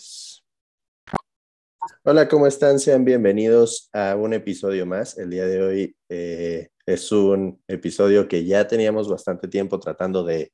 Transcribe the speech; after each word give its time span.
Pues, 0.00 0.42
hola, 2.04 2.26
¿cómo 2.26 2.46
están? 2.46 2.78
Sean 2.78 3.04
bienvenidos 3.04 3.90
a 3.92 4.16
un 4.16 4.32
episodio 4.32 4.86
más. 4.86 5.18
El 5.18 5.28
día 5.28 5.44
de 5.44 5.62
hoy 5.62 5.96
eh, 6.08 6.68
es 6.86 7.12
un 7.12 7.62
episodio 7.68 8.26
que 8.26 8.46
ya 8.46 8.66
teníamos 8.66 9.10
bastante 9.10 9.46
tiempo 9.46 9.78
tratando 9.78 10.24
de, 10.24 10.52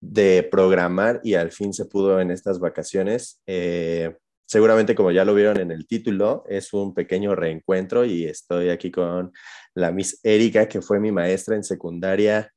de 0.00 0.48
programar 0.50 1.20
y 1.22 1.34
al 1.34 1.50
fin 1.52 1.74
se 1.74 1.84
pudo 1.84 2.18
en 2.18 2.30
estas 2.30 2.58
vacaciones. 2.60 3.42
Eh, 3.46 4.16
seguramente 4.46 4.94
como 4.94 5.10
ya 5.10 5.26
lo 5.26 5.34
vieron 5.34 5.58
en 5.58 5.70
el 5.70 5.86
título, 5.86 6.44
es 6.48 6.72
un 6.72 6.94
pequeño 6.94 7.34
reencuentro 7.34 8.06
y 8.06 8.24
estoy 8.24 8.70
aquí 8.70 8.90
con 8.90 9.32
la 9.74 9.92
Miss 9.92 10.18
Erika, 10.22 10.66
que 10.66 10.80
fue 10.80 10.98
mi 10.98 11.12
maestra 11.12 11.56
en 11.56 11.64
secundaria, 11.64 12.50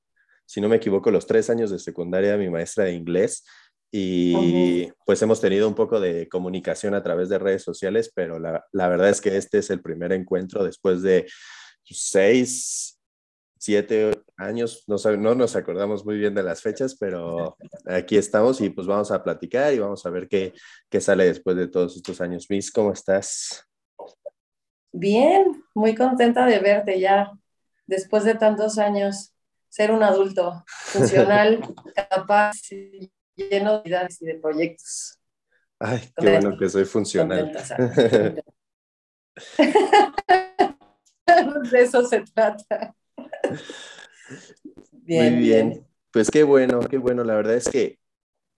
si 0.46 0.62
no 0.62 0.70
me 0.70 0.78
equivoco, 0.78 1.12
los 1.12 1.28
tres 1.28 1.50
años 1.50 1.72
de 1.72 1.80
secundaria, 1.80 2.38
mi 2.38 2.50
maestra 2.50 2.86
de 2.86 2.94
inglés 2.94 3.44
y 3.92 4.92
pues 5.06 5.22
hemos 5.22 5.40
tenido 5.40 5.68
un 5.68 5.76
poco 5.76 6.00
de 6.00 6.28
comunicación 6.28 6.94
a 6.94 7.04
través 7.04 7.30
de 7.30 7.40
redes 7.40 7.64
sociales, 7.64 8.12
pero 8.14 8.40
la, 8.40 8.66
la 8.72 8.88
verdad 8.90 9.10
es 9.10 9.22
que 9.22 9.38
este 9.38 9.60
es 9.60 9.70
el 9.70 9.82
primer 9.82 10.12
encuentro 10.12 10.64
después 10.64 11.02
de 11.02 11.26
seis, 11.84 13.00
siete 13.58 14.12
años, 14.38 14.84
no, 14.88 14.98
no 15.18 15.36
nos 15.36 15.56
acordamos 15.56 16.06
muy 16.06 16.18
bien 16.18 16.36
de 16.36 16.44
las 16.44 16.62
fechas, 16.62 16.96
pero 17.00 17.58
aquí 17.86 18.18
estamos 18.18 18.62
y 18.62 18.70
pues 18.70 18.88
vamos 18.88 19.12
a 19.12 19.24
platicar 19.24 19.74
y 19.74 19.80
vamos 19.80 20.06
a 20.06 20.10
ver 20.10 20.28
qué, 20.28 20.54
qué 20.90 21.02
sale 21.02 21.26
después 21.26 21.56
de 21.56 21.68
todos 21.68 21.96
estos 21.96 22.22
años. 22.22 22.46
Miss, 22.50 22.72
¿cómo 22.72 22.92
estás? 22.92 23.66
Bien, 24.92 25.64
muy 25.74 25.96
contenta 25.96 26.46
de 26.46 26.60
verte 26.60 27.00
ya 27.00 27.32
después 27.86 28.24
de 28.26 28.36
tantos 28.36 28.78
años, 28.78 29.34
ser 29.70 29.92
un 29.92 30.04
adulto 30.04 30.64
funcional, 30.68 31.62
capaz 32.10 32.54
lleno 33.38 33.82
de 33.82 33.90
ideas 33.90 34.22
y 34.22 34.26
de 34.26 34.36
proyectos. 34.36 35.20
Ay, 35.80 36.02
qué 36.18 36.32
bueno 36.32 36.58
que 36.58 36.70
soy 36.70 36.86
funcional. 36.86 37.52
de 41.72 41.82
eso 41.82 42.04
se 42.06 42.22
trata. 42.22 42.96
Bien, 44.92 45.34
Muy 45.36 45.44
bien. 45.44 45.88
Pues 46.12 46.32
qué 46.32 46.44
bueno, 46.44 46.80
qué 46.80 46.98
bueno. 46.98 47.24
La 47.24 47.36
verdad 47.36 47.56
es 47.56 47.70
que, 47.70 48.00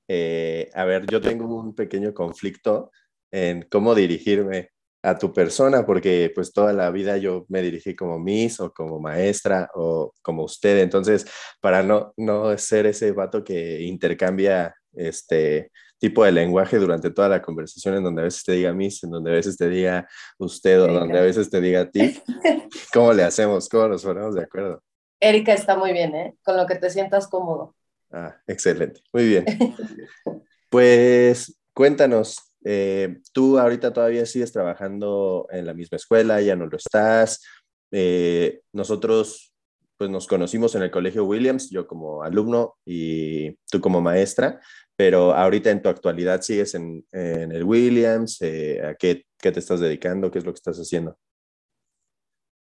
eh, 0.08 0.70
a 0.74 0.86
ver, 0.86 1.06
yo 1.08 1.20
tengo 1.20 1.54
un 1.54 1.76
pequeño 1.76 2.14
conflicto 2.14 2.92
en 3.32 3.64
cómo 3.64 3.94
dirigirme 3.96 4.72
a 5.02 5.18
tu 5.18 5.32
persona, 5.32 5.86
porque 5.86 6.32
pues 6.34 6.52
toda 6.52 6.74
la 6.74 6.92
vida 6.92 7.18
yo 7.18 7.46
me 7.48 7.62
dirigí 7.62 7.96
como 7.96 8.20
Miss 8.20 8.60
o 8.60 8.72
como 8.74 9.00
maestra 9.00 9.70
o 9.74 10.14
como 10.22 10.44
usted, 10.44 10.80
entonces 10.80 11.26
para 11.62 11.84
no, 11.84 12.14
no 12.18 12.58
ser 12.58 12.86
ese 12.86 13.12
vato 13.12 13.44
que 13.44 13.82
intercambia 13.82 14.76
este 14.94 15.72
tipo 16.00 16.24
de 16.24 16.32
lenguaje 16.32 16.78
durante 16.78 17.12
toda 17.12 17.30
la 17.30 17.42
conversación 17.42 17.96
en 17.96 18.04
donde 18.04 18.22
a 18.22 18.26
veces 18.26 18.44
te 18.44 18.54
diga 18.54 18.74
Miss, 18.74 19.04
en 19.04 19.12
donde 19.12 19.32
a 19.32 19.34
veces 19.34 19.58
te 19.58 19.70
diga 19.70 20.08
usted 20.38 20.82
o 20.82 20.88
donde 20.88 21.20
a 21.20 21.22
veces 21.22 21.50
te 21.50 21.62
diga 21.62 21.82
a 21.82 21.90
ti, 21.90 22.18
¿cómo 22.94 23.14
le 23.14 23.24
hacemos? 23.24 23.68
¿Cómo 23.70 23.90
nos 23.90 24.04
ponemos 24.04 24.34
de 24.36 24.44
acuerdo? 24.44 24.82
Erika 25.20 25.54
está 25.54 25.76
muy 25.76 25.92
bien, 25.92 26.16
¿eh? 26.16 26.36
Con 26.44 26.56
lo 26.56 26.66
que 26.66 26.76
te 26.76 26.90
sientas 26.90 27.28
cómodo. 27.28 27.76
Ah, 28.12 28.36
excelente, 28.48 29.02
muy 29.14 29.28
bien. 29.28 29.46
Pues 30.72 31.60
cuéntanos, 31.74 32.49
eh, 32.64 33.20
tú 33.34 33.58
ahorita 33.58 33.94
todavía 33.94 34.26
sigues 34.26 34.52
trabajando 34.52 35.48
en 35.52 35.66
la 35.66 35.74
misma 35.74 35.96
escuela, 35.96 36.42
ya 36.42 36.56
no 36.56 36.66
lo 36.66 36.78
estás. 36.78 37.44
Eh, 37.92 38.62
nosotros 38.74 39.54
pues 39.98 40.10
nos 40.10 40.28
conocimos 40.28 40.76
en 40.76 40.84
el 40.84 40.92
Colegio 40.92 41.26
Williams, 41.26 41.70
yo 41.70 41.86
como 41.86 42.24
alumno 42.24 42.78
y 42.86 43.52
tú 43.70 43.82
como 43.82 44.00
maestra, 44.00 44.62
pero 44.96 45.34
ahorita 45.34 45.72
en 45.72 45.82
tu 45.82 45.90
actualidad 45.90 46.42
sigues 46.42 46.74
en, 46.74 47.06
el 47.12 47.64
Williams, 47.66 48.42
eh, 48.42 48.82
¿a 48.82 48.96
qué, 48.96 49.26
qué, 49.38 49.52
te 49.52 49.60
estás 49.60 49.82
dedicando? 49.82 50.32
¿Qué 50.32 50.40
es 50.40 50.46
lo 50.46 50.54
que 50.54 50.58
estás 50.58 50.78
haciendo? 50.78 51.18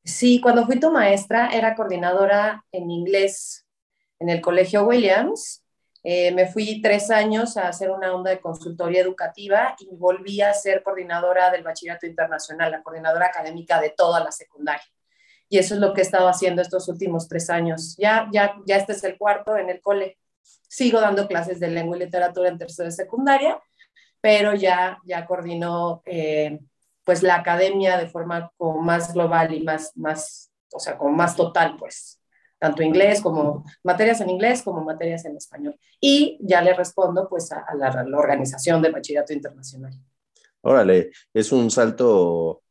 Sí, 0.04 0.40
cuando 0.40 0.66
fui 0.66 0.80
tu 0.80 0.90
maestra 0.90 1.50
era 1.50 1.76
coordinadora 1.76 2.64
en 2.72 2.90
inglés 2.90 3.66
en 4.18 4.30
el 4.30 4.40
Colegio 4.40 4.84
Williams 4.84 5.62
eh, 6.02 6.32
me 6.32 6.46
fui 6.46 6.80
tres 6.80 7.10
años 7.10 7.56
a 7.56 7.68
hacer 7.68 7.90
una 7.90 8.14
onda 8.14 8.30
de 8.30 8.40
consultoría 8.40 9.00
educativa 9.00 9.74
y 9.78 9.88
volví 9.96 10.40
a 10.40 10.54
ser 10.54 10.82
coordinadora 10.82 11.50
del 11.50 11.64
Bachillerato 11.64 12.06
Internacional, 12.06 12.70
la 12.70 12.82
coordinadora 12.82 13.26
académica 13.26 13.80
de 13.80 13.90
toda 13.90 14.20
la 14.20 14.30
secundaria. 14.30 14.86
Y 15.48 15.58
eso 15.58 15.74
es 15.74 15.80
lo 15.80 15.94
que 15.94 16.02
he 16.02 16.04
estado 16.04 16.28
haciendo 16.28 16.62
estos 16.62 16.88
últimos 16.88 17.26
tres 17.26 17.50
años. 17.50 17.96
Ya, 17.98 18.28
ya, 18.32 18.56
ya 18.66 18.76
este 18.76 18.92
es 18.92 19.02
el 19.04 19.16
cuarto 19.16 19.56
en 19.56 19.70
el 19.70 19.80
cole. 19.80 20.18
Sigo 20.68 21.00
dando 21.00 21.26
clases 21.26 21.58
de 21.58 21.68
lengua 21.68 21.96
y 21.96 22.00
literatura 22.00 22.48
en 22.48 22.58
tercera 22.58 22.86
de 22.86 22.92
secundaria, 22.92 23.58
pero 24.20 24.54
ya, 24.54 24.98
ya 25.04 25.24
coordino 25.26 26.02
eh, 26.04 26.58
pues 27.04 27.22
la 27.22 27.36
academia 27.36 27.96
de 27.96 28.08
forma 28.08 28.52
como 28.56 28.82
más 28.82 29.14
global 29.14 29.54
y 29.54 29.62
más, 29.62 29.92
más, 29.96 30.50
o 30.72 30.78
sea, 30.78 30.98
como 30.98 31.12
más 31.12 31.34
total, 31.34 31.76
pues 31.78 32.17
tanto 32.58 32.82
inglés 32.82 33.20
como 33.20 33.64
materias 33.84 34.20
en 34.20 34.30
inglés 34.30 34.62
como 34.62 34.84
materias 34.84 35.24
en 35.24 35.36
español. 35.36 35.78
Y 36.00 36.38
ya 36.40 36.60
le 36.60 36.74
respondo 36.74 37.28
pues 37.28 37.50
a, 37.52 37.64
la, 37.76 38.18
organización 38.18 38.82
del 38.82 38.92
bachillerato 38.92 39.32
internacional. 39.32 39.92
Órale, 40.62 41.10
es 41.32 41.52
un 41.52 41.70
salto 41.70 42.62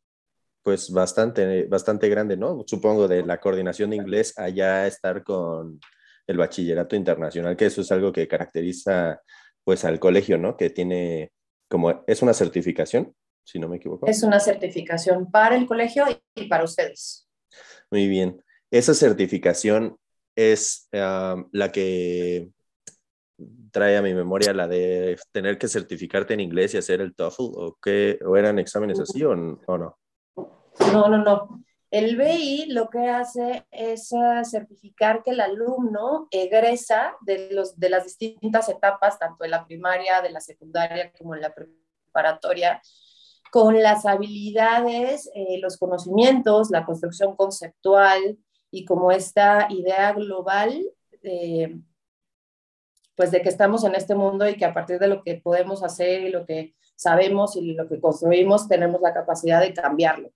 pues 0.62 0.90
bastante, 0.90 1.64
bastante 1.64 2.08
grande, 2.08 2.36
¿no? 2.36 2.62
Supongo 2.66 3.08
de 3.08 3.24
la 3.24 3.40
coordinación 3.40 3.90
de 3.90 3.96
inglés 3.96 4.34
allá 4.36 4.86
estar 4.86 5.24
con 5.24 5.80
el 6.26 6.36
bachillerato 6.36 6.94
internacional, 6.94 7.56
que 7.56 7.66
eso 7.66 7.80
es 7.80 7.90
algo 7.90 8.12
que 8.12 8.28
caracteriza 8.28 9.22
pues 9.64 9.84
al 9.84 9.98
colegio, 9.98 10.36
¿no? 10.36 10.56
Que 10.56 10.68
tiene 10.68 11.32
como, 11.68 12.04
es 12.06 12.20
una 12.20 12.34
certificación, 12.34 13.14
si 13.44 13.58
no 13.58 13.68
me 13.68 13.76
equivoco. 13.76 14.06
Es 14.06 14.22
una 14.22 14.40
certificación 14.40 15.30
para 15.30 15.56
el 15.56 15.66
colegio 15.66 16.04
y 16.34 16.46
para 16.46 16.64
ustedes. 16.64 17.26
Muy 17.90 18.06
bien. 18.06 18.42
Esa 18.70 18.94
certificación 18.94 19.98
es 20.36 20.88
la 20.92 21.72
que 21.72 22.50
trae 23.70 23.96
a 23.96 24.02
mi 24.02 24.14
memoria 24.14 24.52
la 24.52 24.66
de 24.66 25.16
tener 25.32 25.58
que 25.58 25.68
certificarte 25.68 26.34
en 26.34 26.40
inglés 26.40 26.74
y 26.74 26.78
hacer 26.78 27.00
el 27.00 27.14
TOEFL 27.14 27.42
o 27.42 27.78
qué 27.82 28.18
o 28.24 28.36
eran 28.36 28.58
exámenes 28.58 29.00
así 29.00 29.24
o, 29.24 29.34
no? 29.34 29.98
No, 30.36 31.08
no, 31.08 31.18
no. 31.18 31.64
El 31.90 32.16
BI 32.16 32.66
lo 32.68 32.90
que 32.90 33.08
hace 33.08 33.66
es 33.70 34.12
ah, 34.12 34.44
certificar 34.44 35.22
que 35.22 35.30
el 35.30 35.40
alumno 35.40 36.28
egresa 36.30 37.16
de, 37.22 37.50
los, 37.52 37.78
de 37.78 37.88
las 37.88 38.04
distintas 38.04 38.68
etapas, 38.68 39.18
tanto 39.18 39.44
en 39.44 39.52
la 39.52 39.66
primaria, 39.66 40.20
de 40.20 40.30
la 40.30 40.40
secundaria 40.40 41.10
como 41.16 41.34
en 41.34 41.40
la 41.40 41.54
preparatoria, 41.54 42.82
con 43.50 43.80
las 43.82 44.04
habilidades, 44.04 45.30
eh, 45.34 45.58
los 45.62 45.78
conocimientos, 45.78 46.68
la 46.70 46.84
construcción 46.84 47.34
conceptual, 47.36 48.36
y 48.70 48.84
como 48.84 49.12
esta 49.12 49.66
idea 49.70 50.12
global, 50.12 50.84
pues 53.18 53.30
de 53.32 53.42
que 53.42 53.48
estamos 53.48 53.82
en 53.84 53.94
este 53.94 54.14
mundo 54.14 54.48
y 54.48 54.56
que 54.56 54.64
a 54.64 54.72
partir 54.72 54.98
de 54.98 55.08
lo 55.08 55.22
que 55.22 55.34
podemos 55.36 55.82
hacer 55.82 56.22
y 56.22 56.30
lo 56.30 56.46
que 56.46 56.74
sabemos 56.94 57.56
y 57.56 57.72
lo 57.74 57.88
que 57.88 58.00
construimos, 58.00 58.68
tenemos 58.68 59.00
la 59.00 59.12
capacidad 59.12 59.60
de 59.60 59.74
cambiarlo. 59.74 60.30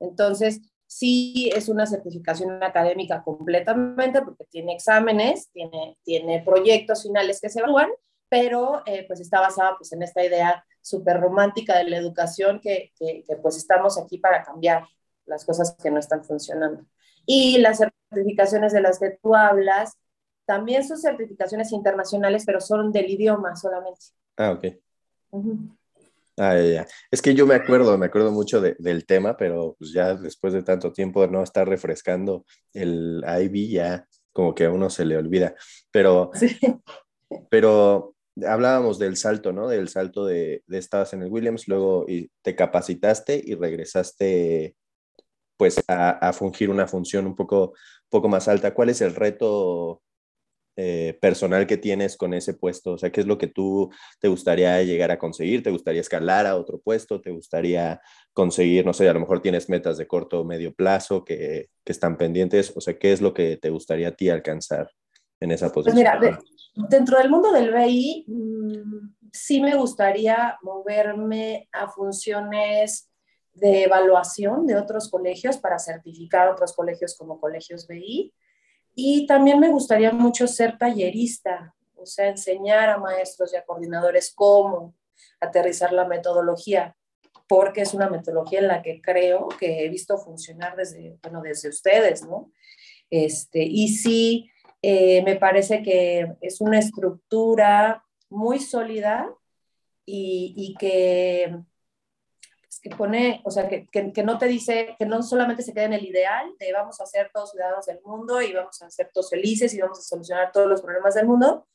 Entonces, 0.00 0.60
sí 0.86 1.50
es 1.54 1.68
una 1.68 1.86
certificación 1.86 2.62
académica 2.62 3.22
completamente 3.22 4.20
porque 4.22 4.44
tiene 4.50 4.74
exámenes, 4.74 5.50
tiene, 5.52 5.96
tiene 6.02 6.42
proyectos 6.42 7.04
finales 7.04 7.40
que 7.40 7.48
se 7.48 7.60
evalúan, 7.60 7.88
pero 8.28 8.82
eh, 8.84 9.04
pues 9.06 9.20
está 9.20 9.40
basada 9.40 9.76
pues 9.78 9.92
en 9.92 10.02
esta 10.02 10.24
idea 10.24 10.64
súper 10.80 11.20
romántica 11.20 11.78
de 11.78 11.84
la 11.84 11.98
educación 11.98 12.60
que, 12.60 12.92
que, 12.98 13.22
que 13.26 13.36
pues 13.36 13.56
estamos 13.56 13.96
aquí 13.98 14.18
para 14.18 14.42
cambiar 14.42 14.84
las 15.26 15.44
cosas 15.44 15.76
que 15.80 15.90
no 15.90 16.00
están 16.00 16.24
funcionando. 16.24 16.84
Y 17.26 17.58
las 17.58 17.78
certificaciones 17.78 18.72
de 18.72 18.80
las 18.80 18.98
que 18.98 19.18
tú 19.22 19.34
hablas, 19.34 19.96
también 20.44 20.84
son 20.84 20.98
certificaciones 20.98 21.72
internacionales, 21.72 22.44
pero 22.44 22.60
son 22.60 22.92
del 22.92 23.10
idioma 23.10 23.56
solamente. 23.56 24.00
Ah, 24.36 24.52
ok. 24.52 24.66
Ah, 26.38 26.58
ya, 26.58 26.86
Es 27.10 27.20
que 27.20 27.34
yo 27.34 27.46
me 27.46 27.54
acuerdo, 27.54 27.96
me 27.98 28.06
acuerdo 28.06 28.32
mucho 28.32 28.60
del 28.60 29.06
tema, 29.06 29.36
pero 29.36 29.76
pues 29.78 29.92
ya 29.92 30.14
después 30.14 30.52
de 30.52 30.62
tanto 30.62 30.92
tiempo 30.92 31.22
de 31.22 31.28
no 31.28 31.42
estar 31.42 31.68
refrescando 31.68 32.44
el 32.72 33.22
IB, 33.24 33.68
ya 33.68 34.06
como 34.32 34.54
que 34.54 34.64
a 34.64 34.70
uno 34.70 34.88
se 34.88 35.04
le 35.04 35.16
olvida. 35.16 35.54
Pero, 35.90 36.30
sí. 36.34 36.58
pero 37.50 38.14
hablábamos 38.46 38.98
del 38.98 39.16
salto, 39.16 39.52
¿no? 39.52 39.68
Del 39.68 39.88
salto 39.88 40.24
de, 40.24 40.64
de 40.66 40.78
estabas 40.78 41.12
en 41.12 41.22
el 41.22 41.30
Williams, 41.30 41.68
luego 41.68 42.06
y 42.08 42.30
te 42.42 42.56
capacitaste 42.56 43.40
y 43.44 43.54
regresaste 43.54 44.74
pues 45.62 45.80
a, 45.86 46.32
fungir 46.32 46.70
una 46.70 46.88
función 46.88 47.24
un 47.24 47.36
poco, 47.36 47.74
poco 48.08 48.28
más 48.28 48.48
alta. 48.48 48.74
¿Cuál 48.74 48.88
es 48.88 49.00
el 49.00 49.14
reto 49.14 50.02
eh, 50.74 51.16
personal 51.22 51.68
que 51.68 51.76
tienes 51.76 52.16
con 52.16 52.34
ese 52.34 52.54
puesto? 52.54 52.94
O 52.94 52.98
sea, 52.98 53.12
¿qué 53.12 53.20
es 53.20 53.28
lo 53.28 53.38
que 53.38 53.46
tú 53.46 53.88
te 54.18 54.26
gustaría 54.26 54.82
llegar 54.82 55.12
a 55.12 55.20
conseguir? 55.20 55.62
¿Te 55.62 55.70
gustaría 55.70 56.00
escalar 56.00 56.48
a 56.48 56.56
otro 56.56 56.80
puesto? 56.80 57.20
¿Te 57.20 57.30
gustaría 57.30 58.00
conseguir, 58.32 58.84
no 58.84 58.92
sé, 58.92 59.08
a 59.08 59.12
lo 59.12 59.20
mejor 59.20 59.40
tienes 59.40 59.68
metas 59.68 59.98
de 59.98 60.08
corto 60.08 60.40
o 60.40 60.44
medio 60.44 60.74
plazo 60.74 61.24
que, 61.24 61.68
están 61.84 62.16
pendientes? 62.16 62.72
O 62.74 62.80
sea, 62.80 62.98
¿qué 62.98 63.12
es 63.12 63.20
lo 63.20 63.32
que 63.32 63.56
te 63.56 63.70
gustaría 63.70 64.08
a 64.08 64.16
ti 64.16 64.30
alcanzar 64.30 64.90
en 65.38 65.52
esa 65.52 65.66
pues 65.66 65.86
posición? 65.86 65.96
mira, 65.96 66.40
dentro 66.74 67.18
del 67.18 67.30
mundo 67.30 67.52
del 67.52 67.72
BI, 67.72 68.24
mm, 68.26 69.14
sí 69.30 69.60
me 69.60 69.76
gustaría 69.76 70.58
moverme 70.60 71.68
a 71.70 71.86
funciones 71.86 73.11
de 73.54 73.84
evaluación 73.84 74.66
de 74.66 74.76
otros 74.76 75.10
colegios 75.10 75.58
para 75.58 75.78
certificar 75.78 76.48
otros 76.48 76.72
colegios 76.72 77.16
como 77.16 77.40
colegios 77.40 77.86
BI. 77.86 78.32
Y 78.94 79.26
también 79.26 79.58
me 79.58 79.70
gustaría 79.70 80.12
mucho 80.12 80.46
ser 80.46 80.78
tallerista, 80.78 81.74
o 81.96 82.06
sea, 82.06 82.28
enseñar 82.28 82.88
a 82.90 82.98
maestros 82.98 83.52
y 83.52 83.56
a 83.56 83.64
coordinadores 83.64 84.32
cómo 84.34 84.94
aterrizar 85.40 85.92
la 85.92 86.06
metodología, 86.06 86.96
porque 87.46 87.82
es 87.82 87.94
una 87.94 88.08
metodología 88.08 88.60
en 88.60 88.68
la 88.68 88.82
que 88.82 89.00
creo 89.00 89.48
que 89.48 89.84
he 89.84 89.88
visto 89.88 90.18
funcionar 90.18 90.76
desde, 90.76 91.18
bueno, 91.22 91.42
desde 91.42 91.68
ustedes, 91.68 92.24
¿no? 92.24 92.50
Este, 93.10 93.62
y 93.62 93.88
sí, 93.88 94.50
eh, 94.80 95.22
me 95.22 95.36
parece 95.36 95.82
que 95.82 96.36
es 96.40 96.60
una 96.60 96.78
estructura 96.78 98.04
muy 98.30 98.58
sólida 98.58 99.32
y, 100.06 100.54
y 100.56 100.74
que 100.74 101.62
que 102.82 102.90
pone, 102.90 103.40
o 103.44 103.50
sea, 103.50 103.68
que, 103.68 103.86
que, 103.88 104.22
no 104.24 104.38
te 104.38 104.46
dice, 104.46 104.96
que 104.98 105.06
no 105.06 105.22
solamente 105.22 105.62
se 105.62 105.72
queda 105.72 105.84
en 105.84 105.92
el 105.92 106.04
ideal 106.04 106.52
de 106.58 106.72
vamos 106.72 107.00
a 107.00 107.06
ser 107.06 107.30
todos 107.32 107.52
ciudadanos 107.52 107.86
del 107.86 108.00
mundo 108.04 108.42
y 108.42 108.52
vamos 108.52 108.82
a 108.82 108.90
ser 108.90 109.10
todos 109.14 109.30
felices 109.30 109.72
y 109.72 109.80
vamos 109.80 110.00
a 110.00 110.02
solucionar 110.02 110.50
todos 110.50 110.66
los 110.66 110.82
problemas 110.82 111.14
del 111.14 111.26
mundo, 111.26 111.68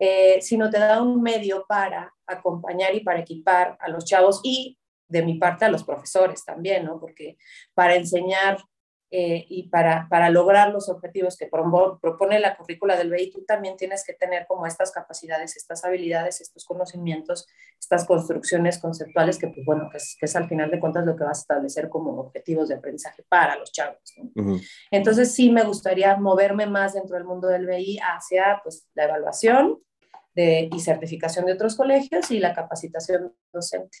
eh, 0.00 0.40
sino 0.42 0.68
te 0.68 0.80
da 0.80 1.00
un 1.00 1.22
medio 1.22 1.64
para 1.68 2.12
acompañar 2.26 2.92
y 2.94 3.00
para 3.00 3.20
equipar 3.20 3.78
a 3.80 3.88
los 3.88 4.04
chavos 4.04 4.40
y 4.42 4.78
de 5.06 5.22
mi 5.22 5.38
parte 5.38 5.64
a 5.64 5.70
los 5.70 5.84
profesores 5.84 6.44
también, 6.44 6.84
¿no? 6.84 6.98
Porque 6.98 7.38
para 7.72 7.94
enseñar 7.94 8.58
eh, 9.10 9.46
y 9.48 9.68
para, 9.70 10.06
para, 10.10 10.28
lograr 10.28 10.70
los 10.70 10.90
objetivos 10.90 11.38
que 11.38 11.46
propone 11.46 12.38
la 12.40 12.56
currícula 12.58 12.94
del 12.94 13.10
BI, 13.10 13.30
tú 13.30 13.42
también 13.46 13.78
tienes 13.78 14.04
que 14.04 14.12
tener 14.12 14.46
como 14.46 14.66
estas 14.66 14.92
capacidades, 14.92 15.56
estas 15.56 15.82
habilidades, 15.82 16.42
estos 16.42 16.66
conocimientos, 16.66 17.46
estas 17.80 18.04
construcciones 18.04 18.78
conceptuales 18.78 19.38
que, 19.38 19.48
pues 19.48 19.64
bueno, 19.64 19.88
que 19.90 19.96
es, 19.96 20.14
que 20.20 20.26
es 20.26 20.36
al 20.36 20.46
final 20.46 20.70
de 20.70 20.78
cuentas 20.78 21.06
lo 21.06 21.16
que 21.16 21.24
vas 21.24 21.38
a 21.38 21.40
establecer 21.40 21.88
como 21.88 22.20
objetivos 22.20 22.68
de 22.68 22.74
aprendizaje 22.74 23.24
para 23.30 23.56
los 23.56 23.72
chavos. 23.72 23.98
Entonces 24.90 25.34
sí 25.34 25.50
me 25.50 25.64
gustaría 25.64 26.14
moverme 26.16 26.66
más 26.66 26.92
dentro 26.92 27.16
del 27.16 27.24
mundo 27.24 27.48
del 27.48 27.66
BI 27.66 27.98
hacia 28.00 28.60
pues, 28.62 28.88
la 28.92 29.04
evaluación 29.04 29.78
de, 30.34 30.68
y 30.70 30.80
certificación 30.80 31.46
de 31.46 31.54
otros 31.54 31.76
colegios 31.76 32.30
y 32.30 32.40
la 32.40 32.52
capacitación 32.52 33.34
docente. 33.50 33.98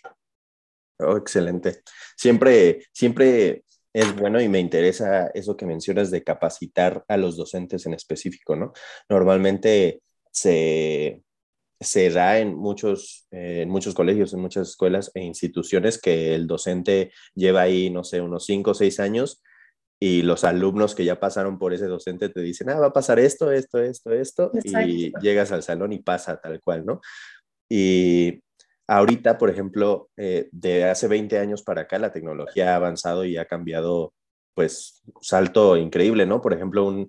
Oh, 1.00 1.16
excelente. 1.16 1.82
Siempre, 2.16 2.80
siempre 2.92 3.64
es 3.92 4.14
bueno 4.16 4.40
y 4.40 4.48
me 4.48 4.60
interesa 4.60 5.28
eso 5.28 5.56
que 5.56 5.66
mencionas 5.66 6.10
de 6.10 6.22
capacitar 6.22 7.04
a 7.08 7.16
los 7.16 7.36
docentes 7.36 7.86
en 7.86 7.94
específico, 7.94 8.56
¿no? 8.56 8.72
Normalmente 9.08 10.02
se, 10.30 11.22
se 11.80 12.10
da 12.10 12.38
en 12.38 12.54
muchos, 12.54 13.26
eh, 13.30 13.62
en 13.62 13.70
muchos 13.70 13.94
colegios, 13.94 14.32
en 14.32 14.40
muchas 14.40 14.68
escuelas 14.70 15.10
e 15.14 15.20
instituciones 15.20 16.00
que 16.00 16.34
el 16.34 16.46
docente 16.46 17.12
lleva 17.34 17.62
ahí, 17.62 17.90
no 17.90 18.04
sé, 18.04 18.20
unos 18.20 18.44
cinco 18.46 18.72
o 18.72 18.74
seis 18.74 19.00
años 19.00 19.42
y 20.00 20.22
los 20.22 20.44
alumnos 20.44 20.94
que 20.94 21.04
ya 21.04 21.18
pasaron 21.18 21.58
por 21.58 21.74
ese 21.74 21.86
docente 21.86 22.28
te 22.28 22.40
dicen, 22.40 22.70
ah, 22.70 22.78
va 22.78 22.86
a 22.88 22.92
pasar 22.92 23.18
esto, 23.18 23.50
esto, 23.50 23.80
esto, 23.80 24.12
esto, 24.12 24.52
y 24.62 25.12
llegas 25.20 25.50
al 25.50 25.64
salón 25.64 25.92
y 25.92 25.98
pasa 25.98 26.40
tal 26.40 26.60
cual, 26.60 26.86
¿no? 26.86 27.00
Y 27.68 28.40
Ahorita, 28.88 29.36
por 29.36 29.50
ejemplo, 29.50 30.08
eh, 30.16 30.48
de 30.50 30.84
hace 30.84 31.08
20 31.08 31.38
años 31.38 31.62
para 31.62 31.82
acá, 31.82 31.98
la 31.98 32.10
tecnología 32.10 32.72
ha 32.72 32.76
avanzado 32.76 33.24
y 33.24 33.36
ha 33.36 33.44
cambiado, 33.44 34.14
pues, 34.54 35.02
salto 35.20 35.76
increíble, 35.76 36.24
¿no? 36.24 36.40
Por 36.40 36.54
ejemplo, 36.54 36.86
un, 36.86 37.06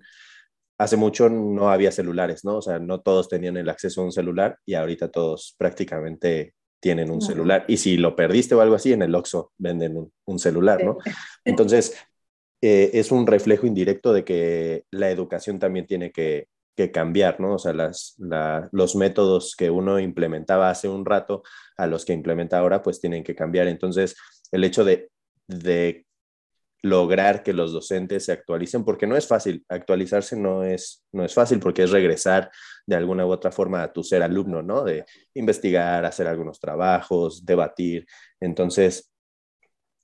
hace 0.76 0.98
mucho 0.98 1.30
no 1.30 1.70
había 1.70 1.90
celulares, 1.90 2.44
¿no? 2.44 2.56
O 2.56 2.62
sea, 2.62 2.78
no 2.78 3.00
todos 3.00 3.28
tenían 3.28 3.56
el 3.56 3.70
acceso 3.70 4.02
a 4.02 4.04
un 4.04 4.12
celular 4.12 4.58
y 4.66 4.74
ahorita 4.74 5.10
todos 5.10 5.54
prácticamente 5.56 6.52
tienen 6.80 7.10
un 7.10 7.22
celular. 7.22 7.64
Y 7.66 7.78
si 7.78 7.96
lo 7.96 8.14
perdiste 8.14 8.54
o 8.54 8.60
algo 8.60 8.74
así, 8.74 8.92
en 8.92 9.02
el 9.02 9.14
Oxxo 9.14 9.52
venden 9.56 10.10
un, 10.24 10.38
celular, 10.38 10.84
¿no? 10.84 10.98
Entonces, 11.44 11.96
eh, 12.60 12.90
es 12.92 13.10
un 13.10 13.26
reflejo 13.26 13.66
indirecto 13.66 14.12
de 14.12 14.22
que 14.22 14.84
la 14.90 15.10
educación 15.10 15.58
también 15.58 15.86
tiene 15.86 16.12
que, 16.12 16.48
que 16.86 16.92
cambiar, 16.92 17.40
¿no? 17.40 17.54
O 17.54 17.58
sea, 17.58 17.72
los 17.72 18.96
métodos 18.96 19.54
que 19.56 19.70
uno 19.70 19.98
implementaba 19.98 20.70
hace 20.70 20.88
un 20.88 21.04
rato 21.04 21.42
a 21.76 21.86
los 21.86 22.04
que 22.04 22.12
implementa 22.12 22.58
ahora, 22.58 22.82
pues 22.82 23.00
tienen 23.00 23.24
que 23.24 23.34
cambiar. 23.34 23.68
Entonces, 23.68 24.16
el 24.52 24.64
hecho 24.64 24.84
de, 24.84 25.10
de 25.46 26.06
lograr 26.82 27.42
que 27.42 27.52
los 27.52 27.72
docentes 27.72 28.24
se 28.24 28.32
actualicen, 28.32 28.84
porque 28.84 29.06
no 29.06 29.16
es 29.16 29.26
fácil, 29.26 29.64
actualizarse 29.68 30.36
no 30.36 30.64
es, 30.64 31.04
no 31.12 31.24
es 31.24 31.34
fácil, 31.34 31.60
porque 31.60 31.82
es 31.82 31.90
regresar 31.90 32.50
de 32.86 32.96
alguna 32.96 33.26
u 33.26 33.30
otra 33.30 33.52
forma 33.52 33.82
a 33.82 33.92
tu 33.92 34.02
ser 34.02 34.22
alumno, 34.22 34.62
¿no? 34.62 34.82
De 34.82 35.04
investigar, 35.34 36.04
hacer 36.04 36.26
algunos 36.26 36.58
trabajos, 36.58 37.44
debatir. 37.44 38.06
Entonces, 38.40 39.09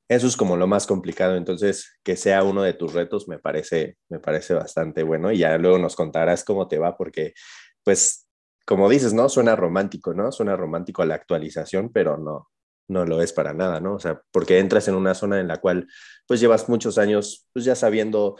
eso 0.08 0.26
es 0.26 0.37
como 0.37 0.56
lo 0.56 0.67
más 0.67 0.87
complicado, 0.87 1.37
entonces 1.37 1.99
que 2.03 2.17
sea 2.17 2.44
uno 2.44 2.62
de 2.62 2.75
tus 2.75 2.93
retos 2.93 3.29
me 3.29 3.38
parece, 3.38 3.97
me 4.08 4.20
parece 4.20 4.55
bastante 4.55 5.03
bueno 5.03 5.32
y 5.32 5.38
ya 5.38 5.58
luego 5.58 5.79
nos 5.79 5.97
contarás 5.97 6.44
cómo 6.44 6.69
te 6.69 6.79
va 6.79 6.97
porque 6.97 7.35
pues 7.82 8.26
como 8.67 8.88
dices, 8.88 9.14
¿no? 9.14 9.29
Suena 9.29 9.55
romántico, 9.56 10.12
¿no? 10.12 10.32
Suena 10.32 10.56
romántico 10.56 11.03
a 11.03 11.06
la 11.06 11.14
actualización, 11.14 11.93
pero 11.93 12.17
no, 12.19 12.50
no 12.88 13.06
lo 13.06 13.23
es 13.23 13.32
para 13.32 13.55
nada, 13.55 13.81
¿no? 13.81 13.94
O 13.94 14.00
sea, 14.00 14.20
porque 14.32 14.58
entras 14.58 14.88
en 14.88 14.97
una 14.97 15.14
zona 15.14 15.41
en 15.41 15.49
la 15.49 15.58
cual 15.61 15.87
pues 16.26 16.41
llevas 16.41 16.69
muchos 16.69 16.99
años 16.99 17.49
pues 17.53 17.64
ya 17.64 17.76
sabiendo 17.76 18.37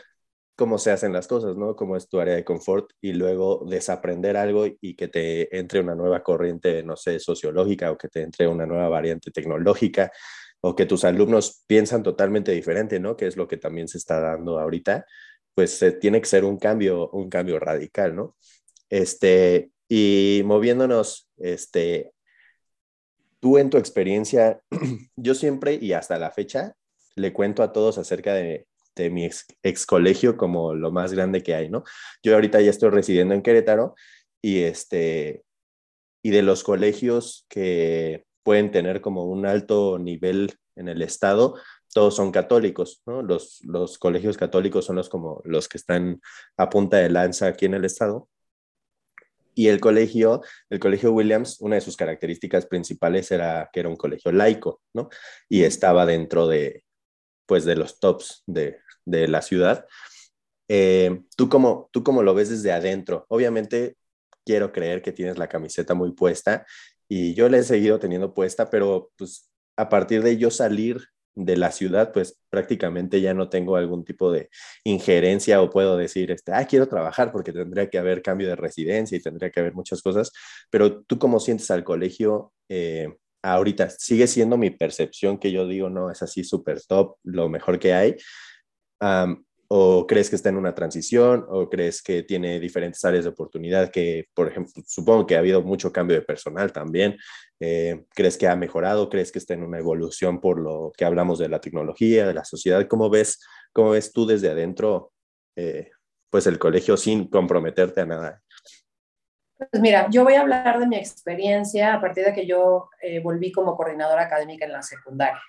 cómo 0.56 0.78
se 0.78 0.90
hacen 0.90 1.12
las 1.12 1.28
cosas, 1.28 1.56
¿no? 1.56 1.76
Cómo 1.76 1.96
es 1.96 2.08
tu 2.08 2.18
área 2.18 2.34
de 2.34 2.44
confort 2.44 2.90
y 3.00 3.12
luego 3.12 3.64
desaprender 3.68 4.36
algo 4.36 4.66
y 4.66 4.96
que 4.96 5.08
te 5.08 5.56
entre 5.56 5.80
una 5.80 5.94
nueva 5.94 6.22
corriente, 6.22 6.82
no 6.82 6.96
sé, 6.96 7.20
sociológica 7.20 7.92
o 7.92 7.98
que 7.98 8.08
te 8.08 8.22
entre 8.22 8.48
una 8.48 8.66
nueva 8.66 8.88
variante 8.88 9.30
tecnológica 9.30 10.10
o 10.66 10.74
que 10.74 10.86
tus 10.86 11.04
alumnos 11.04 11.62
piensan 11.68 12.02
totalmente 12.02 12.50
diferente, 12.50 12.98
¿no? 12.98 13.16
Que 13.16 13.26
es 13.26 13.36
lo 13.36 13.46
que 13.46 13.56
también 13.56 13.86
se 13.86 13.98
está 13.98 14.20
dando 14.20 14.58
ahorita, 14.58 15.06
pues 15.54 15.84
tiene 16.00 16.20
que 16.20 16.26
ser 16.26 16.44
un 16.44 16.58
cambio, 16.58 17.08
un 17.10 17.30
cambio 17.30 17.60
radical, 17.60 18.16
¿no? 18.16 18.36
Este, 18.90 19.70
y 19.88 20.42
moviéndonos, 20.44 21.30
este, 21.38 22.12
tú 23.38 23.58
en 23.58 23.70
tu 23.70 23.78
experiencia, 23.78 24.60
yo 25.16 25.34
siempre 25.34 25.74
y 25.80 25.92
hasta 25.92 26.18
la 26.18 26.32
fecha 26.32 26.74
le 27.14 27.32
cuento 27.32 27.62
a 27.62 27.72
todos 27.72 27.96
acerca 27.96 28.34
de, 28.34 28.66
de 28.96 29.10
mi 29.10 29.24
ex, 29.24 29.46
ex, 29.62 29.86
colegio 29.86 30.36
como 30.36 30.74
lo 30.74 30.90
más 30.90 31.12
grande 31.12 31.44
que 31.44 31.54
hay, 31.54 31.70
¿no? 31.70 31.84
Yo 32.24 32.34
ahorita 32.34 32.60
ya 32.60 32.70
estoy 32.70 32.90
residiendo 32.90 33.34
en 33.34 33.42
Querétaro 33.42 33.94
y 34.42 34.62
este, 34.62 35.44
y 36.24 36.30
de 36.30 36.42
los 36.42 36.64
colegios 36.64 37.46
que 37.48 38.26
pueden 38.46 38.70
tener 38.70 39.00
como 39.00 39.25
un 39.25 39.44
alto 39.44 39.98
nivel 39.98 40.54
en 40.76 40.87
el 40.87 41.02
Estado, 41.02 41.56
todos 41.92 42.14
son 42.14 42.30
católicos. 42.30 43.02
Los, 43.04 43.59
los 43.64 43.99
colegios 43.99 44.37
católicos 44.37 44.85
son 44.85 44.94
los, 44.94 45.09
como 45.09 45.42
los 45.44 45.68
que 45.68 45.78
están 45.78 46.20
a 46.56 46.70
punta 46.70 46.99
de 46.99 47.11
lanza 47.11 47.49
aquí 47.49 47.64
en 47.66 47.75
el 47.75 47.85
Estado. 47.85 48.28
Y 49.56 49.66
el 49.66 49.80
colegio, 49.80 50.42
el 50.70 50.78
colegio 50.78 51.12
Williams, 51.12 51.61
una 51.61 51.75
de 51.75 51.80
sus 51.80 51.97
características 51.97 52.66
principales 52.66 53.32
era 53.32 53.68
que 53.73 53.80
era 53.80 53.88
un 53.88 53.97
colegio 53.97 54.30
laico, 54.30 54.80
¿no? 54.94 55.09
Y 55.49 55.64
estaba 55.64 56.06
dentro 56.06 56.47
de, 56.47 56.85
pues, 57.47 57.64
de 57.64 57.75
los 57.75 57.99
tops 57.99 58.44
de, 58.47 58.78
de 59.04 59.26
la 59.26 59.42
ciudad. 59.42 59.87
Eh, 60.68 61.20
¿tú, 61.37 61.49
cómo, 61.49 61.90
¿Tú 61.90 62.04
cómo 62.04 62.23
lo 62.23 62.32
ves 62.32 62.50
desde 62.50 62.70
adentro? 62.70 63.26
Obviamente 63.28 63.97
quiero 64.44 64.70
creer 64.70 65.02
que 65.02 65.11
tienes 65.11 65.37
la 65.37 65.49
camiseta 65.49 65.94
muy 65.94 66.12
puesta 66.12 66.64
y 67.08 67.34
yo 67.34 67.48
la 67.48 67.58
he 67.58 67.62
seguido 67.62 67.98
teniendo 67.98 68.34
puesta, 68.34 68.70
pero 68.70 69.10
pues 69.16 69.50
a 69.76 69.88
partir 69.88 70.22
de 70.22 70.36
yo 70.36 70.50
salir 70.50 71.08
de 71.34 71.56
la 71.56 71.70
ciudad, 71.70 72.12
pues 72.12 72.40
prácticamente 72.48 73.20
ya 73.20 73.34
no 73.34 73.50
tengo 73.50 73.76
algún 73.76 74.04
tipo 74.04 74.32
de 74.32 74.48
injerencia 74.84 75.60
o 75.60 75.68
puedo 75.70 75.96
decir, 75.96 76.30
este, 76.30 76.52
ah, 76.52 76.66
quiero 76.66 76.88
trabajar 76.88 77.30
porque 77.30 77.52
tendría 77.52 77.90
que 77.90 77.98
haber 77.98 78.22
cambio 78.22 78.48
de 78.48 78.56
residencia 78.56 79.16
y 79.16 79.22
tendría 79.22 79.50
que 79.50 79.60
haber 79.60 79.75
muchas 79.75 80.00
cosas, 80.02 80.32
pero 80.70 81.02
tú 81.02 81.18
cómo 81.18 81.38
sientes 81.38 81.70
al 81.70 81.84
colegio 81.84 82.52
eh, 82.70 83.08
ahorita? 83.42 83.90
¿Sigue 83.90 84.26
siendo 84.26 84.56
mi 84.56 84.70
percepción 84.70 85.38
que 85.38 85.52
yo 85.52 85.66
digo, 85.66 85.90
no, 85.90 86.10
es 86.10 86.22
así 86.22 86.44
súper 86.44 86.82
top, 86.82 87.16
lo 87.22 87.48
mejor 87.48 87.78
que 87.78 87.92
hay? 87.92 88.16
¿O 89.68 90.06
crees 90.06 90.30
que 90.30 90.37
está 90.37 90.49
en 90.49 90.56
una 90.56 90.75
transición? 90.75 91.44
¿O 91.49 91.68
crees 91.68 92.02
que 92.02 92.23
tiene 92.23 92.61
diferentes 92.61 93.04
áreas 93.04 93.25
de 93.25 93.30
oportunidad? 93.30 93.90
Que, 93.90 94.28
por 94.35 94.49
ejemplo, 94.49 94.73
supongo 94.87 95.26
que 95.26 95.35
ha 95.35 95.40
habido 95.40 95.62
mucho 95.62 95.92
cambio 95.92 96.16
de 96.16 96.23
personal 96.23 96.73
también. 96.73 97.16
Eh, 97.58 98.04
¿Crees 98.14 98.37
que 98.37 98.46
ha 98.46 98.54
mejorado? 98.54 99.08
¿Crees 99.08 99.32
que 99.32 99.38
está 99.38 99.54
en 99.54 99.64
una 99.64 99.78
evolución 99.78 100.40
por 100.40 100.61
lo 100.61 100.92
que 100.96 101.04
hablamos 101.04 101.38
de 101.38 101.49
la 101.49 101.61
tecnología, 101.61 102.26
de 102.26 102.35
la 102.35 102.44
sociedad? 102.44 102.87
¿Cómo 102.87 103.11
ves, 103.11 103.40
cómo 103.73 103.90
ves 103.90 104.12
tú 104.12 104.26
desde 104.26 104.50
adentro, 104.50 105.12
eh, 105.56 105.90
pues 106.30 106.46
el 106.46 106.58
colegio 106.58 106.96
sin 106.96 107.28
comprometerte 107.28 108.02
a 108.02 108.06
nada? 108.06 108.42
Pues 109.58 109.80
mira, 109.80 110.08
yo 110.11 110.23
voy 110.23 110.35
a 110.35 110.42
hablar 110.42 110.78
de 110.78 110.87
mi 110.87 110.96
experiencia 110.96 111.94
a 111.94 112.00
partir 112.00 112.25
de 112.25 112.35
que 112.35 112.46
yo 112.46 112.90
eh, 113.00 113.20
volví 113.20 113.50
como 113.50 113.75
coordinadora 113.75 114.23
académica 114.23 114.64
en 114.64 114.73
la 114.73 114.82
secundaria. 114.82 115.40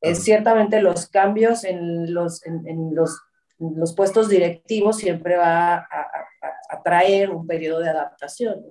Es 0.00 0.22
ciertamente 0.24 0.82
los 0.82 1.08
cambios 1.08 1.64
en 1.64 2.12
los, 2.12 2.44
en 2.44 2.94
los 2.94 3.18
los 3.58 3.94
puestos 3.94 4.28
directivos 4.28 4.98
siempre 4.98 5.36
va 5.36 5.76
a, 5.76 6.82
traer 6.84 7.30
un 7.30 7.46
periodo 7.46 7.80
de 7.80 7.90
adaptación. 7.90 8.62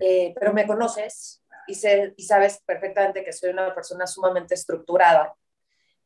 Eh, 0.00 0.34
pero 0.38 0.54
me 0.54 0.66
conoces 0.66 1.42
y, 1.66 1.74
sé, 1.74 2.14
y 2.16 2.22
sabes 2.22 2.62
perfectamente 2.64 3.24
que 3.24 3.32
soy 3.32 3.50
una 3.50 3.74
persona 3.74 4.06
sumamente 4.06 4.54
estructurada. 4.54 5.34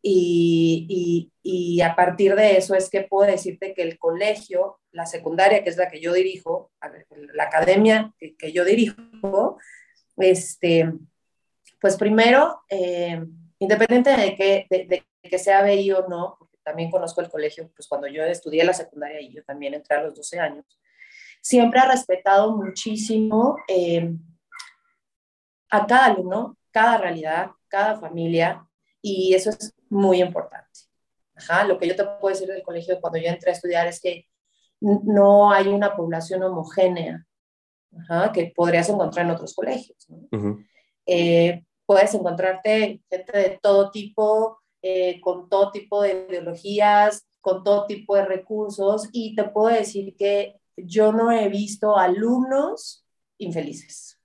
Y, 0.02 0.86
y, 0.88 1.32
y, 1.42 1.80
a 1.82 1.94
partir 1.94 2.34
de 2.34 2.56
eso 2.56 2.74
es 2.74 2.88
que 2.88 3.02
puedo 3.02 3.30
decirte 3.30 3.74
que 3.74 3.82
el 3.82 3.98
colegio, 3.98 4.80
la 4.92 5.04
secundaria, 5.04 5.62
que 5.62 5.68
es 5.68 5.76
la 5.76 5.90
que 5.90 6.00
yo 6.00 6.14
dirijo, 6.14 6.72
la 7.34 7.44
academia 7.44 8.14
que, 8.18 8.34
que 8.34 8.50
yo 8.50 8.64
dirijo, 8.64 9.58
este, 10.16 10.90
pues 11.80 11.98
primero, 11.98 12.62
eh, 12.70 13.22
independiente 13.58 14.16
de 14.16 14.36
que, 14.36 14.66
de, 14.70 14.86
de 14.86 15.28
que 15.28 15.38
sea 15.38 15.62
BI 15.62 15.92
o 15.92 16.08
no, 16.08 16.38
también 16.62 16.90
conozco 16.90 17.20
el 17.20 17.30
colegio, 17.30 17.70
pues 17.74 17.88
cuando 17.88 18.06
yo 18.06 18.24
estudié 18.24 18.64
la 18.64 18.72
secundaria 18.72 19.20
y 19.20 19.32
yo 19.32 19.42
también 19.44 19.74
entré 19.74 19.96
a 19.96 20.02
los 20.02 20.14
12 20.14 20.38
años, 20.38 20.64
siempre 21.40 21.80
ha 21.80 21.86
respetado 21.86 22.56
muchísimo 22.56 23.56
eh, 23.68 24.14
a 25.70 25.86
cada 25.86 26.06
alumno, 26.06 26.56
cada 26.70 26.98
realidad, 26.98 27.50
cada 27.68 27.98
familia, 27.98 28.66
y 29.02 29.34
eso 29.34 29.50
es 29.50 29.74
muy 29.88 30.20
importante. 30.20 30.66
Ajá, 31.34 31.64
lo 31.64 31.78
que 31.78 31.88
yo 31.88 31.96
te 31.96 32.04
puedo 32.04 32.34
decir 32.34 32.48
del 32.48 32.62
colegio 32.62 33.00
cuando 33.00 33.18
yo 33.18 33.28
entré 33.28 33.50
a 33.50 33.54
estudiar 33.54 33.86
es 33.86 34.00
que 34.00 34.26
no 34.80 35.52
hay 35.52 35.68
una 35.68 35.94
población 35.94 36.42
homogénea 36.42 37.26
ajá, 37.98 38.32
que 38.32 38.52
podrías 38.54 38.88
encontrar 38.88 39.26
en 39.26 39.32
otros 39.32 39.54
colegios. 39.54 40.08
¿no? 40.08 40.16
Uh 40.16 40.42
-huh. 40.42 40.66
eh, 41.06 41.64
puedes 41.86 42.14
encontrarte 42.14 43.02
gente 43.10 43.38
de 43.38 43.58
todo 43.60 43.90
tipo, 43.90 44.59
eh, 44.82 45.20
con 45.20 45.48
todo 45.48 45.70
tipo 45.70 46.02
de 46.02 46.26
ideologías, 46.28 47.26
con 47.40 47.64
todo 47.64 47.86
tipo 47.86 48.16
de 48.16 48.24
recursos, 48.24 49.08
y 49.12 49.34
te 49.34 49.44
puedo 49.44 49.74
decir 49.74 50.14
que 50.16 50.60
yo 50.76 51.12
no 51.12 51.30
he 51.32 51.48
visto 51.48 51.96
alumnos 51.96 53.04
infelices. 53.38 54.18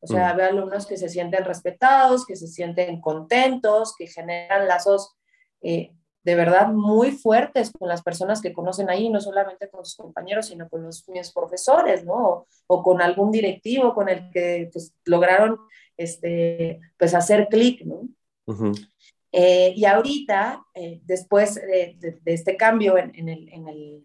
O 0.00 0.06
sea, 0.06 0.34
mm. 0.34 0.36
veo 0.36 0.48
alumnos 0.48 0.86
que 0.86 0.96
se 0.96 1.08
sienten 1.08 1.44
respetados, 1.44 2.26
que 2.26 2.36
se 2.36 2.46
sienten 2.46 3.00
contentos, 3.00 3.94
que 3.96 4.06
generan 4.06 4.68
lazos 4.68 5.14
eh, 5.62 5.92
de 6.24 6.34
verdad 6.34 6.68
muy 6.68 7.12
fuertes 7.12 7.70
con 7.70 7.88
las 7.88 8.02
personas 8.02 8.40
que 8.40 8.52
conocen 8.52 8.88
ahí, 8.88 9.10
no 9.10 9.20
solamente 9.20 9.68
con 9.68 9.84
sus 9.84 9.96
compañeros, 9.96 10.46
sino 10.46 10.68
con 10.68 10.82
los 10.82 11.06
mis 11.08 11.32
profesores, 11.32 12.04
¿no? 12.04 12.14
O, 12.14 12.46
o 12.66 12.82
con 12.82 13.02
algún 13.02 13.30
directivo 13.30 13.94
con 13.94 14.08
el 14.08 14.30
que 14.30 14.70
pues, 14.72 14.94
lograron 15.04 15.58
este, 15.96 16.80
pues, 16.98 17.14
hacer 17.14 17.48
clic, 17.48 17.84
¿no? 17.84 18.08
Uh 18.46 18.54
-huh. 18.54 18.88
Eh, 19.36 19.72
y 19.74 19.84
ahorita, 19.84 20.64
eh, 20.74 21.00
después 21.04 21.56
de, 21.56 21.96
de, 21.98 22.18
de, 22.22 22.34
este 22.34 22.56
cambio 22.56 22.96
en, 22.96 23.12
en, 23.16 23.28
el, 23.28 23.48
en, 23.52 23.68
el, 23.68 24.04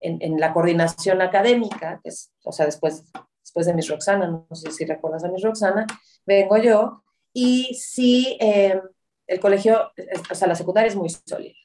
en, 0.00 0.38
la 0.38 0.52
coordinación 0.52 1.20
académica, 1.20 2.00
que 2.02 2.10
es, 2.10 2.30
o 2.44 2.52
sea, 2.52 2.66
después 2.66 3.04
después 3.48 3.66
de 3.66 3.74
Miss 3.74 3.88
Roxana, 3.88 4.28
no 4.28 4.46
sé 4.54 4.70
si 4.70 4.84
recuerdas 4.84 5.24
a 5.24 5.28
Miss 5.28 5.42
Roxana, 5.42 5.86
vengo 6.26 6.58
yo 6.58 7.02
y 7.32 7.74
sí, 7.74 8.36
eh, 8.40 8.80
el 9.26 9.40
colegio, 9.40 9.90
o 10.30 10.34
sea, 10.34 10.46
la 10.46 10.54
secundaria 10.54 10.88
es 10.88 10.96
muy 10.96 11.08
sólida. 11.08 11.56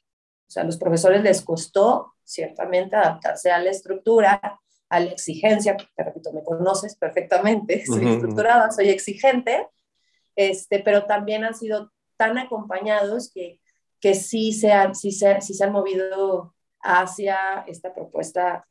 O 0.48 0.50
sea, 0.50 0.62
a 0.62 0.66
los 0.66 0.76
profesores 0.76 1.22
les 1.22 1.42
costó 1.42 2.14
ciertamente 2.24 2.96
adaptarse 2.96 3.50
a 3.50 3.58
la 3.58 3.70
estructura, 3.70 4.40
a 4.88 5.00
la 5.00 5.10
exigencia, 5.10 5.76
te 5.76 6.02
repito, 6.02 6.32
me 6.32 6.42
conoces 6.42 6.96
perfectamente, 6.96 7.84
soy 7.86 8.04
uh 8.04 8.08
-huh. 8.08 8.14
estructurada, 8.14 8.70
soy 8.72 8.88
exigente, 8.88 9.68
este, 10.36 10.80
pero 10.80 11.04
también 11.04 11.44
han 11.44 11.54
sido 11.54 11.92
tan 12.16 12.38
acompañados 12.38 13.30
que, 13.32 13.60
que 14.00 14.14
sí, 14.14 14.52
se 14.52 14.72
han, 14.72 14.94
sí, 14.94 15.12
se, 15.12 15.40
sí 15.40 15.54
se 15.54 15.64
han 15.64 15.72
movido 15.72 16.54
hacia 16.80 17.64
esta 17.66 17.94
propuesta 17.94 18.66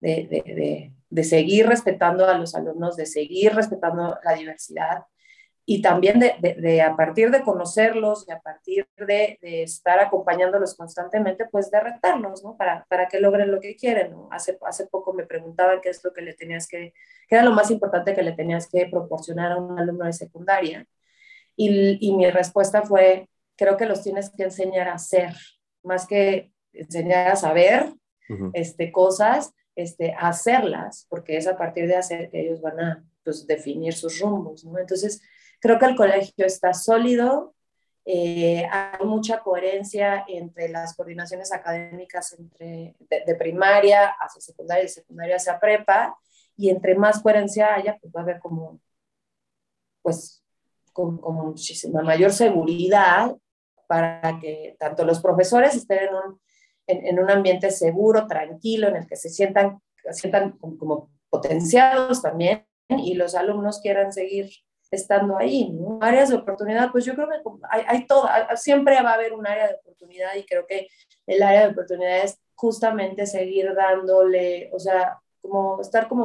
de, 0.00 0.26
de, 0.30 0.92
de, 1.10 1.24
seguir 1.24 1.66
respetando 1.66 2.26
a 2.26 2.38
los 2.38 2.54
alumnos, 2.54 2.96
de 2.96 3.06
seguir 3.06 3.54
respetando 3.54 4.18
la 4.24 4.34
diversidad 4.34 5.04
y 5.70 5.82
también 5.82 6.18
de, 6.18 6.80
a 6.80 6.96
partir 6.96 7.30
de 7.30 7.42
conocerlos 7.42 8.24
y 8.26 8.32
a 8.32 8.40
partir 8.40 8.88
de, 8.96 9.38
estar 9.42 9.98
acompañándolos 10.00 10.74
constantemente, 10.74 11.44
pues 11.44 11.70
de 11.70 11.78
retarlos, 11.78 12.42
¿no? 12.42 12.56
Para, 12.56 12.86
para 12.88 13.06
que 13.06 13.20
logren 13.20 13.52
lo 13.52 13.60
que 13.60 13.76
quieren, 13.76 14.12
¿no? 14.12 14.28
Hace, 14.32 14.58
hace 14.66 14.86
poco 14.86 15.12
me 15.12 15.26
preguntaban 15.26 15.82
qué 15.82 15.90
es 15.90 16.02
lo 16.02 16.14
que 16.14 16.22
le 16.22 16.32
tenías 16.32 16.66
que, 16.66 16.94
qué 17.28 17.34
era 17.34 17.44
lo 17.44 17.52
más 17.52 17.70
importante 17.70 18.14
que 18.14 18.22
le 18.22 18.32
tenías 18.32 18.66
que 18.66 18.86
proporcionar 18.86 19.52
a 19.52 19.58
un 19.58 19.78
alumno 19.78 20.06
de 20.06 20.14
secundaria. 20.14 20.86
Y, 21.60 21.98
y 22.00 22.16
mi 22.16 22.30
respuesta 22.30 22.82
fue, 22.82 23.28
creo 23.56 23.76
que 23.76 23.86
los 23.86 24.04
tienes 24.04 24.30
que 24.30 24.44
enseñar 24.44 24.88
a 24.88 24.94
hacer, 24.94 25.34
más 25.82 26.06
que 26.06 26.52
enseñar 26.72 27.26
a 27.28 27.36
saber 27.36 27.92
uh 28.28 28.34
-huh. 28.34 28.50
este, 28.54 28.92
cosas, 28.92 29.52
este, 29.74 30.14
hacerlas, 30.16 31.06
porque 31.08 31.36
es 31.36 31.48
a 31.48 31.56
partir 31.56 31.88
de 31.88 31.96
hacer 31.96 32.30
que 32.30 32.42
ellos 32.42 32.60
van 32.60 32.78
a 32.80 33.04
pues, 33.24 33.44
definir 33.44 33.92
sus 33.92 34.20
rumbos. 34.20 34.64
¿no? 34.64 34.78
Entonces, 34.78 35.20
creo 35.60 35.80
que 35.80 35.86
el 35.86 35.96
colegio 35.96 36.46
está 36.46 36.72
sólido, 36.72 37.54
eh, 38.04 38.64
hay 38.70 39.04
mucha 39.04 39.40
coherencia 39.40 40.24
entre 40.28 40.68
las 40.68 40.94
coordinaciones 40.94 41.52
académicas 41.52 42.32
entre, 42.38 42.94
de, 43.00 43.24
de, 43.26 43.34
primaria 43.34 44.14
hacia 44.20 44.40
secundaria 44.40 44.84
y 44.84 44.88
secundaria 44.88 45.36
hacia 45.36 45.58
prepa, 45.58 46.16
y 46.56 46.70
entre 46.70 46.94
más 46.94 47.20
coherencia 47.20 47.74
haya, 47.74 47.98
pues 48.00 48.12
va 48.14 48.20
a 48.20 48.22
haber 48.22 48.38
como, 48.38 48.80
pues, 50.02 50.42
con, 50.98 51.18
con 51.18 51.36
muchísima 51.36 52.02
mayor 52.02 52.32
seguridad 52.32 53.36
para 53.86 54.40
que 54.40 54.74
tanto 54.80 55.04
los 55.04 55.20
profesores 55.20 55.76
estén 55.76 56.08
en 56.08 56.14
un 56.14 56.40
en, 56.88 57.06
en, 57.06 57.20
un 57.20 57.30
ambiente 57.30 57.70
seguro, 57.70 58.26
tranquilo, 58.26 58.88
en 58.88 58.96
el 58.96 59.06
que 59.06 59.14
se 59.14 59.28
sientan, 59.28 59.80
sientan 60.10 60.58
como, 60.58 61.10
potenciados 61.30 62.20
también 62.20 62.66
y 62.88 63.14
los 63.14 63.36
alumnos 63.36 63.80
quieran 63.80 64.12
seguir 64.12 64.50
estando 64.90 65.36
ahí, 65.36 65.70
¿no? 65.70 65.98
Áreas 66.00 66.30
de 66.30 66.36
oportunidad, 66.36 66.90
pues 66.90 67.04
yo 67.04 67.14
creo 67.14 67.28
que 67.28 67.36
hay, 67.70 67.82
hay 67.86 68.06
todo, 68.06 68.26
siempre 68.56 69.00
va 69.02 69.10
a 69.10 69.14
haber 69.14 69.34
un 69.34 69.46
área 69.46 69.68
de 69.68 69.74
oportunidad 69.74 70.34
y 70.34 70.46
creo 70.46 70.66
que 70.66 70.88
el 71.26 71.42
área 71.42 71.66
de 71.66 71.72
oportunidad 71.72 72.24
es 72.24 72.40
justamente 72.54 73.26
seguir 73.26 73.72
dándole, 73.74 74.70
o 74.72 74.78
sea, 74.80 75.20
como 75.42 75.80
estar 75.80 76.08
como, 76.08 76.24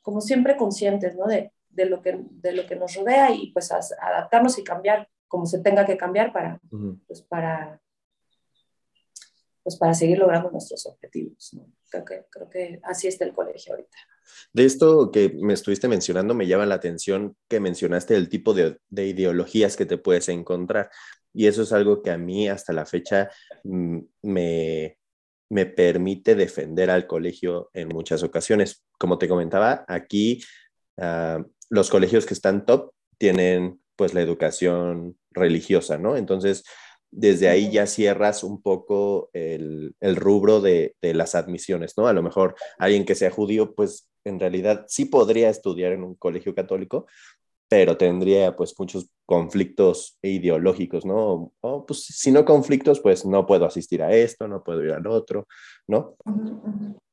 como 0.00 0.20
siempre 0.20 0.56
conscientes, 0.56 1.16
¿no? 1.16 1.26
De, 1.26 1.52
de, 1.72 1.86
lo 1.86 2.02
que, 2.02 2.18
de 2.30 2.52
lo 2.52 2.66
que 2.66 2.76
nos 2.76 2.94
rodea 2.94 3.30
y 3.30 3.52
pues 3.52 3.70
adaptarnos 3.72 4.58
y 4.58 4.64
cambiar 4.64 5.08
como 5.28 5.46
se 5.46 5.60
tenga 5.60 5.86
que 5.86 5.96
cambiar 5.96 6.32
para, 6.32 6.60
uh 6.70 6.76
-huh. 6.76 7.00
pues 7.06 7.22
para, 7.22 7.80
pues 9.62 9.76
para 9.76 9.94
seguir 9.94 10.18
logrando 10.18 10.50
nuestros 10.50 10.84
objetivos. 10.86 11.54
¿no? 11.54 11.66
Creo, 11.88 12.04
que, 12.04 12.26
creo 12.30 12.50
que 12.50 12.80
así 12.82 13.08
está 13.08 13.24
el 13.24 13.32
colegio 13.32 13.72
ahorita. 13.72 13.96
De 14.52 14.64
esto 14.64 15.10
que 15.10 15.30
me 15.40 15.54
estuviste 15.54 15.88
mencionando, 15.88 16.34
me 16.34 16.46
llama 16.46 16.66
la 16.66 16.74
atención 16.74 17.36
que 17.48 17.60
mencionaste 17.60 18.14
el 18.16 18.28
tipo 18.28 18.54
de, 18.54 18.78
de, 18.90 19.06
ideologías 19.06 19.76
que 19.76 19.86
te 19.86 19.98
puedes 19.98 20.28
encontrar. 20.28 20.90
Y 21.32 21.46
eso 21.46 21.62
es 21.62 21.72
algo 21.72 22.02
que 22.02 22.10
a 22.10 22.18
mí 22.18 22.48
hasta 22.48 22.72
la 22.72 22.84
fecha 22.84 23.30
mm, 23.64 23.98
me, 24.22 24.98
me 25.48 25.66
permite 25.66 26.34
defender 26.34 26.90
al 26.90 27.06
colegio 27.06 27.70
en 27.72 27.88
muchas 27.88 28.22
ocasiones. 28.22 28.84
Como 28.98 29.18
te 29.18 29.28
comentaba, 29.28 29.84
aquí 29.88 30.42
uh, 30.96 31.42
los 31.72 31.88
colegios 31.88 32.26
que 32.26 32.34
están 32.34 32.66
top 32.66 32.92
tienen 33.16 33.80
pues 33.96 34.12
la 34.12 34.20
educación 34.20 35.16
religiosa, 35.30 35.96
¿no? 35.96 36.18
Entonces, 36.18 36.64
desde 37.10 37.48
ahí 37.48 37.70
ya 37.70 37.86
cierras 37.86 38.44
un 38.44 38.60
poco 38.60 39.30
el, 39.32 39.94
el 40.00 40.16
rubro 40.16 40.60
de, 40.60 40.96
de, 41.00 41.14
las 41.14 41.34
admisiones, 41.34 41.94
¿no? 41.96 42.06
A 42.08 42.12
lo 42.12 42.22
mejor 42.22 42.56
alguien 42.78 43.06
que 43.06 43.14
sea 43.14 43.30
judío, 43.30 43.74
pues 43.74 44.06
en 44.24 44.38
realidad 44.38 44.84
sí 44.86 45.06
podría 45.06 45.48
estudiar 45.48 45.92
en 45.92 46.04
un 46.04 46.14
colegio 46.14 46.54
católico, 46.54 47.06
pero 47.68 47.96
tendría 47.96 48.54
pues 48.54 48.74
muchos 48.78 49.08
conflictos 49.24 50.18
ideológicos, 50.20 51.06
¿no? 51.06 51.54
O, 51.62 51.86
pues 51.86 52.04
si 52.04 52.30
no 52.30 52.44
conflictos, 52.44 53.00
pues 53.00 53.24
no 53.24 53.46
puedo 53.46 53.64
asistir 53.64 54.02
a 54.02 54.12
esto, 54.14 54.46
no 54.46 54.62
puedo 54.62 54.84
ir 54.84 54.92
al 54.92 55.06
otro, 55.06 55.48
¿no? 55.86 56.16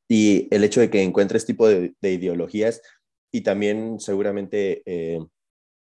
Y 0.09 0.53
el 0.53 0.65
hecho 0.65 0.81
de 0.81 0.89
que 0.89 1.01
encuentres 1.01 1.45
tipo 1.45 1.65
de, 1.65 1.93
de 2.01 2.11
ideologías 2.11 2.81
y 3.31 3.41
también 3.41 3.99
seguramente 3.99 4.83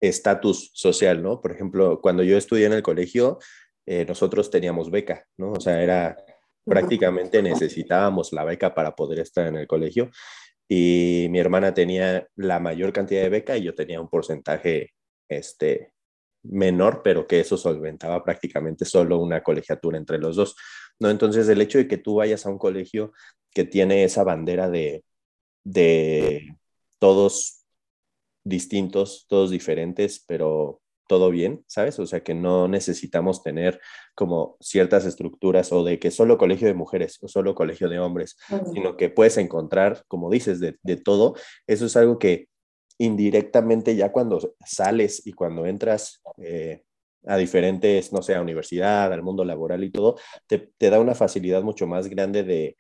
estatus 0.00 0.66
eh, 0.66 0.70
social, 0.74 1.22
¿no? 1.22 1.40
Por 1.40 1.52
ejemplo, 1.52 2.00
cuando 2.00 2.22
yo 2.22 2.36
estudié 2.36 2.66
en 2.66 2.72
el 2.72 2.82
colegio, 2.82 3.38
eh, 3.86 4.04
nosotros 4.06 4.50
teníamos 4.50 4.90
beca, 4.90 5.26
¿no? 5.36 5.52
O 5.52 5.60
sea, 5.60 5.82
era 5.82 6.16
prácticamente 6.64 7.42
necesitábamos 7.42 8.32
la 8.32 8.44
beca 8.44 8.74
para 8.74 8.94
poder 8.94 9.20
estar 9.20 9.46
en 9.46 9.56
el 9.56 9.66
colegio 9.66 10.10
y 10.66 11.26
mi 11.30 11.38
hermana 11.38 11.74
tenía 11.74 12.26
la 12.36 12.58
mayor 12.58 12.92
cantidad 12.92 13.22
de 13.22 13.28
beca 13.28 13.56
y 13.56 13.64
yo 13.64 13.74
tenía 13.74 14.00
un 14.00 14.08
porcentaje 14.08 14.94
este, 15.28 15.92
menor, 16.42 17.02
pero 17.02 17.26
que 17.26 17.40
eso 17.40 17.56
solventaba 17.56 18.24
prácticamente 18.24 18.84
solo 18.84 19.18
una 19.18 19.42
colegiatura 19.42 19.98
entre 19.98 20.18
los 20.18 20.36
dos, 20.36 20.56
¿no? 20.98 21.10
Entonces, 21.10 21.48
el 21.48 21.60
hecho 21.60 21.78
de 21.78 21.88
que 21.88 21.98
tú 21.98 22.16
vayas 22.16 22.46
a 22.46 22.50
un 22.50 22.58
colegio 22.58 23.12
que 23.50 23.64
tiene 23.64 24.04
esa 24.04 24.24
bandera 24.24 24.70
de, 24.70 25.04
de 25.64 26.56
todos 27.04 27.66
distintos, 28.44 29.26
todos 29.28 29.50
diferentes, 29.50 30.24
pero 30.26 30.80
todo 31.06 31.28
bien, 31.28 31.62
¿sabes? 31.66 31.98
O 31.98 32.06
sea, 32.06 32.22
que 32.22 32.32
no 32.32 32.66
necesitamos 32.66 33.42
tener 33.42 33.78
como 34.14 34.56
ciertas 34.58 35.04
estructuras 35.04 35.70
o 35.70 35.84
de 35.84 35.98
que 35.98 36.10
solo 36.10 36.38
colegio 36.38 36.66
de 36.66 36.72
mujeres 36.72 37.18
o 37.20 37.28
solo 37.28 37.54
colegio 37.54 37.90
de 37.90 37.98
hombres, 37.98 38.38
uh 38.48 38.54
-huh. 38.54 38.72
sino 38.72 38.96
que 38.96 39.10
puedes 39.10 39.36
encontrar, 39.36 40.02
como 40.08 40.30
dices, 40.30 40.60
de, 40.60 40.78
de, 40.82 40.96
todo. 40.96 41.34
Eso 41.66 41.84
es 41.84 41.94
algo 41.98 42.18
que 42.18 42.48
indirectamente 42.96 43.96
ya 43.96 44.10
cuando 44.10 44.54
sales 44.64 45.26
y 45.26 45.34
cuando 45.34 45.66
entras 45.66 46.22
eh, 46.38 46.84
a 47.26 47.36
diferentes, 47.36 48.14
no 48.14 48.22
sé, 48.22 48.34
a 48.34 48.40
universidad, 48.40 49.12
al 49.12 49.22
mundo 49.22 49.44
laboral 49.44 49.84
y 49.84 49.90
todo, 49.90 50.16
te, 50.46 50.72
da 50.78 51.00
una 51.00 51.14
facilidad 51.14 51.62
mucho 51.62 51.86
más 51.86 52.08
grande 52.08 52.44
de, 52.44 52.78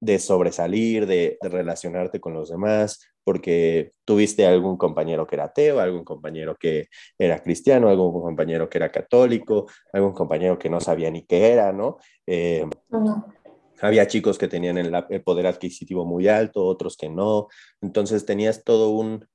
de 0.00 0.18
sobresalir, 0.18 1.06
de, 1.06 1.38
relacionarte 1.40 2.18
con 2.18 2.34
los 2.34 2.50
demás, 2.50 3.00
porque 3.24 3.92
tuviste 4.04 4.46
algún 4.46 4.76
compañero 4.76 5.26
que 5.26 5.36
era 5.36 5.44
ateo, 5.44 5.80
algún 5.80 6.04
compañero 6.04 6.56
que 6.56 6.88
era 7.18 7.42
cristiano, 7.42 7.88
algún 7.88 8.12
compañero 8.12 8.68
que 8.68 8.78
era 8.78 8.92
católico, 8.92 9.66
algún 9.92 10.12
compañero 10.12 10.58
que 10.58 10.70
no 10.70 10.80
sabía 10.80 11.10
ni 11.10 11.24
qué 11.24 11.52
era, 11.52 11.72
¿no? 11.72 11.96
Eh, 12.26 12.64
había 13.80 14.06
chicos 14.06 14.38
que 14.38 14.48
tenían 14.48 14.78
el, 14.78 14.92
poder 15.24 15.46
adquisitivo 15.46 16.04
muy 16.04 16.28
alto, 16.28 16.64
otros 16.64 16.96
que 16.96 17.08
no. 17.08 17.48
Entonces 17.80 18.24
tenías 18.24 18.62
todo 18.62 18.90
un 18.90 19.26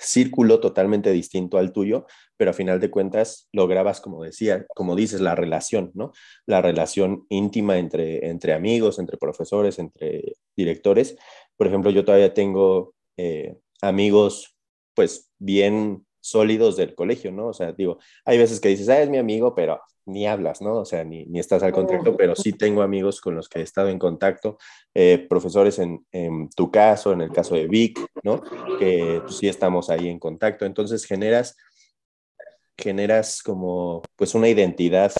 círculo 0.00 0.60
totalmente 0.60 1.12
distinto 1.12 1.58
al 1.58 1.72
tuyo, 1.72 2.06
pero 2.36 2.50
a 2.50 2.54
final 2.54 2.80
de 2.80 2.90
cuentas 2.90 3.48
lograbas, 3.52 4.00
como 4.00 4.22
decía, 4.24 4.66
como 4.74 4.96
dices, 4.96 5.20
la 5.20 5.34
relación, 5.34 5.92
¿no? 5.94 6.12
La 6.46 6.60
relación 6.60 7.26
íntima 7.28 7.78
entre, 7.78 8.28
entre 8.28 8.52
amigos, 8.54 8.98
entre 8.98 9.18
profesores, 9.18 9.78
entre 9.78 10.36
directores. 10.56 11.16
Por 11.60 11.66
ejemplo, 11.66 11.90
yo 11.90 12.06
todavía 12.06 12.32
tengo 12.32 12.94
eh, 13.18 13.54
amigos, 13.82 14.56
pues, 14.94 15.30
bien 15.38 16.06
sólidos 16.18 16.78
del 16.78 16.94
colegio, 16.94 17.32
¿no? 17.32 17.48
O 17.48 17.52
sea, 17.52 17.72
digo, 17.72 17.98
hay 18.24 18.38
veces 18.38 18.60
que 18.60 18.70
dices, 18.70 18.88
ah, 18.88 19.02
es 19.02 19.10
mi 19.10 19.18
amigo, 19.18 19.54
pero 19.54 19.78
ni 20.06 20.26
hablas, 20.26 20.62
¿no? 20.62 20.76
O 20.76 20.84
sea, 20.86 21.04
ni, 21.04 21.26
ni 21.26 21.38
estás 21.38 21.62
al 21.62 21.72
contacto, 21.72 22.16
pero 22.16 22.34
sí 22.34 22.54
tengo 22.54 22.80
amigos 22.80 23.20
con 23.20 23.34
los 23.34 23.46
que 23.46 23.58
he 23.58 23.62
estado 23.62 23.90
en 23.90 23.98
contacto, 23.98 24.56
eh, 24.94 25.26
profesores 25.28 25.78
en, 25.78 26.06
en, 26.12 26.48
tu 26.48 26.70
caso, 26.70 27.12
en 27.12 27.20
el 27.20 27.30
caso 27.30 27.54
de 27.54 27.66
Vic, 27.66 28.00
¿no? 28.24 28.40
Que 28.78 29.20
pues, 29.22 29.36
sí 29.36 29.46
estamos 29.46 29.90
ahí 29.90 30.08
en 30.08 30.18
contacto. 30.18 30.64
Entonces 30.64 31.04
generas, 31.04 31.58
generas 32.78 33.42
como, 33.42 34.00
pues, 34.16 34.34
una 34.34 34.48
identidad 34.48 35.12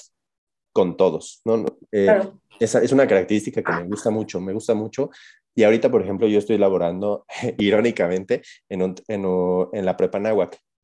con 0.73 0.97
todos, 0.97 1.43
¿no? 1.45 1.67
Eh, 1.93 2.19
esa 2.61 2.83
es 2.83 2.93
una 2.93 3.07
característica 3.07 3.63
que 3.63 3.73
me 3.73 3.85
gusta 3.85 4.11
mucho, 4.11 4.41
me 4.41 4.53
gusta 4.53 4.75
mucho. 4.75 5.11
Y 5.55 5.65
ahorita, 5.65 5.91
por 5.91 6.03
ejemplo, 6.03 6.29
yo 6.29 6.39
estoy 6.39 6.59
laborando, 6.59 7.25
irónicamente, 7.59 8.43
en, 8.69 8.83
un, 8.83 8.95
en, 9.09 9.25
en 9.73 9.85
la 9.85 9.97
prepa 9.97 10.21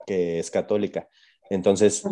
que 0.06 0.38
es 0.38 0.50
católica. 0.50 1.08
Entonces, 1.50 2.04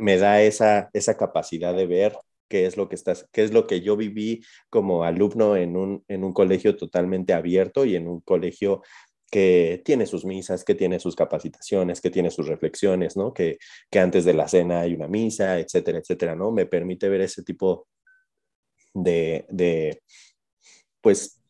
me, 0.00 0.16
da 0.16 0.42
esa, 0.42 0.90
esa 0.92 1.16
capacidad 1.16 1.74
de 1.74 1.86
ver 1.86 2.16
qué 2.48 2.66
es 2.66 2.76
lo 2.76 2.88
que 2.88 2.96
estás, 2.96 3.28
qué 3.32 3.44
es 3.44 3.52
lo 3.52 3.66
que 3.66 3.80
yo 3.80 3.96
viví 3.96 4.44
como 4.68 5.04
alumno 5.04 5.56
en 5.56 5.76
un, 5.76 6.04
en 6.08 6.24
un 6.24 6.32
colegio 6.32 6.76
totalmente 6.76 7.32
abierto 7.32 7.84
y 7.84 7.96
en 7.96 8.08
un 8.08 8.20
colegio 8.20 8.82
que 9.30 9.80
tiene 9.84 10.04
sus 10.04 10.26
misas, 10.26 10.62
que 10.62 10.74
tiene 10.74 11.00
sus 11.00 11.16
capacitaciones, 11.16 12.02
que 12.02 12.10
tiene 12.10 12.30
sus 12.30 12.46
reflexiones, 12.46 13.16
¿no? 13.16 13.32
Que, 13.32 13.56
que 13.90 13.98
antes 13.98 14.26
de 14.26 14.34
la 14.34 14.46
cena 14.46 14.80
hay 14.80 14.92
una 14.92 15.08
misa, 15.08 15.58
etcétera, 15.58 15.98
etcétera, 15.98 16.36
¿no? 16.36 16.50
Me 16.52 16.66
permite 16.66 17.08
ver 17.08 17.22
ese 17.22 17.42
tipo 17.42 17.88
de, 18.92 19.46
de 19.48 20.02
pues, 21.00 21.41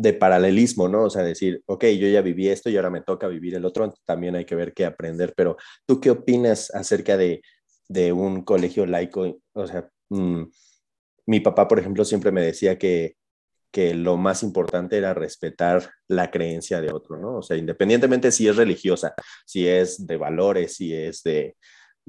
de 0.00 0.14
paralelismo, 0.14 0.88
¿no? 0.88 1.04
O 1.04 1.10
sea, 1.10 1.22
decir, 1.22 1.62
ok, 1.66 1.84
yo 1.98 2.08
ya 2.08 2.22
viví 2.22 2.48
esto 2.48 2.70
y 2.70 2.76
ahora 2.76 2.90
me 2.90 3.02
toca 3.02 3.28
vivir 3.28 3.54
el 3.54 3.64
otro, 3.66 3.92
también 4.06 4.34
hay 4.34 4.46
que 4.46 4.54
ver 4.54 4.72
qué 4.72 4.86
aprender, 4.86 5.34
pero 5.36 5.56
¿tú 5.86 6.00
qué 6.00 6.10
opinas 6.10 6.74
acerca 6.74 7.16
de, 7.16 7.42
un 8.12 8.42
colegio 8.44 8.86
laico? 8.86 9.40
O 9.52 9.66
sea, 9.66 9.90
mm, 10.08 10.44
mi 11.26 11.40
papá, 11.40 11.68
por 11.68 11.78
ejemplo, 11.78 12.04
siempre 12.04 12.32
me 12.32 12.40
decía 12.40 12.78
que, 12.78 13.16
que 13.70 13.94
lo 13.94 14.16
más 14.16 14.42
importante 14.42 14.96
era 14.96 15.12
respetar 15.12 15.90
la 16.08 16.30
creencia 16.30 16.80
de 16.80 16.92
otro, 16.92 17.18
¿no? 17.18 17.38
O 17.38 17.42
sea, 17.42 17.56
independientemente 17.56 18.32
si 18.32 18.48
es 18.48 18.56
religiosa, 18.56 19.14
si 19.44 19.68
es 19.68 20.06
de 20.06 20.16
valores, 20.16 20.76
si 20.76 20.94
es 20.94 21.22
de, 21.22 21.56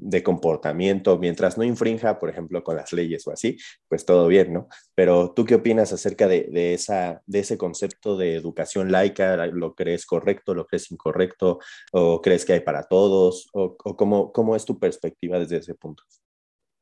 de 0.02 0.22
comportamiento, 0.22 1.18
mientras 1.18 1.56
no 1.56 1.64
infrinja, 1.64 2.18
por 2.18 2.28
ejemplo, 2.28 2.62
con 2.64 2.76
las 2.76 2.92
leyes 2.92 3.26
o 3.26 3.30
así, 3.30 3.56
pues 3.88 4.04
todo 4.04 4.26
bien, 4.26 4.52
¿no? 4.52 4.68
Pero 4.94 5.32
tú 5.32 5.44
qué 5.44 5.54
opinas 5.54 5.92
acerca 5.92 6.26
de, 6.26 6.74
esa, 6.74 7.22
de 7.26 7.40
ese 7.40 7.56
concepto 7.56 8.16
de 8.16 8.34
educación 8.34 8.90
laica? 8.90 9.36
¿Lo 9.46 9.74
crees 9.74 10.04
correcto, 10.04 10.54
lo 10.54 10.66
crees 10.66 10.90
incorrecto? 10.90 11.60
¿O 11.92 12.20
crees 12.20 12.44
que 12.44 12.54
hay 12.54 12.60
para 12.60 12.82
todos? 12.82 13.48
¿O, 13.52 13.76
cómo, 13.76 14.32
cómo 14.32 14.56
es 14.56 14.64
tu 14.64 14.78
perspectiva 14.78 15.38
desde 15.38 15.58
ese 15.58 15.74
punto? 15.74 16.02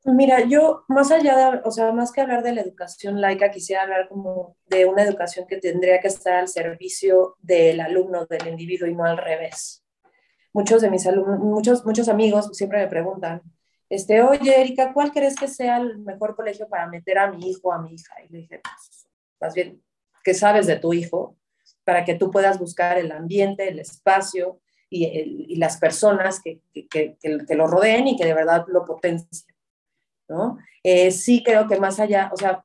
Mira, 0.03 0.43
yo 0.47 0.83
más 0.87 1.11
allá 1.11 1.37
de, 1.37 1.61
o 1.63 1.69
sea, 1.69 1.91
más 1.91 2.11
que 2.11 2.21
hablar 2.21 2.41
de 2.41 2.53
la 2.53 2.61
educación 2.61 3.21
laica, 3.21 3.51
quisiera 3.51 3.83
hablar 3.83 4.09
como 4.09 4.57
de 4.65 4.85
una 4.85 5.03
educación 5.03 5.45
que 5.47 5.57
tendría 5.57 5.99
que 5.99 6.07
estar 6.07 6.33
al 6.33 6.47
servicio 6.47 7.35
del 7.39 7.79
alumno, 7.81 8.25
del 8.25 8.47
individuo 8.47 8.87
y 8.87 8.95
no 8.95 9.05
al 9.05 9.17
revés 9.17 9.81
muchos 10.53 10.81
de 10.81 10.89
mis 10.89 11.05
alumnos, 11.07 11.39
muchos, 11.39 11.85
muchos 11.85 12.09
amigos 12.09 12.49
siempre 12.53 12.79
me 12.79 12.87
preguntan, 12.87 13.41
este, 13.89 14.21
oye, 14.21 14.61
Erika, 14.61 14.93
¿cuál 14.93 15.11
crees 15.11 15.35
que 15.35 15.47
sea 15.47 15.77
el 15.77 15.99
mejor 15.99 16.35
colegio 16.35 16.67
para 16.69 16.87
meter 16.87 17.17
a 17.17 17.29
mi 17.29 17.49
hijo 17.49 17.69
o 17.69 17.71
a 17.73 17.81
mi 17.81 17.93
hija? 17.93 18.15
Y 18.23 18.31
le 18.31 18.37
dije, 18.39 18.61
pues, 18.63 19.07
más 19.39 19.53
bien, 19.53 19.83
¿qué 20.23 20.33
sabes 20.33 20.65
de 20.65 20.77
tu 20.77 20.93
hijo? 20.93 21.35
Para 21.83 22.05
que 22.05 22.15
tú 22.15 22.31
puedas 22.31 22.57
buscar 22.57 22.97
el 22.97 23.11
ambiente, 23.11 23.67
el 23.67 23.79
espacio 23.79 24.61
y, 24.89 25.05
y 25.05 25.55
las 25.57 25.77
personas 25.77 26.41
que, 26.41 26.61
que, 26.89 27.17
que, 27.17 27.55
lo 27.55 27.67
rodeen 27.67 28.07
y 28.07 28.17
que 28.17 28.25
de 28.25 28.33
verdad 28.33 28.65
lo 28.67 28.85
potencien, 28.85 29.55
¿no? 30.29 30.57
Eh, 30.83 31.11
sí 31.11 31.43
creo 31.43 31.67
que 31.67 31.79
más 31.79 31.99
allá, 31.99 32.29
o 32.33 32.37
sea, 32.37 32.63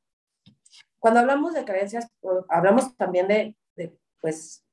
cuando 0.99 1.21
hablamos 1.21 1.55
de 1.55 1.65
creencias, 1.65 2.09
hablamos 2.49 2.97
también 2.97 3.29
de, 3.29 3.57
de 3.75 3.97
pues, 4.21 4.65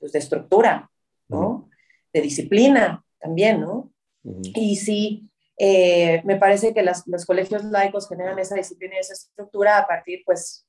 pues, 0.00 0.12
de 0.12 0.18
estructura, 0.18 0.90
¿no? 1.28 1.68
De 2.14 2.22
disciplina 2.22 3.04
también, 3.20 3.60
¿no? 3.60 3.92
Y 4.22 4.76
sí, 4.76 5.28
eh, 5.58 6.22
me 6.24 6.36
parece 6.36 6.72
que 6.72 6.82
los 6.82 7.26
colegios 7.26 7.64
laicos 7.64 8.08
generan 8.08 8.38
esa 8.38 8.54
disciplina 8.54 8.94
y 8.96 9.00
esa 9.00 9.12
estructura 9.12 9.78
a 9.78 9.86
partir, 9.86 10.22
pues, 10.24 10.66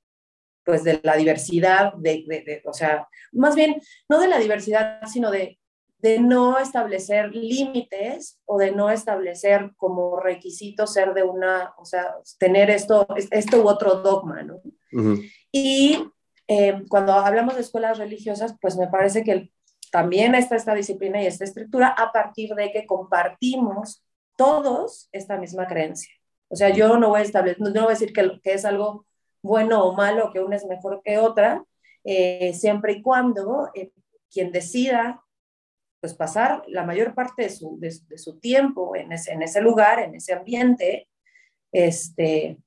pues 0.65 0.83
de 0.83 0.99
la 1.03 1.15
diversidad, 1.15 1.93
de, 1.93 2.61
o 2.65 2.73
sea, 2.73 3.07
más 3.31 3.55
bien, 3.55 3.79
no 4.09 4.19
de 4.19 4.27
la 4.27 4.39
diversidad, 4.39 4.99
sino 5.05 5.29
de, 5.31 5.59
de 5.99 6.19
no 6.19 6.57
establecer 6.57 7.33
límites 7.33 8.39
o 8.45 8.57
de 8.57 8.71
no 8.71 8.89
establecer 8.89 9.71
como 9.77 10.19
requisito 10.19 10.87
ser 10.87 11.13
de 11.13 11.23
una, 11.23 11.73
o 11.77 11.85
sea, 11.85 12.15
tener 12.39 12.71
esto, 12.71 13.07
esto 13.31 13.63
u 13.63 13.69
otro 13.69 14.01
dogma, 14.01 14.43
¿no? 14.43 14.59
Y 15.51 16.03
eh, 16.47 16.83
cuando 16.89 17.13
hablamos 17.13 17.55
de 17.55 17.61
escuelas 17.61 17.97
religiosas, 17.97 18.55
pues 18.59 18.75
me 18.77 18.87
parece 18.87 19.23
que 19.23 19.51
también 19.91 20.35
está 20.35 20.55
esta 20.55 20.73
disciplina 20.73 21.21
y 21.21 21.27
esta 21.27 21.43
estructura 21.43 21.89
a 21.89 22.11
partir 22.11 22.53
de 22.55 22.71
que 22.71 22.85
compartimos 22.85 24.03
todos 24.37 25.09
esta 25.11 25.37
misma 25.37 25.67
creencia. 25.67 26.13
O 26.47 26.55
sea, 26.55 26.69
yo 26.69 26.97
no 26.97 27.09
voy 27.09 27.21
a 27.21 27.23
establecer, 27.23 27.61
no, 27.61 27.71
voy 27.71 27.85
a 27.85 27.89
decir 27.89 28.13
que, 28.13 28.39
que, 28.43 28.53
es 28.53 28.65
algo 28.65 29.05
bueno 29.41 29.83
o 29.83 29.93
malo, 29.93 30.31
que 30.31 30.39
una 30.39 30.55
es 30.55 30.65
mejor 30.65 31.01
que 31.03 31.17
otra, 31.17 31.63
eh, 32.03 32.53
siempre 32.53 32.93
y 32.93 33.01
cuando 33.01 33.71
eh, 33.73 33.91
quien 34.31 34.51
decida 34.51 35.23
pues 35.99 36.13
pasar 36.13 36.63
la 36.67 36.83
mayor 36.83 37.15
parte 37.15 37.43
de 37.43 37.49
su, 37.49 37.79
de, 37.79 37.91
su 37.91 38.39
tiempo 38.39 38.95
en 38.95 39.11
ese, 39.11 39.33
en 39.33 39.41
ese, 39.41 39.59
lugar, 39.59 39.97
en 39.97 40.13
ese 40.13 40.33
ambiente, 40.33 41.09
este, 41.71 42.59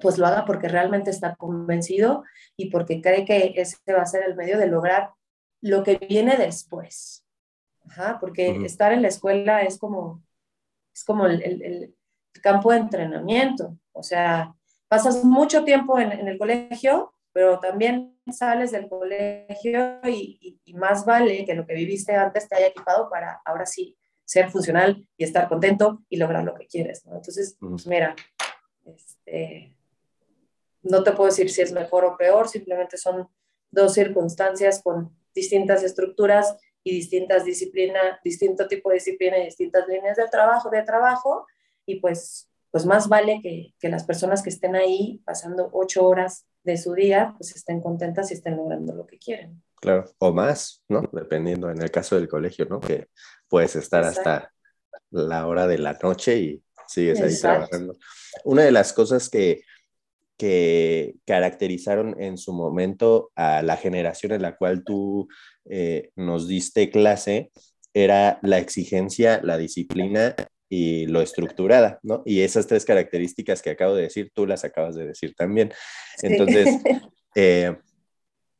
pues 0.00 0.18
lo 0.18 0.26
haga 0.26 0.44
porque 0.44 0.66
realmente 0.66 1.10
está 1.10 1.36
convencido 1.36 2.24
y 2.56 2.68
porque 2.70 3.00
cree 3.00 3.24
que 3.24 3.52
ese 3.54 3.76
va 3.92 4.02
a 4.02 4.06
ser 4.06 4.24
el 4.24 4.34
medio 4.34 4.58
de 4.58 4.66
lograr 4.66 5.10
lo 5.60 5.82
que 5.82 5.96
viene 5.96 6.36
después. 6.36 7.24
porque 8.20 8.64
estar 8.64 8.92
en 8.92 9.02
la 9.02 9.08
escuela 9.08 9.62
es 9.62 9.78
como, 9.78 10.22
es 10.94 11.04
como 11.04 11.26
el, 11.26 11.94
campo 12.42 12.70
de 12.70 12.78
entrenamiento. 12.78 13.76
O 13.92 14.02
sea, 14.02 14.54
pasas 14.86 15.24
mucho 15.24 15.64
tiempo 15.64 15.98
en, 15.98 16.28
el 16.28 16.38
colegio, 16.38 17.12
pero 17.32 17.58
también 17.58 18.16
sales 18.30 18.70
del 18.70 18.88
colegio 18.88 20.00
y, 20.04 20.60
más 20.74 21.04
vale 21.04 21.44
que 21.44 21.54
lo 21.54 21.66
que 21.66 21.74
viviste 21.74 22.14
antes 22.14 22.48
te 22.48 22.56
haya 22.56 22.68
equipado 22.68 23.10
para 23.10 23.40
ahora 23.44 23.66
sí 23.66 23.96
ser 24.24 24.50
funcional 24.50 25.08
y 25.16 25.24
estar 25.24 25.48
contento 25.48 26.04
y 26.08 26.18
lograr 26.18 26.44
lo 26.44 26.54
que 26.54 26.66
quieres. 26.66 27.04
Entonces, 27.06 27.56
pues 27.58 27.86
mira, 27.86 28.14
este, 28.84 29.74
no 30.82 31.02
te 31.02 31.12
puedo 31.12 31.30
decir 31.30 31.50
si 31.50 31.62
es 31.62 31.72
mejor 31.72 32.04
o 32.04 32.16
peor, 32.16 32.48
simplemente 32.48 32.96
son 32.96 33.28
dos 33.70 33.94
circunstancias 33.94 34.82
con 34.82 35.16
distintas 35.38 35.82
estructuras 35.82 36.56
y 36.84 36.92
distintas 36.92 37.44
disciplinas, 37.44 38.20
distinto 38.22 38.66
tipo 38.66 38.90
de 38.90 38.96
disciplina 38.96 39.38
y 39.38 39.44
distintas 39.46 39.86
líneas 39.88 40.16
de 40.16 40.28
trabajo, 40.28 40.70
de 40.70 40.82
trabajo, 40.82 41.46
y 41.86 42.00
pues, 42.00 42.50
pues 42.70 42.84
más 42.84 43.08
vale 43.08 43.40
que, 43.42 43.74
que 43.78 43.88
las 43.88 44.04
personas 44.04 44.42
que 44.42 44.50
estén 44.50 44.76
ahí 44.76 45.22
pasando 45.24 45.70
ocho 45.72 46.06
horas 46.06 46.46
de 46.62 46.76
su 46.76 46.94
día, 46.94 47.34
pues 47.38 47.56
estén 47.56 47.80
contentas 47.80 48.30
y 48.30 48.34
estén 48.34 48.56
logrando 48.56 48.94
lo 48.94 49.06
que 49.06 49.18
quieren. 49.18 49.62
Claro, 49.80 50.10
o 50.18 50.32
más, 50.32 50.82
¿no? 50.88 51.02
Dependiendo 51.12 51.70
en 51.70 51.80
el 51.80 51.90
caso 51.90 52.16
del 52.16 52.28
colegio, 52.28 52.66
¿no? 52.66 52.80
Que 52.80 53.08
puedes 53.48 53.76
estar 53.76 54.04
hasta 54.04 54.52
la 55.10 55.46
hora 55.46 55.66
de 55.66 55.78
la 55.78 55.96
noche 56.02 56.36
y 56.38 56.62
sigues 56.86 57.20
ahí 57.20 57.38
trabajando. 57.40 57.96
Una 58.44 58.62
de 58.62 58.72
las 58.72 58.92
cosas 58.92 59.28
que, 59.28 59.62
que 60.38 61.16
caracterizaron 61.26 62.14
en 62.20 62.38
su 62.38 62.52
momento 62.52 63.30
a 63.34 63.60
la 63.62 63.76
generación 63.76 64.32
en 64.32 64.42
la 64.42 64.56
cual 64.56 64.84
tú 64.84 65.28
eh, 65.68 66.10
nos 66.14 66.46
diste 66.46 66.90
clase 66.90 67.50
era 67.92 68.38
la 68.42 68.58
exigencia, 68.58 69.40
la 69.42 69.58
disciplina 69.58 70.36
y 70.68 71.06
lo 71.06 71.22
estructurada, 71.22 71.98
¿no? 72.02 72.22
Y 72.24 72.42
esas 72.42 72.66
tres 72.66 72.84
características 72.84 73.62
que 73.62 73.70
acabo 73.70 73.94
de 73.94 74.02
decir, 74.02 74.30
tú 74.32 74.46
las 74.46 74.64
acabas 74.64 74.94
de 74.94 75.06
decir 75.06 75.34
también. 75.34 75.72
Entonces, 76.22 76.68
eh, 77.34 77.76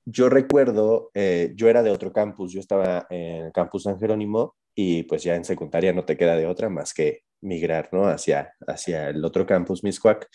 yo 0.05 0.29
recuerdo, 0.29 1.11
eh, 1.15 1.53
yo 1.55 1.69
era 1.69 1.83
de 1.83 1.91
otro 1.91 2.13
campus, 2.13 2.53
yo 2.53 2.61
estaba 2.61 3.07
en 3.11 3.47
el 3.47 3.53
campus 3.53 3.85
San 3.85 4.01
Jerónimo 4.01 4.57
y 4.75 5.05
pues 5.05 5.23
ya 5.23 5.37
en 5.37 5.45
secundaria 5.45 5.93
no 5.93 6.05
te 6.05 6.17
queda 6.17 6.35
de 6.35 6.47
otra 6.47 6.69
más 6.69 6.93
que 6.93 7.21
migrar, 7.41 7.91
¿no? 7.93 8.09
Hacia, 8.09 8.55
hacia 8.67 9.11
el 9.11 9.25
otro 9.25 9.47
campus, 9.47 9.85
Miscuac. 9.85 10.29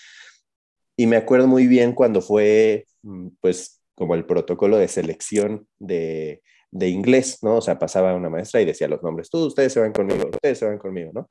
Y 0.95 1.07
me 1.07 1.17
acuerdo 1.17 1.47
muy 1.47 1.67
bien 1.67 1.93
cuando 1.93 2.21
fue, 2.21 2.85
mm, 3.03 3.29
pues, 3.41 3.81
como 3.95 4.15
el 4.15 4.25
protocolo 4.25 4.77
de 4.77 4.87
selección 4.87 5.67
de, 5.79 6.41
de 6.71 6.89
inglés, 6.89 7.39
¿no? 7.41 7.57
O 7.57 7.61
sea, 7.61 7.79
pasaba 7.79 8.15
una 8.15 8.29
maestra 8.29 8.61
y 8.61 8.65
decía 8.65 8.87
los 8.87 9.03
nombres, 9.03 9.29
tú, 9.29 9.45
ustedes 9.45 9.73
se 9.73 9.79
van 9.79 9.93
conmigo, 9.93 10.29
ustedes 10.31 10.57
se 10.59 10.65
van 10.65 10.77
conmigo, 10.79 11.11
¿no? 11.13 11.27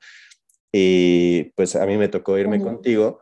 Y 0.71 1.45
pues 1.55 1.75
a 1.75 1.85
mí 1.85 1.97
me 1.97 2.07
tocó 2.07 2.37
irme 2.37 2.59
contigo 2.59 3.19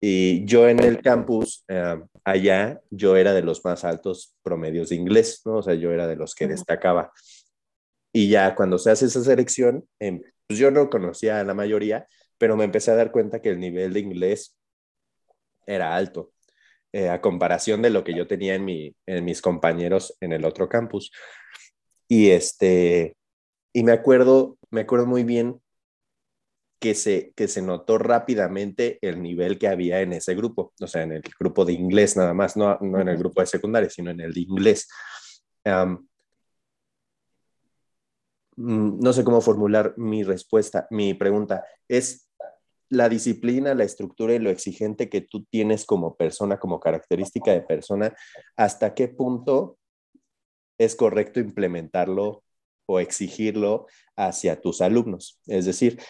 y 0.00 0.44
yo 0.44 0.68
en 0.68 0.80
el 0.80 1.02
campus, 1.02 1.64
eh, 1.68 2.00
allá, 2.24 2.80
yo 2.90 3.16
era 3.16 3.32
de 3.34 3.42
los 3.42 3.64
más 3.64 3.84
altos 3.84 4.36
promedios 4.42 4.90
de 4.90 4.96
inglés, 4.96 5.42
¿no? 5.44 5.56
O 5.56 5.62
sea, 5.62 5.74
yo 5.74 5.90
era 5.92 6.06
de 6.06 6.16
los 6.16 6.34
que 6.34 6.46
destacaba. 6.46 7.12
Y 8.12 8.28
ya 8.28 8.54
cuando 8.54 8.78
se 8.78 8.90
hace 8.90 9.06
esa 9.06 9.22
selección, 9.24 9.86
em, 9.98 10.22
pues 10.46 10.58
yo 10.58 10.70
no 10.70 10.88
conocía 10.88 11.40
a 11.40 11.44
la 11.44 11.54
mayoría, 11.54 12.06
pero 12.38 12.56
me 12.56 12.64
empecé 12.64 12.90
a 12.92 12.96
dar 12.96 13.10
cuenta 13.10 13.42
que 13.42 13.50
el 13.50 13.58
nivel 13.58 13.92
de 13.92 14.00
inglés 14.00 14.57
era 15.68 15.94
alto, 15.94 16.32
eh, 16.92 17.08
a 17.08 17.20
comparación 17.20 17.82
de 17.82 17.90
lo 17.90 18.02
que 18.02 18.14
yo 18.14 18.26
tenía 18.26 18.54
en, 18.54 18.64
mi, 18.64 18.94
en 19.06 19.24
mis 19.24 19.42
compañeros 19.42 20.16
en 20.20 20.32
el 20.32 20.44
otro 20.44 20.68
campus. 20.68 21.12
Y, 22.08 22.30
este, 22.30 23.16
y 23.72 23.82
me, 23.84 23.92
acuerdo, 23.92 24.58
me 24.70 24.80
acuerdo 24.80 25.06
muy 25.06 25.24
bien 25.24 25.60
que 26.80 26.94
se, 26.94 27.32
que 27.36 27.48
se 27.48 27.60
notó 27.60 27.98
rápidamente 27.98 28.98
el 29.02 29.20
nivel 29.22 29.58
que 29.58 29.68
había 29.68 30.00
en 30.00 30.12
ese 30.12 30.34
grupo, 30.34 30.72
o 30.80 30.86
sea, 30.86 31.02
en 31.02 31.12
el 31.12 31.22
grupo 31.38 31.64
de 31.64 31.72
inglés 31.72 32.16
nada 32.16 32.34
más, 32.34 32.56
no, 32.56 32.78
no 32.80 33.00
en 33.00 33.08
el 33.08 33.18
grupo 33.18 33.40
de 33.40 33.48
secundaria, 33.48 33.90
sino 33.90 34.10
en 34.10 34.20
el 34.20 34.32
de 34.32 34.40
inglés. 34.40 34.88
Mm, 38.58 38.98
no 39.00 39.12
sé 39.12 39.22
cómo 39.24 39.40
formular 39.40 39.94
mi 39.96 40.24
respuesta, 40.24 40.86
mi 40.90 41.14
pregunta. 41.14 41.64
¿Es 41.86 42.27
la 42.90 43.08
disciplina, 43.08 43.74
la 43.74 43.84
estructura 43.84 44.34
y 44.34 44.38
lo 44.38 44.50
exigente 44.50 45.08
que 45.08 45.20
tú 45.20 45.44
tienes 45.44 45.84
como 45.84 46.16
persona, 46.16 46.58
como 46.58 46.80
característica 46.80 47.52
de 47.52 47.60
persona, 47.60 48.16
hasta 48.56 48.94
qué 48.94 49.08
punto 49.08 49.78
es 50.78 50.94
correcto 50.94 51.40
implementarlo 51.40 52.42
o 52.86 53.00
exigirlo 53.00 53.86
hacia 54.16 54.60
tus 54.60 54.80
alumnos. 54.80 55.40
Es 55.46 55.66
decir, 55.66 56.00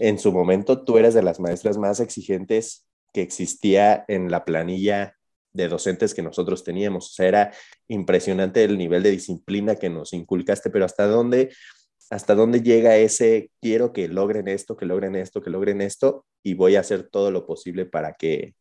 en 0.00 0.18
su 0.18 0.32
momento 0.32 0.84
tú 0.84 0.98
eres 0.98 1.14
de 1.14 1.22
las 1.22 1.40
maestras 1.40 1.78
más 1.78 2.00
exigentes 2.00 2.86
que 3.14 3.22
existía 3.22 4.04
en 4.08 4.30
la 4.30 4.44
planilla 4.44 5.16
de 5.54 5.68
docentes 5.68 6.12
que 6.12 6.22
nosotros 6.22 6.62
teníamos. 6.62 7.10
O 7.10 7.12
sea, 7.14 7.28
era 7.28 7.52
impresionante 7.88 8.62
el 8.62 8.76
nivel 8.76 9.02
de 9.02 9.12
disciplina 9.12 9.76
que 9.76 9.88
nos 9.88 10.12
inculcaste, 10.12 10.68
pero 10.68 10.84
hasta 10.84 11.06
dónde, 11.06 11.50
hasta 12.10 12.34
dónde 12.34 12.62
llega 12.62 12.96
ese 12.96 13.50
quiero 13.60 13.92
que 13.92 14.08
logren 14.08 14.48
esto, 14.48 14.76
que 14.76 14.86
logren 14.86 15.16
esto, 15.16 15.42
que 15.42 15.50
logren 15.50 15.80
esto, 15.80 16.24
y 16.42 16.54
voy 16.54 16.76
a 16.76 16.80
hacer 16.80 17.08
todo 17.08 17.30
lo 17.30 17.46
posible 17.46 17.86
para 17.86 18.14
que 18.14 18.54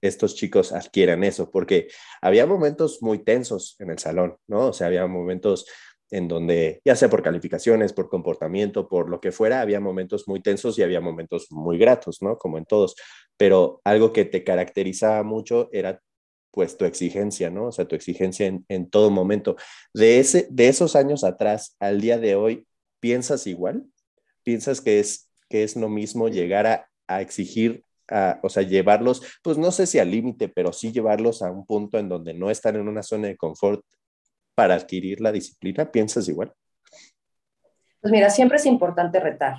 estos 0.00 0.34
chicos 0.34 0.72
adquieran 0.72 1.24
eso, 1.24 1.50
porque 1.50 1.88
había 2.20 2.46
momentos 2.46 3.02
muy 3.02 3.24
tensos 3.24 3.76
en 3.78 3.90
el 3.90 3.98
salón, 3.98 4.36
¿no? 4.46 4.68
O 4.68 4.72
sea, 4.72 4.86
había 4.86 5.06
momentos 5.06 5.66
en 6.10 6.28
donde, 6.28 6.80
ya 6.84 6.94
sea 6.94 7.10
por 7.10 7.22
calificaciones, 7.22 7.92
por 7.92 8.08
comportamiento, 8.08 8.88
por 8.88 9.10
lo 9.10 9.20
que 9.20 9.32
fuera, 9.32 9.60
había 9.60 9.80
momentos 9.80 10.28
muy 10.28 10.40
tensos 10.40 10.78
y 10.78 10.82
había 10.82 11.00
momentos 11.00 11.48
muy 11.50 11.78
gratos, 11.78 12.22
¿no? 12.22 12.38
Como 12.38 12.58
en 12.58 12.64
todos, 12.64 12.94
pero 13.36 13.80
algo 13.84 14.12
que 14.12 14.24
te 14.24 14.44
caracterizaba 14.44 15.22
mucho 15.24 15.68
era 15.72 16.00
pues 16.52 16.78
tu 16.78 16.86
exigencia, 16.86 17.50
¿no? 17.50 17.66
O 17.66 17.72
sea, 17.72 17.86
tu 17.86 17.96
exigencia 17.96 18.46
en, 18.46 18.88
todo 18.88 19.10
momento. 19.10 19.56
De, 19.92 20.20
ese, 20.20 20.46
de 20.50 20.68
esos 20.68 20.96
años 20.96 21.22
atrás 21.22 21.76
al 21.80 22.00
día 22.00 22.18
de 22.18 22.34
hoy, 22.34 22.66
¿piensas 23.00 23.46
igual? 23.46 23.86
¿Piensas 24.42 24.80
que 24.80 25.00
es, 25.00 25.30
que 25.48 25.62
es 25.62 25.76
lo 25.76 25.88
mismo 25.88 26.28
llegar 26.28 26.66
a, 26.66 26.88
a 27.06 27.20
exigir 27.20 27.84
o 28.42 28.48
sea, 28.48 28.62
llevarlos, 28.62 29.22
pues 29.42 29.58
no 29.58 29.72
sé 29.72 29.86
si 29.86 29.98
al 29.98 30.10
límite, 30.10 30.48
pero 30.48 30.72
sí 30.72 30.92
llevarlos 30.92 31.42
a 31.42 31.50
un 31.50 31.66
punto 31.66 31.98
en 31.98 32.08
donde 32.08 32.34
no 32.34 32.50
están 32.50 32.76
en 32.76 32.88
una 32.88 33.02
zona 33.02 33.28
de 33.28 33.36
confort 33.36 33.84
para 34.54 34.74
adquirir 34.74 35.20
la 35.20 35.32
disciplina? 35.32 35.90
¿Piensas 35.90 36.28
igual? 36.28 36.52
Pues 38.00 38.12
mira, 38.12 38.30
siempre 38.30 38.58
es 38.58 38.66
importante 38.66 39.18
retar, 39.18 39.56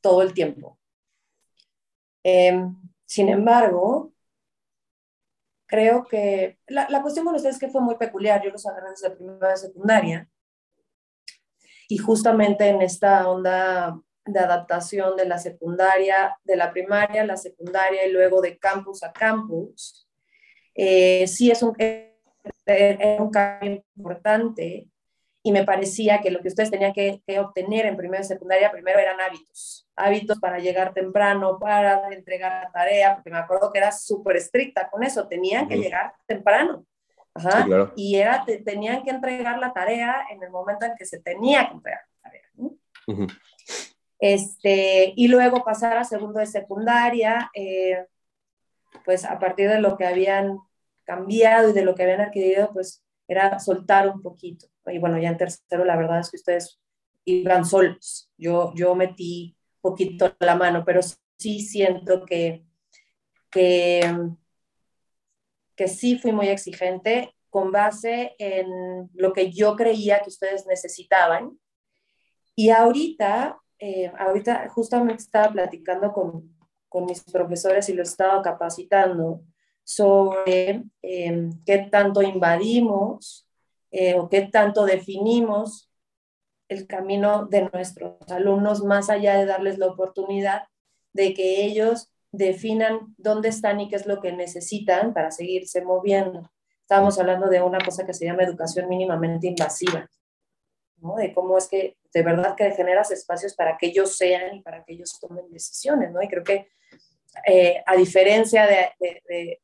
todo 0.00 0.22
el 0.22 0.34
tiempo. 0.34 0.78
Em, 2.24 2.74
sin 3.06 3.28
embargo, 3.28 4.12
creo 5.66 6.04
que 6.04 6.58
la, 6.66 7.02
cuestión 7.02 7.24
con 7.24 7.34
ustedes 7.34 7.56
es 7.56 7.60
que 7.60 7.68
fue 7.68 7.80
muy 7.80 7.96
peculiar. 7.96 8.42
Yo 8.42 8.50
los 8.50 8.66
agarré 8.66 8.90
desde 8.90 9.10
primera 9.10 9.50
de 9.50 9.56
secundaria 9.56 10.28
y 11.88 11.98
justamente 11.98 12.68
en 12.68 12.82
esta 12.82 13.28
onda 13.28 13.98
de 14.24 14.40
adaptación 14.40 15.16
de 15.16 15.26
la 15.26 15.38
secundaria, 15.38 16.36
de 16.44 16.56
la 16.56 16.72
primaria 16.72 17.22
a 17.22 17.26
la 17.26 17.36
secundaria 17.36 18.06
y 18.06 18.12
luego 18.12 18.40
de 18.40 18.58
campus 18.58 19.02
a 19.02 19.12
campus, 19.12 20.08
eh, 20.74 21.26
sí 21.26 21.50
es 21.50 21.62
un, 21.62 21.74
era 21.78 23.22
un 23.22 23.30
cambio 23.30 23.84
importante 23.96 24.88
y 25.46 25.52
me 25.52 25.64
parecía 25.64 26.22
que 26.22 26.30
lo 26.30 26.40
que 26.40 26.48
ustedes 26.48 26.70
tenían 26.70 26.94
que, 26.94 27.22
obtener 27.38 27.84
en 27.84 27.98
primera 27.98 28.22
y 28.22 28.26
secundaria 28.26 28.72
primero 28.72 28.98
eran 28.98 29.20
hábitos, 29.20 29.86
hábitos 29.94 30.38
para 30.40 30.58
llegar 30.58 30.94
temprano, 30.94 31.58
para 31.58 32.08
entregar 32.12 32.64
la 32.64 32.72
tarea, 32.72 33.14
porque 33.14 33.30
me 33.30 33.36
acuerdo 33.36 33.70
que 33.70 33.78
era 33.78 33.92
súper 33.92 34.36
estricta 34.36 34.88
con 34.88 35.02
eso, 35.02 35.28
tenían 35.28 35.68
que 35.68 35.76
llegar 35.76 36.14
temprano. 36.26 36.86
Ajá, 37.34 37.66
Y 37.96 38.16
era, 38.16 38.44
tenían 38.64 39.02
que 39.02 39.10
entregar 39.10 39.58
la 39.58 39.72
tarea 39.72 40.24
en 40.30 40.42
el 40.42 40.50
momento 40.50 40.86
en 40.86 40.94
que 40.96 41.04
se 41.04 41.20
tenía 41.20 41.68
que 41.68 41.74
entregar 41.74 42.02
la 42.06 42.30
tarea. 42.30 43.28
este, 44.20 45.12
y 45.16 45.28
luego 45.28 45.64
pasar 45.64 45.96
a 45.96 46.04
segundo 46.04 46.38
de 46.38 46.46
secundaria, 46.46 47.50
eh, 47.54 48.06
pues 49.04 49.24
a 49.24 49.38
partir 49.38 49.68
de 49.68 49.80
lo 49.80 49.96
que 49.96 50.06
habían 50.06 50.58
cambiado 51.02 51.70
y 51.70 51.72
de 51.72 51.84
lo 51.84 51.94
que 51.94 52.04
habían 52.04 52.20
adquirido, 52.20 52.72
pues 52.72 53.04
era 53.26 53.58
soltar 53.58 54.08
un 54.08 54.22
poquito. 54.22 54.66
Y 54.86 54.98
bueno, 54.98 55.18
ya 55.18 55.30
en 55.30 55.36
tercero, 55.36 55.84
la 55.84 55.96
verdad 55.96 56.20
es 56.20 56.30
que 56.30 56.36
ustedes 56.36 56.80
iban 57.24 57.64
solos. 57.64 58.30
Yo, 58.36 58.72
yo 58.74 58.94
metí 58.94 59.56
poquito 59.80 60.34
la 60.38 60.56
mano, 60.56 60.84
pero 60.84 61.00
sí 61.36 61.60
siento 61.60 62.24
que, 62.24 62.64
que, 63.50 64.00
que 65.76 65.88
sí 65.88 66.18
fui 66.18 66.32
muy 66.32 66.48
exigente 66.48 67.34
con 67.50 67.70
base 67.70 68.34
en 68.38 69.08
lo 69.14 69.32
que 69.32 69.52
yo 69.52 69.76
creía 69.76 70.20
que 70.20 70.30
ustedes 70.30 70.66
necesitaban. 70.66 71.58
Y 72.56 72.70
ahorita, 72.70 73.58
eh, 73.78 74.12
ahorita 74.18 74.68
justamente 74.70 75.22
estaba 75.22 75.52
platicando 75.52 76.12
con, 76.12 76.56
con 76.88 77.04
mis 77.04 77.22
profesores 77.24 77.88
y 77.88 77.94
lo 77.94 78.02
estaba 78.02 78.42
capacitando 78.42 79.42
sobre 79.84 80.84
em, 81.02 81.50
qué 81.64 81.78
tanto 81.90 82.22
invadimos 82.22 83.46
eh, 83.90 84.14
o 84.18 84.28
qué 84.28 84.42
tanto 84.42 84.84
definimos 84.84 85.90
el 86.68 86.86
camino 86.86 87.46
de 87.46 87.68
nuestros 87.72 88.16
alumnos, 88.28 88.82
más 88.82 89.10
allá 89.10 89.36
de 89.36 89.46
darles 89.46 89.78
la 89.78 89.86
oportunidad 89.86 90.64
de 91.12 91.34
que 91.34 91.64
ellos 91.64 92.13
definan 92.36 93.14
dónde 93.16 93.48
están 93.48 93.80
y 93.80 93.88
qué 93.88 93.96
es 93.96 94.06
lo 94.06 94.20
que 94.20 94.32
necesitan 94.32 95.14
para 95.14 95.30
seguirse 95.30 95.82
moviendo. 95.82 96.50
Estamos 96.80 97.18
hablando 97.18 97.48
de 97.48 97.62
una 97.62 97.78
cosa 97.78 98.04
que 98.04 98.12
se 98.12 98.26
llama 98.26 98.42
educación 98.42 98.88
mínimamente 98.88 99.46
invasiva, 99.46 100.08
¿no? 100.96 101.14
de 101.16 101.32
cómo 101.32 101.56
es 101.56 101.68
que 101.68 101.96
de 102.12 102.22
verdad 102.22 102.56
que 102.56 102.70
generas 102.72 103.10
espacios 103.10 103.54
para 103.54 103.78
que 103.78 103.86
ellos 103.86 104.16
sean 104.16 104.56
y 104.56 104.62
para 104.62 104.84
que 104.84 104.94
ellos 104.94 105.18
tomen 105.20 105.48
decisiones. 105.50 106.10
¿no? 106.10 106.20
Y 106.22 106.28
creo 106.28 106.42
que 106.42 106.68
eh, 107.46 107.82
a 107.86 107.96
diferencia 107.96 108.66
de, 108.66 109.60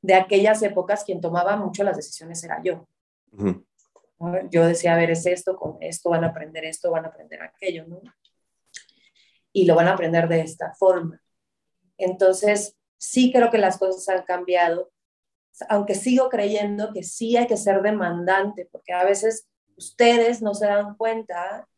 de 0.00 0.14
aquellas 0.14 0.62
épocas 0.62 1.04
quien 1.04 1.20
tomaba 1.20 1.56
mucho 1.56 1.84
las 1.84 1.96
decisiones 1.96 2.42
era 2.42 2.60
yo. 2.62 2.88
Yo 4.50 4.66
decía, 4.66 4.94
a 4.94 4.96
ver, 4.96 5.10
es 5.10 5.26
esto, 5.26 5.56
con 5.56 5.76
esto 5.80 6.08
van 6.08 6.24
a 6.24 6.28
aprender 6.28 6.64
esto, 6.64 6.90
van 6.90 7.04
a 7.04 7.08
aprender 7.08 7.42
aquello, 7.42 7.86
¿no? 7.86 8.00
Y 9.52 9.66
lo 9.66 9.74
van 9.74 9.88
a 9.88 9.92
aprender 9.92 10.26
de 10.28 10.40
esta 10.40 10.72
forma. 10.74 11.20
Entonces, 11.98 12.76
sí 12.98 13.32
creo 13.32 13.50
que 13.50 13.58
las 13.58 13.78
cosas 13.78 14.08
han 14.08 14.24
cambiado, 14.24 14.90
aunque 15.68 15.94
sigo 15.94 16.28
creyendo 16.28 16.92
que 16.92 17.02
sí 17.02 17.36
hay 17.36 17.46
que 17.46 17.56
ser 17.56 17.82
demandante, 17.82 18.68
porque 18.70 18.92
a 18.92 19.04
veces 19.04 19.46
ustedes 19.76 20.42
no 20.42 20.54
se 20.54 20.66
dan 20.66 20.96
cuenta 20.96 21.68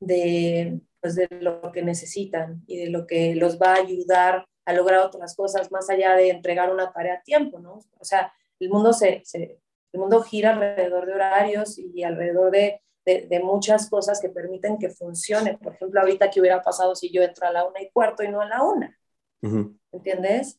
de, 0.00 0.80
pues, 1.00 1.14
de 1.14 1.28
lo 1.40 1.72
que 1.72 1.82
necesitan 1.82 2.62
y 2.66 2.78
de 2.78 2.90
lo 2.90 3.06
que 3.06 3.34
los 3.34 3.58
va 3.60 3.74
a 3.74 3.80
ayudar 3.80 4.46
a 4.64 4.72
lograr 4.72 5.00
otras 5.00 5.34
cosas 5.34 5.70
más 5.72 5.90
allá 5.90 6.14
de 6.14 6.30
entregar 6.30 6.72
una 6.72 6.92
tarea 6.92 7.14
a 7.14 7.22
tiempo, 7.22 7.58
¿no? 7.58 7.80
O 7.98 8.04
sea, 8.04 8.32
el 8.60 8.70
mundo, 8.70 8.92
se, 8.92 9.22
se 9.24 9.58
el 9.92 10.00
mundo 10.00 10.22
gira 10.22 10.50
alrededor 10.50 11.06
de 11.06 11.14
horarios 11.14 11.78
y 11.78 12.02
alrededor 12.04 12.50
de, 12.50 12.80
de, 13.04 13.26
de, 13.28 13.40
muchas 13.40 13.90
cosas 13.90 14.20
que 14.20 14.28
permiten 14.28 14.78
que 14.78 14.90
funcione. 14.90 15.58
Por 15.58 15.74
ejemplo, 15.74 16.00
ahorita, 16.00 16.30
¿qué 16.30 16.40
hubiera 16.40 16.62
pasado 16.62 16.94
si 16.94 17.10
yo 17.10 17.22
entro 17.22 17.46
a 17.46 17.52
la 17.52 17.66
una 17.66 17.82
y 17.82 17.90
cuarto 17.90 18.22
y 18.22 18.28
no 18.28 18.40
a 18.40 18.46
la 18.46 18.62
una? 18.62 18.98
Uh 19.42 19.76
¿Entiendes? 19.92 20.58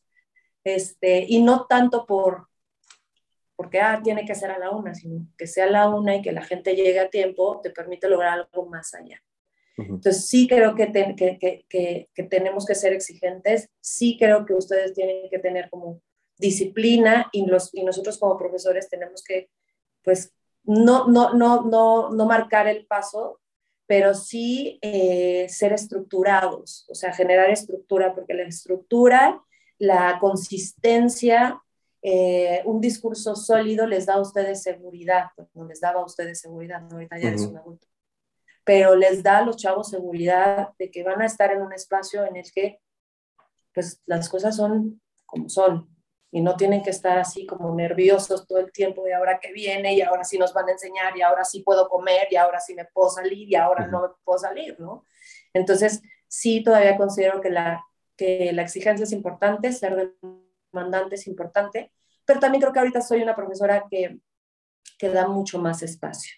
Este, 0.62 1.26
y 1.28 1.42
no 1.42 1.66
tanto 1.66 2.06
por, 2.06 2.48
porque 3.56 3.80
ah, 3.80 4.00
tiene 4.02 4.24
que 4.24 4.34
ser 4.34 4.50
a 4.50 4.58
la 4.58 4.70
una, 4.70 4.94
sino 4.94 5.26
que 5.36 5.46
sea 5.46 5.64
a 5.64 5.70
la 5.70 5.88
una 5.88 6.16
y 6.16 6.22
que 6.22 6.32
la 6.32 6.42
gente 6.42 6.74
llegue 6.74 7.00
a 7.00 7.10
tiempo 7.10 7.60
te 7.60 7.70
permite 7.70 8.08
lograr 8.08 8.32
algo 8.32 8.66
más 8.66 8.94
allá. 8.94 9.20
Entonces 9.76 10.26
sí 10.26 10.46
creo 10.46 10.76
que, 10.76 10.92
que, 10.92 11.36
que, 11.68 12.08
que, 12.14 12.22
tenemos 12.24 12.64
que 12.64 12.76
ser 12.76 12.92
exigentes, 12.92 13.68
sí 13.80 14.16
creo 14.18 14.46
que 14.46 14.54
ustedes 14.54 14.94
tienen 14.94 15.28
que 15.28 15.40
tener 15.40 15.68
como 15.68 16.00
disciplina 16.38 17.28
y, 17.32 17.44
los, 17.46 17.74
y 17.74 17.82
nosotros 17.84 18.18
como 18.18 18.38
profesores 18.38 18.88
tenemos 18.88 19.24
que, 19.24 19.50
pues, 20.04 20.32
no, 20.64 21.06
no, 21.08 21.34
no, 21.34 21.62
no, 21.62 22.10
no 22.10 22.26
marcar 22.26 22.66
el 22.66 22.86
paso, 22.86 23.40
pero 23.86 24.14
sí 24.14 24.78
eh, 24.82 25.46
ser 25.48 25.72
estructurados, 25.72 26.86
o 26.88 26.94
sea, 26.94 27.12
generar 27.12 27.50
estructura, 27.50 28.14
porque 28.14 28.34
la 28.34 28.44
estructura, 28.44 29.42
la 29.78 30.18
consistencia, 30.18 31.62
eh, 32.02 32.62
un 32.64 32.80
discurso 32.80 33.36
sólido 33.36 33.86
les 33.86 34.06
da 34.06 34.14
a 34.14 34.20
ustedes 34.20 34.62
seguridad, 34.62 35.26
no 35.54 35.64
les 35.64 35.80
daba 35.80 36.00
a 36.00 36.04
ustedes 36.04 36.40
seguridad, 36.40 36.80
¿no? 36.80 36.96
ahorita 36.96 37.18
ya 37.18 37.28
eres 37.28 37.42
un 37.42 37.56
adulto, 37.56 37.86
pero 38.64 38.94
les 38.96 39.22
da 39.22 39.38
a 39.38 39.44
los 39.44 39.56
chavos 39.56 39.90
seguridad 39.90 40.70
de 40.78 40.90
que 40.90 41.02
van 41.02 41.22
a 41.22 41.26
estar 41.26 41.50
en 41.50 41.62
un 41.62 41.72
espacio 41.72 42.24
en 42.24 42.36
el 42.36 42.50
que 42.52 42.80
pues 43.74 44.00
las 44.06 44.28
cosas 44.28 44.56
son 44.56 45.00
como 45.26 45.48
son, 45.48 45.88
y 46.34 46.40
no 46.40 46.56
tienen 46.56 46.82
que 46.82 46.90
estar 46.90 47.16
así 47.16 47.46
como 47.46 47.72
nerviosos 47.76 48.44
todo 48.48 48.58
el 48.58 48.72
tiempo 48.72 49.04
de 49.04 49.14
ahora 49.14 49.38
que 49.38 49.52
viene 49.52 49.94
y 49.94 50.00
ahora 50.00 50.24
sí 50.24 50.36
nos 50.36 50.52
van 50.52 50.68
a 50.68 50.72
enseñar 50.72 51.16
y 51.16 51.22
ahora 51.22 51.44
sí 51.44 51.60
puedo 51.60 51.88
comer 51.88 52.26
y 52.28 52.34
ahora 52.34 52.58
sí 52.58 52.74
me 52.74 52.86
puedo 52.86 53.08
salir 53.08 53.48
y 53.48 53.54
ahora 53.54 53.86
no 53.86 54.02
me 54.02 54.08
puedo 54.24 54.40
salir, 54.40 54.74
¿no? 54.80 55.04
Entonces, 55.52 56.02
sí 56.26 56.64
todavía 56.64 56.96
considero 56.96 57.40
que 57.40 57.50
la, 57.50 57.84
que 58.16 58.50
la 58.52 58.62
exigencia 58.62 59.04
es 59.04 59.12
importante, 59.12 59.70
ser 59.70 60.12
demandante 60.72 61.14
es 61.14 61.28
importante, 61.28 61.92
pero 62.24 62.40
también 62.40 62.62
creo 62.62 62.72
que 62.72 62.80
ahorita 62.80 63.00
soy 63.00 63.22
una 63.22 63.36
profesora 63.36 63.84
que, 63.88 64.18
que 64.98 65.10
da 65.10 65.28
mucho 65.28 65.60
más 65.60 65.84
espacio. 65.84 66.34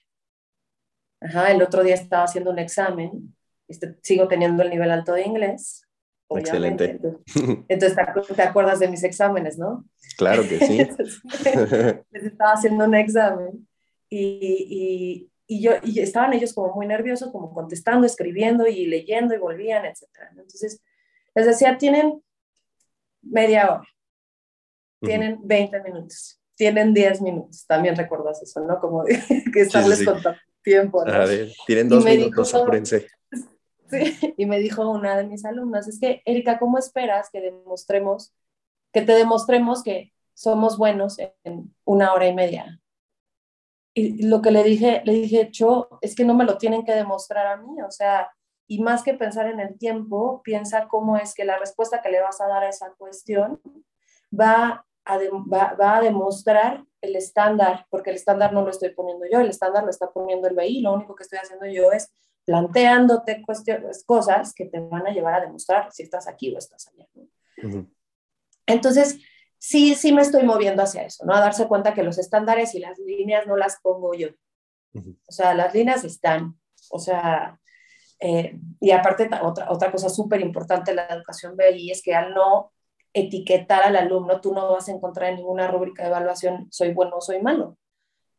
Ajá, 1.23 1.51
el 1.53 1.63
otro 1.63 1.83
día 1.83 1.95
estaba 1.95 2.25
haciendo 2.25 2.51
un 2.51 2.59
examen, 2.59 3.35
este, 3.67 3.97
sigo 4.03 4.29
teniendo 4.29 4.63
el 4.63 4.69
nivel 4.69 4.91
alto 4.91 5.15
de 5.15 5.23
inglés, 5.23 5.86
Excelente. 6.31 6.99
Entonces, 7.69 7.97
te 8.37 8.43
acuerdas 8.43 8.79
de 8.81 8.89
mis 8.89 9.05
exámenes, 9.05 9.59
¿no? 9.59 9.85
Claro 10.17 10.43
que 10.43 10.59
sí. 10.59 10.79
les 12.11 12.25
estaba 12.25 12.53
haciendo 12.53 12.85
un 12.85 12.95
examen 12.95 13.69
y, 14.09 15.31
y, 15.47 15.61
yo, 15.61 15.73
y 15.83 16.01
estaban 16.01 16.33
ellos 16.33 16.55
como 16.55 16.75
muy 16.75 16.87
nerviosos, 16.87 17.31
como 17.31 17.53
contestando, 17.53 18.07
escribiendo 18.07 18.67
y 18.67 18.87
leyendo 18.87 19.35
y 19.35 19.39
volvían, 19.39 19.85
etc. 19.85 20.09
Entonces, 20.31 20.83
les 21.35 21.47
decía, 21.47 21.79
tienen 21.79 22.23
media 23.23 23.71
hora, 23.71 23.89
tienen 25.01 25.39
20 25.43 25.83
minutos, 25.83 26.41
tienen 26.55 26.95
10 26.95 27.23
minutos. 27.23 27.67
También 27.67 27.97
recuerdas 27.97 28.43
eso, 28.43 28.61
¿no? 28.61 28.81
Como 28.81 29.05
que 29.05 29.61
estarles 29.61 29.99
sí, 29.99 30.07
tiempo. 30.63 31.05
¿no? 31.05 31.13
A 31.13 31.27
ver, 31.27 31.53
tienen 31.67 31.89
dos 31.89 32.05
minutos, 32.05 32.55
apúrense. 32.55 33.07
Y 34.37 34.47
me 34.47 34.59
dijo 34.59 34.89
una 34.91 35.17
de 35.17 35.25
mis 35.25 35.45
alumnas, 35.45 35.89
es 35.89 36.01
que, 36.01 36.23
Erika, 36.25 36.59
¿cómo 36.59 36.79
esperas 36.79 37.31
que 37.31 37.41
demostremos, 37.41 38.35
que 38.93 39.03
te 39.03 39.13
demostremos 39.13 39.83
que 39.83 40.13
somos 40.35 40.79
buenos 40.79 41.19
en 41.45 41.75
una 41.85 42.13
hora 42.13 42.27
y 42.27 42.35
media? 42.35 42.81
Y 43.95 44.27
lo 44.27 44.43
que 44.43 44.51
le 44.51 44.63
dije, 44.63 45.03
le 45.05 45.13
dije, 45.13 45.49
yo, 45.51 45.89
es 46.03 46.15
que 46.15 46.25
no 46.25 46.35
me 46.35 46.45
lo 46.45 46.59
tienen 46.59 46.85
que 46.85 46.93
demostrar 46.93 47.47
a 47.47 47.57
mí, 47.57 47.81
o 47.83 47.91
sea, 47.91 48.31
y 48.69 48.83
más 48.83 49.03
que 49.03 49.15
pensar 49.15 49.47
en 49.47 49.61
el 49.61 49.79
tiempo, 49.79 50.43
piensa 50.43 50.89
cómo 50.89 51.17
es 51.17 51.35
que 51.35 51.45
la 51.45 51.57
respuesta 51.57 52.03
que 52.03 52.11
le 52.11 52.21
vas 52.21 52.41
a 52.41 52.49
dar 52.49 52.65
a 52.65 52.69
esa 52.69 52.93
cuestión 52.99 53.61
va 54.39 54.85
a, 55.05 55.19
va, 55.19 55.77
va 55.81 55.97
a 55.97 56.01
demostrar 56.01 56.85
el 57.01 57.17
estándar, 57.17 57.87
porque 57.89 58.11
el 58.11 58.17
estándar 58.17 58.53
no 58.53 58.63
lo 58.63 58.71
estoy 58.71 58.91
poniendo 58.91 59.25
yo, 59.31 59.41
el 59.41 59.49
estándar 59.49 59.85
lo 59.85 59.91
está 59.91 60.11
poniendo 60.11 60.49
el 60.49 60.57
BI, 60.57 60.81
lo 60.81 60.93
único 60.93 61.15
que 61.15 61.23
estoy 61.23 61.39
haciendo 61.39 61.67
yo 61.67 61.93
es 61.93 62.13
planteándote 62.47 63.43
cuestiones, 63.45 64.05
cosas 64.05 64.55
que 64.55 64.67
te 64.67 64.79
van 64.79 65.07
a 65.07 65.11
llevar 65.11 65.35
a 65.35 65.41
demostrar 65.41 65.93
si 65.93 66.05
estás 66.05 66.29
aquí 66.29 66.55
o 66.55 66.59
estás 66.59 66.89
allá. 66.89 67.07
Entonces, 68.67 69.19
sí, 69.59 69.97
sí 69.97 70.13
me 70.13 70.23
estoy 70.23 70.45
moviendo 70.45 70.83
hacia 70.83 71.03
eso, 71.03 71.27
¿no? 71.27 71.35
A 71.35 71.41
darse 71.41 71.67
cuenta 71.67 71.93
que 71.93 72.05
los 72.05 72.19
estándares 72.19 72.75
y 72.75 72.79
las 72.79 72.99
líneas 72.99 73.47
no 73.47 73.57
las 73.57 73.81
pongo 73.83 74.15
yo. 74.15 74.29
O 74.95 75.33
sea, 75.33 75.55
las 75.55 75.75
líneas 75.75 76.05
están, 76.05 76.59
o 76.91 76.99
sea, 76.99 77.61
eh, 78.21 78.59
y 78.81 78.93
aparte 78.93 79.29
otra, 79.43 79.71
otra 79.71 79.93
cosa 79.93 80.09
súper 80.09 80.41
importante 80.41 80.93
de 80.93 80.97
la 80.97 81.07
educación 81.09 81.55
BI 81.57 81.91
es 81.91 82.01
que 82.01 82.15
al 82.15 82.33
no 82.33 82.73
etiquetar 83.13 83.83
al 83.83 83.97
alumno, 83.97 84.41
tú 84.41 84.55
no 84.55 84.73
vas 84.73 84.89
a 84.89 84.93
encontrar 84.93 85.31
en 85.31 85.37
ninguna 85.37 85.67
rúbrica 85.69 86.05
de 86.05 86.11
evaluación 86.11 86.69
soy 86.71 86.93
bueno 86.93 87.17
o 87.17 87.21
soy 87.21 87.43
malo. 87.43 87.77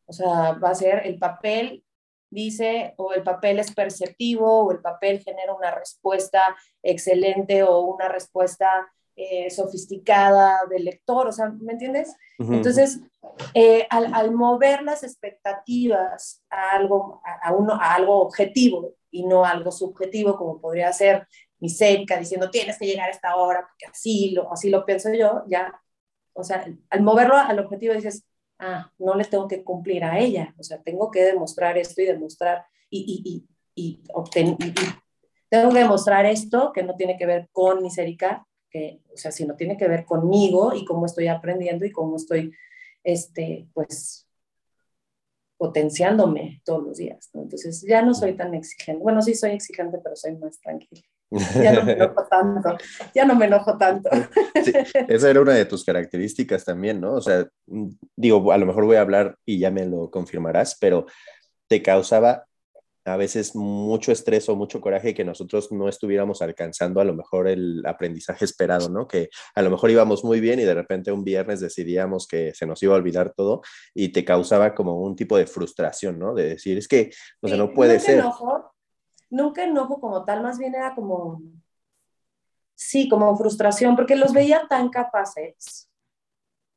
O 0.06 0.12
sea, 0.12 0.52
va 0.52 0.70
a 0.70 0.74
ser 0.74 1.06
el 1.06 1.18
papel 1.18 1.84
dice 2.30 2.94
o 2.96 3.12
el 3.12 3.22
papel 3.22 3.58
es 3.58 3.74
perceptivo 3.74 4.64
o 4.64 4.72
el 4.72 4.80
papel 4.80 5.20
genera 5.20 5.54
una 5.54 5.70
respuesta 5.70 6.56
excelente 6.82 7.62
o 7.62 7.80
una 7.80 8.08
respuesta 8.08 8.88
eh, 9.20 9.50
sofisticada 9.50 10.60
del 10.70 10.84
lector, 10.84 11.26
o 11.26 11.32
sea, 11.32 11.50
¿me 11.50 11.72
entiendes? 11.72 12.14
Entonces, 12.38 13.00
eh, 13.52 13.84
al, 13.90 14.30
mover 14.32 14.82
las 14.82 15.02
expectativas 15.02 16.44
a 16.48 16.76
algo, 16.76 17.20
a, 17.24 17.52
uno, 17.52 17.74
a 17.74 17.94
algo 17.94 18.20
objetivo 18.20 18.94
y 19.10 19.26
no 19.26 19.44
a 19.44 19.50
algo 19.50 19.72
subjetivo, 19.72 20.36
como 20.36 20.60
podría 20.60 20.92
ser 20.92 21.26
mi 21.58 21.68
cerca 21.68 22.16
diciendo 22.16 22.48
tienes 22.48 22.78
que 22.78 22.86
llegar 22.86 23.08
a 23.08 23.10
esta 23.10 23.34
hora 23.34 23.66
porque 23.68 23.86
así 23.90 24.30
lo, 24.30 24.52
así 24.52 24.70
lo 24.70 24.84
pienso 24.84 25.12
yo, 25.12 25.42
ya, 25.48 25.80
o 26.32 26.44
sea, 26.44 26.64
al 26.88 27.02
moverlo 27.02 27.36
al 27.36 27.58
objetivo 27.58 27.94
dices, 27.94 28.24
ah, 28.58 28.92
no 28.98 29.14
le 29.14 29.24
tengo 29.24 29.48
que 29.48 29.62
cumplir 29.62 30.04
a 30.04 30.18
ella, 30.18 30.54
o 30.58 30.62
sea, 30.62 30.82
tengo 30.82 31.10
que 31.10 31.22
demostrar 31.22 31.78
esto 31.78 32.02
y 32.02 32.06
demostrar 32.06 32.64
y, 32.90 33.22
y, 33.24 33.46
y, 33.74 34.02
obtener, 34.12 34.56
tengo 35.48 35.72
que 35.72 35.78
demostrar 35.78 36.26
esto 36.26 36.72
que 36.72 36.82
no 36.82 36.94
tiene 36.96 37.16
que 37.16 37.26
ver 37.26 37.48
con 37.52 37.82
miserica, 37.82 38.46
que, 38.70 39.00
o 39.12 39.16
sea, 39.16 39.32
sino 39.32 39.56
tiene 39.56 39.76
que 39.76 39.88
ver 39.88 40.04
conmigo 40.04 40.74
y 40.74 40.84
cómo 40.84 41.06
estoy 41.06 41.28
aprendiendo 41.28 41.86
y 41.86 41.92
cómo 41.92 42.16
estoy, 42.16 42.52
este, 43.02 43.68
pues, 43.72 44.28
potenciándome 45.56 46.62
todos 46.64 46.84
los 46.84 46.98
días, 46.98 47.30
¿no? 47.32 47.42
Entonces 47.42 47.84
ya 47.86 48.02
no 48.02 48.14
soy 48.14 48.36
tan 48.36 48.54
exigente. 48.54 49.02
Bueno, 49.02 49.22
sí 49.22 49.34
soy 49.34 49.50
exigente, 49.52 49.98
pero 50.02 50.14
soy 50.14 50.36
más 50.36 50.60
tranquila. 50.60 51.02
Ya 51.62 51.72
no 51.72 51.84
me 51.84 51.92
enojo 51.92 52.26
tanto, 52.30 52.78
ya 53.14 53.24
no 53.24 53.34
me 53.34 53.46
enojo 53.46 53.76
tanto. 53.76 54.10
esa 55.08 55.30
era 55.30 55.40
una 55.40 55.52
de 55.52 55.66
tus 55.66 55.84
características 55.84 56.64
también, 56.64 57.00
¿no? 57.00 57.14
O 57.14 57.20
sea, 57.20 57.46
digo, 58.16 58.52
a 58.52 58.58
lo 58.58 58.66
mejor 58.66 58.86
voy 58.86 58.96
a 58.96 59.02
hablar 59.02 59.36
y 59.44 59.58
ya 59.58 59.70
me 59.70 59.86
lo 59.86 60.10
confirmarás, 60.10 60.76
pero 60.80 61.06
te 61.68 61.82
causaba 61.82 62.44
a 63.08 63.16
veces 63.16 63.54
mucho 63.56 64.12
estrés 64.12 64.48
o 64.48 64.56
mucho 64.56 64.80
coraje 64.80 65.14
que 65.14 65.24
nosotros 65.24 65.72
no 65.72 65.88
estuviéramos 65.88 66.42
alcanzando 66.42 67.00
a 67.00 67.04
lo 67.04 67.14
mejor 67.14 67.48
el 67.48 67.82
aprendizaje 67.86 68.44
esperado, 68.44 68.88
¿no? 68.88 69.08
Que 69.08 69.30
a 69.54 69.62
lo 69.62 69.70
mejor 69.70 69.90
íbamos 69.90 70.24
muy 70.24 70.40
bien 70.40 70.60
y 70.60 70.64
de 70.64 70.74
repente 70.74 71.12
un 71.12 71.24
viernes 71.24 71.60
decidíamos 71.60 72.26
que 72.26 72.54
se 72.54 72.66
nos 72.66 72.82
iba 72.82 72.94
a 72.94 72.98
olvidar 72.98 73.32
todo 73.34 73.62
y 73.94 74.10
te 74.10 74.24
causaba 74.24 74.74
como 74.74 75.00
un 75.00 75.16
tipo 75.16 75.36
de 75.36 75.46
frustración, 75.46 76.18
¿no? 76.18 76.34
De 76.34 76.50
decir, 76.50 76.78
es 76.78 76.88
que, 76.88 77.10
o 77.40 77.48
sea, 77.48 77.56
no 77.56 77.72
puede 77.72 77.98
ser. 77.98 78.18
Enojo, 78.18 78.74
nunca 79.30 79.64
enojo 79.64 80.00
como 80.00 80.24
tal, 80.24 80.42
más 80.42 80.58
bien 80.58 80.74
era 80.74 80.94
como, 80.94 81.42
sí, 82.74 83.08
como 83.08 83.36
frustración, 83.36 83.96
porque 83.96 84.16
los 84.16 84.32
veía 84.32 84.66
tan 84.68 84.88
capaces. 84.88 85.90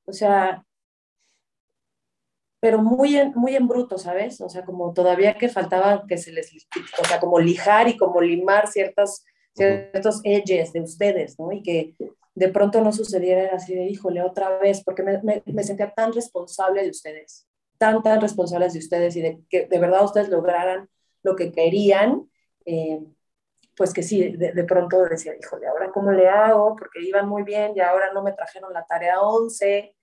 O 0.05 0.13
sea, 0.13 0.65
pero 2.59 2.79
muy 2.79 3.17
en, 3.17 3.33
muy 3.35 3.55
en 3.55 3.67
bruto, 3.67 3.97
¿sabes? 3.97 4.39
O 4.39 4.47
sea, 4.47 4.63
como 4.63 4.93
todavía 4.93 5.37
que 5.37 5.49
faltaba 5.49 6.05
que 6.07 6.17
se 6.17 6.31
les, 6.31 6.51
o 6.99 7.05
sea, 7.05 7.19
como 7.19 7.39
lijar 7.39 7.87
y 7.87 7.97
como 7.97 8.21
limar 8.21 8.67
ciertas, 8.67 9.25
ciertos 9.55 10.21
edges 10.23 10.71
de 10.71 10.81
ustedes, 10.81 11.39
¿no? 11.39 11.51
Y 11.51 11.63
que 11.63 11.95
de 12.35 12.49
pronto 12.49 12.81
no 12.81 12.91
sucediera 12.93 13.55
así 13.55 13.75
de, 13.75 13.85
híjole, 13.85 14.21
otra 14.21 14.57
vez, 14.59 14.83
porque 14.83 15.03
me, 15.03 15.21
me, 15.23 15.43
me, 15.45 15.63
sentía 15.63 15.91
tan 15.91 16.13
responsable 16.13 16.83
de 16.83 16.89
ustedes, 16.89 17.47
tan, 17.77 18.01
tan 18.03 18.21
responsables 18.21 18.73
de 18.73 18.79
ustedes 18.79 19.15
y 19.15 19.21
de 19.21 19.39
que 19.49 19.65
de 19.65 19.79
verdad 19.79 20.05
ustedes 20.05 20.29
lograran 20.29 20.87
lo 21.23 21.35
que 21.35 21.51
querían, 21.51 22.29
eh, 22.65 23.00
pues 23.76 23.93
que 23.93 24.04
sí, 24.04 24.36
de, 24.38 24.52
de, 24.52 24.63
pronto 24.63 25.04
decía, 25.06 25.34
híjole, 25.39 25.67
¿ahora 25.67 25.91
cómo 25.91 26.12
le 26.12 26.28
hago? 26.28 26.76
Porque 26.76 27.02
iban 27.02 27.28
muy 27.28 27.43
bien 27.43 27.74
y 27.76 27.80
ahora 27.80 28.12
no 28.13 28.21
me 28.21 28.34
trajeron 28.34 28.74
la 28.74 28.86
tarea 28.86 29.21
11, 29.21 29.95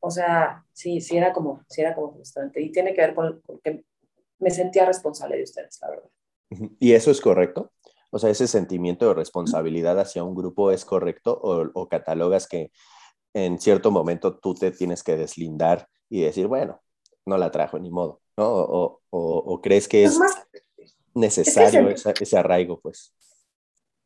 o 0.00 0.10
sea, 0.10 0.64
sí, 0.72 1.00
sí 1.00 1.16
era 1.16 1.32
como, 1.32 1.64
sí 1.68 1.80
era 1.80 1.94
como 1.94 2.12
frustrante. 2.12 2.60
Y 2.60 2.70
tiene 2.70 2.94
que 2.94 3.00
ver 3.00 3.14
con, 3.14 3.42
que 3.62 3.84
me 4.38 4.50
sentía 4.50 4.84
responsable 4.84 5.36
de 5.36 5.42
ustedes, 5.42 5.78
la 5.82 5.90
verdad. 5.90 6.10
¿Y 6.78 6.92
eso 6.92 7.10
es 7.10 7.20
correcto? 7.20 7.72
o 8.10 8.18
sea, 8.18 8.30
ese 8.30 8.46
sentimiento 8.48 9.08
de 9.08 9.14
responsabilidad 9.14 9.98
hacia 9.98 10.24
un 10.24 10.34
grupo 10.34 10.70
es 10.70 10.84
correcto 10.84 11.38
o, 11.40 11.88
catalogas 11.88 12.46
que 12.46 12.70
en 13.34 13.58
cierto 13.58 13.90
momento 13.90 14.38
tú 14.38 14.54
te 14.54 14.70
tienes 14.70 15.02
que 15.02 15.16
deslindar 15.16 15.88
y 16.08 16.22
decir, 16.22 16.46
bueno, 16.46 16.80
no 17.26 17.36
la 17.36 17.50
trajo 17.50 17.78
ni 17.78 17.90
modo, 17.90 18.20
¿no? 18.36 19.00
O, 19.10 19.60
crees 19.62 19.88
que 19.88 20.04
es, 20.04 20.18
necesario 21.18 21.88
ese, 21.90 22.38
arraigo, 22.38 22.80
pues. 22.80 23.14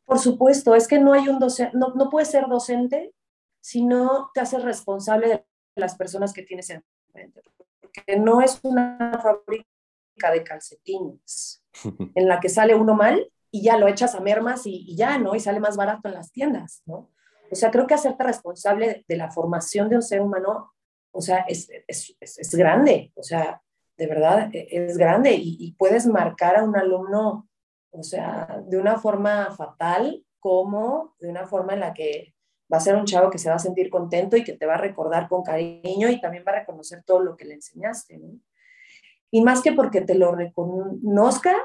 Por 0.05 0.19
supuesto, 0.19 0.75
es 0.75 0.87
que 0.87 0.99
no 0.99 1.13
hay 1.13 1.29
un 1.29 1.39
docente, 1.39 1.75
no, 1.77 1.93
no 1.95 2.09
puedes 2.09 2.29
ser 2.29 2.47
docente 2.47 3.13
si 3.61 3.83
no 3.83 4.29
te 4.33 4.41
haces 4.41 4.61
responsable 4.63 5.27
de 5.27 5.45
las 5.75 5.95
personas 5.95 6.33
que 6.33 6.43
tienes 6.43 6.69
enfrente. 6.69 7.41
Porque 7.79 8.17
no 8.17 8.41
es 8.41 8.59
una 8.63 9.19
fábrica 9.21 10.31
de 10.31 10.43
calcetines 10.43 11.63
en 12.15 12.27
la 12.27 12.39
que 12.39 12.49
sale 12.49 12.75
uno 12.75 12.93
mal 12.93 13.31
y 13.51 13.61
ya 13.61 13.77
lo 13.77 13.87
echas 13.87 14.15
a 14.15 14.19
mermas 14.19 14.63
y, 14.65 14.95
ya, 14.95 15.17
¿no? 15.17 15.35
Y 15.35 15.39
sale 15.39 15.59
más 15.59 15.77
barato 15.77 16.07
en 16.07 16.15
las 16.15 16.31
tiendas, 16.31 16.81
¿no? 16.85 17.11
O 17.51 17.55
sea, 17.55 17.69
creo 17.69 17.85
que 17.85 17.93
hacerte 17.93 18.23
responsable 18.23 19.05
de 19.07 19.15
la 19.15 19.29
formación 19.29 19.89
de 19.89 19.95
un 19.95 20.01
ser 20.01 20.21
humano, 20.21 20.73
o 21.11 21.21
sea, 21.21 21.45
es, 21.47 21.69
es, 21.87 22.17
es, 22.19 22.55
grande, 22.55 23.13
o 23.15 23.21
sea, 23.21 23.61
de 23.97 24.07
verdad 24.07 24.49
e, 24.53 24.67
es 24.69 24.97
grande 24.97 25.33
y, 25.33 25.73
puedes 25.77 26.05
marcar 26.05 26.57
a 26.57 26.63
un 26.63 26.75
alumno, 26.75 27.49
o 27.91 28.03
sea, 28.03 28.61
de 28.67 28.77
una 28.77 28.97
forma 28.97 29.51
fatal 29.51 30.25
como 30.39 31.15
de 31.19 31.29
una 31.29 31.47
forma 31.47 31.73
en 31.73 31.79
la 31.79 31.93
que 31.93 32.33
va 32.71 32.77
a 32.77 32.81
ser 32.81 32.95
un 32.95 33.05
chavo 33.05 33.29
que 33.29 33.37
se 33.37 33.49
va 33.49 33.55
a 33.55 33.59
sentir 33.59 33.89
contento 33.89 34.35
y 34.35 34.43
que 34.43 34.53
te 34.53 34.65
va 34.65 34.75
a 34.75 34.77
recordar 34.77 35.27
con 35.27 35.43
cariño 35.43 36.09
y 36.09 36.19
también 36.19 36.43
va 36.47 36.53
a 36.53 36.59
reconocer 36.59 37.03
todo 37.03 37.19
lo 37.19 37.37
que 37.37 37.45
le 37.45 37.55
enseñaste. 37.55 38.19
Y 39.31 39.41
más 39.41 39.61
que 39.61 39.73
porque 39.73 40.01
te 40.01 40.15
lo 40.15 40.33
reconozca, 40.33 41.55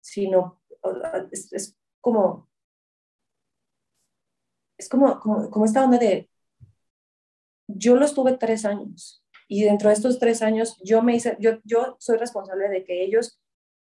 sino 0.00 0.60
es, 1.30 1.76
como, 2.00 2.48
es 4.78 4.88
como, 4.88 5.20
como, 5.20 5.64
esta 5.64 5.84
onda 5.84 5.98
de, 5.98 6.30
yo 7.66 7.96
lo 7.96 8.04
estuve 8.04 8.36
tres 8.36 8.64
años 8.64 9.25
y 9.48 9.64
dentro 9.64 9.88
de 9.88 9.94
estos 9.94 10.18
tres 10.18 10.42
años 10.42 10.76
yo 10.82 11.02
me 11.02 11.14
hice, 11.14 11.36
yo, 11.40 11.58
yo 11.64 11.96
soy 11.98 12.18
responsable 12.18 12.68
de 12.68 12.84
que 12.84 13.04
ellos 13.04 13.40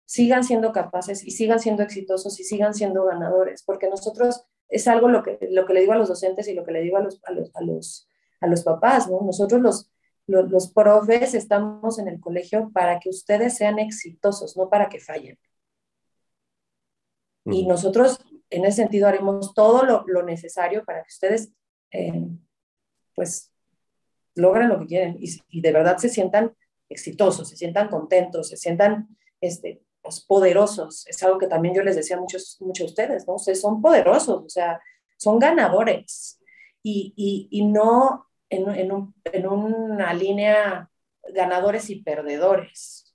sigan 0.06 0.42
siendo 0.42 0.72
capaces 0.72 1.24
y 1.24 1.30
sigan 1.30 1.60
siendo 1.60 1.82
exitosos 1.82 2.38
y 2.40 2.44
sigan 2.44 2.74
siendo 2.74 3.04
ganadores, 3.04 3.62
porque 3.62 3.88
nosotros 3.88 4.44
es 4.68 4.88
algo 4.88 5.08
lo 5.08 5.22
que, 5.22 5.38
lo 5.50 5.66
que 5.66 5.74
le 5.74 5.80
digo 5.80 5.92
a 5.92 5.98
los 5.98 6.08
docentes 6.08 6.48
y 6.48 6.54
lo 6.54 6.64
que 6.64 6.72
le 6.72 6.80
digo 6.80 6.96
a 6.96 7.00
los, 7.00 7.20
a 7.24 7.32
los, 7.32 7.50
a 7.54 7.62
los, 7.62 8.08
a 8.40 8.46
los 8.46 8.62
papás, 8.62 9.08
¿no? 9.08 9.20
Nosotros 9.20 9.60
los, 9.60 9.90
los, 10.26 10.50
los, 10.50 10.72
profes 10.72 11.34
estamos 11.34 11.98
en 11.98 12.08
el 12.08 12.20
colegio 12.20 12.70
para 12.72 12.98
que 12.98 13.08
ustedes 13.08 13.56
sean 13.56 13.78
exitosos, 13.78 14.56
no 14.56 14.68
para 14.68 14.88
que 14.88 15.00
fallen. 15.00 15.38
Y 17.44 17.66
nosotros, 17.66 18.18
en 18.50 18.64
ese 18.64 18.82
sentido, 18.82 19.08
haremos 19.08 19.54
todo 19.54 19.84
lo, 19.84 20.22
necesario 20.22 20.84
para 20.84 21.02
que 21.02 21.08
ustedes, 21.08 21.52
eh, 21.90 22.28
pues, 23.14 23.49
logren 24.40 24.68
lo 24.68 24.78
que 24.80 24.86
quieren 24.86 25.16
y, 25.18 25.60
de 25.60 25.72
verdad 25.72 25.98
se 25.98 26.08
sientan 26.08 26.54
exitosos, 26.88 27.48
se 27.48 27.56
sientan 27.56 27.88
contentos, 27.88 28.48
se 28.48 28.56
sientan 28.56 29.16
este, 29.40 29.82
pues, 30.02 30.20
poderosos. 30.20 31.06
Es 31.06 31.22
algo 31.22 31.38
que 31.38 31.46
también 31.46 31.74
yo 31.74 31.82
les 31.82 31.96
decía 31.96 32.16
a 32.16 32.20
muchos, 32.20 32.56
muchos 32.60 32.86
de 32.86 32.90
ustedes, 32.90 33.26
¿no? 33.26 33.34
Ustedes 33.34 33.60
son 33.60 33.80
poderosos, 33.80 34.44
o 34.44 34.48
sea, 34.48 34.80
son 35.16 35.38
ganadores 35.38 36.40
y, 36.82 37.48
y, 37.50 37.64
no 37.66 38.26
en, 38.48 38.68
en, 38.70 39.14
en, 39.24 39.46
una 39.46 40.14
línea 40.14 40.90
ganadores 41.34 41.90
y 41.90 42.02
perdedores. 42.02 43.14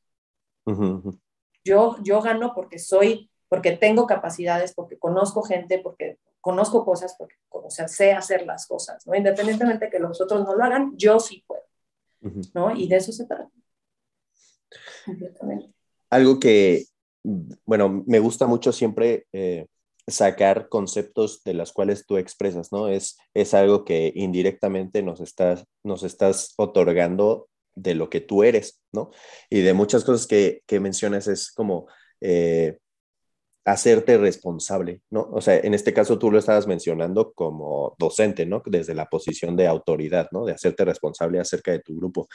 Yo, 1.64 1.98
yo 2.04 2.22
gano 2.22 2.54
porque 2.54 2.80
soy 2.80 3.30
porque 3.56 3.72
tengo 3.72 4.06
capacidades, 4.06 4.74
porque 4.74 5.00
conozco 5.00 5.42
gente, 5.42 5.80
porque 5.80 6.20
conozco 6.42 6.84
cosas, 6.84 7.16
porque 7.18 7.36
o 7.50 7.70
sea, 7.70 7.88
sé 7.88 8.12
hacer 8.12 8.46
las 8.46 8.68
cosas, 8.68 9.08
¿no? 9.08 9.16
Independientemente 9.16 9.86
de 9.86 9.92
que 9.92 10.00
los 10.00 10.20
otros 10.20 10.44
no 10.44 10.54
lo 10.56 10.62
hagan, 10.62 10.92
yo 10.98 11.22
sí 11.22 11.46
puedo, 11.48 11.64
¿no? 12.54 12.76
Y 12.76 12.90
de 12.90 12.98
eso 12.98 13.14
se 13.14 13.26
trata. 13.26 13.50
Completamente. 15.06 15.74
Algo 16.10 16.38
que, 16.38 16.84
bueno, 17.24 18.04
me 18.06 18.20
gusta 18.20 18.46
mucho 18.46 18.74
siempre 18.74 19.26
eh, 19.32 19.68
sacar 20.06 20.68
conceptos 20.68 21.42
de 21.46 21.54
las 21.54 21.72
cuales 21.72 22.06
tú 22.06 22.18
expresas, 22.18 22.74
¿no? 22.74 22.90
Es, 22.90 23.18
es 23.34 23.54
algo 23.54 23.86
que 23.86 24.12
indirectamente 24.16 25.02
nos 25.02 25.22
estás, 25.22 25.64
nos 25.82 26.04
estás 26.04 26.56
otorgando 26.58 27.48
de 27.74 27.96
lo 27.96 28.10
que 28.10 28.20
tú 28.20 28.44
eres, 28.44 28.82
¿no? 28.92 29.12
Y 29.50 29.62
de 29.62 29.74
muchas 29.74 30.04
cosas 30.04 30.28
que, 30.28 30.62
que 30.66 30.82
mencionas 30.82 31.30
es 31.30 31.54
como... 31.54 31.88
Eh, 32.20 32.80
hacerte 33.66 34.18
responsable, 34.20 35.02
¿no? 35.10 35.28
O 35.32 35.42
sea, 35.42 35.58
en 35.58 35.74
este 35.74 35.92
caso 35.92 36.20
tú 36.20 36.30
lo 36.30 36.38
estabas 36.38 36.68
mencionando 36.68 37.34
como 37.34 37.96
docente, 37.98 38.46
¿no? 38.46 38.62
Desde 38.66 38.94
la 38.94 39.08
posición 39.08 39.56
de 39.56 39.68
autoridad, 39.68 40.30
¿no? 40.32 40.46
De 40.46 40.54
hacerte 40.54 40.86
responsable 40.86 41.40
acerca 41.40 41.72
de 41.72 41.80
tu 41.80 41.98
grupo. 41.98 42.28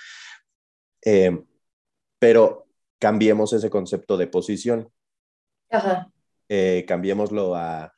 Eh, 1.05 1.39
pero 2.19 2.67
cambiemos 2.99 3.53
ese 3.53 3.71
concepto 3.71 4.17
de 4.17 4.27
posición. 4.27 4.91
Ajá. 5.71 6.11
Eh, 6.49 6.85
cambiémoslo 6.87 7.55
a 7.55 7.93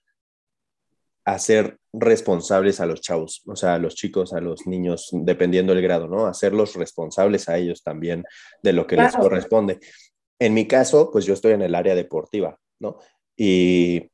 hacer 1.24 1.78
responsables 1.92 2.80
a 2.80 2.86
los 2.86 3.00
chavos, 3.00 3.42
o 3.46 3.56
sea, 3.56 3.74
a 3.74 3.78
los 3.78 3.94
chicos, 3.94 4.34
a 4.34 4.40
los 4.40 4.66
niños, 4.66 5.08
dependiendo 5.12 5.74
del 5.74 5.82
grado, 5.82 6.06
¿no? 6.06 6.26
Hacerlos 6.26 6.74
responsables 6.74 7.48
a 7.48 7.56
ellos 7.56 7.82
también 7.82 8.24
de 8.62 8.72
lo 8.74 8.86
que 8.86 8.96
les 8.96 9.16
corresponde. 9.16 9.78
En 10.38 10.52
mi 10.52 10.66
caso, 10.66 11.10
pues 11.10 11.24
yo 11.24 11.32
estoy 11.32 11.52
en 11.52 11.62
el 11.62 11.74
área 11.74 11.94
deportiva, 11.94 12.58
¿no? 12.78 12.98
Y 13.36 14.10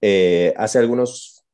eh, 0.00 0.54
hace, 0.56 0.78
algunos, 0.78 1.44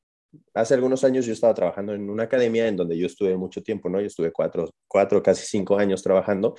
hace 0.55 0.75
algunos 0.75 1.05
años 1.05 1.27
yo 1.27 1.33
estaba 1.33 1.55
trabajando 1.55 1.95
en 1.95 2.11
una 2.11 2.25
academia 2.25 2.67
en 2.67 2.77
donde 2.77 2.99
yo 2.99 3.07
estuve 3.07 3.37
mucho 3.37 3.63
tiempo, 3.63 3.89
¿no? 3.89 4.01
Yo 4.01 4.07
estuve 4.07 4.33
cuatro, 4.33 4.71
cuatro 4.89 5.23
casi 5.23 5.47
cinco 5.47 5.79
años 5.79 6.03
trabajando 6.03 6.55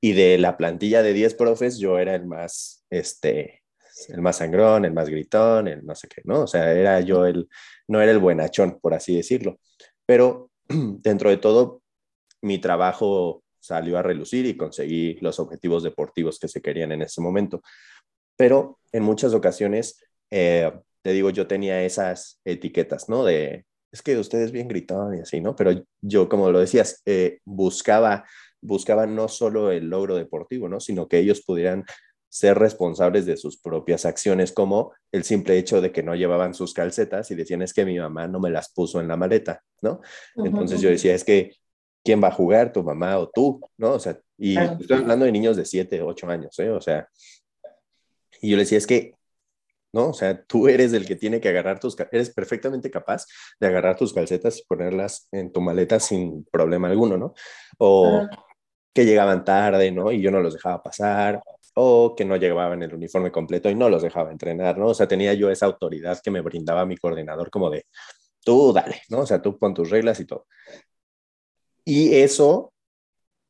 y 0.00 0.12
de 0.12 0.36
la 0.36 0.56
plantilla 0.56 1.02
de 1.02 1.14
10 1.14 1.34
profes 1.34 1.78
yo 1.78 1.98
era 1.98 2.14
el 2.14 2.26
más, 2.26 2.84
este, 2.90 3.62
el 4.08 4.20
más 4.20 4.36
sangrón, 4.36 4.84
el 4.84 4.92
más 4.92 5.08
gritón, 5.08 5.68
el 5.68 5.84
no 5.84 5.94
sé 5.94 6.08
qué, 6.08 6.20
¿no? 6.24 6.42
O 6.42 6.46
sea, 6.46 6.72
era 6.72 7.00
yo 7.00 7.24
el, 7.26 7.48
no 7.88 8.02
era 8.02 8.12
el 8.12 8.18
buenachón, 8.18 8.78
por 8.80 8.92
así 8.92 9.16
decirlo. 9.16 9.58
Pero 10.04 10.50
dentro 10.68 11.30
de 11.30 11.38
todo, 11.38 11.82
mi 12.42 12.58
trabajo 12.58 13.44
salió 13.58 13.96
a 13.96 14.02
relucir 14.02 14.44
y 14.44 14.58
conseguí 14.58 15.14
los 15.22 15.40
objetivos 15.40 15.82
deportivos 15.82 16.38
que 16.38 16.48
se 16.48 16.60
querían 16.60 16.92
en 16.92 17.00
ese 17.00 17.22
momento 17.22 17.62
pero 18.36 18.78
en 18.92 19.02
muchas 19.02 19.34
ocasiones, 19.34 20.00
eh, 20.30 20.72
te 21.02 21.12
digo, 21.12 21.30
yo 21.30 21.46
tenía 21.46 21.82
esas 21.82 22.40
etiquetas, 22.44 23.08
¿no? 23.08 23.24
De, 23.24 23.66
es 23.92 24.02
que 24.02 24.16
ustedes 24.16 24.52
bien 24.52 24.68
gritaban 24.68 25.16
y 25.16 25.20
así, 25.20 25.40
¿no? 25.40 25.54
Pero 25.54 25.84
yo, 26.00 26.28
como 26.28 26.50
lo 26.50 26.60
decías, 26.60 27.02
eh, 27.06 27.38
buscaba, 27.44 28.24
buscaba 28.60 29.06
no 29.06 29.28
solo 29.28 29.70
el 29.70 29.88
logro 29.88 30.16
deportivo, 30.16 30.68
¿no? 30.68 30.80
Sino 30.80 31.08
que 31.08 31.18
ellos 31.18 31.42
pudieran 31.46 31.84
ser 32.34 32.58
responsables 32.58 33.26
de 33.26 33.36
sus 33.36 33.60
propias 33.60 34.04
acciones, 34.04 34.50
como 34.50 34.92
el 35.12 35.22
simple 35.22 35.56
hecho 35.56 35.80
de 35.80 35.92
que 35.92 36.02
no 36.02 36.16
llevaban 36.16 36.52
sus 36.52 36.74
calcetas 36.74 37.30
y 37.30 37.36
decían, 37.36 37.62
es 37.62 37.72
que 37.72 37.84
mi 37.84 37.96
mamá 37.96 38.26
no 38.26 38.40
me 38.40 38.50
las 38.50 38.72
puso 38.72 39.00
en 39.00 39.06
la 39.06 39.16
maleta, 39.16 39.62
¿no? 39.82 40.00
Entonces 40.34 40.80
yo 40.80 40.88
decía, 40.88 41.14
es 41.14 41.22
que, 41.22 41.52
¿quién 42.02 42.20
va 42.20 42.28
a 42.28 42.32
jugar, 42.32 42.72
tu 42.72 42.82
mamá 42.82 43.18
o 43.18 43.30
tú, 43.30 43.60
¿no? 43.76 43.92
O 43.92 44.00
sea, 44.00 44.18
y 44.36 44.58
estoy 44.58 44.96
hablando 44.96 45.26
de 45.26 45.30
niños 45.30 45.56
de 45.56 45.64
7, 45.64 46.02
8 46.02 46.28
años, 46.28 46.58
¿eh? 46.58 46.70
O 46.70 46.80
sea, 46.80 47.08
y 48.44 48.50
yo 48.50 48.56
le 48.56 48.64
decía, 48.64 48.78
es 48.78 48.86
que, 48.86 49.14
¿no? 49.92 50.10
O 50.10 50.14
sea, 50.14 50.44
tú 50.44 50.68
eres 50.68 50.92
el 50.92 51.06
que 51.06 51.16
tiene 51.16 51.40
que 51.40 51.48
agarrar 51.48 51.80
tus, 51.80 51.96
eres 52.12 52.30
perfectamente 52.30 52.90
capaz 52.90 53.26
de 53.58 53.68
agarrar 53.68 53.96
tus 53.96 54.12
calcetas 54.12 54.58
y 54.58 54.64
ponerlas 54.64 55.28
en 55.32 55.50
tu 55.50 55.62
maleta 55.62 55.98
sin 55.98 56.44
problema 56.44 56.88
alguno, 56.88 57.16
¿no? 57.16 57.34
O 57.78 58.26
que 58.92 59.06
llegaban 59.06 59.44
tarde, 59.44 59.90
¿no? 59.90 60.12
Y 60.12 60.20
yo 60.20 60.30
no 60.30 60.40
los 60.40 60.54
dejaba 60.54 60.82
pasar, 60.82 61.42
o 61.74 62.14
que 62.14 62.26
no 62.26 62.36
llevaban 62.36 62.82
el 62.82 62.94
uniforme 62.94 63.32
completo 63.32 63.70
y 63.70 63.74
no 63.74 63.88
los 63.88 64.02
dejaba 64.02 64.30
entrenar, 64.30 64.76
¿no? 64.76 64.88
O 64.88 64.94
sea, 64.94 65.08
tenía 65.08 65.32
yo 65.32 65.50
esa 65.50 65.66
autoridad 65.66 66.20
que 66.22 66.30
me 66.30 66.42
brindaba 66.42 66.84
mi 66.84 66.98
coordinador 66.98 67.50
como 67.50 67.70
de, 67.70 67.86
tú 68.44 68.74
dale, 68.74 69.02
¿no? 69.08 69.20
O 69.20 69.26
sea, 69.26 69.40
tú 69.40 69.58
pon 69.58 69.72
tus 69.72 69.88
reglas 69.88 70.20
y 70.20 70.26
todo. 70.26 70.46
Y 71.84 72.14
eso 72.16 72.73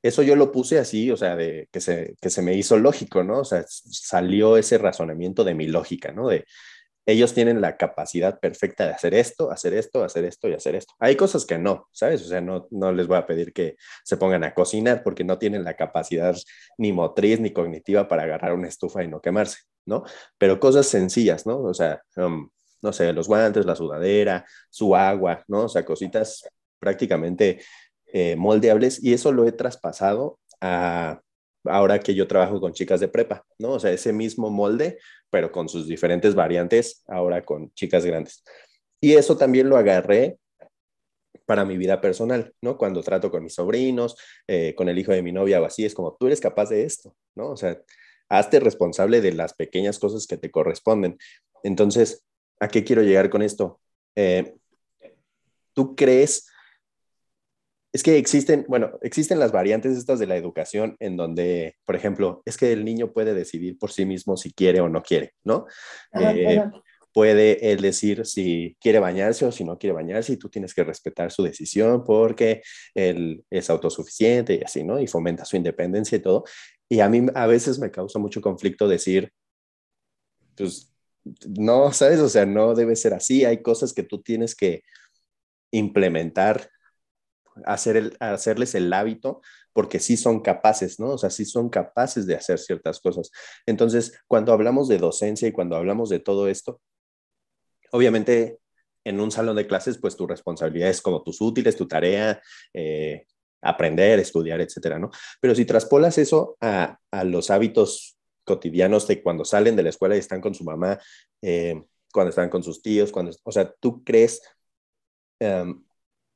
eso 0.05 0.23
yo 0.23 0.37
lo 0.37 0.53
puse 0.53 0.79
así, 0.79 1.11
o 1.11 1.17
sea, 1.17 1.35
de 1.35 1.67
que 1.73 1.81
se, 1.81 2.15
que 2.21 2.29
se 2.29 2.43
me 2.43 2.53
hizo 2.55 2.77
lógico, 2.77 3.25
¿no? 3.25 3.41
O 3.41 3.45
sea, 3.45 3.65
salió 3.67 4.59
ese 4.59 4.77
razonamiento 4.77 5.45
de 5.45 5.55
mi 5.55 5.67
lógica, 5.67 6.13
¿no? 6.13 6.29
De 6.29 6.45
ellos 7.07 7.33
tienen 7.33 7.63
la 7.63 7.79
capacidad 7.79 8.39
perfecta 8.39 8.85
de 8.85 8.93
hacer 8.93 9.15
esto, 9.15 9.51
hacer 9.51 9.73
esto, 9.73 10.05
hacer 10.05 10.27
esto 10.27 10.47
y 10.49 10.53
hacer 10.53 10.75
esto. 10.75 10.93
Hay 10.99 11.17
cosas 11.17 11.47
que 11.47 11.57
no, 11.57 11.89
¿sabes? 11.91 12.21
O 12.21 12.27
sea, 12.27 12.43
no, 12.43 12.69
no 12.71 12.93
les 12.93 13.07
voy 13.07 13.17
a 13.17 13.27
pedir 13.27 13.55
que 13.55 13.77
se 14.05 14.19
pongan 14.19 14.45
a 14.45 14.53
cocinar 14.53 15.03
porque 15.03 15.25
no 15.25 15.39
tienen 15.39 15.65
la 15.65 15.75
capacidad 15.75 16.37
ni 16.77 16.93
motriz 16.93 17.41
ni 17.41 17.55
cognitiva 17.55 18.07
para 18.07 18.25
agarrar 18.25 18.53
una 18.53 18.69
estufa 18.69 19.03
y 19.05 19.09
no 19.09 19.23
quemarse, 19.23 19.61
¿no? 19.87 20.05
Pero 20.37 20.61
cosas 20.61 20.87
sencillas, 20.87 21.47
¿no? 21.47 21.63
O 21.63 21.73
sea, 21.73 22.03
um, 22.17 22.51
no 22.83 22.93
sé, 22.93 23.11
los 23.15 23.27
guantes, 23.27 23.65
la 23.65 23.75
sudadera, 23.75 24.45
su 24.69 24.95
agua, 24.95 25.43
¿no? 25.49 25.65
O 25.65 25.69
sea, 25.71 25.83
cositas 25.83 26.47
prácticamente 26.79 27.61
eh, 28.17 28.37
moldeables 28.37 29.03
y 29.03 29.13
eso 29.13 29.33
lo 29.33 29.45
he 29.45 29.51
traspasado 29.51 30.39
a, 30.61 31.21
ahora 31.65 31.99
que 31.99 32.15
yo 32.15 32.29
trabajo 32.29 32.61
con 32.61 32.73
chicas 32.73 33.01
de 33.01 33.09
prepa, 33.09 33.45
¿no? 33.59 33.73
O 33.73 33.81
sea, 33.81 33.91
ese 33.91 34.13
mismo 34.13 34.51
molde, 34.51 34.99
pero 35.31 35.51
con 35.51 35.69
sus 35.69 35.89
diferentes 35.89 36.37
variantes, 36.37 37.03
ahora 37.09 37.45
con 37.45 37.73
chicas 37.73 38.07
grandes. 38.07 38.45
Y 39.01 39.15
eso 39.15 39.37
también 39.37 39.69
lo 39.69 39.77
agarré 39.77 40.39
para 41.45 41.65
mi 41.65 41.77
vida 41.77 42.01
personal, 42.01 42.55
¿no? 42.63 42.79
Cuando 42.79 43.03
trato 43.03 43.33
con 43.33 43.43
mis 43.43 43.55
sobrinos, 43.55 44.17
eh, 44.47 44.77
con 44.77 44.89
el 44.89 44.97
hijo 44.97 45.11
de 45.11 45.23
mi 45.23 45.33
novia 45.33 45.61
o 45.61 45.65
así, 45.65 45.85
es 45.85 45.93
como, 45.93 46.17
tú 46.17 46.29
eres 46.29 46.41
capaz 46.41 46.69
de 46.69 46.85
esto, 46.85 47.17
¿no? 47.35 47.51
O 47.51 47.57
sea, 47.57 47.83
hazte 48.29 48.61
responsable 48.61 49.21
de 49.21 49.33
las 49.33 49.55
pequeñas 49.55 49.99
cosas 49.99 50.29
que 50.29 50.37
te 50.37 50.53
corresponden. 50.53 51.19
Entonces, 51.65 52.25
¿a 52.61 52.69
qué 52.69 52.85
quiero 52.85 53.03
llegar 53.03 53.29
con 53.29 53.43
esto? 53.43 53.81
Eh, 54.15 54.55
¿Tú 55.73 55.97
crees? 55.97 56.47
Es 57.95 58.03
que 58.03 58.19
existen, 58.19 58.65
bueno, 58.67 58.99
existen 59.03 59.39
las 59.39 59.53
variantes 59.53 59.97
estas 59.97 60.19
de 60.19 60.27
la 60.27 60.37
educación 60.37 60.97
en 60.99 61.17
donde, 61.17 61.77
por 61.87 61.95
ejemplo, 61.95 62.43
es 62.45 62.57
que 62.57 62.73
el 62.73 62.85
niño 62.85 63.13
puede 63.13 63.35
decidir 63.35 63.79
por 63.79 63.93
sí 63.93 64.05
mismo 64.05 64.37
si 64.37 64.53
quiere 64.53 64.81
o 64.81 64.89
no 64.89 65.01
quiere, 65.01 65.35
¿no? 65.45 65.67
Eh, 66.13 66.61
puede 67.13 67.71
él 67.71 67.81
decir 67.81 68.27
si 68.27 68.77
quiere 68.81 68.99
bañarse 68.99 69.47
o 69.47 69.53
si 69.53 69.63
no 69.63 69.79
quiere 69.79 69.95
bañarse 69.95 70.33
y 70.33 70.37
tú 70.37 70.49
tienes 70.49 70.75
que 70.75 70.83
respetar 70.83 71.31
su 71.31 71.45
decisión 71.45 72.03
porque 72.03 72.63
él 72.95 73.45
es 73.49 73.71
autosuficiente 73.71 74.57
y 74.57 74.63
así, 74.65 74.83
¿no? 74.83 75.01
Y 75.01 75.07
fomenta 75.07 75.45
su 75.45 75.57
independencia 75.57 76.17
y 76.17 76.21
todo. 76.21 76.43
Y 76.89 76.99
a 76.99 77.09
mí 77.09 77.25
a 77.33 77.47
veces 77.47 77.79
me 77.79 77.93
causa 77.93 78.19
mucho 78.19 78.41
conflicto 78.41 78.89
decir, 78.89 79.31
pues, 80.57 80.93
no, 81.57 81.93
¿sabes? 81.93 82.19
O 82.19 82.29
sea, 82.29 82.45
no 82.45 82.75
debe 82.75 82.97
ser 82.97 83.15
así. 83.15 83.45
Hay 83.45 83.63
cosas 83.63 83.93
que 83.93 84.03
tú 84.03 84.21
tienes 84.21 84.57
que 84.57 84.83
implementar, 85.71 86.69
hacer 87.65 87.97
el, 87.97 88.17
hacerles 88.21 88.75
el 88.75 88.93
hábito, 88.93 89.41
porque 89.73 90.01
sí 90.01 90.17
son 90.17 90.41
capaces, 90.41 91.01
¿no? 91.01 91.11
O 91.11 91.19
sea, 91.19 91.31
sí 91.31 91.45
son 91.45 91.69
capaces 91.69 92.27
de 92.27 92.37
hacer 92.37 92.59
ciertas 92.59 93.01
cosas. 93.01 93.31
Entonces, 93.67 94.19
cuando 94.27 94.53
hablamos 94.53 94.89
de 94.89 94.99
docencia 94.99 95.49
y 95.49 95.53
cuando 95.53 95.77
hablamos 95.77 96.09
de 96.09 96.21
todo 96.21 96.49
esto, 96.49 96.81
obviamente 97.91 98.59
en 99.05 99.21
un 99.21 99.31
salón 99.31 99.57
de 99.57 99.67
clases, 99.67 99.99
pues 99.99 100.17
tu 100.17 100.27
responsabilidad 100.27 100.89
es 100.89 101.03
como 101.03 101.23
tus 101.23 101.41
útiles, 101.41 101.77
tu 101.77 101.87
tarea, 101.87 102.41
eh, 102.73 103.27
aprender, 103.61 104.19
estudiar, 104.19 104.61
etcétera, 104.61 104.99
¿no? 104.99 105.11
Pero 105.41 105.55
si 105.55 105.65
traspolas 105.65 106.19
eso 106.19 106.57
a, 106.61 106.99
los 107.25 107.51
hábitos 107.51 108.17
cotidianos 108.45 109.07
de 109.07 109.23
cuando 109.23 109.45
salen 109.45 109.77
de 109.77 109.83
la 109.83 109.89
escuela 109.91 110.17
y 110.17 110.21
están 110.21 110.41
con 110.41 110.55
su 110.55 110.65
mamá, 110.65 110.99
eh, 111.43 111.83
cuando 112.13 112.31
están 112.31 112.49
con 112.49 112.63
sus 112.63 112.83
tíos, 112.83 113.11
cuando, 113.11 113.33
o 113.43 113.53
sea, 113.53 113.73
¿tú 113.81 114.03
crees 114.05 114.43
em, 115.41 115.84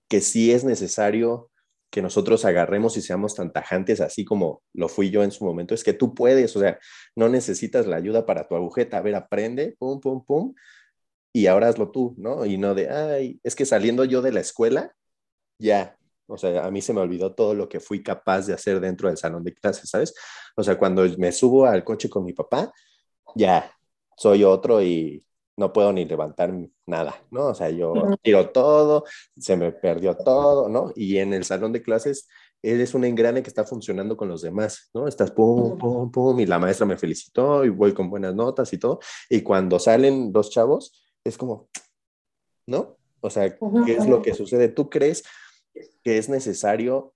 que 0.08 0.20
sí 0.20 0.52
es 0.52 0.64
necesario 0.64 1.50
que 1.90 2.02
nosotros 2.02 2.44
agarremos 2.44 2.96
y 2.96 3.02
seamos 3.02 3.34
tan 3.34 3.52
tajantes 3.52 4.00
así 4.00 4.24
como 4.24 4.62
lo 4.74 4.88
fui 4.88 5.10
yo 5.10 5.22
en 5.22 5.30
su 5.30 5.44
momento? 5.44 5.74
Es 5.74 5.84
que 5.84 5.92
tú 5.94 6.14
puedes, 6.14 6.54
o 6.56 6.60
sea, 6.60 6.78
no 7.16 7.28
necesitas 7.28 7.86
la 7.86 7.96
ayuda 7.96 8.26
para 8.26 8.46
tu 8.46 8.56
agujeta, 8.56 8.98
a 8.98 9.02
ver, 9.02 9.14
aprende, 9.14 9.76
pum, 9.78 10.00
pum, 10.00 10.24
pum, 10.24 10.54
y 11.32 11.46
ahora 11.46 11.68
hazlo 11.68 11.90
tú, 11.90 12.14
¿no? 12.18 12.44
Y 12.46 12.58
no 12.58 12.74
de, 12.74 12.90
ay, 12.90 13.40
es 13.42 13.54
que 13.54 13.66
saliendo 13.66 14.04
yo 14.04 14.22
de 14.22 14.32
la 14.32 14.40
escuela, 14.40 14.94
ya, 15.58 15.96
o 16.26 16.36
sea, 16.36 16.66
a 16.66 16.70
mí 16.70 16.82
se 16.82 16.92
me 16.92 17.00
olvidó 17.00 17.34
todo 17.34 17.54
lo 17.54 17.68
que 17.68 17.80
fui 17.80 18.02
capaz 18.02 18.46
de 18.46 18.54
hacer 18.54 18.80
dentro 18.80 19.08
del 19.08 19.16
salón 19.16 19.44
de 19.44 19.54
clases, 19.54 19.88
¿sabes? 19.88 20.14
O 20.56 20.62
sea, 20.62 20.78
cuando 20.78 21.04
me 21.18 21.32
subo 21.32 21.66
al 21.66 21.84
coche 21.84 22.10
con 22.10 22.24
mi 22.24 22.32
papá, 22.32 22.72
ya, 23.34 23.72
soy 24.16 24.44
otro 24.44 24.82
y 24.82 25.24
no 25.58 25.72
puedo 25.72 25.92
ni 25.92 26.04
levantar 26.04 26.54
nada, 26.86 27.20
¿no? 27.30 27.48
O 27.48 27.54
sea, 27.54 27.68
yo 27.68 27.92
tiro 28.22 28.50
todo, 28.50 29.04
se 29.36 29.56
me 29.56 29.72
perdió 29.72 30.16
todo, 30.16 30.68
¿no? 30.68 30.92
Y 30.94 31.18
en 31.18 31.34
el 31.34 31.44
salón 31.44 31.72
de 31.72 31.82
clases, 31.82 32.28
eres 32.62 32.94
un 32.94 33.04
engrane 33.04 33.42
que 33.42 33.48
está 33.48 33.64
funcionando 33.64 34.16
con 34.16 34.28
los 34.28 34.40
demás, 34.40 34.88
¿no? 34.94 35.08
Estás 35.08 35.32
pum, 35.32 35.76
pum, 35.76 36.10
pum, 36.10 36.38
y 36.40 36.46
la 36.46 36.60
maestra 36.60 36.86
me 36.86 36.96
felicitó 36.96 37.64
y 37.64 37.70
voy 37.70 37.92
con 37.92 38.08
buenas 38.08 38.34
notas 38.34 38.72
y 38.72 38.78
todo. 38.78 39.00
Y 39.28 39.42
cuando 39.42 39.78
salen 39.80 40.32
dos 40.32 40.50
chavos, 40.50 41.04
es 41.24 41.36
como, 41.36 41.68
¿no? 42.66 42.96
O 43.20 43.28
sea, 43.28 43.58
¿qué 43.84 43.96
es 43.96 44.06
lo 44.06 44.22
que 44.22 44.34
sucede? 44.34 44.68
¿Tú 44.68 44.88
crees 44.88 45.24
que 46.04 46.18
es 46.18 46.28
necesario 46.28 47.14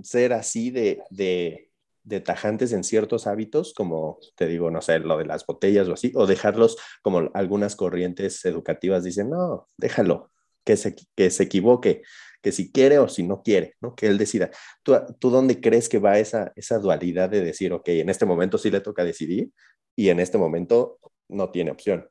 ser 0.00 0.32
así 0.32 0.70
de, 0.70 1.02
de, 1.10 1.71
de, 2.04 2.20
tajantes 2.20 2.72
en 2.72 2.84
ciertos 2.84 3.26
hábitos, 3.26 3.74
como 3.74 4.18
te 4.36 4.46
digo, 4.46 4.70
no 4.70 4.80
sé, 4.80 4.98
lo 4.98 5.18
de 5.18 5.26
las 5.26 5.46
botellas 5.46 5.88
o 5.88 5.94
así, 5.94 6.12
o 6.14 6.26
dejarlos 6.26 6.76
como 7.02 7.30
algunas 7.34 7.76
corrientes 7.76 8.44
educativas 8.44 9.04
dicen, 9.04 9.30
no, 9.30 9.68
déjalo, 9.76 10.30
que 10.64 10.76
se, 10.76 10.94
que 11.16 11.30
se 11.30 11.44
equivoque, 11.44 12.02
que 12.40 12.52
si 12.52 12.72
quiere 12.72 12.98
o 12.98 13.08
si 13.08 13.22
no 13.22 13.42
quiere, 13.42 13.74
¿no? 13.80 13.94
Que 13.94 14.06
él 14.06 14.18
decida. 14.18 14.50
¿Tú, 14.82 14.94
tú 15.18 15.30
dónde 15.30 15.60
crees 15.60 15.88
que 15.88 15.98
va 15.98 16.18
esa, 16.18 16.52
esa 16.56 16.78
dualidad 16.78 17.30
de 17.30 17.40
decir, 17.40 17.72
ok, 17.72 17.88
en 17.88 18.08
este 18.08 18.26
momento 18.26 18.58
sí 18.58 18.70
le 18.70 18.80
toca 18.80 19.04
decidir 19.04 19.50
y 19.96 20.08
en 20.08 20.20
este 20.20 20.38
momento 20.38 20.98
no 21.28 21.50
tiene 21.50 21.70
opción? 21.70 22.08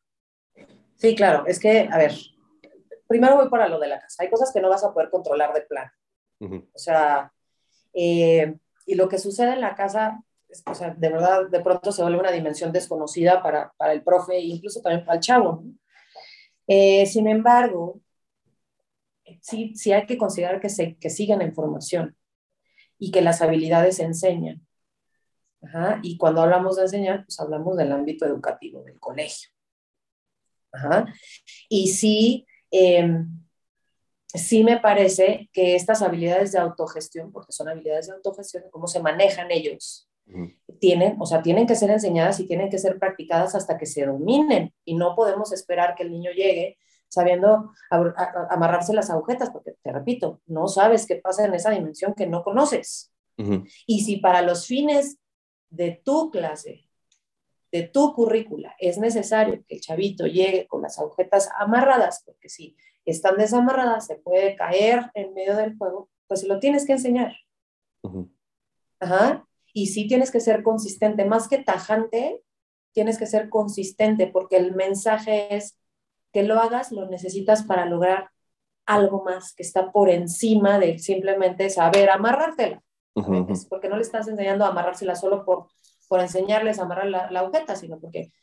Sí, 0.95 1.15
claro, 1.15 1.45
es 1.47 1.59
que, 1.59 1.89
a 1.91 1.97
ver, 1.97 2.13
primero 3.07 3.35
voy 3.35 3.49
para 3.49 3.67
lo 3.67 3.79
de 3.79 3.87
la 3.87 3.99
casa. 3.99 4.23
Hay 4.23 4.29
cosas 4.29 4.51
que 4.53 4.61
no 4.61 4.69
vas 4.69 4.83
a 4.83 4.93
poder 4.93 5.09
controlar 5.09 5.53
de 5.53 5.61
plan. 5.61 5.89
O 6.39 6.77
sea, 6.77 7.31
eh, 7.93 8.55
y 8.85 8.95
lo 8.95 9.07
que 9.09 9.17
sucede 9.19 9.53
en 9.53 9.61
la 9.61 9.75
casa, 9.75 10.23
o 10.65 10.75
sea, 10.75 10.91
de 10.91 11.09
verdad, 11.09 11.49
de 11.49 11.61
pronto 11.61 11.91
se 11.91 12.01
vuelve 12.01 12.19
una 12.19 12.31
dimensión 12.31 12.71
desconocida 12.71 13.41
para, 13.41 13.73
para 13.77 13.93
el 13.93 14.03
profe 14.03 14.35
e 14.35 14.41
incluso 14.41 14.81
también 14.81 15.05
para 15.05 15.15
el 15.15 15.21
chavo. 15.21 15.63
Eh, 16.67 17.05
sin 17.05 17.27
embargo, 17.27 18.01
sí, 19.41 19.73
sí 19.75 19.93
hay 19.93 20.05
que 20.05 20.17
considerar 20.17 20.59
que, 20.59 20.69
se, 20.69 20.97
que 20.97 21.09
sigan 21.09 21.39
la 21.39 21.45
información 21.45 22.15
y 22.97 23.11
que 23.11 23.21
las 23.21 23.41
habilidades 23.41 23.97
se 23.97 24.03
enseñan. 24.03 24.65
Ajá. 25.61 25.99
Y 26.01 26.17
cuando 26.17 26.41
hablamos 26.41 26.75
de 26.75 26.83
enseñar, 26.83 27.25
pues 27.25 27.39
hablamos 27.39 27.77
del 27.77 27.91
ámbito 27.91 28.25
educativo, 28.25 28.83
del 28.83 28.99
colegio. 28.99 29.49
Y 31.69 31.89
sí, 31.89 32.47
em, 32.71 33.40
sí 34.33 34.63
me 34.63 34.79
parece 34.79 35.49
que 35.53 35.75
estas 35.75 36.01
habilidades 36.01 36.51
de 36.51 36.59
autogestión, 36.59 37.31
porque 37.31 37.51
son 37.51 37.69
habilidades 37.69 38.07
de 38.07 38.13
autogestión, 38.13 38.63
cómo 38.71 38.87
se 38.87 39.01
manejan 39.01 39.51
ellos, 39.51 40.09
tienen, 40.79 41.17
o 41.19 41.25
sea, 41.25 41.41
tienen 41.41 41.67
que 41.67 41.75
ser 41.75 41.89
enseñadas 41.89 42.39
y 42.39 42.47
tienen 42.47 42.69
que 42.69 42.77
ser 42.77 42.97
practicadas 42.97 43.53
hasta 43.55 43.77
que 43.77 43.85
se 43.85 44.05
dominen. 44.05 44.73
Y 44.85 44.95
no 44.95 45.15
podemos 45.15 45.51
esperar 45.51 45.95
que 45.95 46.03
el 46.03 46.11
niño 46.11 46.31
llegue 46.31 46.77
sabiendo 47.09 47.73
amarrarse 47.89 48.93
las 48.93 49.09
agujetas, 49.09 49.49
porque 49.49 49.75
te 49.83 49.91
repito, 49.91 50.41
no 50.45 50.69
sabes 50.69 51.05
qué 51.05 51.17
pasa 51.17 51.43
en 51.43 51.53
esa 51.53 51.71
dimensión 51.71 52.13
que 52.13 52.27
no 52.27 52.43
conoces. 52.43 53.11
Y 53.85 54.01
si 54.01 54.17
para 54.17 54.41
los 54.41 54.67
fines 54.67 55.17
de 55.69 56.01
tu 56.03 56.29
clase 56.31 56.87
de 57.71 57.83
tu 57.83 58.13
currícula 58.13 58.75
es 58.79 58.97
necesario 58.97 59.63
que 59.65 59.75
el 59.75 59.81
chavito 59.81 60.27
llegue 60.27 60.67
con 60.67 60.81
las 60.81 60.99
agujetas 60.99 61.49
amarradas, 61.57 62.21
porque 62.25 62.49
si 62.49 62.75
están 63.05 63.37
desamarradas 63.37 64.05
se 64.05 64.15
puede 64.15 64.55
caer 64.55 65.11
en 65.13 65.33
medio 65.33 65.55
del 65.55 65.77
juego, 65.77 66.09
pues 66.27 66.43
lo 66.43 66.59
tienes 66.59 66.85
que 66.85 66.93
enseñar. 66.93 67.35
Ajá. 68.99 69.45
Y 69.73 69.87
sí 69.87 70.07
tienes 70.07 70.31
que 70.31 70.39
ser 70.39 70.63
consistente, 70.63 71.25
más 71.25 71.47
que 71.47 71.57
tajante, 71.57 72.43
tienes 72.93 73.17
que 73.17 73.25
ser 73.25 73.49
consistente, 73.49 74.27
porque 74.27 74.57
el 74.57 74.75
mensaje 74.75 75.55
es 75.55 75.77
que 76.33 76.43
lo 76.43 76.59
hagas, 76.59 76.91
lo 76.91 77.07
necesitas 77.07 77.63
para 77.63 77.85
lograr 77.85 78.29
algo 78.85 79.23
más 79.23 79.53
que 79.53 79.63
está 79.63 79.91
por 79.91 80.09
encima 80.09 80.79
de 80.79 80.99
simplemente 80.99 81.69
saber 81.69 82.09
amarrártela. 82.09 82.81
Porque 83.13 83.89
no 83.89 83.97
le 83.97 84.01
estás 84.01 84.27
enseñando 84.27 84.65
a 84.65 84.69
amarrársela 84.69 85.15
solo 85.15 85.43
por 85.45 85.67
por 86.11 86.19
enseñarles 86.19 86.77
a 86.77 86.81
amarrar 86.83 87.07
la, 87.07 87.39
agujeta, 87.39 87.77
sino 87.77 87.97
porque 87.97 88.33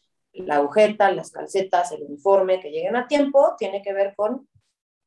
la 0.42 0.56
agujeta, 0.56 1.10
las 1.10 1.30
calcetas, 1.30 1.92
el 1.92 2.02
uniforme, 2.02 2.60
que 2.60 2.70
lleguen 2.70 2.96
a 2.96 3.06
tiempo, 3.06 3.54
tiene 3.58 3.82
que 3.82 3.92
ver 3.92 4.14
con 4.16 4.48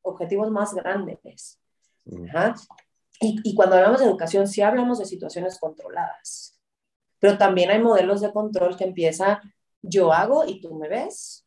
objetivos 0.01 0.51
más 0.51 0.73
grandes. 0.73 1.59
Mm. 2.05 2.25
Y, 3.19 3.39
y, 3.43 3.55
cuando 3.55 3.75
hablamos 3.75 3.99
de 3.99 4.07
educación, 4.07 4.47
sí 4.47 4.61
hablamos 4.61 4.99
de 4.99 5.05
situaciones 5.05 5.59
controladas, 5.59 6.59
pero 7.19 7.37
también 7.37 7.69
hay 7.69 7.79
modelos 7.79 8.21
de 8.21 8.31
control 8.31 8.75
que 8.75 8.85
empieza 8.85 9.41
yo 9.81 10.13
hago 10.13 10.45
y 10.45 10.61
tú 10.61 10.75
me 10.75 10.87
ves, 10.87 11.45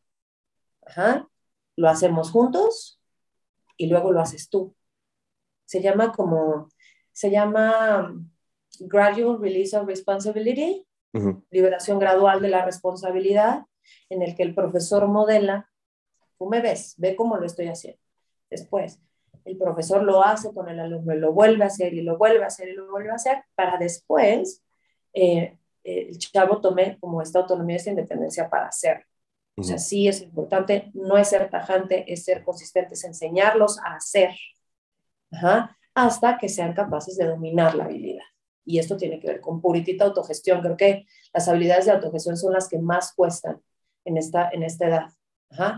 Ajá. 0.85 1.27
lo 1.75 1.89
hacemos 1.89 2.31
juntos 2.31 3.01
y 3.77 3.87
luego 3.87 4.11
lo 4.11 4.21
haces 4.21 4.49
tú. 4.49 4.75
Se 5.65 5.81
llama 5.81 6.11
como, 6.11 6.69
se 7.11 7.31
llama 7.31 8.13
gradual 8.79 9.39
release 9.39 9.75
of 9.75 9.87
responsibility, 9.87 10.85
liberación 11.49 11.97
gradual 11.97 12.41
de 12.41 12.49
la 12.49 12.65
responsabilidad, 12.65 13.65
en 14.09 14.21
el 14.21 14.35
que 14.35 14.43
el 14.43 14.53
profesor 14.53 15.07
modela, 15.07 15.69
tú 16.37 16.47
me 16.47 16.61
ves, 16.61 16.95
ve 16.97 17.15
cómo 17.15 17.37
lo 17.37 17.45
estoy 17.45 17.67
haciendo. 17.67 17.99
Después, 18.49 18.99
el 19.43 19.57
profesor 19.57 20.03
lo 20.03 20.23
hace 20.23 20.53
con 20.53 20.69
el 20.69 20.79
alumno 20.79 21.13
y 21.13 21.19
lo 21.19 21.33
vuelve 21.33 21.63
a 21.63 21.67
hacer 21.67 21.93
y 21.93 22.01
lo 22.01 22.17
vuelve 22.17 22.43
a 22.43 22.47
hacer 22.47 22.69
y 22.69 22.73
lo 22.73 22.89
vuelve 22.89 23.11
a 23.11 23.15
hacer, 23.15 23.43
para 23.55 23.77
después 23.77 24.63
eh, 25.13 25.57
el 25.83 26.17
chavo 26.17 26.59
tome 26.61 26.97
como 26.99 27.21
esta 27.21 27.39
autonomía, 27.39 27.75
esta 27.75 27.91
independencia 27.91 28.49
para 28.49 28.67
hacer. 28.67 29.05
O 29.57 29.63
sea, 29.63 29.77
sí 29.77 30.07
es 30.07 30.21
importante, 30.21 30.91
no 30.93 31.17
es 31.17 31.29
ser 31.29 31.49
tajante, 31.49 32.11
es 32.11 32.25
ser 32.25 32.43
consistente, 32.43 32.95
es 32.95 33.03
enseñarlos 33.05 33.79
a 33.79 33.95
hacer, 33.95 34.31
hasta 35.93 36.37
que 36.37 36.49
sean 36.49 36.73
capaces 36.73 37.15
de 37.15 37.25
dominar 37.25 37.73
la 37.73 37.85
habilidad. 37.85 38.23
Y 38.65 38.79
esto 38.79 38.97
tiene 38.97 39.19
que 39.19 39.27
ver 39.27 39.41
con 39.41 39.61
puritita 39.61 40.03
autogestión. 40.03 40.61
Creo 40.61 40.75
que 40.75 41.05
las 41.33 41.47
habilidades 41.47 41.85
de 41.85 41.91
autogestión 41.91 42.35
son 42.35 42.51
las 42.51 42.67
que 42.67 42.79
más 42.79 43.13
cuestan 43.13 43.61
en 44.05 44.17
esta, 44.17 44.49
en 44.51 44.63
esta 44.63 44.87
edad. 44.87 45.09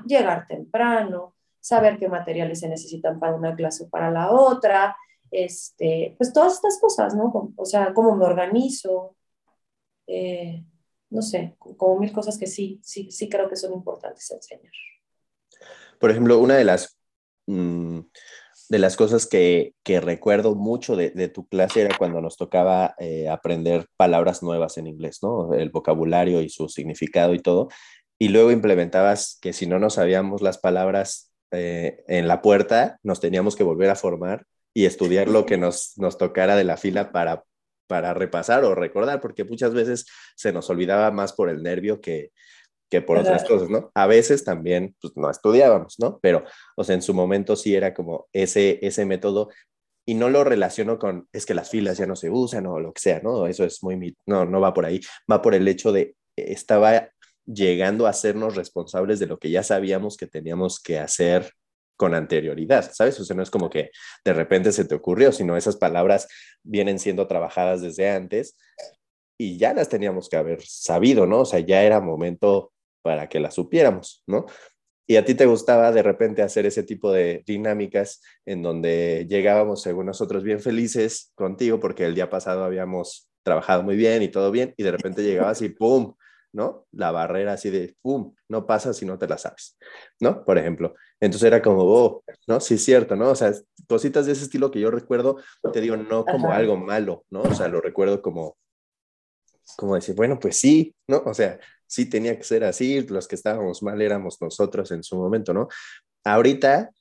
Llegar 0.06 0.48
temprano, 0.48 1.36
saber 1.60 1.98
qué 1.98 2.08
materiales 2.08 2.60
se 2.60 2.70
necesitan 2.70 3.20
para 3.20 3.36
una 3.36 3.56
clase 3.56 3.86
o 3.86 3.90
para 3.90 4.12
la 4.12 4.32
otra, 4.32 4.96
este, 5.32 6.16
pues 6.18 6.32
todas 6.32 6.54
estas 6.54 6.80
cosas, 6.80 7.16
¿no? 7.16 7.54
O 7.56 7.66
sea, 7.66 7.94
cómo 7.94 8.16
me 8.16 8.26
organizo, 8.26 9.16
eh, 10.08 10.64
no 11.10 11.22
sé, 11.22 11.56
como 11.60 12.00
mil 12.00 12.12
cosas 12.12 12.38
que 12.38 12.48
sí, 12.48 12.80
sí, 12.84 13.12
sí 13.12 13.30
creo 13.30 13.50
que 13.50 13.56
son 13.56 13.74
importantes 13.74 14.30
enseñar. 14.32 14.72
Por 16.00 16.12
ejemplo, 16.12 16.40
una 16.40 16.56
de 16.56 16.64
las, 16.64 16.98
mm, 17.48 18.00
de 18.70 18.80
las 18.80 18.96
cosas 18.96 19.26
que, 19.26 19.74
que 19.84 20.00
recuerdo 20.00 20.56
mucho 20.56 20.96
de, 20.96 21.12
de, 21.12 21.30
tu 21.30 21.48
clase 21.48 21.82
era 21.82 21.98
cuando 21.98 22.22
nos 22.22 22.38
tocaba 22.38 22.96
eh, 23.00 23.28
aprender 23.30 23.88
palabras 23.98 24.44
nuevas 24.44 24.78
en 24.78 24.88
inglés, 24.88 25.20
¿no? 25.22 25.54
El 25.54 25.70
vocabulario 25.70 26.42
y 26.42 26.50
su 26.50 26.68
significado 26.70 27.34
y 27.34 27.40
todo. 27.40 27.70
Y 28.20 28.30
luego 28.30 28.52
implementabas 28.52 29.38
que 29.42 29.54
si 29.54 29.68
no 29.68 29.80
nos 29.80 29.96
sabíamos 29.96 30.42
las 30.42 30.58
palabras 30.58 31.32
eh, 31.52 32.04
en 32.08 32.28
la 32.28 32.42
puerta, 32.42 33.00
nos 33.04 33.20
teníamos 33.20 33.56
que 33.56 33.64
volver 33.64 33.90
a 33.90 33.96
formar 33.96 34.46
y 34.74 34.86
estudiar 34.86 35.28
lo 35.28 35.46
que 35.46 35.58
nos, 35.58 35.98
nos 35.98 36.18
tocara 36.18 36.56
de 36.56 36.64
la 36.64 36.78
fila 36.78 37.12
para, 37.12 37.44
para 37.88 38.14
repasar 38.14 38.64
o 38.64 38.76
recordar, 38.76 39.22
porque 39.22 39.44
muchas 39.44 39.74
veces 39.74 40.06
se 40.36 40.52
nos 40.52 40.70
olvidaba 40.70 41.12
más 41.12 41.34
por 41.34 41.50
el 41.50 41.64
nervio 41.64 42.02
que, 42.02 42.32
que 42.90 43.02
por 43.02 43.18
otras 43.18 43.44
cosas, 43.44 43.70
¿no? 43.70 43.92
A 43.94 44.08
veces 44.08 44.44
también 44.44 44.96
pues, 45.02 45.14
no 45.16 45.30
estudiábamos, 45.30 45.96
¿no? 46.00 46.20
Pero, 46.22 46.44
o 46.76 46.84
sea, 46.84 46.96
en 46.96 47.02
su 47.02 47.14
momento 47.14 47.56
sí 47.56 47.76
era 47.76 47.94
como 47.94 48.28
ese, 48.34 48.80
ese 48.82 49.06
método 49.06 49.50
y 50.06 50.14
no 50.14 50.30
lo 50.30 50.44
relaciono 50.44 50.98
con, 50.98 51.28
es 51.34 51.46
que 51.46 51.54
las 51.54 51.70
filas 51.70 51.98
ya 51.98 52.06
no 52.06 52.16
se 52.16 52.30
usan 52.30 52.66
o 52.66 52.80
lo 52.80 52.94
que 52.94 53.02
sea, 53.02 53.20
¿no? 53.22 53.46
Eso 53.46 53.66
es 53.66 53.84
muy, 53.84 54.16
no, 54.26 54.46
no 54.46 54.62
va 54.62 54.74
por 54.74 54.86
ahí, 54.86 55.02
va 55.30 55.42
por 55.42 55.54
el 55.54 55.68
hecho 55.68 55.92
de, 55.92 56.16
estaba 56.38 57.10
llegando 57.48 58.06
a 58.06 58.12
hacernos 58.12 58.56
responsables 58.56 59.20
de 59.20 59.26
lo 59.26 59.40
que 59.40 59.50
ya 59.50 59.64
sabíamos 59.64 60.18
que 60.18 60.28
teníamos 60.28 60.80
que 60.80 61.00
hacer 61.00 61.54
con 61.96 62.14
anterioridad, 62.14 62.92
¿sabes? 62.94 63.20
O 63.20 63.26
sea, 63.26 63.36
no 63.36 63.42
es 63.42 63.50
como 63.50 63.70
que 63.70 63.90
de 64.24 64.34
repente 64.34 64.72
se 64.72 64.86
te 64.86 64.94
ocurrió, 64.94 65.32
sino 65.32 65.58
esas 65.58 65.78
palabras 65.78 66.28
vienen 66.64 67.00
siendo 67.00 67.26
trabajadas 67.28 67.82
desde 67.82 68.10
antes 68.10 68.56
y 69.38 69.58
ya 69.58 69.74
las 69.74 69.90
teníamos 69.90 70.30
que 70.30 70.38
haber 70.38 70.62
sabido, 70.62 71.26
¿no? 71.26 71.42
O 71.42 71.46
sea, 71.46 71.60
ya 71.60 71.84
era 71.84 72.00
momento 72.00 72.72
para 73.02 73.28
que 73.30 73.40
las 73.40 73.56
supiéramos, 73.56 74.24
¿no? 74.28 74.46
Y 75.08 75.16
a 75.16 75.24
ti 75.24 75.36
te 75.36 75.46
gustaba 75.46 75.92
de 75.92 76.04
repente 76.04 76.42
hacer 76.42 76.66
ese 76.66 76.84
tipo 76.84 77.14
de 77.14 77.44
dinámicas 77.48 78.22
en 78.46 78.62
donde 78.62 79.26
llegábamos, 79.30 79.82
según 79.82 80.06
nosotros, 80.06 80.44
bien 80.44 80.60
felices 80.60 81.32
contigo 81.34 81.80
porque 81.80 82.04
el 82.04 82.14
día 82.14 82.30
pasado 82.30 82.64
habíamos 82.64 83.30
trabajado 83.42 83.84
muy 83.84 83.96
bien 83.96 84.22
y 84.22 84.28
todo 84.28 84.52
bien 84.52 84.74
y 84.76 84.84
de 84.84 84.92
repente 84.92 85.24
llegabas 85.24 85.62
y 85.62 85.70
¡pum! 85.70 86.14
¿No? 86.54 86.88
La 86.92 87.12
barrera 87.12 87.54
así 87.54 87.70
de, 87.70 87.96
¡pum!, 88.02 88.34
no 88.50 88.66
pasa 88.66 88.94
si 88.94 89.06
no 89.06 89.18
te 89.18 89.28
la 89.28 89.38
sabes, 89.38 89.78
¿no? 90.20 90.44
Por 90.46 90.58
ejemplo. 90.58 90.96
Entonces 91.20 91.48
era 91.48 91.62
como, 91.62 91.84
oh, 91.84 92.24
¿no? 92.48 92.60
Sí, 92.60 92.76
es 92.76 92.86
cierto, 92.86 93.16
¿no? 93.16 93.30
O 93.30 93.36
sea, 93.36 93.54
cositas 93.88 94.26
de 94.26 94.34
ese 94.34 94.44
estilo 94.44 94.72
que 94.72 94.80
yo 94.80 94.92
recuerdo, 94.92 95.38
te 95.74 95.82
digo, 95.82 95.98
no 95.98 96.26
como 96.26 96.52
algo 96.52 96.78
malo, 96.78 97.26
¿no? 97.30 97.42
O 97.42 97.54
sea, 97.54 97.68
lo 97.68 97.82
recuerdo 97.82 98.22
como, 98.22 98.58
como 99.76 99.96
decir, 99.96 100.16
bueno, 100.16 100.40
pues 100.40 100.58
sí, 100.58 100.96
¿no? 101.08 101.24
O 101.26 101.34
sea, 101.34 101.60
sí 101.86 102.10
tenía 102.10 102.38
que 102.38 102.44
ser 102.44 102.64
así, 102.64 103.02
los 103.08 103.28
que 103.28 103.36
estábamos 103.36 103.82
mal 103.84 104.02
éramos 104.02 104.42
nosotros 104.42 104.92
en 104.92 105.04
su 105.04 105.16
momento, 105.18 105.54
¿no? 105.54 105.68
Ahorita, 106.24 106.92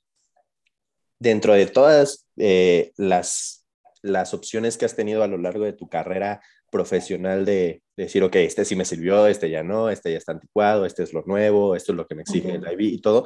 dentro 1.19 1.53
de 1.53 1.67
todas 1.67 2.27
eh, 2.37 2.91
las, 2.97 3.65
las 4.01 4.33
opciones 4.33 4.77
que 4.77 4.85
has 4.85 4.95
tenido 4.95 5.23
a 5.23 5.27
lo 5.27 5.37
largo 5.37 5.65
de 5.65 5.73
tu 5.73 5.89
carrera 5.89 6.41
profesional 6.69 7.45
de, 7.45 7.81
decir, 7.97 8.23
ok, 8.23 8.35
este 8.35 8.63
sí 8.63 8.75
me 8.75 8.85
sirvió, 8.85 9.27
este 9.27 9.49
ya 9.49 9.63
no, 9.63 9.89
este 9.89 10.11
ya 10.11 10.17
está 10.19 10.31
anticuado, 10.33 10.85
este 10.85 11.03
es 11.03 11.13
lo 11.13 11.23
nuevo, 11.23 11.75
esto 11.75 11.91
es 11.91 11.95
lo 11.95 12.07
que 12.07 12.15
me 12.15 12.21
exige 12.21 12.51
el 12.51 12.71
IB 12.71 12.81
y 12.81 13.01
todo. 13.01 13.25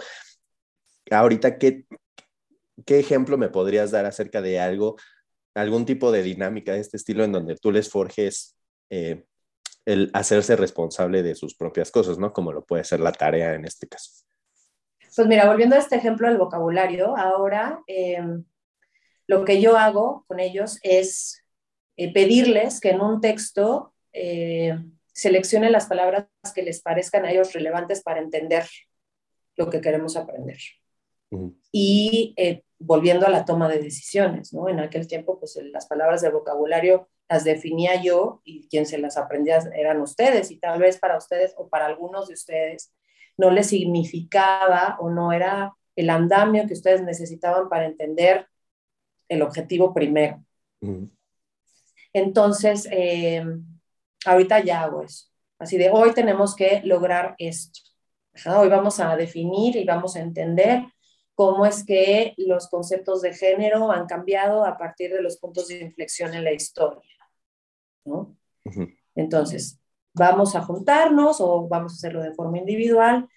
Ahorita, 1.09 1.57
¿qué, 1.57 1.85
¿qué 2.85 2.99
ejemplo 2.99 3.37
me 3.37 3.49
podrías 3.49 3.91
dar 3.91 4.05
acerca 4.05 4.41
de 4.41 4.59
algo, 4.59 4.95
algún 5.53 5.85
tipo 5.85 6.11
de 6.11 6.23
dinámica 6.23 6.73
de 6.73 6.79
este 6.79 6.97
estilo 6.97 7.23
en 7.23 7.33
donde 7.33 7.55
tú 7.57 7.71
les 7.71 7.89
forjes 7.89 8.55
eh, 8.89 9.25
el 9.85 10.09
hacerse 10.13 10.55
responsable 10.55 11.23
de 11.23 11.35
sus 11.35 11.55
propias 11.55 11.91
cosas, 11.91 12.17
¿no? 12.17 12.31
Como 12.31 12.53
lo 12.53 12.63
puede 12.63 12.83
ser 12.83 12.99
la 12.99 13.11
tarea 13.11 13.53
en 13.55 13.65
este 13.65 13.87
caso. 13.87 14.11
Pues 15.13 15.27
mira, 15.27 15.47
volviendo 15.47 15.75
a 15.75 15.79
este 15.79 15.97
ejemplo 15.97 16.27
del 16.29 16.37
vocabulario, 16.37 17.17
ahora 17.17 17.81
em, 17.87 18.45
lo 19.27 19.43
que 19.43 19.59
yo 19.59 19.77
hago 19.77 20.23
con 20.27 20.39
ellos 20.39 20.79
es 20.83 21.40
eh, 21.97 22.13
pedirles 22.13 22.79
que 22.79 22.89
en 22.89 23.01
un 23.01 23.21
texto 23.21 23.93
eh, 24.13 24.77
seleccionen 25.13 25.71
las 25.71 25.87
palabras 25.87 26.27
que 26.55 26.63
les 26.63 26.81
parezcan 26.81 27.25
a 27.25 27.31
ellos 27.31 27.53
relevantes 27.53 28.01
para 28.01 28.19
entender 28.19 28.65
lo 29.55 29.69
que 29.69 29.81
queremos 29.81 30.17
aprender. 30.17 30.57
Y 31.71 32.33
eh, 32.35 32.63
volviendo 32.77 33.25
a 33.25 33.29
la 33.29 33.45
toma 33.45 33.69
de 33.69 33.79
decisiones, 33.79 34.53
¿no? 34.53 34.67
En 34.67 34.79
aquel 34.79 35.07
tiempo, 35.07 35.39
pues 35.39 35.57
las 35.71 35.87
palabras 35.87 36.21
de 36.21 36.29
vocabulario 36.29 37.07
las 37.29 37.45
definía 37.45 38.01
yo 38.01 38.41
y 38.43 38.67
quien 38.67 38.85
se 38.85 38.97
las 38.97 39.15
aprendía 39.15 39.59
eran 39.73 40.01
ustedes 40.01 40.51
y 40.51 40.59
tal 40.59 40.79
vez 40.79 40.99
para 40.99 41.17
ustedes 41.17 41.53
o 41.55 41.69
para 41.69 41.85
algunos 41.85 42.27
de 42.27 42.33
ustedes 42.33 42.93
no 43.37 43.49
les 43.49 43.67
significaba 43.67 44.97
o 44.99 45.09
no 45.09 45.31
era 45.31 45.73
el 45.95 46.09
andamio 46.09 46.67
que 46.67 46.73
ustedes 46.73 47.01
necesitaban 47.01 47.69
para 47.69 47.85
entender 47.85 48.47
el 49.29 49.41
objetivo 49.41 49.93
primero. 49.93 50.43
Entonces, 52.13 52.87
eh, 52.91 53.43
ahorita 54.25 54.63
ya 54.63 54.83
hago 54.83 55.03
eso. 55.03 55.27
Así 55.59 55.77
de 55.77 55.89
hoy 55.91 56.13
tenemos 56.13 56.55
que 56.55 56.81
lograr 56.83 57.35
esto. 57.37 57.79
Hoy 58.45 58.69
vamos 58.69 58.99
a 58.99 59.15
definir 59.15 59.75
y 59.75 59.85
vamos 59.85 60.15
a 60.15 60.21
entender 60.21 60.83
cómo 61.35 61.65
es 61.65 61.85
que 61.85 62.33
los 62.37 62.67
conceptos 62.69 63.21
de 63.21 63.33
género 63.33 63.91
han 63.91 64.05
cambiado 64.07 64.65
a 64.65 64.77
partir 64.77 65.11
de 65.11 65.21
los 65.21 65.37
puntos 65.37 65.67
de 65.67 65.81
inflexión 65.81 66.33
en 66.33 66.43
la 66.43 66.51
historia. 66.51 67.01
¿no? 68.05 68.35
Entonces, 69.15 69.79
vamos 70.13 70.55
a 70.55 70.61
juntarnos 70.61 71.41
o 71.41 71.67
vamos 71.67 71.93
a 71.93 71.95
hacerlo 71.95 72.21
de 72.21 72.33
forma 72.33 72.57
individual. 72.57 73.27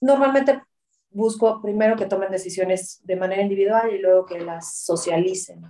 Normalmente 0.00 0.62
busco 1.10 1.62
primero 1.62 1.96
que 1.96 2.06
tomen 2.06 2.30
decisiones 2.30 3.00
de 3.04 3.16
manera 3.16 3.42
individual 3.42 3.92
y 3.92 3.98
luego 3.98 4.26
que 4.26 4.40
las 4.40 4.78
socialicen. 4.84 5.62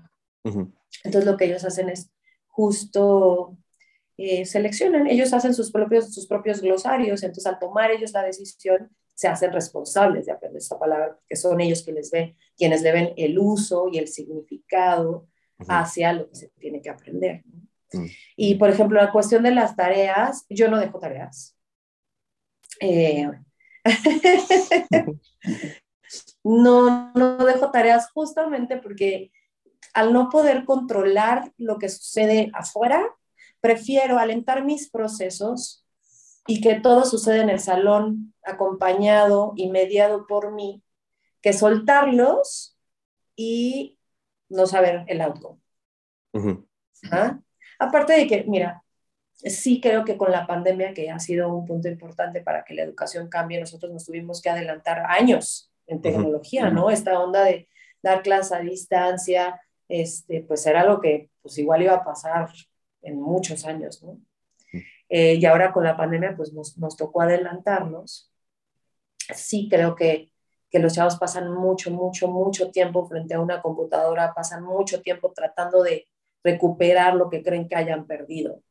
Entonces, 0.43 1.25
lo 1.25 1.37
que 1.37 1.47
ellos 1.47 1.65
hacen 1.65 1.89
es 1.89 2.11
justo 2.55 3.59
eh, 4.17 4.45
seleccionan, 4.47 5.09
ellos 5.09 5.33
hacen 5.33 5.55
sus 5.55 5.73
propios, 5.73 6.15
sus 6.15 6.29
propios 6.29 6.61
glosarios, 6.61 7.23
entonces 7.25 7.47
al 7.47 7.59
tomar 7.59 7.91
ellos 7.91 8.13
la 8.13 8.23
decisión, 8.23 8.91
se 9.13 9.29
hacen 9.29 9.53
responsables 9.53 10.27
de 10.27 10.33
aprender 10.33 10.59
esta 10.59 10.79
palabra, 10.79 11.19
que 11.29 11.37
son 11.37 11.61
ellos 11.61 11.83
quienes, 11.83 12.11
ven, 12.11 12.37
quienes 12.57 12.83
le 12.83 12.93
ven 12.93 13.13
el 13.17 13.39
uso 13.39 13.89
y 13.91 13.99
el 13.99 14.09
significado 14.09 15.29
hacia 15.69 16.13
lo 16.13 16.29
que 16.29 16.35
se 16.35 16.49
tiene 16.59 16.83
que 16.83 16.91
aprender. 16.91 17.43
Mm. 17.93 18.07
Y, 18.37 18.55
por 18.57 18.71
ejemplo, 18.71 19.01
la 19.01 19.13
cuestión 19.13 19.45
de 19.45 19.53
las 19.53 19.77
tareas, 19.77 20.47
yo 20.49 20.69
no 20.69 20.79
dejo 20.79 20.99
tareas. 20.99 21.57
Eh, 22.81 23.31
no, 26.45 27.13
no 27.15 27.45
dejo 27.45 27.71
tareas 27.71 28.11
justamente 28.11 28.77
porque 28.79 29.31
al 29.93 30.13
no 30.13 30.31
poder 30.31 30.65
controlar 30.65 31.53
lo 31.59 31.79
que 31.79 31.89
sucede 31.89 32.51
afuera, 32.55 33.05
prefiero 33.61 34.19
alentar 34.19 34.65
mis 34.65 34.91
procesos 34.91 35.85
y 36.47 36.61
que 36.61 36.75
todo 36.75 37.05
suceda 37.05 37.43
en 37.43 37.51
el 37.51 37.61
salón, 37.61 38.35
acompañado 38.45 39.53
y 39.57 39.71
mediado 39.71 40.27
por 40.27 40.53
mí, 40.53 40.83
que 41.41 41.53
soltarlos 41.53 42.79
y 43.37 43.99
no 44.49 44.67
saber 44.67 45.05
el 45.07 45.21
outcome. 45.21 45.61
Aparte 47.79 48.13
de 48.13 48.27
que, 48.27 48.45
mira, 48.45 48.83
sí 49.33 49.81
creo 49.81 50.05
que 50.05 50.17
con 50.17 50.31
la 50.31 50.47
pandemia, 50.47 50.95
que 50.95 51.11
ha 51.11 51.19
sido 51.19 51.55
un 51.55 51.67
punto 51.67 51.89
importante 51.89 52.41
para 52.41 52.65
que 52.65 52.75
la 52.75 52.83
educación 52.83 53.29
cambie, 53.29 53.61
nosotros 53.61 53.93
nos 53.93 54.05
tuvimos 54.05 54.41
que 54.41 54.51
adelantar 54.51 55.05
años 55.09 55.73
en 55.87 56.01
tecnología, 56.01 56.71
¿no? 56.71 56.91
Esta 56.91 57.19
onda 57.21 57.45
de 57.45 57.69
dar 58.03 58.23
clases 58.23 58.53
a 58.53 58.61
distancia, 58.61 59.61
este, 59.89 60.43
pues 60.43 60.67
era 60.67 60.85
lo 60.85 61.01
que 61.01 61.31
pues 61.43 61.59
igual 61.59 61.83
iba 61.83 61.95
a 61.95 62.05
pasar 62.05 62.51
en 63.03 63.21
muchos 63.21 63.65
años, 63.65 64.03
¿no? 64.03 64.19
Eh, 65.09 65.35
y 65.35 65.45
ahora 65.47 65.73
con 65.73 65.85
la 65.85 65.97
pandemia 65.97 66.35
pues 66.37 66.53
nos, 66.53 66.77
nos, 66.79 66.97
tocó 66.97 67.23
adelantarnos. 67.23 68.33
Sí 69.35 69.69
creo 69.71 69.95
que, 69.95 70.33
que 70.71 70.79
los 70.79 70.95
chavos 70.95 71.17
pasan 71.17 71.53
mucho, 71.53 71.91
mucho, 71.91 72.29
mucho 72.29 72.71
tiempo 72.71 73.07
frente 73.07 73.35
a 73.35 73.41
una 73.41 73.63
computadora, 73.63 74.35
pasan 74.35 74.65
mucho 74.65 75.03
tiempo 75.03 75.33
tratando 75.33 75.83
de 75.83 76.09
recuperar 76.43 77.15
lo 77.15 77.31
que 77.31 77.43
creen 77.43 77.69
que 77.69 77.77
hayan 77.77 78.07
perdido. 78.07 78.63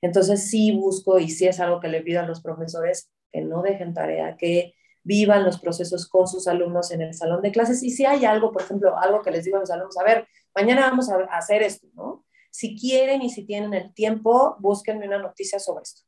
Entonces 0.00 0.50
sí 0.50 0.72
busco 0.72 1.18
y 1.18 1.28
sí 1.30 1.46
es 1.46 1.60
algo 1.60 1.80
que 1.80 1.88
le 1.88 2.02
pido 2.02 2.20
a 2.20 2.26
los 2.26 2.42
profesores 2.42 3.10
que 3.32 3.40
no 3.40 3.62
dejen 3.62 3.94
tarea, 3.94 4.36
que 4.36 4.74
vivan 5.04 5.44
los 5.44 5.60
procesos 5.60 6.08
con 6.08 6.26
sus 6.26 6.48
alumnos 6.48 6.90
en 6.90 7.02
el 7.02 7.14
salón 7.14 7.42
de 7.42 7.52
clases. 7.52 7.82
Y 7.82 7.90
si 7.90 8.04
hay 8.04 8.24
algo, 8.24 8.50
por 8.50 8.62
ejemplo, 8.62 8.98
algo 8.98 9.22
que 9.22 9.30
les 9.30 9.44
digo 9.44 9.58
a 9.58 9.60
los 9.60 9.70
alumnos, 9.70 9.96
a 9.98 10.04
ver, 10.04 10.26
mañana 10.54 10.88
vamos 10.88 11.08
a 11.10 11.16
hacer 11.36 11.62
esto, 11.62 11.86
¿no? 11.94 12.24
si 12.54 12.78
quieren 12.78 13.20
y 13.20 13.30
si 13.30 13.44
tienen 13.44 13.74
el 13.74 13.92
tiempo, 13.92 14.56
búsquenme 14.60 15.08
una 15.08 15.18
noticia 15.18 15.58
sobre 15.58 15.82
esto. 15.82 16.02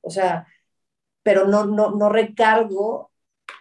O 0.00 0.08
sea, 0.08 0.46
pero 1.22 1.46
no, 1.46 1.66
no, 1.66 1.90
no 1.90 2.08
recargo 2.08 3.12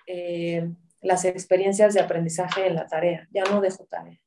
eh, 0.08 0.72
las 1.02 1.26
experiencias 1.26 1.96
de 1.96 2.00
aprendizaje 2.00 2.68
en 2.68 2.76
la 2.76 2.88
tarea, 2.88 3.28
ya 3.32 3.44
no 3.44 3.60
dejo 3.60 3.86
tarea. 3.86 4.18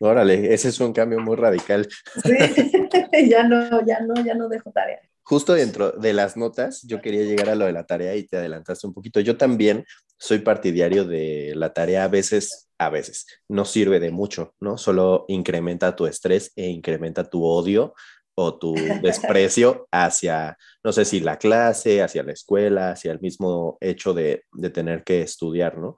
Órale, 0.00 0.52
ese 0.52 0.70
es 0.70 0.80
un 0.80 0.92
cambio 0.92 1.20
muy 1.20 1.36
radical. 1.36 1.88
Sí, 2.24 2.36
ya 3.30 3.44
no, 3.44 3.86
ya 3.86 4.00
no, 4.00 4.14
ya 4.24 4.34
no 4.34 4.48
dejo 4.48 4.72
tarea. 4.72 5.00
Justo 5.30 5.52
dentro 5.52 5.92
de 5.92 6.12
las 6.12 6.36
notas, 6.36 6.82
yo 6.82 7.00
quería 7.00 7.22
llegar 7.22 7.50
a 7.50 7.54
lo 7.54 7.64
de 7.64 7.72
la 7.72 7.86
tarea 7.86 8.16
y 8.16 8.24
te 8.24 8.36
adelantaste 8.36 8.84
un 8.88 8.92
poquito. 8.92 9.20
Yo 9.20 9.36
también 9.36 9.84
soy 10.18 10.40
partidario 10.40 11.04
de 11.04 11.52
la 11.54 11.72
tarea 11.72 12.02
a 12.02 12.08
veces, 12.08 12.68
a 12.78 12.90
veces, 12.90 13.26
no 13.46 13.64
sirve 13.64 14.00
de 14.00 14.10
mucho, 14.10 14.56
¿no? 14.58 14.76
Solo 14.76 15.26
incrementa 15.28 15.94
tu 15.94 16.06
estrés 16.06 16.50
e 16.56 16.66
incrementa 16.66 17.30
tu 17.30 17.44
odio 17.44 17.94
o 18.34 18.58
tu 18.58 18.74
desprecio 19.04 19.86
hacia, 19.92 20.58
no 20.82 20.90
sé 20.90 21.04
si 21.04 21.20
la 21.20 21.38
clase, 21.38 22.02
hacia 22.02 22.24
la 22.24 22.32
escuela, 22.32 22.90
hacia 22.90 23.12
el 23.12 23.20
mismo 23.20 23.78
hecho 23.80 24.12
de, 24.12 24.42
de 24.52 24.70
tener 24.70 25.04
que 25.04 25.22
estudiar, 25.22 25.78
¿no? 25.78 25.94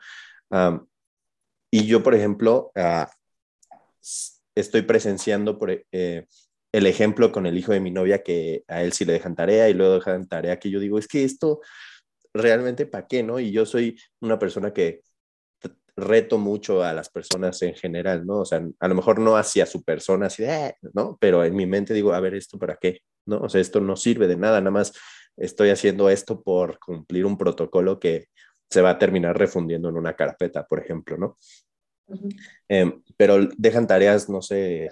y 1.70 1.86
yo, 1.86 2.02
por 2.02 2.14
ejemplo, 2.14 2.70
uh, 2.76 3.06
estoy 4.54 4.82
presenciando 4.82 5.58
por, 5.58 5.70
eh, 5.90 6.26
el 6.72 6.86
ejemplo 6.86 7.32
con 7.32 7.46
el 7.46 7.58
hijo 7.58 7.72
de 7.72 7.80
mi 7.80 7.90
novia 7.90 8.22
que 8.22 8.64
a 8.66 8.82
él 8.82 8.92
sí 8.92 9.04
le 9.04 9.12
dejan 9.12 9.34
tarea 9.34 9.68
y 9.68 9.74
luego 9.74 9.94
dejan 9.94 10.26
tarea 10.26 10.58
que 10.58 10.70
yo 10.70 10.80
digo, 10.80 10.98
es 10.98 11.06
que 11.06 11.24
esto 11.24 11.60
realmente 12.34 12.86
para 12.86 13.06
qué, 13.06 13.22
¿no? 13.22 13.38
Y 13.38 13.52
yo 13.52 13.66
soy 13.66 13.98
una 14.20 14.38
persona 14.38 14.72
que 14.72 15.02
reto 15.96 16.38
mucho 16.38 16.82
a 16.82 16.92
las 16.92 17.10
personas 17.10 17.60
en 17.62 17.74
general, 17.74 18.26
¿no? 18.26 18.40
O 18.40 18.44
sea, 18.44 18.66
a 18.80 18.88
lo 18.88 18.94
mejor 18.94 19.18
no 19.18 19.36
hacia 19.36 19.66
su 19.66 19.82
persona, 19.84 20.26
así 20.26 20.44
eh", 20.44 20.74
¿no? 20.94 21.18
Pero 21.20 21.44
en 21.44 21.54
mi 21.54 21.66
mente 21.66 21.94
digo, 21.94 22.12
a 22.12 22.20
ver, 22.20 22.34
¿esto 22.34 22.58
para 22.58 22.76
qué? 22.76 23.00
¿No? 23.26 23.40
O 23.40 23.48
sea, 23.48 23.60
esto 23.60 23.80
no 23.80 23.96
sirve 23.96 24.26
de 24.26 24.36
nada, 24.36 24.60
nada 24.60 24.70
más 24.70 24.92
estoy 25.36 25.70
haciendo 25.70 26.08
esto 26.08 26.42
por 26.42 26.78
cumplir 26.78 27.26
un 27.26 27.36
protocolo 27.36 27.98
que 27.98 28.28
se 28.70 28.80
va 28.80 28.90
a 28.90 28.98
terminar 28.98 29.38
refundiendo 29.38 29.90
en 29.90 29.96
una 29.96 30.14
carpeta, 30.14 30.66
por 30.66 30.80
ejemplo, 30.80 31.18
¿no? 31.18 31.38
Em, 32.68 33.02
pero 33.16 33.46
dejan 33.56 33.86
tareas, 33.86 34.28
no 34.28 34.42
sé, 34.42 34.90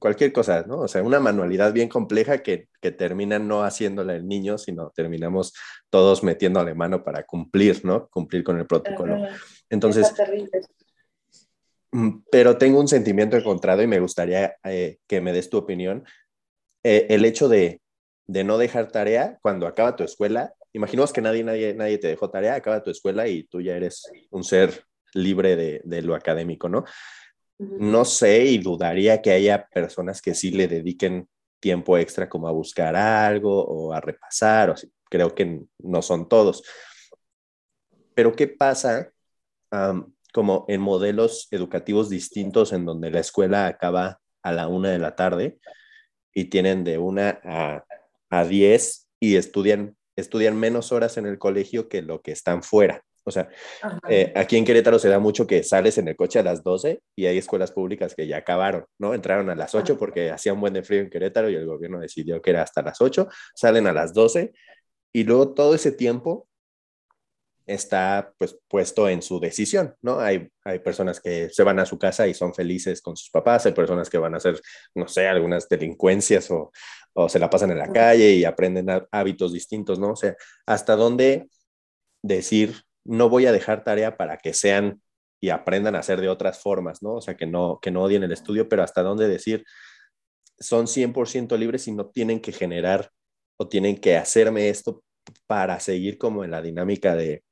cualquier 0.00 0.32
cosa, 0.32 0.64
¿no? 0.66 0.80
O 0.80 0.88
sea, 0.88 1.02
una 1.04 1.20
manualidad 1.20 1.72
bien 1.72 1.88
compleja 1.88 2.42
que, 2.42 2.68
que 2.80 2.90
termina 2.90 3.38
no 3.38 3.62
haciéndola 3.62 4.16
el 4.16 4.26
niño, 4.26 4.58
sino 4.58 4.90
terminamos 4.90 5.52
todos 5.90 6.24
metiéndole 6.24 6.74
mano 6.74 7.04
para 7.04 7.24
cumplir, 7.24 7.84
¿no? 7.84 8.08
Cumplir 8.08 8.42
con 8.42 8.58
el 8.58 8.66
protocolo. 8.66 9.28
Entonces, 9.68 10.12
mm, 11.92 12.22
pero 12.32 12.56
tengo 12.56 12.80
un 12.80 12.88
sentimiento 12.88 13.36
encontrado 13.36 13.82
y 13.82 13.86
me 13.86 14.00
gustaría 14.00 14.56
eh, 14.64 14.98
que 15.06 15.20
me 15.20 15.32
des 15.32 15.48
tu 15.50 15.58
opinión. 15.58 16.04
Eh, 16.82 17.06
el 17.10 17.24
hecho 17.24 17.48
de, 17.48 17.80
de 18.26 18.42
no 18.42 18.58
dejar 18.58 18.90
tarea 18.90 19.38
cuando 19.42 19.66
acaba 19.66 19.94
tu 19.94 20.02
escuela, 20.02 20.54
imaginemos 20.72 21.12
que 21.12 21.20
nadie, 21.20 21.44
nadie, 21.44 21.74
nadie 21.74 21.98
te 21.98 22.08
dejó 22.08 22.30
tarea, 22.30 22.54
acaba 22.54 22.82
tu 22.82 22.90
escuela 22.90 23.28
y 23.28 23.44
tú 23.44 23.60
ya 23.60 23.76
eres 23.76 24.10
un 24.30 24.42
ser 24.42 24.84
libre 25.12 25.56
de, 25.56 25.82
de 25.84 26.02
lo 26.02 26.14
académico, 26.14 26.68
¿no? 26.68 26.84
No 27.60 28.06
sé 28.06 28.46
y 28.46 28.58
dudaría 28.58 29.20
que 29.20 29.32
haya 29.32 29.68
personas 29.68 30.22
que 30.22 30.34
sí 30.34 30.50
le 30.50 30.66
dediquen 30.66 31.28
tiempo 31.60 31.98
extra 31.98 32.26
como 32.26 32.48
a 32.48 32.52
buscar 32.52 32.96
algo 32.96 33.62
o 33.62 33.92
a 33.92 34.00
repasar, 34.00 34.70
o 34.70 34.74
creo 35.10 35.34
que 35.34 35.60
no 35.78 36.00
son 36.00 36.26
todos. 36.26 36.62
Pero 38.14 38.34
¿qué 38.34 38.48
pasa 38.48 39.12
como 40.32 40.64
en 40.68 40.80
modelos 40.80 41.48
educativos 41.50 42.08
distintos 42.08 42.72
en 42.72 42.86
donde 42.86 43.10
la 43.10 43.20
escuela 43.20 43.66
acaba 43.66 44.20
a 44.42 44.52
la 44.52 44.66
una 44.66 44.90
de 44.90 44.98
la 44.98 45.14
tarde 45.14 45.58
y 46.32 46.46
tienen 46.46 46.82
de 46.82 46.96
una 46.96 47.40
a, 47.44 47.84
a 48.30 48.44
diez 48.44 49.06
y 49.20 49.36
estudian, 49.36 49.98
estudian 50.16 50.56
menos 50.58 50.92
horas 50.92 51.18
en 51.18 51.26
el 51.26 51.38
colegio 51.38 51.90
que 51.90 52.00
lo 52.00 52.22
que 52.22 52.32
están 52.32 52.62
fuera? 52.62 53.04
O 53.24 53.30
sea, 53.30 53.48
eh, 54.08 54.32
aquí 54.34 54.56
en 54.56 54.64
Querétaro 54.64 54.98
se 54.98 55.08
da 55.08 55.18
mucho 55.18 55.46
que 55.46 55.62
sales 55.62 55.98
en 55.98 56.08
el 56.08 56.16
coche 56.16 56.38
a 56.38 56.42
las 56.42 56.62
12 56.62 57.02
y 57.14 57.26
hay 57.26 57.38
escuelas 57.38 57.70
públicas 57.70 58.14
que 58.14 58.26
ya 58.26 58.38
acabaron, 58.38 58.86
¿no? 58.98 59.14
Entraron 59.14 59.50
a 59.50 59.54
las 59.54 59.74
8 59.74 59.98
porque 59.98 60.30
hacía 60.30 60.52
un 60.52 60.60
buen 60.60 60.72
de 60.72 60.82
frío 60.82 61.00
en 61.00 61.10
Querétaro 61.10 61.50
y 61.50 61.54
el 61.54 61.66
gobierno 61.66 62.00
decidió 62.00 62.40
que 62.40 62.50
era 62.50 62.62
hasta 62.62 62.82
las 62.82 63.00
8, 63.00 63.28
salen 63.54 63.86
a 63.86 63.92
las 63.92 64.14
12 64.14 64.52
y 65.12 65.24
luego 65.24 65.52
todo 65.52 65.74
ese 65.74 65.92
tiempo 65.92 66.48
está 67.66 68.32
pues 68.36 68.58
puesto 68.68 69.08
en 69.08 69.22
su 69.22 69.38
decisión, 69.38 69.94
¿no? 70.02 70.18
Hay, 70.18 70.48
hay 70.64 70.80
personas 70.80 71.20
que 71.20 71.50
se 71.50 71.62
van 71.62 71.78
a 71.78 71.86
su 71.86 71.98
casa 71.98 72.26
y 72.26 72.34
son 72.34 72.54
felices 72.54 73.00
con 73.00 73.16
sus 73.16 73.30
papás, 73.30 73.66
hay 73.66 73.72
personas 73.72 74.10
que 74.10 74.18
van 74.18 74.34
a 74.34 74.38
hacer, 74.38 74.60
no 74.94 75.06
sé, 75.06 75.28
algunas 75.28 75.68
delincuencias 75.68 76.50
o, 76.50 76.72
o 77.12 77.28
se 77.28 77.38
la 77.38 77.48
pasan 77.50 77.70
en 77.70 77.78
la 77.78 77.92
calle 77.92 78.32
y 78.32 78.44
aprenden 78.44 78.88
hábitos 79.12 79.52
distintos, 79.52 79.98
¿no? 79.98 80.12
O 80.12 80.16
sea, 80.16 80.34
hasta 80.66 80.96
dónde 80.96 81.48
decir 82.22 82.82
no 83.04 83.28
voy 83.28 83.46
a 83.46 83.52
dejar 83.52 83.84
tarea 83.84 84.16
para 84.16 84.36
que 84.38 84.54
sean 84.54 85.00
y 85.40 85.50
aprendan 85.50 85.96
a 85.96 86.00
hacer 86.00 86.20
de 86.20 86.28
otras 86.28 86.60
formas, 86.60 87.02
¿no? 87.02 87.14
O 87.14 87.20
sea, 87.20 87.36
que 87.36 87.46
no, 87.46 87.78
que 87.80 87.90
no 87.90 88.02
odien 88.02 88.22
el 88.22 88.32
estudio, 88.32 88.68
pero 88.68 88.82
hasta 88.82 89.02
dónde 89.02 89.26
decir, 89.26 89.64
son 90.58 90.86
100% 90.86 91.56
libres 91.58 91.88
y 91.88 91.92
no 91.92 92.06
tienen 92.10 92.40
que 92.40 92.52
generar 92.52 93.10
o 93.56 93.68
tienen 93.68 93.96
que 93.98 94.16
hacerme 94.16 94.68
esto 94.68 95.02
para 95.46 95.80
seguir 95.80 96.18
como 96.18 96.44
en 96.44 96.50
la 96.50 96.62
dinámica 96.62 97.14
de, 97.16 97.42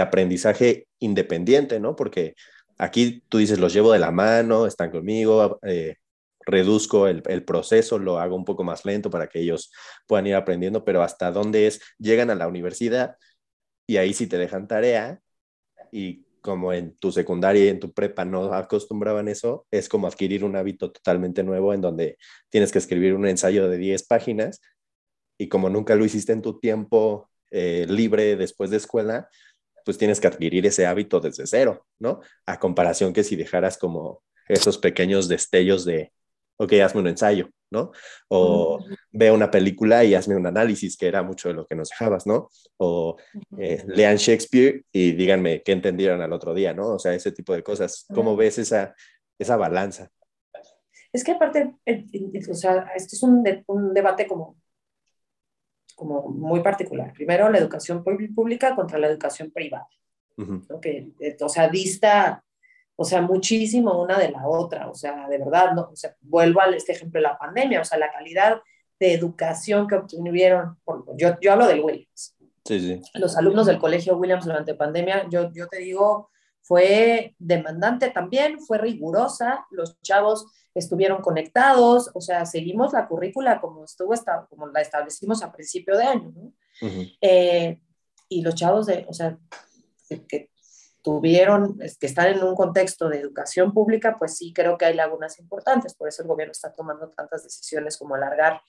aprendizaje 0.00 0.88
independiente, 0.98 1.78
¿no? 1.78 1.94
Porque 1.94 2.34
aquí 2.78 3.22
tú 3.28 3.38
dices, 3.38 3.60
los 3.60 3.72
llevo 3.72 3.92
de 3.92 4.00
la 4.00 4.10
mano, 4.10 4.66
están 4.66 4.90
conmigo, 4.90 5.60
eh, 5.62 5.96
reduzco 6.40 7.06
el, 7.06 7.22
el, 7.26 7.44
proceso, 7.44 7.98
lo 7.98 8.18
hago 8.18 8.34
un 8.34 8.44
poco 8.44 8.64
más 8.64 8.84
lento 8.84 9.10
para 9.10 9.28
que 9.28 9.40
ellos 9.40 9.70
puedan 10.06 10.26
ir 10.26 10.34
aprendiendo, 10.34 10.84
pero 10.84 11.02
hasta 11.02 11.30
dónde 11.30 11.68
es, 11.68 11.80
llegan 11.98 12.30
a 12.30 12.34
la 12.34 12.48
universidad 12.48 13.16
y 13.88 13.96
ahí 13.96 14.12
sí 14.12 14.26
te 14.28 14.38
dejan 14.38 14.68
tarea 14.68 15.20
y 15.90 16.24
como 16.42 16.72
en 16.72 16.94
tu 16.96 17.10
secundaria 17.10 17.64
y 17.64 17.68
en 17.68 17.80
tu 17.80 17.92
prepa 17.92 18.24
no 18.24 18.52
acostumbraban 18.52 19.28
eso, 19.28 19.66
es 19.70 19.88
como 19.88 20.06
adquirir 20.06 20.44
un 20.44 20.56
hábito 20.56 20.92
totalmente 20.92 21.42
nuevo 21.42 21.74
en 21.74 21.80
donde 21.80 22.18
tienes 22.50 22.70
que 22.70 22.78
escribir 22.78 23.14
un 23.14 23.26
ensayo 23.26 23.68
de 23.68 23.78
10 23.78 24.06
páginas 24.06 24.60
y 25.38 25.48
como 25.48 25.70
nunca 25.70 25.96
lo 25.96 26.04
hiciste 26.04 26.32
en 26.32 26.42
tu 26.42 26.60
tiempo 26.60 27.30
eh, 27.50 27.86
libre 27.88 28.36
después 28.36 28.70
de 28.70 28.76
escuela, 28.76 29.28
pues 29.84 29.96
tienes 29.96 30.20
que 30.20 30.26
adquirir 30.26 30.66
ese 30.66 30.86
hábito 30.86 31.18
desde 31.18 31.46
cero, 31.46 31.86
¿no? 31.98 32.20
A 32.44 32.60
comparación 32.60 33.14
que 33.14 33.24
si 33.24 33.36
dejaras 33.36 33.78
como 33.78 34.22
esos 34.48 34.76
pequeños 34.76 35.28
destellos 35.28 35.86
de, 35.86 36.12
ok, 36.58 36.72
hazme 36.84 37.00
un 37.00 37.08
ensayo, 37.08 37.48
¿no? 37.70 37.92
O 38.28 38.80
ve 39.12 39.30
una 39.30 39.50
película 39.50 40.04
y 40.04 40.14
hazme 40.14 40.36
un 40.36 40.46
análisis, 40.46 40.96
que 40.96 41.06
era 41.06 41.22
mucho 41.22 41.48
de 41.48 41.54
lo 41.54 41.66
que 41.66 41.74
nos 41.74 41.88
dejabas, 41.88 42.26
¿no? 42.26 42.50
O 42.76 43.16
eh, 43.56 43.84
lean 43.86 44.16
Shakespeare 44.16 44.84
y 44.92 45.12
díganme 45.12 45.62
qué 45.62 45.72
entendieron 45.72 46.20
al 46.20 46.32
otro 46.32 46.54
día, 46.54 46.74
¿no? 46.74 46.94
O 46.94 46.98
sea, 46.98 47.14
ese 47.14 47.32
tipo 47.32 47.54
de 47.54 47.62
cosas. 47.62 48.06
¿Cómo 48.12 48.36
ves 48.36 48.58
esa, 48.58 48.94
esa 49.38 49.56
balanza? 49.56 50.10
Es 51.12 51.24
que 51.24 51.32
aparte, 51.32 51.74
o 52.50 52.54
sea, 52.54 52.90
esto 52.94 53.16
es 53.16 53.22
un, 53.22 53.44
un 53.66 53.94
debate 53.94 54.26
como, 54.26 54.56
como 55.94 56.28
muy 56.28 56.60
particular. 56.60 57.12
Primero, 57.12 57.48
la 57.48 57.58
educación 57.58 58.04
pública 58.04 58.74
contra 58.74 58.98
la 58.98 59.08
educación 59.08 59.50
privada. 59.50 59.88
que, 60.82 61.12
eh, 61.20 61.36
o 61.40 61.48
sea, 61.48 61.68
dista 61.68 62.44
o 63.00 63.04
sea, 63.04 63.22
muchísimo 63.22 64.02
una 64.02 64.18
de 64.18 64.32
la 64.32 64.48
otra, 64.48 64.90
o 64.90 64.94
sea, 64.94 65.28
de 65.28 65.38
verdad, 65.38 65.72
no, 65.72 65.90
o 65.92 65.94
sea, 65.94 66.16
vuelvo 66.20 66.60
a 66.60 66.66
este 66.70 66.90
ejemplo 66.90 67.20
de 67.20 67.28
la 67.28 67.38
pandemia, 67.38 67.80
o 67.80 67.84
sea, 67.84 67.96
la 67.96 68.10
calidad 68.10 68.60
de 68.98 69.14
educación 69.14 69.86
que 69.86 69.94
obtuvieron, 69.94 70.76
yo, 71.16 71.36
yo 71.40 71.52
hablo 71.52 71.68
del 71.68 71.80
Williams. 71.80 72.34
Sí, 72.64 72.80
sí. 72.80 73.00
Los 73.14 73.36
alumnos 73.36 73.66
del 73.66 73.78
colegio 73.78 74.16
Williams 74.16 74.46
durante 74.46 74.74
pandemia, 74.74 75.28
yo, 75.30 75.52
yo 75.52 75.68
te 75.68 75.78
digo, 75.78 76.30
fue 76.60 77.36
demandante 77.38 78.10
también, 78.10 78.60
fue 78.60 78.78
rigurosa, 78.78 79.64
los 79.70 80.00
chavos 80.02 80.46
estuvieron 80.74 81.22
conectados, 81.22 82.10
o 82.14 82.20
sea, 82.20 82.46
seguimos 82.46 82.92
la 82.94 83.06
currícula 83.06 83.60
como 83.60 83.84
estuvo, 83.84 84.12
como 84.50 84.66
la 84.66 84.80
establecimos 84.80 85.44
a 85.44 85.52
principio 85.52 85.96
de 85.96 86.02
año, 86.02 86.32
¿no? 86.34 86.52
Eh, 87.20 87.80
y 88.28 88.42
los 88.42 88.56
chavos 88.56 88.86
de, 88.86 89.06
o 89.08 89.12
sea, 89.12 89.38
que 90.26 90.50
tuvieron, 91.02 91.78
que 91.78 92.06
están 92.06 92.28
en 92.28 92.42
un 92.42 92.54
contexto 92.54 93.08
de 93.08 93.20
educación 93.20 93.72
pública, 93.72 94.16
pues 94.18 94.36
sí 94.36 94.52
creo 94.52 94.76
que 94.76 94.86
hay 94.86 94.94
lagunas 94.94 95.38
importantes, 95.38 95.94
por 95.94 96.08
eso 96.08 96.22
el 96.22 96.28
gobierno 96.28 96.52
está 96.52 96.72
tomando 96.72 97.08
tantas 97.10 97.44
decisiones 97.44 97.96
como 97.96 98.14
alargar 98.14 98.60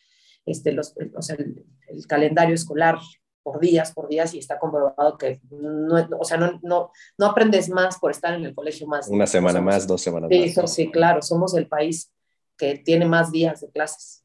este, 0.46 0.72
los, 0.72 0.96
o 1.16 1.22
sea, 1.22 1.36
el, 1.36 1.66
calendario 2.08 2.56
escolar 2.56 2.98
por 3.44 3.60
días, 3.60 3.94
por 3.94 4.08
días, 4.08 4.34
y 4.34 4.40
está 4.40 4.60
comprobado 4.60 5.18
que 5.18 5.42
no, 5.50 6.08
o 6.20 6.24
sea, 6.24 6.38
no, 6.38 6.60
no, 6.62 6.92
no 7.18 7.26
aprendes 7.26 7.70
más 7.70 7.98
por 7.98 8.12
estar 8.12 8.34
en 8.34 8.46
el 8.46 8.54
colegio 8.54 8.88
más. 8.88 9.08
Una 9.08 9.28
semana 9.28 9.60
más, 9.62 9.88
dos 9.88 10.02
semanas 10.02 10.30
más. 10.30 10.40
Eso, 10.40 10.68
sí, 10.68 10.92
claro, 10.92 11.22
somos 11.22 11.56
el 11.56 11.68
país 11.68 12.12
que 12.58 12.76
tiene 12.78 13.06
más 13.06 13.32
días 13.32 13.62
de 13.62 13.72
clases. 13.72 14.24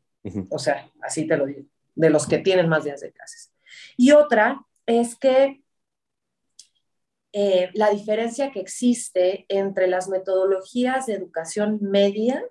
O 0.50 0.58
sea, 0.58 0.90
así 1.02 1.26
te 1.26 1.36
lo 1.36 1.46
digo, 1.46 1.62
de 1.94 2.10
los 2.10 2.26
que 2.26 2.38
tienen 2.38 2.68
más 2.68 2.84
días 2.84 3.00
de 3.00 3.12
clases. 3.12 3.52
Y 3.96 4.12
otra 4.12 4.64
es 4.86 5.16
que 5.16 5.63
eh, 7.36 7.70
la 7.74 7.90
diferencia 7.90 8.52
que 8.52 8.60
existe 8.60 9.44
entre 9.48 9.88
las 9.88 10.08
metodologías 10.08 11.06
de 11.06 11.14
educación 11.14 11.80
media 11.82 12.44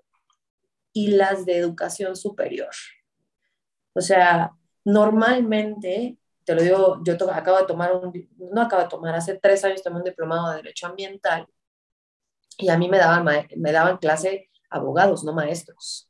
y 0.91 1.11
las 1.11 1.45
de 1.45 1.57
educación 1.57 2.17
superior. 2.17 2.71
O 3.93 4.01
sea, 4.01 4.51
normalmente, 4.84 6.17
te 6.43 6.53
lo 6.53 6.61
digo, 6.61 7.01
yo 7.05 7.13
acabo 7.31 7.59
de 7.59 7.65
tomar 7.65 7.93
un, 7.93 8.29
no 8.38 8.61
acabo 8.61 8.81
de 8.81 8.89
tomar, 8.89 9.15
hace 9.15 9.39
tres 9.39 9.63
años 9.63 9.81
tomé 9.81 9.99
un 9.99 10.03
diplomado 10.03 10.49
de 10.49 10.57
Derecho 10.57 10.88
Ambiental 10.88 11.47
y 12.57 12.67
a 12.67 12.77
mí 12.77 12.89
me 12.89 12.97
daban, 12.97 13.25
me 13.55 13.71
daban 13.71 13.99
clase 13.99 14.49
abogados, 14.69 15.23
no 15.23 15.31
maestros. 15.31 16.09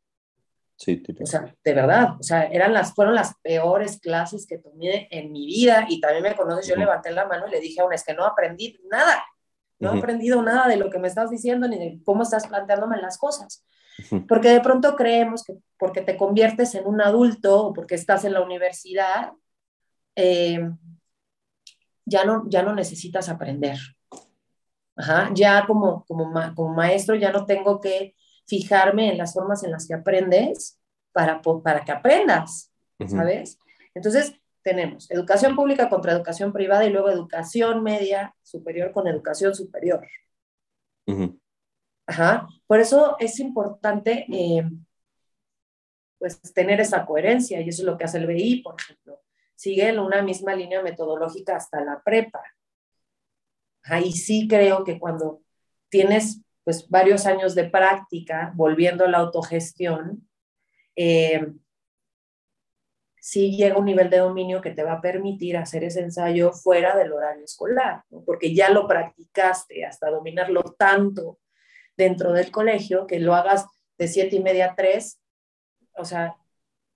Sí. 0.75 1.01
O 1.21 1.25
sea, 1.25 1.53
de 1.63 1.73
verdad, 1.73 2.15
o 2.19 2.23
sea, 2.23 2.43
eran 2.43 2.73
las, 2.73 2.93
fueron 2.93 3.15
las 3.15 3.35
peores 3.41 3.99
clases 3.99 4.45
que 4.45 4.57
tomé 4.57 5.07
en 5.11 5.31
mi 5.31 5.45
vida 5.45 5.85
y 5.87 6.01
también 6.01 6.23
me 6.23 6.35
conoces, 6.35 6.67
yo 6.67 6.75
levanté 6.75 7.11
la 7.11 7.25
mano 7.25 7.47
y 7.47 7.51
le 7.51 7.59
dije 7.59 7.81
a 7.81 7.85
una, 7.85 7.95
es 7.95 8.03
que 8.03 8.13
no 8.13 8.25
aprendí 8.25 8.79
nada, 8.91 9.23
no 9.79 9.93
he 9.93 9.97
aprendido 9.97 10.41
nada 10.41 10.67
de 10.67 10.77
lo 10.77 10.89
que 10.89 10.99
me 10.99 11.07
estás 11.07 11.29
diciendo 11.29 11.67
ni 11.67 11.77
de 11.77 11.99
cómo 12.03 12.23
estás 12.23 12.47
planteándome 12.47 12.97
las 13.01 13.17
cosas. 13.17 13.65
Porque 14.27 14.49
de 14.49 14.61
pronto 14.61 14.95
creemos 14.95 15.43
que 15.43 15.57
porque 15.77 16.01
te 16.01 16.17
conviertes 16.17 16.73
en 16.75 16.87
un 16.87 17.01
adulto 17.01 17.67
o 17.67 17.73
porque 17.73 17.95
estás 17.95 18.25
en 18.25 18.33
la 18.33 18.41
universidad, 18.41 19.33
eh, 20.15 20.69
ya, 22.05 22.25
no, 22.25 22.45
ya 22.49 22.63
no 22.63 22.73
necesitas 22.73 23.29
aprender. 23.29 23.77
Ajá, 24.95 25.29
ya 25.33 25.65
como, 25.65 26.05
como, 26.05 26.31
como 26.55 26.73
maestro 26.73 27.15
ya 27.15 27.31
no 27.31 27.45
tengo 27.45 27.79
que 27.81 28.15
fijarme 28.45 29.11
en 29.11 29.17
las 29.17 29.33
formas 29.33 29.63
en 29.63 29.71
las 29.71 29.87
que 29.87 29.93
aprendes 29.93 30.79
para, 31.11 31.41
para 31.41 31.83
que 31.83 31.91
aprendas, 31.91 32.71
¿sabes? 33.07 33.57
Entonces, 33.93 34.33
tenemos 34.63 35.11
educación 35.11 35.55
pública 35.55 35.89
contra 35.89 36.13
educación 36.13 36.53
privada 36.53 36.85
y 36.85 36.89
luego 36.89 37.09
educación 37.09 37.83
media 37.83 38.35
superior 38.41 38.91
con 38.91 39.07
educación 39.07 39.53
superior. 39.53 40.07
Ajá. 42.07 42.47
Por 42.65 42.79
eso 42.79 43.17
es 43.19 43.39
importante 43.39 44.25
eh, 44.31 44.63
pues 46.17 46.41
tener 46.53 46.79
esa 46.79 47.05
coherencia 47.05 47.61
y 47.61 47.69
eso 47.69 47.81
es 47.81 47.85
lo 47.85 47.97
que 47.97 48.05
hace 48.05 48.17
el 48.17 48.27
BI, 48.27 48.61
por 48.61 48.75
ejemplo. 48.79 49.21
Sigue 49.55 49.97
una 49.99 50.21
misma 50.21 50.55
línea 50.55 50.81
metodológica 50.81 51.57
hasta 51.57 51.83
la 51.83 52.01
prepa. 52.01 52.41
Ahí 53.83 54.13
sí 54.13 54.47
creo 54.47 54.83
que 54.83 54.97
cuando 54.97 55.41
tienes 55.89 56.41
pues 56.63 56.89
varios 56.89 57.25
años 57.25 57.55
de 57.55 57.65
práctica, 57.65 58.51
volviendo 58.55 59.05
a 59.05 59.09
la 59.09 59.19
autogestión, 59.19 60.27
eh, 60.95 61.47
sí 63.19 63.55
llega 63.55 63.77
un 63.77 63.85
nivel 63.85 64.09
de 64.09 64.17
dominio 64.17 64.61
que 64.61 64.71
te 64.71 64.83
va 64.83 64.93
a 64.93 65.01
permitir 65.01 65.57
hacer 65.57 65.83
ese 65.83 66.01
ensayo 66.01 66.51
fuera 66.51 66.95
del 66.95 67.13
horario 67.13 67.45
escolar, 67.45 68.03
porque 68.25 68.53
ya 68.53 68.69
lo 68.69 68.87
practicaste 68.87 69.85
hasta 69.85 70.09
dominarlo 70.09 70.61
tanto 70.77 71.39
dentro 71.95 72.33
del 72.33 72.51
colegio 72.51 73.07
que 73.07 73.19
lo 73.19 73.33
hagas 73.33 73.65
de 73.97 74.07
siete 74.07 74.35
y 74.35 74.43
media 74.43 74.71
a 74.71 74.75
tres, 74.75 75.21
o 75.95 76.05
sea, 76.05 76.35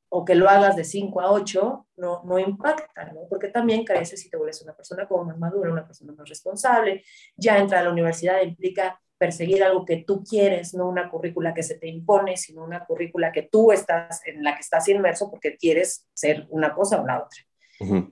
o 0.09 0.23
que 0.25 0.35
lo 0.35 0.49
hagas 0.49 0.75
de 0.75 0.83
5 0.83 1.21
a 1.21 1.31
8, 1.31 1.87
no, 1.97 2.23
no 2.23 2.39
impacta, 2.39 3.11
¿no? 3.11 3.27
Porque 3.29 3.49
también 3.49 3.83
creces 3.83 4.25
y 4.25 4.29
te 4.29 4.37
vuelves 4.37 4.61
una 4.61 4.73
persona 4.75 5.05
como 5.07 5.25
más 5.25 5.37
madura, 5.37 5.71
una 5.71 5.85
persona 5.85 6.13
más 6.13 6.29
responsable. 6.29 7.03
Ya 7.35 7.57
entrar 7.57 7.81
a 7.81 7.83
la 7.85 7.91
universidad 7.91 8.41
implica 8.41 9.01
perseguir 9.17 9.63
algo 9.63 9.85
que 9.85 10.03
tú 10.05 10.23
quieres, 10.23 10.73
no 10.73 10.87
una 10.87 11.09
currícula 11.09 11.53
que 11.53 11.63
se 11.63 11.75
te 11.75 11.87
impone, 11.87 12.37
sino 12.37 12.63
una 12.63 12.85
currícula 12.85 13.31
que 13.31 13.43
tú 13.43 13.71
estás, 13.71 14.21
en 14.25 14.43
la 14.43 14.53
que 14.55 14.61
estás 14.61 14.87
inmerso 14.87 15.29
porque 15.29 15.57
quieres 15.57 16.07
ser 16.13 16.45
una 16.49 16.73
cosa 16.73 17.01
o 17.01 17.05
la 17.05 17.23
otra. 17.23 17.41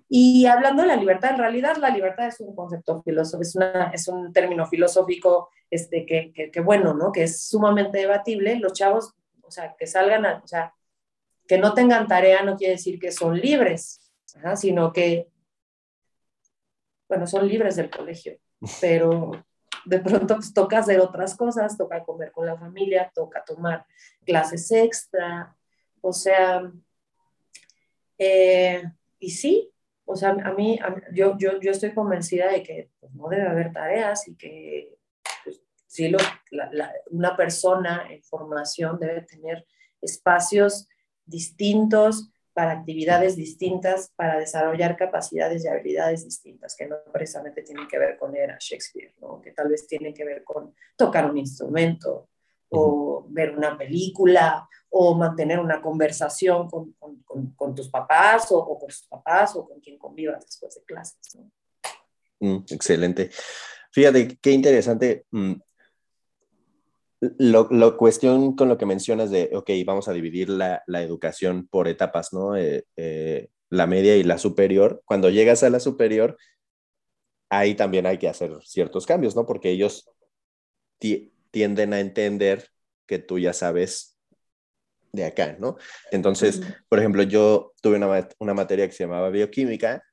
Y 0.08 0.46
hablando 0.46 0.84
de 0.84 0.90
la 0.90 0.96
libertad, 0.96 1.32
en 1.32 1.40
realidad 1.40 1.78
la 1.78 1.90
libertad 1.90 2.28
es 2.28 2.40
un 2.40 2.56
concepto 2.56 3.02
filosófico, 3.02 3.42
es, 3.42 3.56
una, 3.56 3.92
es 3.92 4.08
un 4.08 4.32
término 4.32 4.68
filosófico 4.68 5.50
este, 5.72 6.06
que, 6.06 6.52
que, 6.52 6.60
bueno, 6.62 6.94
¿no? 6.94 7.12
Que 7.12 7.24
es 7.24 7.48
sumamente 7.48 7.98
debatible. 7.98 8.60
Los 8.60 8.74
chavos, 8.74 9.14
o 9.42 9.50
sea, 9.50 9.76
que 9.78 9.88
salgan, 9.88 10.26
a, 10.26 10.42
o 10.44 10.48
sea, 10.48 10.74
que 11.48 11.58
no 11.58 11.74
tengan 11.74 12.08
tarea 12.08 12.44
no 12.44 12.58
quiere 12.58 12.74
decir 12.74 13.00
que 13.00 13.12
son 13.12 13.40
libres, 13.40 14.12
sino 14.56 14.94
que, 14.94 15.28
bueno, 17.08 17.26
son 17.26 17.48
libres 17.48 17.76
del 17.76 17.90
colegio, 17.90 18.38
pero 18.82 19.32
de 19.86 20.00
pronto 20.00 20.36
pues, 20.36 20.54
toca 20.54 20.80
hacer 20.80 21.00
otras 21.00 21.36
cosas, 21.36 21.78
toca 21.78 22.04
comer 22.04 22.32
con 22.32 22.46
la 22.46 22.58
familia, 22.58 23.12
toca 23.14 23.44
tomar 23.44 23.86
clases 24.26 24.72
extra, 24.72 25.56
o 26.02 26.12
sea, 26.14 26.72
eh, 28.18 28.84
y 29.20 29.30
sí, 29.32 29.72
o 30.06 30.16
sea, 30.16 30.32
a 30.44 30.54
mí, 30.54 30.80
yo, 31.14 31.36
yo, 31.38 31.60
yo, 31.60 31.72
estoy 31.72 31.94
convencida 31.94 32.52
de 32.52 32.62
que 32.62 32.92
pues, 33.00 33.14
no 33.14 33.28
debe 33.28 33.48
haber 33.48 33.74
tareas 33.74 34.28
y 34.28 34.36
que 34.36 34.98
pues, 35.44 35.62
lo, 36.12 36.18
una 37.10 37.36
persona 37.36 38.06
en 38.10 38.22
formación 38.24 39.00
debe 39.00 39.22
tener 39.22 39.66
espacios 40.02 40.88
distintos 41.26 42.30
para 42.56 42.72
actividades 42.72 43.36
distintas, 43.36 44.14
para 44.16 44.40
desarrollar 44.40 44.96
capacidades 44.96 45.66
y 45.66 45.68
habilidades 45.68 46.24
distintas, 46.24 46.74
que 46.74 46.88
no 46.88 46.96
precisamente 47.12 47.64
tienen 47.64 47.86
que 47.86 48.00
ver 48.00 48.18
con 48.18 48.32
leer 48.32 48.52
a 48.52 48.58
Shakespeare, 48.58 49.14
¿no? 49.20 49.42
que 49.42 49.52
tal 49.52 49.68
vez 49.68 49.86
tienen 49.86 50.14
que 50.14 50.24
ver 50.24 50.42
con 50.46 50.74
tocar 50.96 51.30
un 51.30 51.38
instrumento 51.38 52.30
o 52.70 53.26
ver 53.28 53.58
una 53.58 53.78
película 53.78 54.70
o 54.90 55.16
mantener 55.16 55.60
una 55.60 55.82
conversación 55.82 56.70
con, 56.70 56.94
con, 56.94 57.52
con, 57.58 57.76
tus 57.76 57.90
papás 57.90 58.50
o, 58.54 58.66
con 58.66 58.88
tus 58.88 59.06
papás 59.06 59.54
o 59.58 59.68
con 59.68 59.82
quien 59.82 59.98
convivas 59.98 60.46
después 60.46 60.76
de 60.76 60.84
clases. 60.86 61.36
¿no? 61.36 61.52
Mm, 62.40 62.64
excelente. 62.70 63.32
Fíjate, 63.92 64.38
qué 64.42 64.52
interesante. 64.52 65.26
Mm, 65.32 65.56
lo, 67.20 67.98
cuestión 67.98 68.56
con 68.56 68.70
lo 68.70 68.78
que 68.78 68.86
mencionas 68.86 69.32
de, 69.32 69.52
ok, 69.54 69.70
vamos 69.86 70.08
a 70.08 70.14
dividir 70.14 70.50
la, 70.50 70.84
educación 70.88 71.68
por 71.68 71.88
etapas, 71.88 72.34
¿no? 72.34 72.56
Eh, 72.56 72.86
eh, 72.96 73.50
la 73.70 73.88
media 73.88 74.16
y 74.16 74.24
la 74.24 74.38
superior. 74.38 75.02
Cuando 75.06 75.30
llegas 75.30 75.64
a 75.64 75.70
la 75.70 75.80
superior, 75.80 76.38
ahí 77.50 77.76
también 77.76 78.06
hay 78.06 78.18
que 78.18 78.28
hacer 78.28 78.52
ciertos 78.64 79.06
cambios, 79.06 79.36
¿no? 79.36 79.46
Porque 79.46 79.72
ellos 79.72 80.10
tienden 81.52 81.94
a 81.94 82.00
entender 82.00 82.70
que 83.06 83.20
tú 83.20 83.40
ya 83.40 83.54
sabes 83.54 84.18
de 85.12 85.26
acá, 85.26 85.56
¿no? 85.60 85.78
Entonces, 86.12 86.62
por 86.90 87.00
ejemplo, 87.00 87.24
yo 87.24 87.74
tuve 87.82 87.98
una, 87.98 88.28
una 88.40 88.54
materia 88.54 88.88
que 88.88 88.94
se 88.94 89.04
llamaba 89.04 89.30
bioquímica 89.30 90.04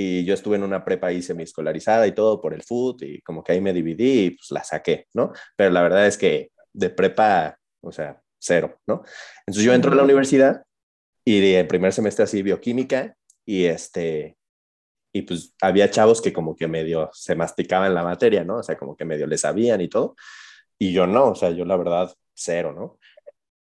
y 0.00 0.24
yo 0.24 0.32
estuve 0.32 0.54
en 0.54 0.62
una 0.62 0.84
prepa 0.84 1.08
ahí 1.08 1.22
semi-escolarizada 1.22 2.06
y 2.06 2.12
todo 2.12 2.40
por 2.40 2.54
el 2.54 2.62
food 2.62 3.02
y 3.02 3.20
como 3.22 3.42
que 3.42 3.50
ahí 3.50 3.60
me 3.60 3.72
dividí 3.72 4.26
y 4.26 4.30
pues 4.30 4.52
la 4.52 4.62
saqué, 4.62 5.08
¿no? 5.12 5.32
Pero 5.56 5.72
la 5.72 5.82
verdad 5.82 6.06
es 6.06 6.16
que 6.16 6.52
de 6.72 6.90
prepa, 6.90 7.58
o 7.80 7.90
sea, 7.90 8.22
cero, 8.38 8.78
¿no? 8.86 9.02
Entonces 9.40 9.64
yo 9.64 9.74
entro 9.74 9.90
a 9.90 9.96
la 9.96 10.04
universidad 10.04 10.62
y 11.24 11.52
el 11.52 11.66
primer 11.66 11.92
semestre 11.92 12.22
así 12.22 12.44
bioquímica 12.44 13.16
y 13.44 13.64
este, 13.64 14.36
y 15.12 15.22
pues 15.22 15.56
había 15.60 15.90
chavos 15.90 16.22
que 16.22 16.32
como 16.32 16.54
que 16.54 16.68
medio 16.68 17.10
se 17.12 17.34
masticaban 17.34 17.92
la 17.92 18.04
materia, 18.04 18.44
¿no? 18.44 18.58
O 18.58 18.62
sea, 18.62 18.78
como 18.78 18.96
que 18.96 19.04
medio 19.04 19.26
le 19.26 19.36
sabían 19.36 19.80
y 19.80 19.88
todo. 19.88 20.14
Y 20.78 20.92
yo 20.92 21.08
no, 21.08 21.30
o 21.30 21.34
sea, 21.34 21.50
yo 21.50 21.64
la 21.64 21.76
verdad, 21.76 22.14
cero, 22.34 22.72
¿no? 22.72 23.00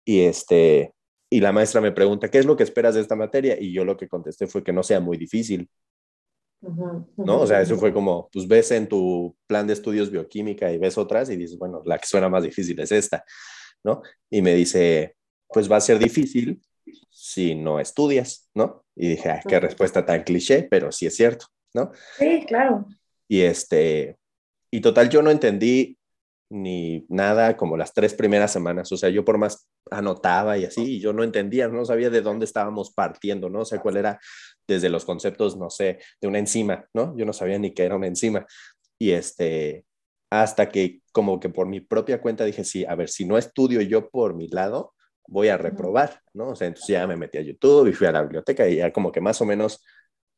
Y 0.06 0.22
este, 0.22 0.94
y 1.32 1.40
la 1.42 1.52
maestra 1.52 1.82
me 1.82 1.92
pregunta, 1.92 2.30
¿qué 2.30 2.38
es 2.38 2.46
lo 2.46 2.56
que 2.56 2.64
esperas 2.64 2.94
de 2.94 3.02
esta 3.02 3.16
materia? 3.16 3.58
Y 3.60 3.74
yo 3.74 3.84
lo 3.84 3.98
que 3.98 4.08
contesté 4.08 4.46
fue 4.46 4.64
que 4.64 4.72
no 4.72 4.84
sea 4.84 5.00
muy 5.00 5.18
difícil. 5.18 5.68
¿No? 6.62 7.42
O 7.42 7.48
sea, 7.48 7.62
eso 7.62 7.78
fue 7.78 7.94
como, 7.94 8.30
pues 8.32 8.48
ves 8.48 8.72
en 8.72 8.88
tu 8.88 9.36
plan 9.48 9.68
de 9.68 9.74
estudios 9.74 10.10
bioquímica 10.10 10.72
y 10.72 10.78
ves 10.78 10.98
otras 10.98 11.30
y 11.30 11.36
dices, 11.36 11.58
bueno, 11.58 11.82
la 11.86 11.98
que 11.98 12.08
suena 12.08 12.30
más 12.30 12.44
difícil 12.44 12.80
es 12.80 12.92
esta, 12.92 13.24
¿no? 13.84 14.02
Y 14.30 14.42
me 14.42 14.54
dice, 14.56 15.16
pues 15.48 15.72
va 15.72 15.78
a 15.78 15.82
ser 15.82 16.00
difícil 16.00 16.62
si 17.10 17.56
no 17.56 17.80
estudias, 17.80 18.50
¿no? 18.54 18.84
Y 18.96 19.10
dije, 19.10 19.30
ay, 19.30 19.42
qué 19.48 19.60
respuesta 19.60 20.06
tan 20.06 20.24
cliché, 20.24 20.64
pero 20.64 20.92
sí 20.92 21.06
es 21.06 21.16
cierto, 21.16 21.48
¿no? 21.74 21.92
Sí, 22.18 22.44
claro. 22.48 22.86
Y 23.28 23.42
este, 23.42 24.18
y 24.72 24.82
total, 24.82 25.10
yo 25.10 25.22
no 25.22 25.32
entendí 25.32 25.98
ni 26.50 27.06
nada 27.10 27.58
como 27.58 27.76
las 27.78 27.94
tres 27.94 28.14
primeras 28.14 28.52
semanas. 28.52 28.92
O 28.92 28.98
sea, 28.98 29.10
yo 29.10 29.26
por 29.26 29.38
más 29.38 29.68
anotaba 29.92 30.58
y 30.58 30.66
así, 30.66 31.00
yo 31.00 31.14
no 31.14 31.24
entendía, 31.24 31.68
no 31.68 31.86
sabía 31.86 32.10
de 32.10 32.22
dónde 32.22 32.46
estábamos 32.46 32.92
partiendo, 32.94 33.50
¿no? 33.50 33.62
O 33.62 33.66
sea, 33.66 33.80
cuál 33.80 33.98
era 33.98 34.20
desde 34.68 34.90
los 34.90 35.06
conceptos, 35.06 35.58
no 35.58 35.70
sé, 35.70 36.00
de 36.22 36.28
una 36.28 36.40
enzima, 36.40 36.88
¿no? 36.94 37.16
Yo 37.18 37.26
no 37.26 37.34
sabía 37.34 37.60
ni 37.60 37.74
qué 37.74 37.84
era 37.84 37.96
una 37.96 38.08
enzima. 38.08 38.46
Y 39.00 39.12
este, 39.12 39.86
hasta 40.30 40.70
que 40.70 41.02
como 41.12 41.40
que 41.40 41.50
por 41.50 41.68
mi 41.68 41.82
propia 41.82 42.22
cuenta 42.22 42.46
dije, 42.46 42.64
sí, 42.64 42.86
a 42.86 42.96
ver, 42.96 43.10
si 43.10 43.26
no 43.26 43.38
estudio 43.38 43.82
yo 43.82 44.10
por 44.10 44.36
mi 44.36 44.48
lado, 44.50 44.94
voy 45.28 45.50
a 45.50 45.58
reprobar, 45.58 46.22
¿no? 46.34 46.50
O 46.50 46.56
sea, 46.56 46.68
entonces 46.68 46.90
ya 46.90 47.08
me 47.08 47.18
metí 47.18 47.38
a 47.38 47.42
YouTube 47.42 47.88
y 47.88 47.94
fui 47.94 48.08
a 48.08 48.12
la 48.12 48.22
biblioteca 48.22 48.68
y 48.68 48.78
ya 48.78 48.92
como 48.92 49.12
que 49.12 49.22
más 49.22 49.42
o 49.42 49.46
menos 49.46 49.84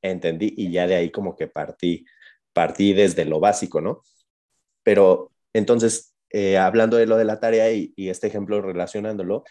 entendí 0.01 0.53
y 0.57 0.71
ya 0.71 0.87
de 0.87 0.95
ahí 0.95 1.11
como 1.11 1.35
que 1.35 1.47
partí, 1.47 2.05
partí 2.53 2.93
desde 2.93 3.25
lo 3.25 3.39
básico, 3.39 3.81
¿no? 3.81 4.01
Pero 4.83 5.31
entonces, 5.53 6.15
eh, 6.31 6.57
hablando 6.57 6.97
de 6.97 7.05
lo 7.07 7.17
de 7.17 7.25
la 7.25 7.39
tarea 7.39 7.71
y, 7.71 7.93
este 7.97 8.27
ejemplo 8.27 8.61
relacionándolo, 8.61 9.43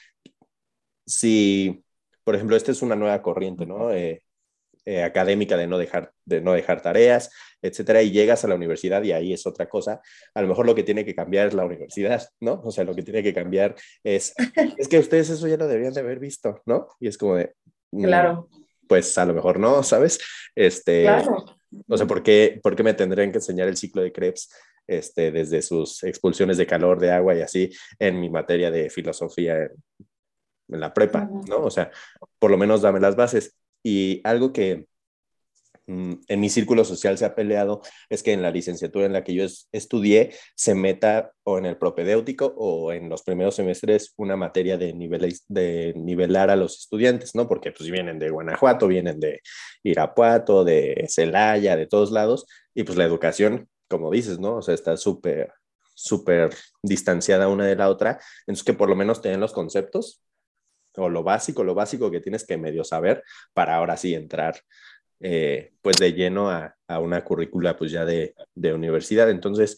si, 1.06 1.84
por 2.24 2.34
ejemplo, 2.34 2.56
esta 2.56 2.72
es 2.72 2.82
una 2.82 2.96
nueva 2.96 3.22
corriente, 3.22 3.66
¿no? 3.66 3.92
Eh, 3.92 4.22
eh, 4.88 5.02
académica 5.02 5.58
de 5.58 5.66
no, 5.66 5.76
dejar, 5.76 6.12
de 6.24 6.40
no 6.40 6.54
dejar 6.54 6.80
tareas, 6.80 7.30
etcétera, 7.60 8.00
y 8.00 8.10
llegas 8.10 8.42
a 8.42 8.48
la 8.48 8.54
universidad 8.54 9.02
y 9.02 9.12
ahí 9.12 9.34
es 9.34 9.46
otra 9.46 9.68
cosa. 9.68 10.00
A 10.32 10.40
lo 10.40 10.48
mejor 10.48 10.64
lo 10.64 10.74
que 10.74 10.82
tiene 10.82 11.04
que 11.04 11.14
cambiar 11.14 11.48
es 11.48 11.52
la 11.52 11.66
universidad, 11.66 12.26
¿no? 12.40 12.62
O 12.64 12.70
sea, 12.70 12.84
lo 12.84 12.94
que 12.94 13.02
tiene 13.02 13.22
que 13.22 13.34
cambiar 13.34 13.74
es, 14.02 14.32
es 14.78 14.88
que 14.88 14.98
ustedes 14.98 15.28
eso 15.28 15.46
ya 15.46 15.58
lo 15.58 15.68
deberían 15.68 15.92
de 15.92 16.00
haber 16.00 16.18
visto, 16.18 16.62
¿no? 16.64 16.88
Y 17.00 17.08
es 17.08 17.18
como 17.18 17.36
de... 17.36 17.54
Mm, 17.90 18.04
claro. 18.04 18.48
Pues 18.88 19.18
a 19.18 19.26
lo 19.26 19.34
mejor 19.34 19.60
no, 19.60 19.82
¿sabes? 19.82 20.20
Este, 20.54 21.02
claro. 21.02 21.44
O 21.86 21.98
sea, 21.98 22.06
¿por 22.06 22.22
qué, 22.22 22.58
¿por 22.62 22.74
qué 22.74 22.82
me 22.82 22.94
tendrían 22.94 23.30
que 23.30 23.36
enseñar 23.36 23.68
el 23.68 23.76
ciclo 23.76 24.00
de 24.00 24.10
Krebs 24.10 24.48
este, 24.86 25.30
desde 25.30 25.60
sus 25.60 26.02
expulsiones 26.02 26.56
de 26.56 26.66
calor, 26.66 26.98
de 26.98 27.10
agua 27.10 27.34
y 27.34 27.42
así 27.42 27.70
en 27.98 28.18
mi 28.18 28.30
materia 28.30 28.70
de 28.70 28.88
filosofía 28.88 29.64
en, 29.64 29.72
en 30.68 30.80
la 30.80 30.94
prepa, 30.94 31.28
¿no? 31.46 31.58
O 31.58 31.70
sea, 31.70 31.90
por 32.38 32.50
lo 32.50 32.56
menos 32.56 32.80
dame 32.80 33.00
las 33.00 33.16
bases. 33.16 33.57
Y 33.82 34.20
algo 34.24 34.52
que 34.52 34.86
mm, 35.86 36.12
en 36.28 36.40
mi 36.40 36.50
círculo 36.50 36.84
social 36.84 37.16
se 37.18 37.24
ha 37.24 37.34
peleado 37.34 37.82
es 38.08 38.22
que 38.22 38.32
en 38.32 38.42
la 38.42 38.50
licenciatura 38.50 39.06
en 39.06 39.12
la 39.12 39.24
que 39.24 39.34
yo 39.34 39.46
estudié 39.72 40.34
se 40.54 40.74
meta 40.74 41.32
o 41.44 41.58
en 41.58 41.66
el 41.66 41.78
propedéutico 41.78 42.54
o 42.56 42.92
en 42.92 43.08
los 43.08 43.22
primeros 43.22 43.54
semestres 43.54 44.12
una 44.16 44.36
materia 44.36 44.76
de, 44.76 44.94
de 45.48 45.94
nivelar 45.96 46.50
a 46.50 46.56
los 46.56 46.78
estudiantes, 46.80 47.34
¿no? 47.34 47.48
Porque 47.48 47.72
pues 47.72 47.90
vienen 47.90 48.18
de 48.18 48.30
Guanajuato, 48.30 48.88
vienen 48.88 49.20
de 49.20 49.40
Irapuato, 49.82 50.64
de 50.64 51.06
Celaya, 51.08 51.76
de 51.76 51.86
todos 51.86 52.10
lados, 52.10 52.46
y 52.74 52.84
pues 52.84 52.98
la 52.98 53.04
educación, 53.04 53.68
como 53.88 54.10
dices, 54.10 54.38
¿no? 54.38 54.56
O 54.56 54.62
sea, 54.62 54.74
está 54.74 54.96
súper, 54.96 55.52
súper 55.94 56.50
distanciada 56.82 57.48
una 57.48 57.66
de 57.66 57.76
la 57.76 57.88
otra, 57.88 58.20
entonces 58.40 58.64
que 58.64 58.74
por 58.74 58.88
lo 58.88 58.96
menos 58.96 59.20
tengan 59.20 59.40
los 59.40 59.52
conceptos 59.52 60.22
o 60.96 61.08
lo 61.08 61.22
básico, 61.22 61.64
lo 61.64 61.74
básico 61.74 62.10
que 62.10 62.20
tienes 62.20 62.44
que 62.46 62.56
medio 62.56 62.84
saber 62.84 63.22
para 63.52 63.76
ahora 63.76 63.96
sí 63.96 64.14
entrar 64.14 64.60
eh, 65.20 65.72
pues 65.82 65.96
de 65.96 66.12
lleno 66.12 66.48
a, 66.50 66.74
una 67.00 67.24
currícula 67.24 67.76
pues 67.76 67.90
ya 67.90 68.04
de, 68.04 68.34
universidad. 68.72 69.28
Entonces, 69.30 69.76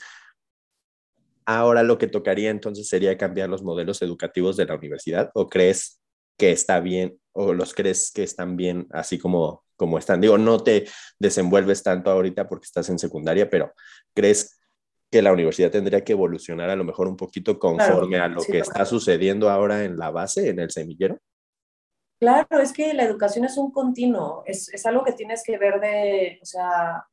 ahora 1.44 1.82
lo 1.82 1.98
que 1.98 2.06
tocaría 2.06 2.50
entonces 2.50 2.88
sería 2.88 3.16
cambiar 3.18 3.48
los 3.48 3.62
modelos 3.62 4.02
educativos 4.02 4.56
de 4.56 4.66
la 4.66 4.76
universidad 4.76 5.30
o 5.34 5.48
crees 5.48 6.00
que 6.36 6.52
está 6.52 6.80
bien 6.80 7.18
o 7.32 7.52
los 7.52 7.74
crees 7.74 8.12
que 8.12 8.22
están 8.22 8.56
bien 8.56 8.86
así 8.90 9.18
como, 9.18 9.64
como 9.76 9.98
están. 9.98 10.20
Digo, 10.20 10.38
no 10.38 10.62
te 10.62 10.86
desenvuelves 11.18 11.82
tanto 11.82 12.10
ahorita 12.10 12.48
porque 12.48 12.66
estás 12.66 12.88
en 12.90 12.98
secundaria, 12.98 13.48
pero 13.50 13.72
crees 14.14 14.59
que 15.10 15.22
la 15.22 15.32
universidad 15.32 15.70
tendría 15.70 16.04
que 16.04 16.12
evolucionar 16.12 16.70
a 16.70 16.76
lo 16.76 16.84
mejor 16.84 17.08
un 17.08 17.16
poquito 17.16 17.58
conforme 17.58 18.18
a 18.18 18.28
lo 18.28 18.42
que 18.42 18.58
está 18.58 18.84
sucediendo 18.84 19.50
ahora 19.50 19.84
en 19.84 19.98
la 19.98 20.10
base, 20.10 20.48
en 20.50 20.60
el 20.60 20.70
semillero? 20.70 21.18
Claro, 22.20 22.60
es 22.60 22.72
que 22.72 22.94
la 22.94 23.04
educación 23.04 23.44
es 23.44 23.56
un 23.56 23.72
continuo, 23.72 24.44
es, 24.46 24.72
es 24.72 24.86
algo 24.86 25.02
que 25.04 25.12
tienes 25.12 25.42
que 25.42 25.58
ver 25.58 25.80
de, 25.80 26.38
o 26.42 26.44
sea, 26.44 27.04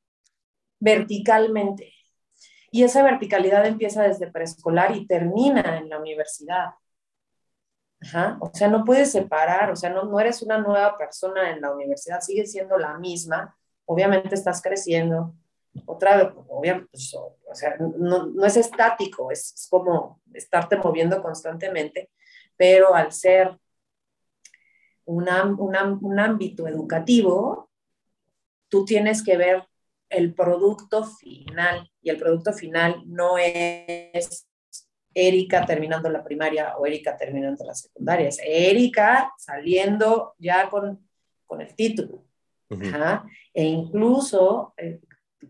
verticalmente. 0.79 1.93
Y 2.71 2.83
esa 2.83 3.01
verticalidad 3.03 3.65
empieza 3.65 4.03
desde 4.03 4.31
preescolar 4.31 4.95
y 4.95 5.07
termina 5.07 5.77
en 5.77 5.89
la 5.89 5.97
universidad. 5.99 6.71
Ajá. 8.01 8.37
O 8.41 8.51
sea, 8.53 8.67
no 8.67 8.83
puedes 8.83 9.11
separar, 9.11 9.71
o 9.71 9.75
sea, 9.75 9.89
no, 9.89 10.03
no 10.03 10.19
eres 10.19 10.43
una 10.43 10.59
nueva 10.59 10.97
persona 10.97 11.49
en 11.49 11.61
la 11.61 11.71
universidad, 11.71 12.21
sigues 12.21 12.51
siendo 12.51 12.77
la 12.77 12.97
misma, 12.99 13.57
obviamente 13.85 14.35
estás 14.35 14.61
creciendo, 14.61 15.33
otra 15.85 16.17
vez, 16.17 16.33
obviamente, 16.47 16.89
pues, 16.91 17.13
o 17.15 17.55
sea, 17.55 17.75
no, 17.77 18.27
no 18.27 18.45
es 18.45 18.57
estático, 18.57 19.31
es, 19.31 19.53
es, 19.53 19.67
como 19.69 20.21
estarte 20.33 20.77
moviendo 20.77 21.21
constantemente, 21.21 22.09
pero 22.55 22.93
al 22.93 23.11
ser 23.11 23.57
una, 25.05 25.45
una, 25.45 25.85
un 25.85 26.19
ámbito 26.19 26.67
educativo, 26.67 27.69
tú 28.69 28.85
tienes 28.85 29.23
que 29.23 29.37
ver 29.37 29.67
el 30.09 30.33
producto 30.33 31.03
final 31.03 31.89
y 32.01 32.09
el 32.09 32.17
producto 32.17 32.53
final 32.53 33.03
no 33.05 33.37
es 33.37 34.47
Erika 35.13 35.65
terminando 35.65 36.09
la 36.09 36.23
primaria 36.23 36.77
o 36.77 36.85
Erika 36.85 37.17
terminando 37.17 37.65
la 37.65 37.73
secundaria, 37.73 38.29
es 38.29 38.39
Erika 38.43 39.33
saliendo 39.37 40.35
ya 40.37 40.69
con, 40.69 41.07
con 41.45 41.61
el 41.61 41.75
título. 41.75 42.23
E 43.53 43.63
incluso 43.63 44.73
eh, 44.77 44.99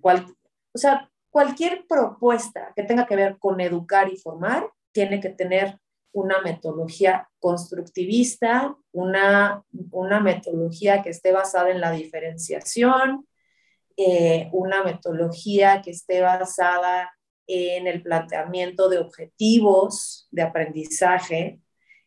o 0.01 0.77
sea, 0.77 1.09
cualquier 1.29 1.85
propuesta 1.87 2.73
que 2.75 2.83
tenga 2.83 3.05
que 3.05 3.15
ver 3.15 3.37
con 3.37 3.59
educar 3.61 4.11
y 4.11 4.17
formar 4.17 4.69
tiene 4.91 5.19
que 5.19 5.29
tener 5.29 5.79
una 6.11 6.41
metodología 6.41 7.29
constructivista, 7.39 8.75
una, 8.91 9.63
una 9.91 10.19
metodología 10.19 11.03
que 11.03 11.11
esté 11.11 11.31
basada 11.31 11.69
en 11.69 11.81
la 11.81 11.91
diferenciación, 11.91 13.27
eh, 13.97 14.49
una 14.51 14.83
metodología 14.83 15.81
que 15.81 15.91
esté 15.91 16.21
basada 16.21 17.11
en 17.47 17.87
el 17.87 18.01
planteamiento 18.01 18.89
de 18.89 18.99
objetivos 18.99 20.27
de 20.31 20.41
aprendizaje 20.41 21.59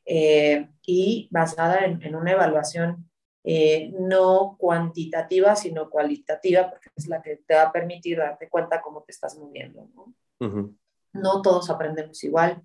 eh, 0.05 0.69
y 0.85 1.29
basada 1.31 1.85
en, 1.85 2.03
en, 2.03 2.15
una 2.15 2.33
evaluación 2.33 3.10
eh, 3.43 3.91
no 3.99 4.57
cuantitativa, 4.59 5.57
sino 5.57 5.89
cualitativa, 5.89 6.69
porque 6.69 6.91
es 6.95 7.09
la 7.09 7.23
que 7.23 7.37
te 7.37 7.55
va 7.55 7.63
a 7.63 7.73
permitir 7.73 8.19
darte 8.19 8.49
cuenta 8.49 8.83
cómo 8.83 9.03
te 9.03 9.13
estás 9.13 9.39
moviendo. 9.39 9.89
¿no? 9.95 10.75
no 11.13 11.43
todos 11.43 11.71
aprendemos 11.71 12.23
igual, 12.25 12.63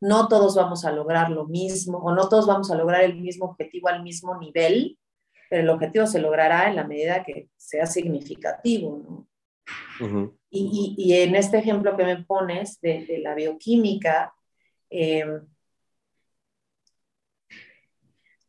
no 0.00 0.28
todos 0.28 0.54
vamos 0.56 0.84
a 0.84 0.92
lograr 0.92 1.30
lo 1.30 1.46
mismo, 1.46 1.98
o 1.98 2.12
no 2.12 2.28
todos 2.28 2.46
vamos 2.46 2.70
a 2.70 2.74
lograr 2.74 3.04
el 3.04 3.20
mismo 3.20 3.46
objetivo 3.46 3.88
al 3.88 4.02
mismo 4.02 4.36
nivel, 4.38 4.98
pero 5.48 5.62
el 5.62 5.70
objetivo 5.70 6.06
se 6.06 6.20
logrará 6.20 6.68
en 6.68 6.76
la 6.76 6.84
medida 6.84 7.22
que 7.22 7.48
sea 7.56 7.86
significativo. 7.86 8.98
¿no? 8.98 9.28
y, 10.50 10.94
y, 10.98 11.02
y, 11.02 11.14
en 11.22 11.34
este 11.36 11.58
ejemplo 11.58 11.96
que 11.96 12.04
me 12.04 12.22
pones 12.24 12.80
de, 12.80 13.06
de 13.06 13.18
la 13.18 13.34
bioquímica, 13.34 14.34
eh, 14.90 15.24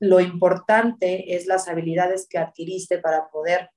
lo 0.05 0.19
importante 0.19 1.35
es 1.35 1.47
las 1.47 1.67
habilidades 1.67 2.27
que 2.27 2.37
adquiriste 2.37 2.99
para 2.99 3.29
poder 3.29 3.69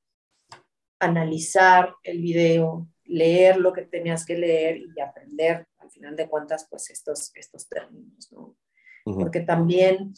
analizar 0.99 1.95
el 2.03 2.21
video, 2.21 2.89
leer 3.05 3.57
lo 3.59 3.73
que 3.73 3.83
tenías 3.83 4.27
que 4.27 4.37
leer 4.37 4.79
y 4.79 5.01
aprender, 5.01 5.67
al 5.79 5.91
final 5.91 6.17
de 6.17 6.29
cuentas, 6.29 6.67
pues 6.69 6.91
estos, 6.91 7.31
estos 7.35 7.69
términos, 7.69 8.31
¿no? 8.33 8.57
Porque 9.05 9.41
también 9.41 10.13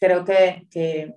creo 0.00 0.24
que, 0.24 0.66
que, 0.68 1.14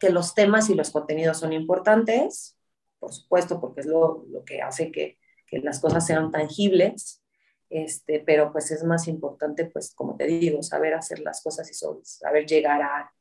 que, 0.00 0.08
los 0.08 0.34
temas 0.34 0.70
y 0.70 0.74
los 0.74 0.90
contenidos 0.90 1.38
son 1.38 1.52
importantes, 1.52 2.56
por 2.98 3.12
supuesto, 3.12 3.60
porque 3.60 3.80
es 3.80 3.86
lo, 3.86 4.24
lo 4.30 4.42
que 4.42 4.62
hace 4.62 4.90
que, 4.90 5.18
que, 5.46 5.58
las 5.58 5.78
cosas 5.78 6.06
sean 6.06 6.30
tangibles, 6.30 7.22
este, 7.68 8.20
pero 8.20 8.50
pues 8.50 8.70
es 8.70 8.82
más 8.82 9.08
importante, 9.08 9.66
pues 9.66 9.94
como 9.94 10.16
te 10.16 10.26
digo, 10.26 10.62
saber 10.62 10.94
hacer 10.94 11.18
las 11.18 11.42
cosas 11.42 11.70
y 11.70 11.74
saber 11.74 12.46
llegar 12.46 12.80
a, 12.80 13.12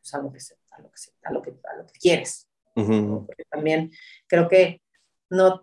pues, 0.00 0.14
a, 0.14 0.18
lo, 0.18 0.32
que, 0.32 0.38
a, 0.70 0.80
lo, 0.80 0.90
que, 0.90 0.96
a, 1.22 1.32
lo, 1.32 1.42
que, 1.42 1.50
a 1.50 1.76
lo 1.76 1.86
que 1.86 1.98
quieres. 1.98 2.48
Porque 2.74 3.44
también 3.50 3.92
creo 4.26 4.48
que 4.48 4.80
no, 5.30 5.62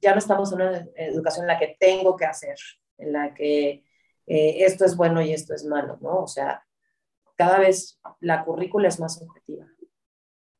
ya 0.00 0.12
no 0.12 0.18
estamos 0.18 0.52
en 0.52 0.62
una 0.62 0.86
educación 0.96 1.44
en 1.44 1.48
la 1.48 1.58
que 1.58 1.76
tengo 1.78 2.16
que 2.16 2.24
hacer, 2.24 2.56
en 2.98 3.12
la 3.12 3.34
que 3.34 3.84
eh, 4.26 4.64
esto 4.64 4.84
es 4.84 4.96
bueno 4.96 5.22
y 5.22 5.32
esto 5.32 5.54
es 5.54 5.64
malo, 5.64 5.98
¿no? 6.00 6.22
O 6.22 6.26
sea, 6.26 6.64
cada 7.36 7.58
vez 7.58 8.00
la 8.20 8.44
currícula 8.44 8.88
es 8.88 9.00
más 9.00 9.20
objetiva. 9.20 9.66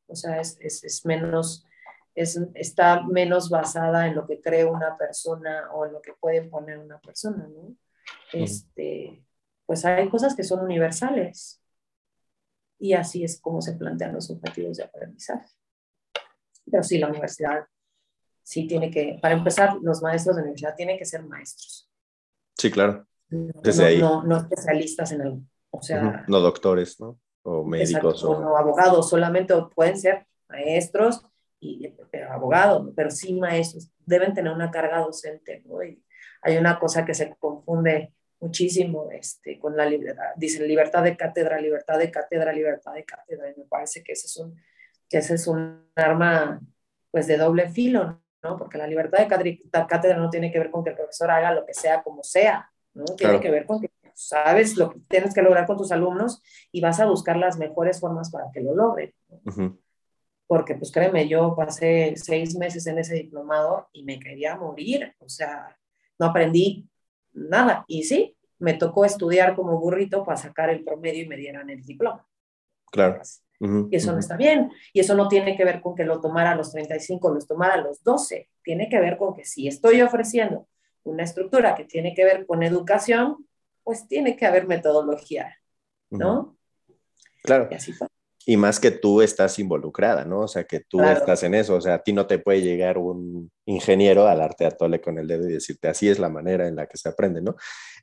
O 0.07 0.15
sea, 0.15 0.41
es, 0.41 0.59
es, 0.61 0.85
es 0.85 1.07
menos, 1.07 1.67
es, 2.15 2.39
está 2.55 3.03
menos 3.03 3.49
basada 3.51 4.07
en 4.07 4.15
lo 4.15 4.27
que 4.27 4.41
cree 4.41 4.65
una 4.65 4.97
persona 4.97 5.71
o 5.73 5.87
en 5.87 5.93
lo 5.93 6.03
que 6.03 6.13
puede 6.15 6.43
poner 6.43 6.79
una 6.79 7.01
persona, 7.01 7.49
¿no? 7.49 7.75
Este, 8.33 9.25
pues 9.67 9.85
hay 9.85 10.09
cosas 10.09 10.35
que 10.35 10.43
son 10.43 10.61
universales 10.61 11.62
y 12.83 12.95
así 12.95 13.23
es 13.23 13.41
como 13.41 13.63
se 13.63 13.75
plantean 13.75 14.13
los 14.13 14.29
objetivos 14.29 14.77
de 14.77 14.83
aprendizaje. 14.83 15.49
Pero 16.69 16.83
sí, 16.83 16.99
la 16.99 17.07
universidad 17.07 17.65
sí 18.43 18.67
tiene 18.67 18.91
que, 18.91 19.21
para 19.23 19.35
empezar, 19.35 19.77
los 19.81 20.03
maestros 20.03 20.35
de 20.35 20.43
la 20.43 20.47
universidad 20.47 20.75
tienen 20.75 20.99
que 20.99 21.05
ser 21.05 21.23
maestros. 21.23 21.89
Sí, 22.59 22.73
claro. 22.73 23.07
Desde 23.29 23.83
no, 23.83 23.89
ahí. 23.89 24.01
No, 24.01 24.23
no, 24.25 24.37
especialistas 24.37 25.13
en 25.13 25.21
el, 25.21 25.41
o 25.71 25.81
sea... 25.81 26.25
No 26.27 26.41
doctores, 26.41 26.99
¿no? 27.01 27.21
O 27.45 27.65
médicos. 27.65 28.25
o... 28.25 28.41
no 28.41 28.57
abogados, 28.57 29.09
solamente 29.09 29.55
pueden 29.77 29.97
ser 29.97 30.27
maestros 30.49 31.25
y 31.61 31.89
pero 32.11 32.33
abogados, 32.33 32.93
pero 32.97 33.13
sí 33.13 33.35
maestros. 33.35 33.93
Deben 34.05 34.35
tener 34.35 34.53
una 34.53 34.73
carga 34.73 34.99
docente, 34.99 35.63
¿no? 35.67 35.85
Y 35.85 36.05
hay 36.43 36.57
una 36.57 36.81
cosa 36.81 37.05
que 37.05 37.15
se 37.15 37.33
confunde 37.37 38.13
muchísimo 38.43 39.09
este, 39.13 39.59
con 39.59 39.77
la 39.77 39.87
libertad, 39.87 40.25
dicen 40.37 40.67
libertad 40.67 41.05
de 41.05 41.17
cátedra, 41.17 41.61
libertad 41.61 41.97
de 41.97 42.11
cátedra, 42.11 42.53
libertad 42.53 42.93
de 42.93 43.05
cátedra, 43.05 43.51
y 43.51 43.59
me 43.59 43.65
parece 43.67 44.03
que 44.03 44.13
ese 44.13 44.27
es 44.27 44.37
un, 44.37 44.61
que 45.09 45.19
ese 45.19 45.35
es 45.35 45.47
un 45.47 45.87
arma 45.95 46.61
pues 47.13 47.29
de 47.29 47.37
doble 47.37 47.71
filo, 47.71 48.21
¿no? 48.43 48.57
Porque 48.59 48.79
la 48.79 48.89
libertad 48.89 49.27
de 49.29 49.59
cátedra 49.89 50.17
no 50.17 50.29
tiene 50.29 50.51
que 50.51 50.59
ver 50.59 50.71
con 50.73 50.83
que 50.83 50.91
el 50.91 50.97
profesor 50.97 51.31
haga 51.31 51.53
lo 51.53 51.65
que 51.65 51.73
sea 51.73 52.03
como 52.03 52.25
sea, 52.25 52.69
¿no? 52.95 53.05
Tiene 53.17 53.39
que 53.39 53.51
ver 53.51 53.65
con 53.65 53.81
que 53.81 53.91
sabes 54.15 54.77
lo 54.77 54.91
que 54.91 55.01
tienes 55.09 55.35
que 55.35 55.43
lograr 55.43 55.67
con 55.67 55.77
tus 55.77 55.93
alumnos 55.93 56.43
y 56.73 56.81
vas 56.81 56.99
a 56.99 57.07
buscar 57.07 57.37
las 57.37 57.59
mejores 57.59 58.01
formas 58.01 58.31
para 58.31 58.47
que 58.53 58.61
lo 58.61 58.75
logren. 58.75 59.15
Porque, 60.49 60.75
pues 60.75 60.91
créeme, 60.91 61.29
yo 61.29 61.55
pasé 61.57 62.15
seis 62.17 62.57
meses 62.57 62.87
en 62.89 62.99
ese 62.99 63.15
diplomado 63.15 63.89
y 63.93 64.03
me 64.05 64.19
quería 64.19 64.57
morir, 64.57 65.15
o 65.21 65.29
sea, 65.29 65.79
no 66.19 66.27
aprendí 66.27 66.91
nada. 67.33 67.85
Y 67.89 68.05
sí, 68.05 68.37
me 68.59 68.75
tocó 68.75 69.05
estudiar 69.05 69.55
como 69.57 69.79
burrito 69.79 70.25
para 70.25 70.37
sacar 70.37 70.71
el 70.71 70.85
promedio 70.85 71.23
y 71.25 71.29
me 71.29 71.37
dieran 71.37 71.69
el 71.71 71.83
diploma. 71.83 72.27
Claro. 72.91 73.21
y 73.91 73.97
eso 73.97 74.13
no 74.13 74.19
está 74.19 74.37
bien. 74.37 74.71
Y 74.93 75.01
eso 75.01 75.15
no 75.15 75.29
tiene 75.29 75.57
que 75.57 75.65
ver 75.65 75.81
con 75.81 75.95
que 75.95 76.05
lo 76.05 76.21
tomara 76.21 76.53
a 76.53 76.55
los 76.55 76.73
35, 76.73 77.31
lo 77.31 77.41
tomara 77.41 77.75
a 77.75 77.81
los 77.81 78.03
12. 78.03 78.51
Tiene 78.63 78.89
que 78.89 79.01
ver 79.01 79.17
con 79.17 79.35
que 79.35 79.45
si 79.45 79.67
estoy 79.67 80.03
ofreciendo 80.03 80.69
una 81.05 81.25
estructura 81.25 81.75
que 81.75 81.85
tiene 81.85 82.15
que 82.15 82.25
ver 82.25 82.47
con 82.47 82.63
educación, 82.63 83.47
pues 83.83 84.07
tiene 84.07 84.37
que 84.37 84.47
haber 84.47 84.67
metodología, 84.67 85.57
¿no? 86.11 86.57
Claro. 87.43 87.69
Y 87.71 87.75
así 87.75 87.93
fue. 87.93 88.07
Y 88.45 88.57
más 88.57 88.81
que 88.81 88.91
tú 88.91 89.23
estás 89.23 89.59
involucrada, 89.59 90.25
¿no? 90.25 90.41
O 90.41 90.49
sea, 90.49 90.65
que 90.65 90.81
tú 90.81 91.01
estás 91.03 91.43
en 91.45 91.55
eso. 91.55 91.77
O 91.77 91.81
sea, 91.81 91.95
a 91.95 92.03
ti 92.03 92.13
no 92.13 92.27
te 92.27 92.39
puede 92.39 92.61
llegar 92.61 92.99
un 92.99 93.51
ingeniero 93.67 94.27
a 94.27 94.35
darte 94.35 94.67
a 94.67 94.71
tole 94.71 95.01
con 95.01 95.19
el 95.19 95.29
dedo 95.29 95.49
y 95.49 95.53
decirte, 95.53 95.89
así 95.89 96.09
es 96.09 96.19
la 96.19 96.29
manera 96.29 96.67
en 96.67 96.75
la 96.75 96.87
que 96.87 96.97
se 96.97 97.09
aprende, 97.09 97.41
¿no? 97.41 97.55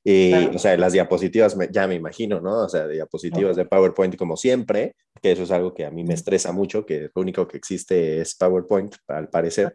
Y, 0.04 0.34
o 0.34 0.60
sea, 0.60 0.78
las 0.78 0.94
diapositivas, 0.94 1.58
ya 1.72 1.88
me 1.88 1.96
imagino, 1.96 2.40
¿no? 2.40 2.64
O 2.64 2.70
sea, 2.70 2.88
diapositivas 2.88 3.58
de 3.58 3.66
PowerPoint 3.66 4.16
como 4.16 4.38
siempre, 4.38 4.96
que 5.22 5.34
eso 5.34 5.44
es 5.44 5.52
algo 5.52 5.74
que 5.74 5.86
a 5.86 5.92
mí 5.92 6.06
me 6.06 6.14
estresa 6.14 6.54
mucho, 6.54 6.86
que 6.86 7.10
lo 7.14 7.22
único 7.22 7.48
que 7.48 7.58
existe 7.58 8.22
es 8.22 8.36
PowerPoint, 8.36 8.96
al 9.08 9.28
parecer. 9.30 9.74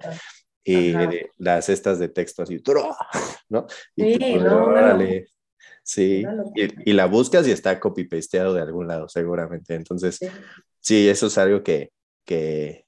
Y 0.65 0.95
las 1.37 1.69
estas 1.69 1.99
de 1.99 2.09
texto 2.09 2.43
así, 2.43 2.63
¿no? 3.51 3.67
Y 3.95 4.15
sí, 4.15 4.35
no, 4.37 4.73
Sí, 5.85 6.25
y, 6.57 6.93
la 6.95 7.05
buscas 7.05 7.47
y 7.47 7.51
está 7.51 7.79
copy-pasteado 7.79 8.55
de 8.55 8.63
algún 8.63 8.89
lado, 8.89 9.07
seguramente. 9.07 9.75
Entonces, 9.75 10.19
sí, 10.81 11.09
eso 11.09 11.27
es 11.27 11.37
algo 11.37 11.63
que, 11.63 11.91
que, 12.25 12.87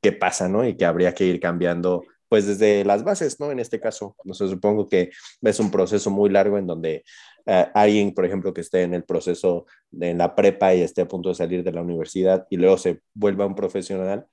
que 0.00 0.12
pasa, 0.12 0.48
¿no? 0.48 0.64
Y 0.64 0.76
que 0.76 0.84
habría 0.84 1.12
que 1.14 1.24
ir 1.24 1.40
cambiando, 1.40 2.04
pues 2.28 2.46
desde 2.46 2.84
las 2.84 3.02
bases, 3.02 3.40
¿no? 3.40 3.50
En 3.50 3.58
este 3.58 3.80
caso, 3.80 4.14
no 4.22 4.34
sé, 4.34 4.46
supongo 4.46 4.88
que 4.88 5.10
es 5.42 5.58
un 5.58 5.72
proceso 5.72 6.12
muy 6.12 6.30
largo 6.30 6.58
en 6.58 6.66
donde 6.68 7.02
eh, 7.46 7.66
alguien, 7.74 8.14
por 8.14 8.24
ejemplo, 8.24 8.54
que 8.54 8.60
esté 8.60 8.82
en 8.82 8.94
el 8.94 9.02
proceso 9.02 9.66
de 9.90 10.10
en 10.10 10.18
la 10.18 10.36
prepa 10.36 10.72
y 10.76 10.82
esté 10.82 11.02
a 11.02 11.08
punto 11.08 11.30
de 11.30 11.34
salir 11.34 11.64
de 11.64 11.72
la 11.72 11.82
universidad 11.82 12.46
y 12.50 12.56
luego 12.56 12.78
se 12.78 13.00
vuelva 13.14 13.46
un 13.46 13.56
profesional, 13.56 14.26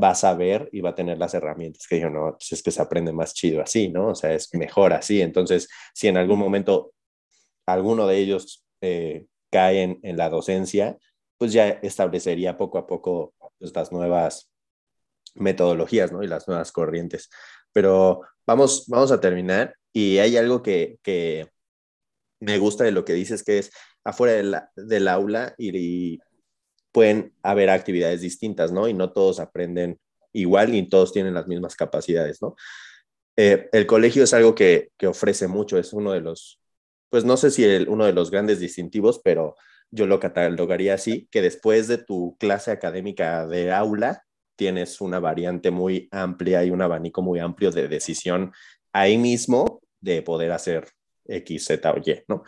va 0.00 0.10
a 0.10 0.14
saber 0.14 0.68
y 0.72 0.80
va 0.80 0.90
a 0.90 0.94
tener 0.94 1.18
las 1.18 1.34
herramientas 1.34 1.86
que 1.88 2.00
yo 2.00 2.10
no, 2.10 2.32
pues 2.32 2.52
es 2.52 2.62
que 2.62 2.70
se 2.70 2.82
aprende 2.82 3.12
más 3.12 3.34
chido 3.34 3.62
así, 3.62 3.88
¿no? 3.88 4.08
O 4.08 4.14
sea, 4.14 4.32
es 4.32 4.52
mejor 4.54 4.92
así. 4.92 5.20
Entonces, 5.20 5.68
si 5.94 6.08
en 6.08 6.16
algún 6.16 6.38
momento 6.38 6.92
alguno 7.66 8.06
de 8.06 8.18
ellos 8.18 8.64
eh, 8.80 9.26
cae 9.50 9.98
en, 10.02 10.16
la 10.16 10.28
docencia, 10.28 10.98
pues 11.38 11.52
ya 11.52 11.68
establecería 11.68 12.56
poco 12.56 12.78
a 12.78 12.86
poco 12.86 13.34
estas 13.60 13.92
nuevas 13.92 14.50
metodologías, 15.34 16.12
¿no? 16.12 16.22
Y 16.22 16.28
las 16.28 16.46
nuevas 16.48 16.72
corrientes. 16.72 17.30
Pero 17.72 18.22
vamos, 18.46 18.86
vamos 18.88 19.12
a 19.12 19.20
terminar 19.20 19.74
y 19.92 20.18
hay 20.18 20.36
algo 20.36 20.62
que, 20.62 20.98
que 21.02 21.48
me 22.40 22.58
gusta 22.58 22.84
de 22.84 22.92
lo 22.92 23.04
que 23.04 23.12
dices, 23.12 23.42
que 23.42 23.58
es 23.58 23.70
afuera 24.04 24.70
del 24.76 25.08
aula 25.08 25.54
y 25.58 26.18
pueden 26.92 27.32
haber 27.42 27.70
actividades 27.70 28.20
distintas, 28.20 28.72
¿no? 28.72 28.88
Y 28.88 28.94
no 28.94 29.12
todos 29.12 29.40
aprenden 29.40 29.98
igual 30.32 30.72
ni 30.72 30.88
todos 30.88 31.12
tienen 31.12 31.34
las 31.34 31.46
mismas 31.46 31.76
capacidades, 31.76 32.40
¿no? 32.42 32.56
Eh, 33.36 33.68
el 33.72 33.86
colegio 33.86 34.24
es 34.24 34.34
algo 34.34 34.54
que, 34.54 34.90
que, 34.98 35.06
ofrece 35.06 35.48
mucho, 35.48 35.78
es 35.78 35.92
uno 35.92 36.12
de 36.12 36.20
los, 36.20 36.60
pues 37.08 37.24
no 37.24 37.36
sé 37.36 37.50
si 37.50 37.64
el, 37.64 37.88
uno 37.88 38.04
de 38.04 38.12
los 38.12 38.30
grandes 38.30 38.60
distintivos, 38.60 39.20
pero 39.22 39.56
yo 39.90 40.06
lo 40.06 40.20
catalogaría 40.20 40.94
así, 40.94 41.28
que 41.30 41.42
después 41.42 41.88
de 41.88 41.98
tu 41.98 42.36
clase 42.38 42.70
académica 42.70 43.46
de 43.46 43.72
aula, 43.72 44.24
tienes 44.56 45.00
una 45.00 45.20
variante 45.20 45.70
muy 45.70 46.06
amplia 46.12 46.62
y 46.64 46.70
un 46.70 46.82
abanico 46.82 47.22
muy 47.22 47.38
amplio 47.38 47.70
de 47.70 47.88
decisión 47.88 48.52
ahí 48.92 49.16
mismo 49.16 49.80
de 50.00 50.20
poder 50.20 50.52
hacer 50.52 50.86
X, 51.24 51.64
Z 51.64 51.90
o 51.90 51.96
Y, 51.96 52.22
¿no? 52.28 52.42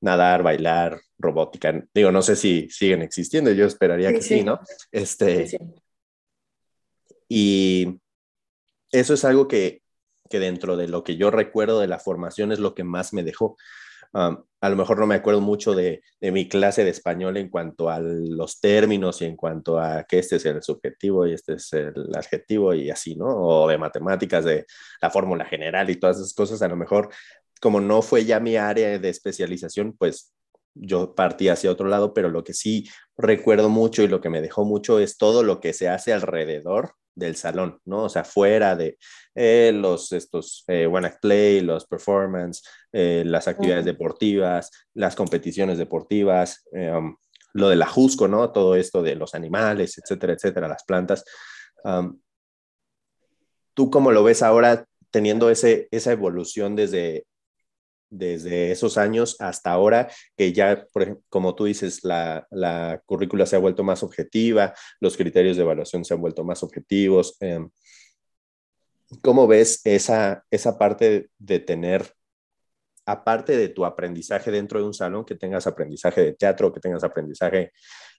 Nadar, 0.00 0.42
bailar, 0.42 1.00
robótica. 1.18 1.84
Digo, 1.92 2.12
no 2.12 2.22
sé 2.22 2.36
si 2.36 2.68
siguen 2.70 3.02
existiendo, 3.02 3.50
yo 3.52 3.66
esperaría 3.66 4.12
que 4.12 4.22
sí, 4.22 4.42
¿no? 4.42 4.60
Este, 4.92 5.58
Y 7.28 8.00
eso 8.90 9.14
es 9.14 9.24
algo 9.24 9.48
que, 9.48 9.82
que, 10.30 10.38
dentro 10.38 10.76
de 10.76 10.88
lo 10.88 11.04
que 11.04 11.16
yo 11.16 11.30
recuerdo 11.30 11.80
de 11.80 11.88
la 11.88 11.98
formación 11.98 12.52
es 12.52 12.58
lo 12.58 12.74
que 12.74 12.84
más 12.84 13.12
me 13.12 13.22
dejó. 13.22 13.56
a 14.12 14.68
lo 14.70 14.76
mejor 14.76 14.98
no 14.98 15.06
me 15.06 15.16
acuerdo 15.16 15.40
mucho 15.42 15.74
de, 15.74 16.02
de, 16.20 16.32
mi 16.32 16.48
clase 16.48 16.84
de 16.84 16.90
español 16.90 17.36
en 17.36 17.50
cuanto 17.50 17.90
a 17.90 18.00
los 18.00 18.60
términos 18.60 19.20
y 19.20 19.26
en 19.26 19.36
cuanto 19.36 19.78
a 19.78 20.04
que 20.04 20.20
este 20.20 20.36
es 20.36 20.46
el 20.46 20.62
subjetivo 20.62 21.26
y 21.26 21.34
este 21.34 21.54
es 21.54 21.72
el 21.74 21.94
adjetivo 22.14 22.72
y 22.72 22.90
así, 22.90 23.16
¿no? 23.16 23.26
O 23.26 23.68
de 23.68 23.76
matemáticas, 23.76 24.44
de 24.44 24.64
la 25.02 25.10
fórmula 25.10 25.44
general 25.44 25.90
y 25.90 25.96
todas 25.96 26.16
esas 26.16 26.32
cosas, 26.32 26.62
a 26.62 26.68
lo 26.68 26.76
mejor 26.76 27.10
como 27.58 27.80
no 27.80 28.02
fue 28.02 28.24
ya 28.24 28.40
mi 28.40 28.56
área 28.56 28.98
de 28.98 29.08
especialización, 29.08 29.94
pues 29.96 30.32
yo 30.74 31.14
partí 31.14 31.48
hacia 31.48 31.70
otro 31.70 31.88
lado, 31.88 32.14
pero 32.14 32.28
lo 32.28 32.44
que 32.44 32.54
sí 32.54 32.88
recuerdo 33.16 33.68
mucho 33.68 34.02
y 34.02 34.08
lo 34.08 34.20
que 34.20 34.30
me 34.30 34.40
dejó 34.40 34.64
mucho 34.64 34.98
es 35.00 35.16
todo 35.16 35.42
lo 35.42 35.60
que 35.60 35.72
se 35.72 35.88
hace 35.88 36.12
alrededor 36.12 36.92
del 37.14 37.36
salón, 37.36 37.80
¿no? 37.84 38.04
O 38.04 38.08
sea, 38.08 38.24
fuera 38.24 38.76
de 38.76 38.96
eh, 39.34 39.72
los, 39.74 40.12
estos, 40.12 40.64
eh, 40.68 40.86
One 40.86 41.08
Act 41.08 41.20
Play, 41.20 41.60
los 41.60 41.86
performance, 41.86 42.62
eh, 42.92 43.24
las 43.26 43.48
actividades 43.48 43.84
deportivas, 43.84 44.70
las 44.94 45.16
competiciones 45.16 45.78
deportivas, 45.78 46.64
um, 46.72 47.16
lo 47.54 47.68
de 47.68 47.76
la 47.76 47.86
Jusco, 47.86 48.28
¿no? 48.28 48.52
Todo 48.52 48.76
esto 48.76 49.02
de 49.02 49.16
los 49.16 49.34
animales, 49.34 49.98
etcétera, 49.98 50.34
etcétera, 50.34 50.68
las 50.68 50.84
plantas. 50.84 51.24
Um, 51.82 52.20
¿Tú 53.74 53.90
cómo 53.90 54.12
lo 54.12 54.22
ves 54.22 54.42
ahora 54.42 54.86
teniendo 55.10 55.50
ese, 55.50 55.88
esa 55.90 56.12
evolución 56.12 56.76
desde 56.76 57.26
desde 58.10 58.70
esos 58.70 58.98
años 58.98 59.36
hasta 59.40 59.70
ahora, 59.70 60.10
que 60.36 60.52
ya, 60.52 60.86
por 60.92 61.20
como 61.28 61.54
tú 61.54 61.64
dices, 61.64 62.04
la, 62.04 62.46
la, 62.50 63.02
currícula 63.06 63.46
se 63.46 63.56
ha 63.56 63.58
vuelto 63.58 63.84
más 63.84 64.02
objetiva, 64.02 64.74
los 65.00 65.16
criterios 65.16 65.56
de 65.56 65.62
evaluación 65.62 66.04
se 66.04 66.14
han 66.14 66.20
vuelto 66.20 66.44
más 66.44 66.62
objetivos. 66.62 67.36
Em, 67.40 67.70
¿Cómo 69.22 69.46
ves 69.46 69.80
esa, 69.84 70.44
esa 70.50 70.78
parte 70.78 71.30
de 71.38 71.60
tener, 71.60 72.12
aparte 73.06 73.56
de 73.56 73.68
tu 73.68 73.84
aprendizaje 73.86 74.50
dentro 74.50 74.80
de 74.80 74.86
un 74.86 74.94
salón, 74.94 75.24
que 75.24 75.34
tengas 75.34 75.66
aprendizaje 75.66 76.20
de 76.22 76.32
teatro, 76.34 76.72
que 76.72 76.80
tengas 76.80 77.04
aprendizaje 77.04 77.72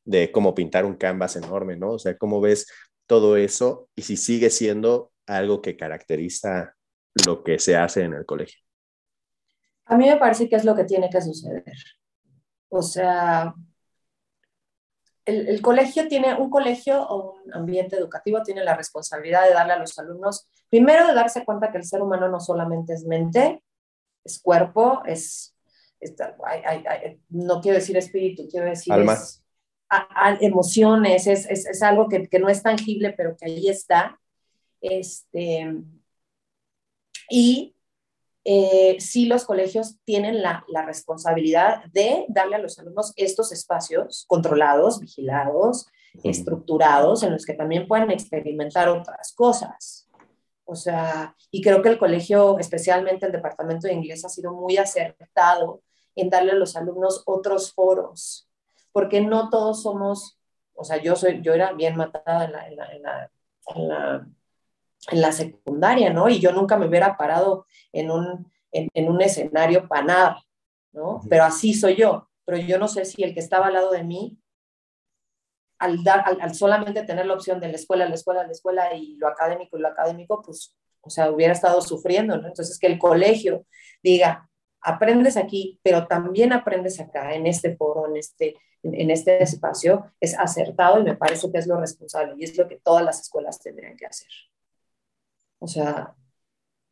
de 0.03 0.31
cómo 0.31 0.55
pintar 0.55 0.85
un 0.85 0.95
canvas 0.95 1.35
enorme, 1.35 1.77
¿no? 1.77 1.91
O 1.91 1.99
sea, 1.99 2.17
¿cómo 2.17 2.41
ves 2.41 2.67
todo 3.05 3.37
eso 3.37 3.89
y 3.95 4.03
si 4.03 4.17
sigue 4.17 4.49
siendo 4.49 5.11
algo 5.27 5.61
que 5.61 5.77
caracteriza 5.77 6.75
lo 7.25 7.43
que 7.43 7.59
se 7.59 7.75
hace 7.75 8.03
en 8.03 8.13
el 8.13 8.25
colegio? 8.25 8.68
A 9.89 9.97
mí 9.97 10.07
me 10.07 10.17
parece 10.17 10.47
que 10.47 10.55
es 10.55 10.63
lo 10.63 10.75
que 10.75 10.83
tiene 10.83 11.09
que 11.09 11.19
suceder. 11.19 11.63
O 12.69 12.83
sea, 12.83 13.55
el, 15.25 15.61
colegio 15.63 16.07
tiene, 16.07 16.35
un 16.35 16.51
colegio 16.51 17.01
o 17.01 17.33
un 17.43 17.53
ambiente 17.53 17.95
educativo 17.95 18.43
tiene 18.43 18.63
la 18.63 18.75
responsabilidad 18.75 19.45
de 19.45 19.53
darle 19.53 19.73
a 19.73 19.79
los 19.79 19.97
alumnos, 19.97 20.47
primero 20.69 21.07
de 21.07 21.15
darse 21.15 21.43
cuenta 21.43 21.71
que 21.71 21.79
el 21.79 21.85
ser 21.85 22.03
humano 22.03 22.29
no 22.29 22.39
solamente 22.39 22.93
es 22.93 23.03
mente, 23.03 23.63
es 24.23 24.39
cuerpo, 24.39 25.01
es, 25.07 25.55
no 27.29 27.59
quiero 27.59 27.79
decir 27.79 27.97
espíritu, 27.97 28.47
quiero 28.47 28.67
decir 28.67 28.93
emociones, 30.39 31.25
es, 31.25 31.47
es, 31.47 31.81
algo 31.81 32.07
que, 32.07 32.27
que, 32.27 32.37
no 32.37 32.47
es 32.47 32.61
tangible, 32.61 33.11
pero 33.17 33.35
que 33.35 33.45
ahí 33.45 33.69
está. 33.69 34.19
Este, 34.81 35.73
y 37.27 37.75
eh, 38.45 38.97
sí 38.99 39.25
los 39.25 39.45
colegios 39.45 39.97
tienen 40.05 40.41
la, 40.41 40.63
responsabilidad 40.85 41.83
de 41.91 42.25
darle 42.29 42.55
a 42.55 42.59
los 42.59 42.79
alumnos 42.79 43.13
estos 43.15 43.51
espacios 43.51 44.25
controlados, 44.27 44.99
vigilados, 44.99 45.87
estructurados, 46.23 47.23
en 47.23 47.33
los 47.33 47.45
que 47.45 47.53
también 47.53 47.87
puedan 47.87 48.11
experimentar 48.11 48.89
otras 48.89 49.33
cosas. 49.33 50.07
O 50.65 50.75
sea, 50.75 51.35
y 51.51 51.61
creo 51.61 51.81
que 51.81 51.89
el 51.89 51.99
colegio, 51.99 52.59
especialmente 52.59 53.25
el 53.25 53.31
departamento 53.31 53.87
de 53.87 53.93
inglés, 53.93 54.23
ha 54.25 54.29
sido 54.29 54.53
muy 54.53 54.77
acertado 54.77 55.81
en 56.15 56.29
darle 56.29 56.51
a 56.51 56.55
los 56.55 56.75
alumnos 56.75 57.23
otros 57.25 57.73
foros, 57.73 58.47
porque 58.91 59.21
no 59.21 59.49
todos 59.49 59.83
somos, 59.83 60.37
o 60.73 60.83
sea, 60.83 60.97
yo, 60.97 61.15
soy, 61.15 61.41
yo 61.41 61.53
era 61.53 61.73
bien 61.73 61.95
matada 61.95 62.45
en 62.45 62.51
la, 62.51 62.67
en 62.67 62.75
la, 62.75 62.93
en 62.93 63.01
la 63.03 63.31
en 63.75 63.87
la 63.87 64.27
secundaria, 65.31 66.11
¿no? 66.11 66.29
Y 66.29 66.39
yo 66.39 66.51
nunca 66.51 66.77
me 66.77 66.87
hubiera 66.87 67.17
parado 67.17 67.65
en 67.91 68.11
un, 68.11 68.51
en, 68.71 69.09
un 69.09 69.21
escenario 69.21 69.87
para 69.87 70.03
nada, 70.03 70.43
¿no? 70.91 71.21
Pero 71.29 71.43
así 71.43 71.73
soy 71.73 71.95
yo. 71.95 72.29
Pero 72.45 72.57
yo 72.57 72.79
no 72.79 72.87
sé 72.87 73.05
si 73.05 73.23
el 73.23 73.33
que 73.33 73.39
estaba 73.39 73.67
al 73.67 73.73
lado 73.73 73.91
de 73.91 74.03
mí, 74.03 74.37
al, 75.77 76.03
dar, 76.03 76.25
al, 76.41 76.53
solamente 76.55 77.03
tener 77.03 77.25
la 77.25 77.35
opción 77.35 77.59
de 77.59 77.69
la 77.69 77.75
escuela, 77.75 78.07
la 78.07 78.15
escuela, 78.15 78.43
la 78.45 78.51
escuela 78.51 78.93
y 78.95 79.15
lo 79.15 79.27
académico 79.27 79.77
y 79.77 79.81
lo 79.81 79.87
académico, 79.87 80.41
pues, 80.41 80.75
o 81.01 81.09
sea, 81.09 81.31
hubiera 81.31 81.53
estado 81.53 81.81
sufriendo, 81.81 82.37
¿no? 82.37 82.47
Entonces, 82.47 82.77
que 82.77 82.87
el 82.87 82.99
colegio 82.99 83.65
diga, 84.03 84.49
aprendes 84.81 85.37
aquí, 85.37 85.79
pero 85.83 86.07
también 86.07 86.53
aprendes 86.53 86.99
acá, 86.99 87.33
en 87.33 87.47
este 87.47 87.75
foro, 87.75 88.07
en 88.07 88.17
este, 88.17 88.55
en, 88.83 89.09
este 89.09 89.41
espacio, 89.41 90.11
es 90.19 90.37
acertado 90.37 90.99
y 90.99 91.03
me 91.03 91.15
parece 91.15 91.51
que 91.51 91.57
es 91.57 91.67
lo 91.67 91.79
responsable 91.79 92.33
y 92.37 92.43
es 92.43 92.57
lo 92.57 92.67
que 92.67 92.77
todas 92.77 93.03
las 93.03 93.21
escuelas 93.21 93.59
tendrían 93.59 93.97
que 93.97 94.05
hacer. 94.05 94.29
O 95.59 95.67
sea, 95.67 96.15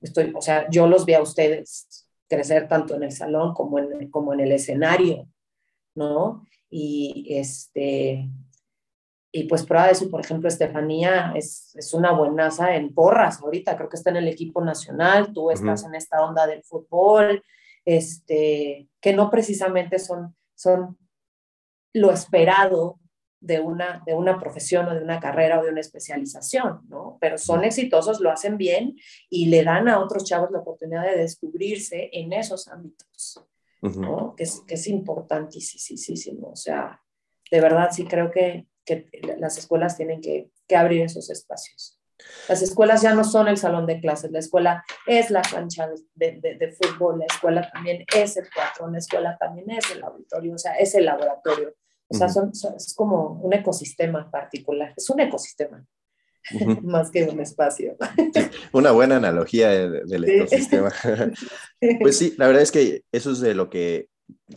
estoy, 0.02 0.34
o 0.36 0.42
sea, 0.42 0.70
yo 0.70 0.88
los 0.88 1.06
vi 1.06 1.14
a 1.14 1.22
ustedes 1.22 2.08
crecer 2.28 2.68
tanto 2.68 2.96
en 2.96 3.04
el 3.04 3.12
salón 3.12 3.54
como 3.54 3.80
en, 3.80 4.12
como 4.12 4.34
en 4.34 4.42
el 4.42 4.52
escenario, 4.52 5.28
¿no? 5.96 6.46
Y 6.70 7.28
este, 7.30 8.30
y 9.32 9.44
pues 9.44 9.64
prueba 9.66 9.86
de 9.86 9.92
eso, 9.94 10.10
por 10.10 10.22
ejemplo, 10.22 10.48
Estefanía 10.48 11.34
es, 11.36 11.76
es, 11.76 11.94
una 11.94 12.12
buenaza 12.12 12.76
en 12.76 12.94
porras 12.94 13.42
ahorita, 13.42 13.78
creo 13.78 13.90
que 13.90 13.98
está 13.98 14.10
en 14.10 14.18
el 14.18 14.28
equipo 14.28 14.64
nacional, 14.64 15.32
tú 15.34 15.52
estás 15.52 15.84
en 15.84 15.96
esta 15.96 16.24
onda 16.24 16.48
del 16.48 16.64
fútbol, 16.64 17.44
este, 17.86 18.90
que 19.00 19.14
no 19.14 19.30
precisamente 19.30 20.00
son, 20.00 20.36
son 20.56 20.98
lo 21.94 22.12
esperado 22.12 23.00
de 23.40 23.60
una, 23.60 24.02
de 24.06 24.14
una 24.14 24.40
profesión 24.40 24.88
o 24.88 24.94
de 24.94 25.04
una 25.04 25.20
carrera 25.20 25.60
o 25.60 25.64
de 25.64 25.70
una 25.70 25.82
especialización, 25.82 26.82
¿no? 26.88 27.18
Pero 27.22 27.38
son 27.38 27.64
exitosos, 27.64 28.20
lo 28.20 28.32
hacen 28.32 28.58
bien 28.58 28.96
y 29.30 29.48
le 29.48 29.64
dan 29.64 29.88
a 29.88 30.00
otros 30.00 30.24
chavos 30.24 30.52
la 30.52 30.60
oportunidad 30.60 31.04
de 31.04 31.18
descubrirse 31.18 32.10
en 32.14 32.34
esos 32.34 32.68
ámbitos, 32.68 33.44
¿no? 33.82 34.36
Que 34.36 34.44
es, 34.44 34.62
que 34.68 34.76
es 34.76 34.88
importantísimo. 34.88 36.50
O 36.50 36.56
sea, 36.56 37.02
de 37.52 37.62
verdad 37.62 37.90
sí 37.92 38.06
creo 38.06 38.32
que, 38.32 38.68
que 38.84 39.08
las 39.38 39.58
escuelas 39.58 39.98
tienen 39.98 40.22
que, 40.22 40.50
que 40.68 40.76
abrir 40.76 41.02
esos 41.04 41.30
espacios. 41.30 41.98
Las 42.50 42.62
escuelas 42.64 43.04
ya 43.04 43.14
no 43.14 43.24
son 43.24 43.48
el 43.48 43.58
salón 43.58 43.86
de 43.86 44.00
clases, 44.00 44.32
la 44.32 44.40
escuela 44.40 44.84
es 45.06 45.30
la 45.30 45.44
cancha 45.44 45.88
de, 46.16 46.40
de, 46.42 46.56
de, 46.56 46.72
fútbol, 46.72 47.20
la 47.20 47.26
escuela 47.26 47.70
también 47.72 48.06
es 48.16 48.38
el 48.38 48.50
teatro, 48.50 48.90
la 48.90 48.98
escuela 48.98 49.38
también 49.38 49.70
es 49.70 49.92
el 49.92 50.04
auditorio, 50.04 50.56
o 50.56 50.58
sea, 50.58 50.74
es 50.74 50.96
el 50.96 51.06
laboratorio. 51.06 51.76
O 52.10 52.16
sea, 52.16 52.30
son, 52.30 52.52
es 52.52 52.94
como 52.96 53.40
un 53.44 53.54
ecosistema 53.54 54.32
particular, 54.32 54.94
es 54.96 55.10
un 55.10 55.20
ecosistema. 55.20 55.86
más 56.84 57.12
que 57.12 57.24
un 57.24 57.40
espacio. 57.42 57.98
Una 58.72 58.92
buena 58.92 59.18
analogía 59.18 59.70
del 59.70 60.24
ecosistema. 60.30 60.94
pues 62.00 62.18
sí, 62.18 62.36
la 62.38 62.48
verdad 62.48 62.64
es 62.64 62.72
que 62.72 63.04
eso 63.12 63.32
es 63.32 63.40
de 63.40 63.54
lo 63.54 63.70
que 63.70 64.08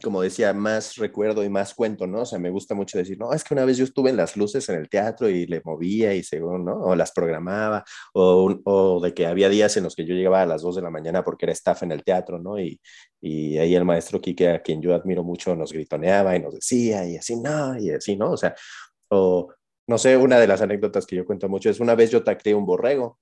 como 0.03 0.22
decía, 0.22 0.53
más 0.53 0.97
recuerdo 0.97 1.43
y 1.43 1.49
más 1.49 1.74
cuento, 1.74 2.07
¿no? 2.07 2.20
O 2.20 2.24
sea, 2.24 2.38
me 2.38 2.51
gusta 2.51 2.74
mucho 2.74 2.97
decir, 2.97 3.18
no, 3.18 3.32
es 3.32 3.43
que 3.43 3.55
una 3.55 3.64
vez 3.64 3.76
yo 3.76 3.84
estuve 3.84 4.11
en 4.11 4.16
las 4.16 4.36
luces 4.36 4.68
en 4.68 4.76
el 4.76 4.88
teatro 4.88 5.28
y 5.28 5.47
le 5.47 5.61
movía 5.64 6.14
y 6.14 6.22
según, 6.22 6.64
¿no? 6.64 6.74
O 6.80 6.95
las 6.95 7.11
programaba, 7.11 7.84
o, 8.14 8.57
o 8.64 9.01
de 9.01 9.12
que 9.12 9.26
había 9.26 9.49
días 9.49 9.76
en 9.76 9.84
los 9.84 9.97
que 9.97 10.05
yo 10.07 10.14
llegaba 10.14 10.43
a 10.43 10.47
las 10.47 10.62
2 10.62 10.76
de 10.76 10.82
la 10.82 10.91
mañana 10.91 11.24
porque 11.24 11.47
era 11.47 11.53
staff 11.53 11.82
en 11.82 11.93
el 11.93 12.05
teatro, 12.05 12.38
¿no? 12.38 12.61
Y, 12.61 12.80
y 13.20 13.59
ahí 13.59 13.74
el 13.74 13.84
maestro 13.84 14.20
Quique, 14.20 14.49
a 14.49 14.62
quien 14.62 14.80
yo 14.80 14.95
admiro 14.95 15.24
mucho, 15.24 15.57
nos 15.57 15.72
gritoneaba 15.72 16.36
y 16.36 16.41
nos 16.41 16.55
decía, 16.55 17.05
y 17.07 17.16
así, 17.16 17.36
no, 17.36 17.76
y 17.76 17.91
así, 17.91 18.16
¿no? 18.16 18.30
O 18.30 18.36
sea, 18.36 18.55
o 19.09 19.49
no 19.88 19.99
sé, 19.99 20.16
una 20.16 20.38
de 20.38 20.47
las 20.47 20.62
anécdotas 20.62 21.05
que 21.05 21.16
yo 21.16 21.26
cuento 21.26 21.49
mucho 21.49 21.68
es 21.68 21.80
una 21.80 21.97
vez 21.97 22.12
yo 22.12 22.22
tacleé 22.22 22.55
un 22.55 22.64
borrego, 22.64 23.18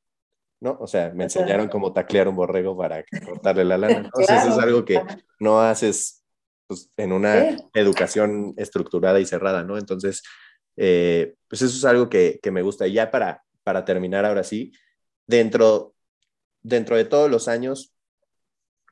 ¿no? 0.61 0.77
O 0.81 0.87
sea, 0.87 1.11
me 1.15 1.25
enseñaron 1.25 1.69
cómo 1.69 1.95
taclear 1.95 2.29
un 2.29 2.37
borrego 2.37 2.77
para 2.77 3.03
cortarle 3.25 3.65
la 3.65 3.79
lana. 3.79 3.99
Entonces, 4.05 4.37
eso 4.37 4.51
es 4.51 4.59
algo 4.59 4.85
que 4.85 5.01
no 5.41 5.63
haces 5.63 6.18
pues, 6.69 6.91
en 6.97 7.13
una 7.13 7.57
educación 7.75 8.55
estructurada 8.57 9.19
y 9.19 9.27
cerrada, 9.27 9.65
¿no? 9.65 9.79
Entonces, 9.79 10.23
eh, 10.77 11.35
pues 11.49 11.63
eso 11.63 11.77
es 11.77 11.85
algo 11.85 12.09
que, 12.09 12.39
que, 12.43 12.51
me 12.51 12.63
gusta. 12.63 12.87
Y 12.87 12.93
ya 12.93 13.11
para, 13.11 13.43
para 13.65 13.85
terminar 13.85 14.25
ahora 14.25 14.45
sí, 14.45 14.73
dentro, 15.27 15.95
dentro 16.63 16.97
de 16.97 17.07
todos 17.07 17.31
los 17.31 17.49
años 17.49 17.95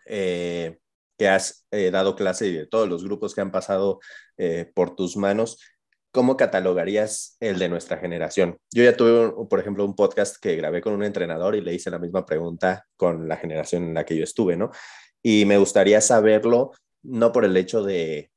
eh, 0.06 0.78
que 1.18 1.28
has 1.28 1.66
eh, 1.70 1.90
dado 1.90 2.16
clase 2.16 2.48
y 2.48 2.52
de 2.52 2.66
todos 2.66 2.88
los 2.88 3.04
grupos 3.04 3.34
que 3.34 3.42
han 3.42 3.52
pasado 3.52 4.00
por 4.74 4.94
tus 4.94 5.16
manos, 5.16 5.58
¿cómo 6.10 6.36
catalogarías 6.36 7.36
el 7.40 7.58
de 7.58 7.68
nuestra 7.68 7.98
generación? 7.98 8.58
Yo 8.70 8.84
ya 8.84 8.96
tuve, 8.96 9.46
por 9.48 9.60
ejemplo, 9.60 9.84
un 9.84 9.94
podcast 9.94 10.36
que 10.36 10.56
grabé 10.56 10.82
con 10.82 10.92
un 10.92 11.02
entrenador 11.02 11.56
y 11.56 11.62
le 11.62 11.74
hice 11.74 11.90
la 11.90 11.98
misma 11.98 12.26
pregunta 12.26 12.86
con 12.96 13.28
la 13.28 13.36
generación 13.36 13.84
en 13.84 13.94
la 13.94 14.04
que 14.04 14.16
yo 14.16 14.24
estuve, 14.24 14.56
¿no? 14.56 14.70
Y 15.22 15.44
me 15.46 15.58
gustaría 15.58 16.00
saberlo 16.00 16.72
no 17.06 17.32
por 17.32 17.44
el 17.44 17.56
hecho 17.56 17.82
de, 17.82 18.30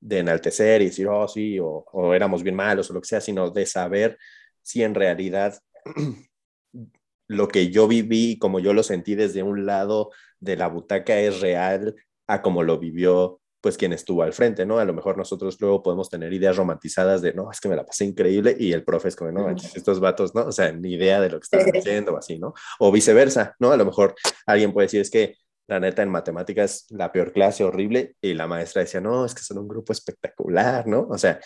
de 0.00 0.18
enaltecer 0.18 0.82
y 0.82 0.86
decir, 0.86 1.08
oh, 1.08 1.26
sí, 1.28 1.58
o, 1.58 1.84
o, 1.92 2.14
éramos 2.14 2.42
bien 2.42 2.56
malos 2.56 2.90
o 2.90 2.94
lo 2.94 3.00
que 3.00 3.08
sea, 3.08 3.20
sino 3.20 3.50
de 3.50 3.66
saber 3.66 4.18
si 4.62 4.82
en 4.82 4.94
realidad 4.94 5.58
lo 7.28 7.48
que 7.48 7.70
yo 7.70 7.88
viví 7.88 8.38
como 8.38 8.60
yo 8.60 8.72
lo 8.72 8.82
sentí 8.82 9.14
desde 9.14 9.42
un 9.42 9.66
lado 9.66 10.10
de 10.40 10.56
la 10.56 10.68
butaca 10.68 11.18
es 11.18 11.40
real 11.40 11.94
a 12.26 12.42
como 12.42 12.62
lo 12.62 12.78
vivió 12.78 13.40
pues 13.64 13.78
quien 13.78 13.94
estuvo 13.94 14.22
al 14.22 14.34
frente, 14.34 14.66
¿no? 14.66 14.78
A 14.78 14.84
lo 14.84 14.92
mejor 14.92 15.16
nosotros 15.16 15.58
luego 15.58 15.82
podemos 15.82 16.10
tener 16.10 16.30
ideas 16.34 16.54
romantizadas 16.54 17.22
de, 17.22 17.32
no, 17.32 17.50
es 17.50 17.62
que 17.62 17.70
me 17.70 17.76
la 17.76 17.86
pasé 17.86 18.04
increíble 18.04 18.54
y 18.60 18.74
el 18.74 18.84
profe 18.84 19.08
es 19.08 19.16
como, 19.16 19.32
no, 19.32 19.48
estos 19.48 20.00
vatos, 20.00 20.34
¿no? 20.34 20.42
O 20.44 20.52
sea, 20.52 20.70
ni 20.70 20.92
idea 20.92 21.18
de 21.18 21.30
lo 21.30 21.40
que 21.40 21.44
están 21.44 21.60
haciendo 21.74 22.12
o 22.12 22.18
así, 22.18 22.38
¿no? 22.38 22.52
O 22.78 22.92
viceversa, 22.92 23.56
¿no? 23.58 23.72
A 23.72 23.78
lo 23.78 23.86
mejor 23.86 24.14
alguien 24.44 24.74
puede 24.74 24.84
decir, 24.84 25.00
es 25.00 25.10
que 25.10 25.36
la 25.66 25.80
neta 25.80 26.02
en 26.02 26.10
matemáticas 26.10 26.86
la 26.90 27.10
peor 27.10 27.32
clase 27.32 27.64
horrible 27.64 28.16
y 28.20 28.34
la 28.34 28.46
maestra 28.46 28.82
decía, 28.82 29.00
no, 29.00 29.24
es 29.24 29.34
que 29.34 29.42
son 29.42 29.58
un 29.58 29.68
grupo 29.68 29.92
espectacular, 29.92 30.86
¿no? 30.86 31.06
O 31.08 31.18
sea, 31.18 31.40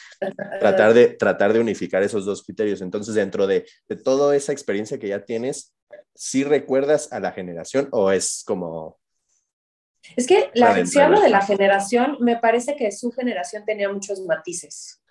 tratar 0.61 0.93
de, 0.93 1.09
tratar 1.09 1.53
de 1.53 1.61
unificar 1.61 2.03
esos 2.03 2.25
dos 2.25 2.43
criterios. 2.43 2.81
Entonces, 2.81 3.15
dentro 3.15 3.47
de, 3.47 3.67
de 3.89 3.97
toda 3.97 4.35
esa 4.35 4.53
experiencia 4.53 4.99
que 4.99 5.09
ya 5.09 5.25
tienes, 5.25 5.75
¿sí 6.15 6.45
recuerdas 6.45 7.13
a 7.13 7.21
la 7.21 7.33
generación 7.33 7.89
o 7.93 8.11
es 8.11 8.43
como... 8.47 8.99
Es 10.17 10.27
que 10.27 10.51
la, 10.55 10.85
si 10.87 10.99
hablo 10.99 11.21
de 11.21 11.29
la 11.29 11.43
generación, 11.43 12.17
me 12.21 12.37
parece 12.37 12.77
que 12.77 12.91
su 12.93 13.11
generación 13.13 13.65
tenía 13.65 13.93
muchos 13.93 14.21
matices. 14.23 15.03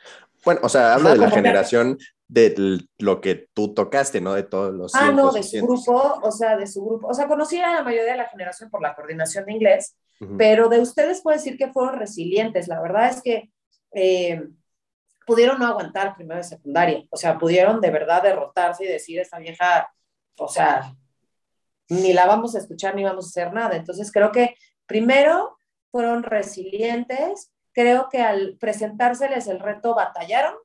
Bueno, 0.44 0.62
o 0.64 0.70
sea, 0.70 0.96
hablo 0.96 1.10
de 1.10 1.18
la 1.18 1.30
generación 1.30 1.98
de 2.28 2.80
lo 2.98 3.22
que 3.22 3.48
tú 3.54 3.74
tocaste, 3.74 4.20
¿no? 4.20 4.34
De 4.34 4.44
todos 4.44 4.74
los... 4.74 4.94
Ah, 4.96 5.12
no, 5.12 5.32
de 5.32 5.44
su 5.44 5.66
grupo, 5.66 6.20
o 6.22 6.32
sea, 6.32 6.58
de 6.58 6.68
su 6.68 6.84
grupo. 6.84 7.08
O 7.08 7.14
sea, 7.14 7.28
conocí 7.28 7.60
a 7.60 7.72
la 7.72 7.84
mayoría 7.84 8.12
de 8.12 8.18
la 8.18 8.30
generación 8.30 8.70
por 8.70 8.82
la 8.82 8.96
coordinación 8.96 9.46
de 9.46 9.54
inglés, 9.54 9.96
pero 10.38 10.68
de 10.68 10.80
ustedes 10.80 11.22
puedo 11.22 11.38
decir 11.38 11.58
que 11.58 11.72
fueron 11.72 12.00
resilientes. 12.00 12.68
La 12.68 12.82
verdad 12.82 13.10
es 13.10 13.22
que 13.22 13.52
eh, 13.94 14.44
pudieron 15.26 15.60
no 15.60 15.68
aguantar 15.68 16.16
primero 16.16 16.38
de 16.38 16.44
secundaria. 16.44 17.04
O 17.12 17.18
sea, 17.18 17.38
pudieron 17.38 17.82
de 17.82 17.92
verdad 17.92 18.24
derrotarse 18.24 18.86
y 18.86 18.88
decir, 18.88 19.20
esta 19.20 19.38
vieja, 19.38 19.94
o 20.38 20.48
sea, 20.48 20.94
ni 21.90 22.14
la 22.14 22.26
vamos 22.26 22.56
a 22.56 22.60
escuchar 22.60 22.96
ni 22.96 23.04
vamos 23.04 23.26
a 23.26 23.30
hacer 23.30 23.54
nada. 23.54 23.76
Entonces, 23.76 24.12
creo 24.12 24.32
que 24.32 24.56
primero 24.86 25.58
fueron 25.92 26.24
resilientes. 26.24 27.52
Creo 27.74 28.10
que 28.10 28.22
al 28.22 28.58
presentárseles 28.60 29.48
el 29.48 29.60
reto 29.60 29.94
batallaron, 29.94 30.56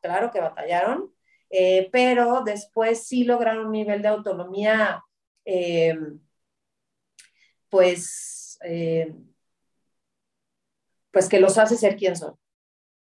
claro 0.00 0.30
que 0.30 0.40
batallaron, 0.40 1.12
eh, 1.50 1.88
pero 1.92 2.42
después 2.44 3.06
sí 3.06 3.24
lograron 3.24 3.66
un 3.66 3.72
nivel 3.72 4.02
de 4.02 4.08
autonomía, 4.08 5.04
eh, 5.44 5.96
pues, 7.68 8.58
eh, 8.64 9.12
pues 11.10 11.28
que 11.28 11.40
los 11.40 11.58
hace 11.58 11.76
ser 11.76 11.96
quien 11.96 12.16
son. 12.16 12.36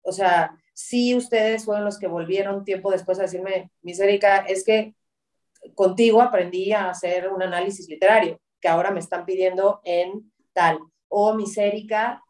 O 0.03 0.13
sea, 0.13 0.57
sí 0.73 1.15
ustedes 1.15 1.65
fueron 1.65 1.85
los 1.85 1.99
que 1.99 2.07
volvieron 2.07 2.65
tiempo 2.65 2.91
después 2.91 3.19
a 3.19 3.23
decirme, 3.23 3.71
Misérica, 3.83 4.39
es 4.39 4.65
que 4.65 4.95
contigo 5.75 6.23
aprendí 6.23 6.73
a 6.73 6.91
hacer 6.91 7.29
un 7.29 7.43
análisis 7.43 7.89
literario, 7.89 8.41
que 8.61 8.69
ahora 8.69 8.91
me 8.91 9.01
están 9.01 9.27
pidiendo 9.27 9.81
en 9.85 10.33
tal. 10.53 10.79
O 11.09 11.35
Misérica, 11.35 12.23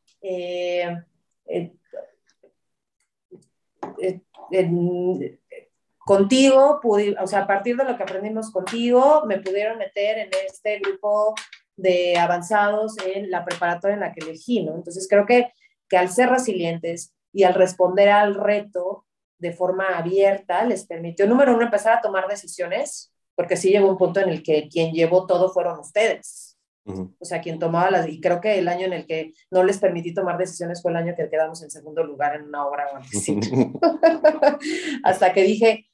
contigo, 5.99 6.81
o 6.83 7.27
sea, 7.27 7.41
a 7.41 7.47
partir 7.47 7.77
de 7.77 7.85
lo 7.85 7.97
que 7.97 8.03
aprendimos 8.03 8.51
contigo, 8.51 9.25
me 9.27 9.39
pudieron 9.39 9.79
meter 9.79 10.19
en 10.19 10.31
este 10.47 10.79
grupo 10.81 11.35
de 11.77 12.19
avanzados 12.19 12.97
en 13.05 13.31
la 13.31 13.45
preparatoria 13.45 13.95
en 13.95 14.01
la 14.01 14.13
que 14.13 14.25
elegí, 14.25 14.63
¿no? 14.63 14.75
Entonces 14.75 15.07
creo 15.09 15.25
que, 15.25 15.53
que 15.89 15.97
al 15.97 16.11
ser 16.11 16.29
resilientes 16.31 17.15
y 17.33 17.45
al 17.45 17.55
responder 17.55 18.09
al 18.09 18.35
reto 18.35 19.07
de 19.39 19.53
forma 19.53 19.97
abierta, 19.97 20.65
les 20.65 20.87
permitió, 20.87 21.27
número 21.27 21.55
uno, 21.55 21.63
empezar 21.63 21.97
a 21.97 22.01
tomar 22.01 22.29
decisiones, 22.29 23.13
porque 23.35 23.57
sí 23.57 23.71
llegó 23.71 23.89
un 23.89 23.97
punto 23.97 24.21
en 24.21 24.29
el 24.29 24.43
que 24.43 24.69
quien 24.69 24.93
llevó 24.93 25.27
todo 25.27 25.51
fueron 25.51 25.79
ustedes. 25.79 26.50
O 26.85 27.25
sea, 27.25 27.41
quien 27.41 27.59
tomaba 27.59 27.91
las... 27.91 28.09
Y 28.09 28.21
creo 28.21 28.41
que 28.41 28.59
el 28.59 28.69
año 28.69 28.87
en 28.87 28.93
el 28.93 29.07
que 29.07 29.35
no 29.51 29.63
les 29.63 29.79
permití 29.79 30.15
tomar 30.15 30.39
decisiones 30.39 30.83
fue 30.83 30.91
el 30.91 30.97
año 30.97 31.15
que 31.17 31.29
quedamos 31.29 31.63
en 31.63 31.71
segundo 31.71 32.03
lugar 32.05 32.37
en 32.37 32.45
una 32.45 32.67
obra 32.67 32.87
o 32.93 32.99
Hasta 35.05 35.33
que 35.33 35.43
dije 35.43 35.91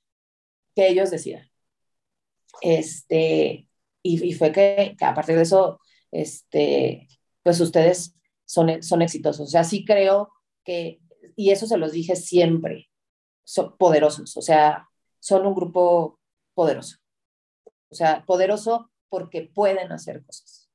que 0.75 0.89
ellos 0.89 1.11
decían. 1.11 1.49
Este, 2.63 3.69
y, 4.03 4.33
fue 4.35 4.53
que, 4.53 4.97
a 5.01 5.15
partir 5.15 5.37
de 5.37 5.43
eso, 5.43 5.81
este, 6.13 7.09
pues 7.43 7.61
ustedes 7.61 8.15
son, 8.45 8.83
son 8.83 9.03
exitosos. 9.03 9.49
O 9.49 9.51
sea, 9.51 9.65
sí 9.65 9.85
creo 9.85 10.33
que, 10.65 11.01
y 11.35 11.51
eso 11.51 11.67
se 11.67 11.79
los 11.79 11.93
dije 11.93 12.17
siempre, 12.17 12.89
son 13.45 13.77
poderosos. 13.77 14.37
O 14.37 14.43
sea, 14.43 14.89
son 15.19 15.47
un 15.47 15.55
grupo 15.55 16.21
poderoso. 16.55 16.97
O 17.91 17.95
sea, 17.95 18.25
poderoso 18.25 18.91
porque 19.09 19.51
pueden 19.55 19.93
hacer 19.93 20.25
cosas 20.25 20.66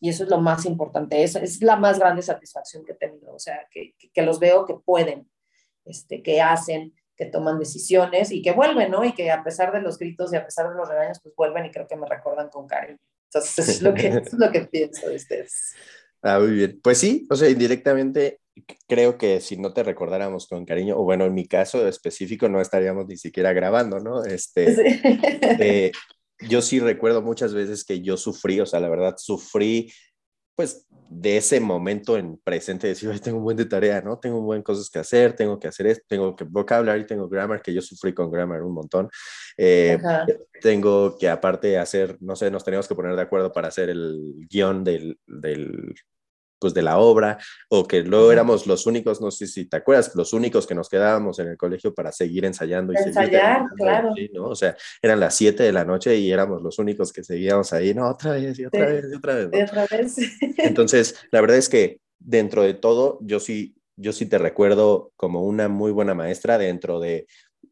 Y 0.00 0.08
eso 0.08 0.24
es 0.24 0.30
lo 0.30 0.40
más 0.40 0.64
importante, 0.64 1.22
es, 1.22 1.36
es 1.36 1.62
la 1.62 1.76
más 1.76 1.98
grande 1.98 2.22
satisfacción 2.22 2.84
que 2.84 2.92
he 2.92 2.96
tenido, 2.96 3.34
o 3.34 3.38
sea, 3.38 3.66
que, 3.70 3.94
que, 4.12 4.22
los 4.22 4.38
veo 4.38 4.64
que 4.66 4.74
pueden, 4.74 5.28
este, 5.84 6.22
que 6.22 6.40
hacen, 6.40 6.94
que 7.16 7.26
toman 7.26 7.58
decisiones 7.58 8.32
y 8.32 8.42
que 8.42 8.52
vuelven, 8.52 8.90
¿no? 8.90 9.04
Y 9.04 9.12
que 9.12 9.30
a 9.30 9.44
pesar 9.44 9.72
de 9.72 9.82
los 9.82 9.98
gritos 9.98 10.32
y 10.32 10.36
a 10.36 10.44
pesar 10.44 10.68
de 10.68 10.74
los 10.74 10.88
regaños, 10.88 11.20
pues 11.22 11.34
vuelven 11.36 11.66
y 11.66 11.70
creo 11.70 11.86
que 11.86 11.96
me 11.96 12.06
recuerdan 12.06 12.48
con 12.48 12.66
cariño. 12.66 12.98
Entonces, 13.26 13.58
eso 13.58 13.70
es 13.70 13.82
lo 13.82 13.94
que, 13.94 14.08
es 14.08 14.32
lo 14.32 14.50
que 14.50 14.62
pienso 14.62 15.08
de 15.08 15.16
ustedes. 15.16 15.74
Ah, 16.22 16.38
muy 16.38 16.50
bien. 16.50 16.78
Pues 16.82 16.98
sí, 16.98 17.26
o 17.30 17.34
sea, 17.34 17.48
indirectamente 17.48 18.40
creo 18.86 19.16
que 19.16 19.40
si 19.40 19.56
no 19.56 19.72
te 19.72 19.82
recordáramos 19.82 20.46
con 20.46 20.66
cariño, 20.66 20.98
o 20.98 21.04
bueno, 21.04 21.24
en 21.24 21.32
mi 21.32 21.46
caso 21.46 21.88
específico 21.88 22.46
no 22.48 22.60
estaríamos 22.60 23.06
ni 23.06 23.16
siquiera 23.16 23.54
grabando, 23.54 24.00
¿no? 24.00 24.22
Este, 24.24 24.74
sí. 24.74 24.82
eh, 25.42 25.92
yo 26.48 26.62
sí 26.62 26.80
recuerdo 26.80 27.22
muchas 27.22 27.54
veces 27.54 27.84
que 27.84 28.00
yo 28.00 28.16
sufrí, 28.16 28.60
o 28.60 28.66
sea, 28.66 28.80
la 28.80 28.88
verdad, 28.88 29.14
sufrí 29.18 29.92
pues 30.60 30.86
de 31.08 31.38
ese 31.38 31.58
momento 31.58 32.18
en 32.18 32.36
presente, 32.44 32.86
decir, 32.86 33.18
tengo 33.20 33.38
un 33.38 33.44
buen 33.44 33.56
de 33.56 33.64
tarea, 33.64 34.02
¿no? 34.02 34.18
Tengo 34.18 34.40
un 34.40 34.44
buen 34.44 34.62
cosas 34.62 34.90
que 34.90 34.98
hacer, 34.98 35.32
tengo 35.34 35.58
que 35.58 35.68
hacer 35.68 35.86
esto, 35.86 36.04
tengo 36.06 36.36
que 36.36 36.44
vocabulario, 36.44 37.06
tengo 37.06 37.28
grammar, 37.28 37.62
que 37.62 37.72
yo 37.72 37.80
sufrí 37.80 38.12
con 38.12 38.30
grammar 38.30 38.62
un 38.62 38.74
montón. 38.74 39.08
Eh, 39.56 39.98
tengo 40.60 41.16
que 41.16 41.30
aparte 41.30 41.78
hacer, 41.78 42.18
no 42.20 42.36
sé, 42.36 42.50
nos 42.50 42.62
teníamos 42.62 42.86
que 42.86 42.94
poner 42.94 43.16
de 43.16 43.22
acuerdo 43.22 43.50
para 43.52 43.68
hacer 43.68 43.88
el 43.88 44.46
guion 44.50 44.84
del, 44.84 45.18
del 45.26 45.94
pues 46.60 46.74
de 46.74 46.82
la 46.82 46.98
obra, 46.98 47.38
o 47.68 47.88
que 47.88 48.02
luego 48.02 48.30
éramos 48.30 48.66
los 48.66 48.86
únicos, 48.86 49.20
no 49.20 49.30
sé 49.30 49.46
si 49.46 49.64
te 49.64 49.78
acuerdas, 49.78 50.14
los 50.14 50.32
únicos 50.32 50.66
que 50.66 50.74
nos 50.74 50.88
quedábamos 50.88 51.38
en 51.38 51.48
el 51.48 51.56
colegio 51.56 51.94
para 51.94 52.12
seguir 52.12 52.44
ensayando. 52.44 52.92
Y 52.92 52.96
Ensayar, 52.96 53.64
claro. 53.76 54.14
¿no? 54.32 54.48
O 54.48 54.54
sea, 54.54 54.76
eran 55.02 55.18
las 55.18 55.34
7 55.34 55.62
de 55.62 55.72
la 55.72 55.84
noche 55.84 56.16
y 56.16 56.30
éramos 56.30 56.62
los 56.62 56.78
únicos 56.78 57.12
que 57.12 57.24
seguíamos 57.24 57.72
ahí, 57.72 57.94
no, 57.94 58.08
otra 58.08 58.32
vez, 58.32 58.58
y 58.58 58.66
otra 58.66 58.86
vez, 58.86 59.04
y 59.10 59.16
otra 59.16 59.34
vez. 59.34 59.48
¿no? 59.50 59.64
otra 59.64 59.86
vez. 59.90 60.16
Entonces, 60.58 61.16
la 61.32 61.40
verdad 61.40 61.56
es 61.56 61.68
que 61.68 62.00
dentro 62.18 62.62
de 62.62 62.74
todo, 62.74 63.18
yo 63.22 63.40
sí, 63.40 63.74
yo 63.96 64.12
sí 64.12 64.26
te 64.26 64.38
recuerdo 64.38 65.12
como 65.16 65.44
una 65.44 65.68
muy 65.68 65.90
buena 65.90 66.14
maestra 66.14 66.58
dentro 66.58 67.00
de 67.00 67.26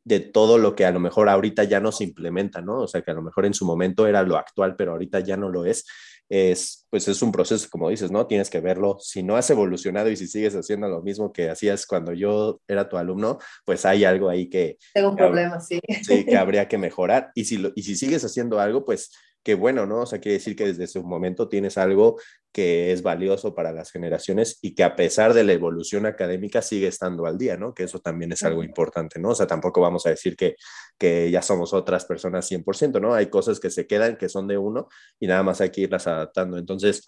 de 0.08 0.20
todo 0.20 0.56
lo 0.56 0.74
que 0.74 0.86
a 0.86 0.90
lo 0.90 1.00
mejor 1.00 1.28
ahorita 1.28 1.64
ya 1.64 1.80
no 1.80 1.92
se 1.92 2.04
implementa, 2.04 2.62
¿no? 2.62 2.80
O 2.80 2.88
sea, 2.88 3.02
que 3.02 3.10
a 3.10 3.14
lo 3.14 3.20
mejor 3.20 3.44
en 3.44 3.52
su 3.52 3.66
momento 3.66 4.06
era 4.06 4.22
lo 4.22 4.38
actual, 4.38 4.74
pero 4.74 4.92
ahorita 4.92 5.20
ya 5.20 5.36
no 5.36 5.50
lo 5.50 5.66
es 5.66 5.84
es, 6.28 6.86
pues 6.90 7.08
es 7.08 7.22
un 7.22 7.32
proceso, 7.32 7.68
como 7.70 7.88
dices, 7.88 8.10
¿no? 8.10 8.26
Tienes 8.26 8.50
que 8.50 8.60
verlo. 8.60 8.98
Si 9.00 9.22
no 9.22 9.36
has 9.36 9.48
evolucionado 9.50 10.10
y 10.10 10.16
si 10.16 10.26
sigues 10.26 10.54
haciendo 10.54 10.88
lo 10.88 11.02
mismo 11.02 11.32
que 11.32 11.50
hacías 11.50 11.86
cuando 11.86 12.12
yo 12.12 12.60
era 12.68 12.88
tu 12.88 12.96
alumno, 12.96 13.38
pues 13.64 13.84
hay 13.84 14.04
algo 14.04 14.28
ahí 14.28 14.48
que... 14.48 14.78
Tengo 14.94 15.10
un 15.10 15.16
problema, 15.16 15.60
sí. 15.60 15.80
Sí, 16.02 16.24
que 16.24 16.36
habría 16.38 16.68
que 16.68 16.78
mejorar. 16.78 17.30
Y 17.34 17.44
si, 17.44 17.72
y 17.74 17.82
si 17.82 17.96
sigues 17.96 18.24
haciendo 18.24 18.60
algo, 18.60 18.84
pues 18.84 19.10
que 19.42 19.54
bueno, 19.54 19.86
¿no? 19.86 20.02
O 20.02 20.06
sea, 20.06 20.20
quiere 20.20 20.38
decir 20.38 20.56
que 20.56 20.66
desde 20.66 20.84
ese 20.84 21.00
momento 21.00 21.48
tienes 21.48 21.78
algo 21.78 22.18
que 22.52 22.92
es 22.92 23.02
valioso 23.02 23.54
para 23.54 23.72
las 23.72 23.90
generaciones 23.90 24.58
y 24.62 24.74
que 24.74 24.84
a 24.84 24.96
pesar 24.96 25.34
de 25.34 25.44
la 25.44 25.52
evolución 25.52 26.06
académica 26.06 26.62
sigue 26.62 26.88
estando 26.88 27.26
al 27.26 27.38
día, 27.38 27.56
¿no? 27.56 27.74
Que 27.74 27.84
eso 27.84 28.00
también 28.00 28.32
es 28.32 28.42
algo 28.42 28.62
importante, 28.62 29.20
¿no? 29.20 29.30
O 29.30 29.34
sea, 29.34 29.46
tampoco 29.46 29.80
vamos 29.80 30.06
a 30.06 30.10
decir 30.10 30.36
que, 30.36 30.56
que 30.98 31.30
ya 31.30 31.42
somos 31.42 31.72
otras 31.72 32.04
personas 32.04 32.50
100%, 32.50 33.00
¿no? 33.00 33.14
Hay 33.14 33.26
cosas 33.26 33.60
que 33.60 33.70
se 33.70 33.86
quedan, 33.86 34.16
que 34.16 34.28
son 34.28 34.48
de 34.48 34.58
uno 34.58 34.88
y 35.20 35.26
nada 35.26 35.42
más 35.42 35.60
hay 35.60 35.70
que 35.70 35.82
irlas 35.82 36.06
adaptando. 36.06 36.58
Entonces, 36.58 37.04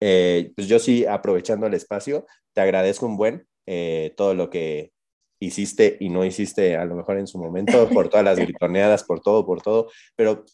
eh, 0.00 0.52
pues 0.56 0.68
yo 0.68 0.78
sí, 0.78 1.04
aprovechando 1.06 1.66
el 1.66 1.74
espacio, 1.74 2.26
te 2.54 2.60
agradezco 2.60 3.06
un 3.06 3.16
buen 3.16 3.46
eh, 3.66 4.14
todo 4.16 4.34
lo 4.34 4.50
que 4.50 4.92
hiciste 5.40 5.96
y 6.00 6.10
no 6.10 6.24
hiciste 6.24 6.76
a 6.76 6.84
lo 6.84 6.94
mejor 6.96 7.18
en 7.18 7.26
su 7.26 7.38
momento, 7.38 7.88
por 7.88 8.08
todas 8.08 8.24
las 8.24 8.38
gritoneadas, 8.38 9.04
por 9.04 9.20
todo, 9.20 9.46
por 9.46 9.62
todo, 9.62 9.90
pero 10.16 10.44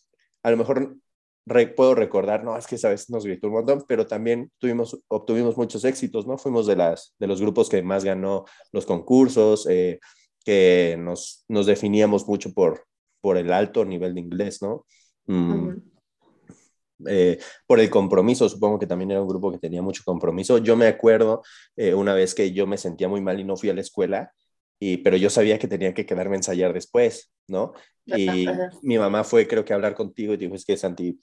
a 0.47 0.51
lo 0.53 0.57
mejor 0.59 0.97
puedo 1.75 1.97
recordar, 1.97 2.45
no, 2.45 2.57
es 2.57 2.69
que 2.69 2.77
esa 2.77 2.91
vez 2.91 3.11
nos 3.11 3.25
gritó 3.25 3.49
un 3.49 3.55
montón, 3.55 3.85
pero 3.89 4.07
también 4.07 4.53
tuvimos, 4.59 4.97
obtuvimos 5.09 5.57
muchos 5.57 5.85
éxitos, 5.85 6.25
¿no? 6.25 6.39
Fuimos 6.39 6.69
de, 6.69 6.77
las, 6.77 7.17
de 7.19 7.27
los 7.27 7.41
grupos 7.41 7.69
que 7.69 7.83
más 7.83 8.05
ganó 8.05 8.45
los 8.71 8.87
concursos, 8.87 9.67
eh, 9.69 9.99
que 10.45 10.97
nos, 11.01 11.45
nos 11.49 11.67
definíamos 11.67 12.29
mucho 12.29 12.53
por, 12.53 12.85
por 13.21 13.37
el 13.39 13.53
alto 13.53 13.85
nivel 13.85 14.15
de 14.15 14.21
inglés, 14.21 14.63
¿no? 14.63 14.87
Mm. 15.27 15.71
Eh, 17.09 17.41
por 17.67 17.81
el 17.81 17.91
compromiso, 17.91 18.49
supongo 18.49 18.79
que 18.79 18.87
también 18.87 19.11
era 19.11 19.21
un 19.21 19.29
grupo 19.29 19.51
que 19.51 19.59
tenía 19.59 19.83
mucho 19.83 20.03
compromiso. 20.05 20.59
Yo 20.59 20.77
me 20.77 20.87
acuerdo 20.87 21.43
eh, 21.75 21.93
una 21.93 22.15
vez 22.15 22.37
que 22.37 22.53
yo 22.53 22.69
me 22.69 22.79
sentía 22.79 23.09
muy 23.09 23.21
mal 23.21 23.41
y 23.41 23.45
no 23.45 23.57
fui 23.57 23.69
a 23.69 23.75
la 23.75 23.81
escuela 23.81 24.33
y, 24.79 24.99
pero 24.99 25.17
yo 25.17 25.31
sabía 25.31 25.59
que 25.59 25.69
tenía 25.69 25.95
que 25.95 26.07
quedarme 26.07 26.37
a 26.37 26.39
ensayar 26.39 26.73
después, 26.73 27.33
¿no? 27.49 27.73
Y 28.05 28.47
mi 28.83 28.99
mamá 28.99 29.25
fue, 29.25 29.49
creo 29.49 29.65
que, 29.65 29.73
a 29.73 29.77
hablar 29.77 29.95
contigo 29.95 30.35
y 30.35 30.37
dijo, 30.37 30.55
es 30.55 30.65
que 30.65 30.77
Santi, 30.77 31.19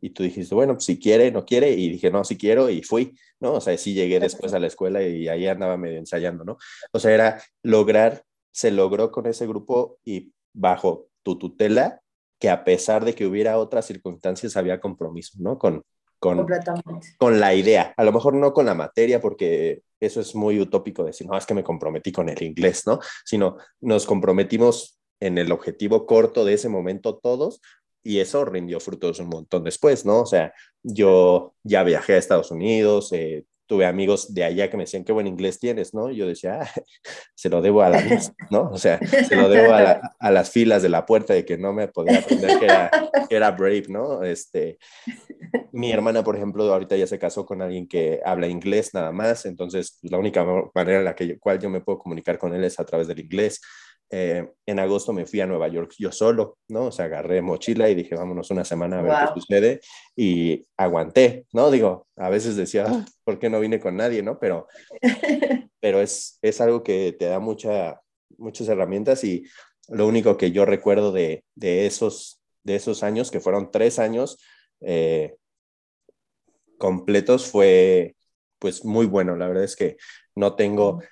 y 0.00 0.10
tú 0.10 0.22
dijiste, 0.22 0.54
bueno, 0.54 0.74
pues, 0.74 0.84
si 0.84 0.98
quiere, 0.98 1.30
no 1.30 1.44
quiere, 1.44 1.72
y 1.72 1.88
dije, 1.90 2.10
no, 2.10 2.24
si 2.24 2.36
quiero, 2.36 2.68
y 2.70 2.82
fui, 2.82 3.16
¿no? 3.40 3.54
O 3.54 3.60
sea, 3.60 3.76
sí 3.78 3.94
llegué 3.94 4.20
después 4.20 4.52
a 4.52 4.58
la 4.58 4.66
escuela 4.66 5.02
y 5.02 5.28
ahí 5.28 5.46
andaba 5.46 5.76
medio 5.76 5.98
ensayando, 5.98 6.44
¿no? 6.44 6.58
O 6.92 6.98
sea, 6.98 7.12
era 7.12 7.42
lograr, 7.62 8.24
se 8.52 8.70
logró 8.70 9.10
con 9.10 9.26
ese 9.26 9.46
grupo 9.46 9.98
y 10.04 10.32
bajo 10.52 11.08
tu 11.22 11.38
tutela, 11.38 12.02
que 12.38 12.50
a 12.50 12.64
pesar 12.64 13.04
de 13.04 13.14
que 13.14 13.26
hubiera 13.26 13.58
otras 13.58 13.86
circunstancias, 13.86 14.56
había 14.56 14.80
compromiso, 14.80 15.36
¿no? 15.40 15.58
Con, 15.58 15.82
con, 16.18 16.46
con 17.18 17.40
la 17.40 17.54
idea, 17.54 17.94
a 17.96 18.04
lo 18.04 18.12
mejor 18.12 18.34
no 18.34 18.52
con 18.52 18.66
la 18.66 18.74
materia, 18.74 19.20
porque 19.20 19.82
eso 20.00 20.20
es 20.20 20.34
muy 20.34 20.60
utópico 20.60 21.04
decir, 21.04 21.26
no, 21.26 21.36
es 21.36 21.46
que 21.46 21.54
me 21.54 21.64
comprometí 21.64 22.12
con 22.12 22.28
el 22.28 22.42
inglés, 22.42 22.86
¿no? 22.86 23.00
Sino 23.24 23.56
nos 23.80 24.06
comprometimos 24.06 24.98
en 25.20 25.38
el 25.38 25.50
objetivo 25.52 26.06
corto 26.06 26.44
de 26.44 26.54
ese 26.54 26.68
momento 26.68 27.16
todos 27.16 27.60
y 28.02 28.20
eso 28.20 28.44
rindió 28.44 28.80
frutos 28.80 29.18
un 29.18 29.28
montón 29.28 29.64
después, 29.64 30.06
¿no? 30.06 30.22
O 30.22 30.26
sea, 30.26 30.52
yo 30.82 31.54
ya 31.62 31.82
viajé 31.82 32.14
a 32.14 32.18
Estados 32.18 32.50
Unidos, 32.50 33.12
eh, 33.12 33.44
tuve 33.68 33.86
amigos 33.86 34.34
de 34.34 34.44
allá 34.44 34.70
que 34.70 34.76
me 34.76 34.84
decían, 34.84 35.04
qué 35.04 35.12
buen 35.12 35.26
inglés 35.26 35.60
tienes, 35.60 35.94
¿no? 35.94 36.10
Y 36.10 36.16
yo 36.16 36.26
decía, 36.26 36.60
ah, 36.62 36.68
se 37.34 37.48
lo 37.48 37.62
debo 37.62 37.82
a 37.82 37.90
la 37.90 38.02
¿no? 38.50 38.70
O 38.72 38.78
sea, 38.78 38.98
se 38.98 39.36
lo 39.36 39.48
debo 39.48 39.72
a, 39.72 40.00
a, 40.18 40.30
las 40.30 40.50
filas 40.50 40.82
de 40.82 40.88
la 40.88 41.06
puerta 41.06 41.34
de 41.34 41.44
que 41.44 41.58
no 41.58 41.72
me 41.72 41.86
podía 41.86 42.18
aprender 42.18 42.58
que 42.58 42.64
era, 42.64 42.90
que 43.28 43.36
era 43.36 43.50
brave, 43.52 43.84
¿no? 43.88 44.24
Este, 44.24 44.78
mi 45.72 45.92
hermana, 45.92 46.24
por 46.24 46.34
ejemplo, 46.34 46.64
ahorita 46.72 46.96
ya 46.96 47.06
se 47.06 47.18
casó 47.18 47.44
con 47.46 47.62
alguien 47.62 47.86
que 47.86 48.20
habla 48.24 48.48
inglés 48.48 48.94
nada 48.94 49.12
más, 49.12 49.44
entonces 49.44 49.98
pues, 50.00 50.10
la 50.10 50.18
única 50.18 50.44
manera 50.74 50.98
en 50.98 51.04
la 51.04 51.14
que, 51.14 51.38
cual 51.38 51.58
yo 51.58 51.70
me 51.70 51.80
puedo 51.80 51.98
comunicar 51.98 52.38
con 52.38 52.54
él 52.54 52.64
es 52.64 52.80
a 52.80 52.84
través 52.84 53.06
del 53.06 53.20
inglés. 53.20 53.60
Eh, 54.10 54.48
en 54.64 54.78
agosto 54.78 55.12
me 55.12 55.26
fui 55.26 55.40
a 55.40 55.46
Nueva 55.46 55.68
York 55.68 55.92
yo 55.98 56.10
solo, 56.10 56.58
¿no? 56.68 56.86
O 56.86 56.92
sea, 56.92 57.06
agarré 57.06 57.42
mochila 57.42 57.90
y 57.90 57.94
dije, 57.94 58.14
vámonos 58.14 58.50
una 58.50 58.64
semana 58.64 59.00
a 59.00 59.02
ver 59.02 59.12
qué 59.12 59.40
sucede 59.40 59.80
y 60.16 60.64
aguanté, 60.78 61.46
¿no? 61.52 61.70
Digo, 61.70 62.06
a 62.16 62.30
veces 62.30 62.56
decía, 62.56 62.86
ah, 62.88 63.04
¿por 63.24 63.38
qué 63.38 63.50
no 63.50 63.60
vine 63.60 63.80
con 63.80 63.96
nadie, 63.96 64.22
no? 64.22 64.38
Pero, 64.38 64.66
pero 65.80 66.00
es, 66.00 66.38
es 66.40 66.60
algo 66.62 66.82
que 66.82 67.14
te 67.18 67.26
da 67.26 67.38
mucha, 67.38 68.00
muchas 68.38 68.68
herramientas 68.68 69.24
y 69.24 69.44
lo 69.88 70.06
único 70.06 70.36
que 70.36 70.52
yo 70.52 70.64
recuerdo 70.64 71.12
de, 71.12 71.44
de, 71.54 71.86
esos, 71.86 72.40
de 72.62 72.76
esos 72.76 73.02
años, 73.02 73.30
que 73.30 73.40
fueron 73.40 73.70
tres 73.70 73.98
años 73.98 74.38
eh, 74.80 75.36
completos, 76.78 77.46
fue 77.46 78.14
pues 78.58 78.84
muy 78.84 79.06
bueno. 79.06 79.36
La 79.36 79.48
verdad 79.48 79.64
es 79.64 79.76
que 79.76 79.96
no 80.34 80.56
tengo, 80.56 81.02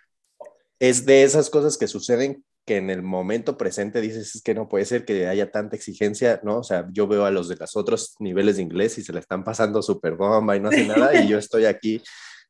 es 0.79 1.05
de 1.05 1.25
esas 1.25 1.51
cosas 1.51 1.77
que 1.77 1.89
suceden 1.89 2.45
que 2.67 2.77
en 2.77 2.91
el 2.91 3.03
momento 3.03 3.57
presente 3.57 4.01
dices 4.01 4.35
es 4.35 4.43
que 4.43 4.55
no 4.55 4.69
puede 4.69 4.85
ser 4.85 5.05
que 5.05 5.29
haya 5.29 5.51
tanta 5.51 5.77
exigencia, 5.77 6.41
¿no? 6.43 6.59
O 6.59 6.65
sea, 6.65 6.89
yo 6.93 7.07
veo 7.07 7.25
a 7.25 7.31
los 7.31 7.49
de 7.49 7.57
los 7.57 7.77
otros 7.77 8.17
niveles 8.19 8.57
de 8.57 8.63
inglés 8.63 8.99
y 8.99 9.03
se 9.03 9.13
le 9.13 9.21
están 9.21 9.45
pasando 9.45 9.83
súper 9.83 10.17
bomba 10.17 10.57
y 10.57 10.61
no 10.61 10.69
hacen 10.69 10.89
nada 10.89 11.19
y 11.21 11.29
yo 11.29 11.39
estoy 11.39 11.65
aquí 11.65 12.03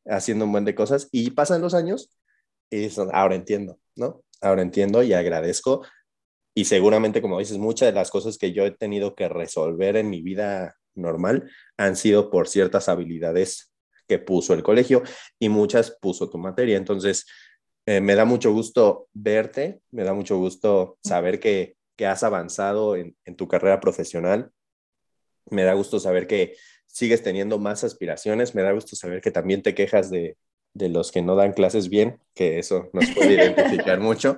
haciendo 0.07 0.47
un 0.47 0.53
buen 0.53 0.65
de 0.65 0.75
cosas 0.75 1.09
y 1.13 1.31
pasan 1.31 1.61
los 1.61 1.75
años 1.75 2.11
y 2.71 2.89
ahora 3.13 3.35
entiendo, 3.35 3.79
¿no? 3.95 4.23
Ahora 4.41 4.63
entiendo 4.63 5.03
y 5.03 5.13
agradezco 5.13 5.83
y 6.59 6.65
seguramente, 6.65 7.21
como 7.21 7.39
dices, 7.39 7.59
muchas 7.59 7.89
de 7.89 7.93
las 7.93 8.11
cosas 8.11 8.39
que 8.39 8.53
yo 8.53 8.65
he 8.65 8.71
tenido 8.71 9.15
que 9.15 9.29
resolver 9.29 9.99
en 9.99 10.09
mi 10.09 10.23
vida 10.23 10.75
normal 10.95 11.51
han 11.77 11.97
sido 11.97 12.31
por 12.31 12.49
ciertas 12.49 12.89
habilidades 12.89 13.75
que 14.09 14.19
puso 14.19 14.55
el 14.55 14.63
colegio 14.63 15.03
y 15.39 15.51
muchas 15.51 15.99
puso 16.01 16.31
tu 16.31 16.39
materia. 16.39 16.79
Entonces, 16.79 17.27
eh, 17.87 18.01
me 18.01 18.17
da 18.17 18.25
mucho 18.25 18.53
gusto 18.53 19.09
verte, 19.15 19.81
me 19.93 20.03
da 20.03 20.13
mucho 20.13 20.37
gusto 20.39 20.99
saber 21.03 21.41
que, 21.41 21.77
has 22.05 22.23
avanzado 22.23 22.95
en, 22.95 23.17
tu 23.37 23.49
carrera 23.49 23.81
profesional. 23.81 24.51
Me 25.47 25.63
da 25.63 25.73
gusto 25.73 25.99
saber 25.99 26.27
que 26.27 26.57
sigues 26.87 27.23
teniendo 27.23 27.59
más 27.59 27.85
aspiraciones. 27.85 28.55
Me 28.55 28.63
da 28.63 28.73
gusto 28.73 28.97
saber 28.97 29.23
que 29.23 29.31
también 29.31 29.63
te 29.63 29.75
quejas 29.75 30.11
de, 30.11 30.37
de 30.75 30.91
los 30.91 31.11
que 31.11 31.23
no 31.23 31.37
dan 31.37 31.55
clases 31.55 31.89
bien, 31.89 32.21
que 32.35 32.59
eso 32.59 32.91
nos 32.93 33.11
puede 33.13 33.35
identificar 33.35 33.99
mucho. 33.99 34.37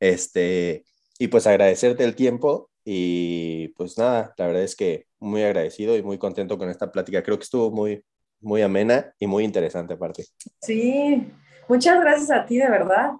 Este, 0.00 0.84
y 1.18 1.28
pues 1.28 1.46
agradecerte 1.46 2.04
el 2.04 2.14
tiempo 2.14 2.70
y 2.84 3.68
pues 3.76 3.98
nada, 3.98 4.32
la 4.38 4.46
verdad 4.46 4.62
es 4.62 4.76
que 4.76 5.06
muy 5.18 5.42
agradecido 5.42 5.96
y 5.96 6.02
muy 6.02 6.18
contento 6.18 6.56
con 6.56 6.70
esta 6.70 6.92
plática. 6.92 7.22
Creo 7.22 7.36
que 7.36 7.44
estuvo 7.44 7.70
muy, 7.70 8.04
muy 8.40 8.62
amena 8.62 9.12
y 9.18 9.26
muy 9.26 9.44
interesante 9.44 9.94
aparte. 9.94 10.24
Sí, 10.62 11.30
Muchas 11.68 12.00
gracias 12.00 12.30
a 12.30 12.46
ti, 12.46 12.58
de 12.58 12.70
verdad. 12.70 13.12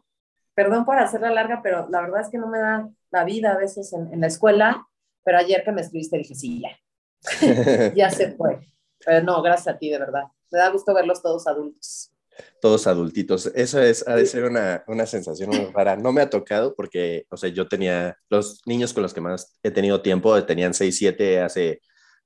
Perdón 0.55 0.85
por 0.85 0.99
hacerla 0.99 1.31
larga, 1.31 1.61
pero 1.63 1.87
la 1.91 2.01
verdad 2.01 2.23
es 2.23 2.29
que 2.29 2.39
no 2.39 2.49
me 2.49 2.59
da 2.59 2.89
la 3.11 3.25
vida 3.25 3.53
a 3.53 3.59
veces 3.59 3.93
en, 3.93 4.21
la 4.21 4.27
escuela, 4.27 4.87
pero 5.25 5.39
ayer 5.39 5.63
que 5.65 5.73
me 5.73 5.83
escribiste 5.83 6.19
dije, 6.19 6.35
sí, 6.35 6.63
ya, 6.63 7.93
ya 7.95 8.11
se 8.11 8.33
fue. 8.33 8.61
Pero 9.05 9.23
no, 9.23 9.43
gracias 9.43 9.75
a 9.75 9.79
ti, 9.79 9.91
de 9.91 9.99
verdad. 9.99 10.25
Me 10.51 10.59
da 10.59 10.71
gusto 10.71 10.95
verlos 10.95 11.23
todos 11.23 11.47
adultos. 11.47 12.13
Todos 12.61 12.87
adultitos. 12.87 13.47
Eso 13.55 13.81
es, 13.81 14.07
ha 14.07 14.15
de 14.15 14.27
ser 14.27 14.45
una, 14.45 14.85
una 14.87 15.07
sensación 15.07 15.51
muy 15.51 15.67
rara. 15.73 15.97
No 15.97 16.13
me 16.13 16.23
ha 16.23 16.31
tocado 16.31 16.75
porque, 16.75 17.27
o 17.31 17.37
sea, 17.37 17.51
yo 17.51 17.69
tenía, 17.69 18.17
los 18.29 18.63
niños 18.67 18.93
con 18.93 19.03
los 19.03 19.13
que 19.13 19.21
más 19.21 19.59
he 19.63 19.71
tenido 19.71 20.03
tiempo 20.03 20.43
tenían 20.45 20.75
6, 20.75 20.97
7 20.97 21.41
hace 21.41 21.81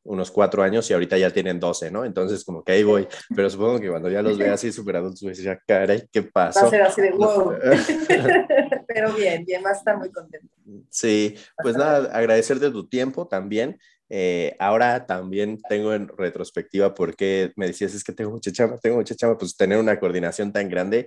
unos 0.05 0.31
cuatro 0.31 0.62
años 0.62 0.89
y 0.90 0.94
ahorita 0.94 1.18
ya 1.18 1.31
tienen 1.31 1.60
12, 1.60 1.90
¿no? 1.90 2.05
Entonces, 2.05 2.44
como 2.44 2.64
que 2.64 2.72
ahí 2.72 2.82
voy. 2.82 3.06
Pero 3.35 3.51
supongo 3.51 3.81
que 3.81 3.89
cuando 3.89 4.09
ya 4.09 4.22
los 4.22 4.39
vea 4.39 4.55
así 4.55 4.72
súper 4.72 4.97
adultos, 4.97 5.20
voy 5.20 5.31
a 5.31 5.35
decir, 5.35 5.59
caray, 5.66 6.05
¿qué 6.10 6.22
pasó? 6.22 6.62
Va 6.62 6.66
a 6.66 6.70
ser 6.70 6.82
así 6.82 7.02
de 7.02 7.10
wow. 7.12 7.52
Pero 8.86 9.12
bien, 9.12 9.44
bien, 9.44 9.62
va 9.64 9.70
a 9.70 9.74
estar 9.74 9.97
muy 9.98 10.10
contento. 10.10 10.48
Sí, 10.89 11.36
pues 11.62 11.77
nada, 11.77 12.10
agradecer 12.16 12.59
de 12.59 12.70
tu 12.70 12.89
tiempo 12.89 13.28
también. 13.28 13.78
Eh, 14.09 14.56
ahora 14.59 15.06
también 15.06 15.60
tengo 15.68 15.94
en 15.94 16.09
retrospectiva 16.09 16.94
porque 16.94 17.52
me 17.55 17.68
decías, 17.68 17.94
es 17.94 18.02
que 18.02 18.12
tengo 18.12 18.32
mucha 18.32 18.51
chamba, 18.51 18.77
tengo 18.78 18.97
mucha 18.97 19.14
chamba, 19.14 19.39
pues 19.39 19.56
tener 19.56 19.78
una 19.78 20.01
coordinación 20.01 20.52
tan 20.52 20.68
grande 20.68 21.06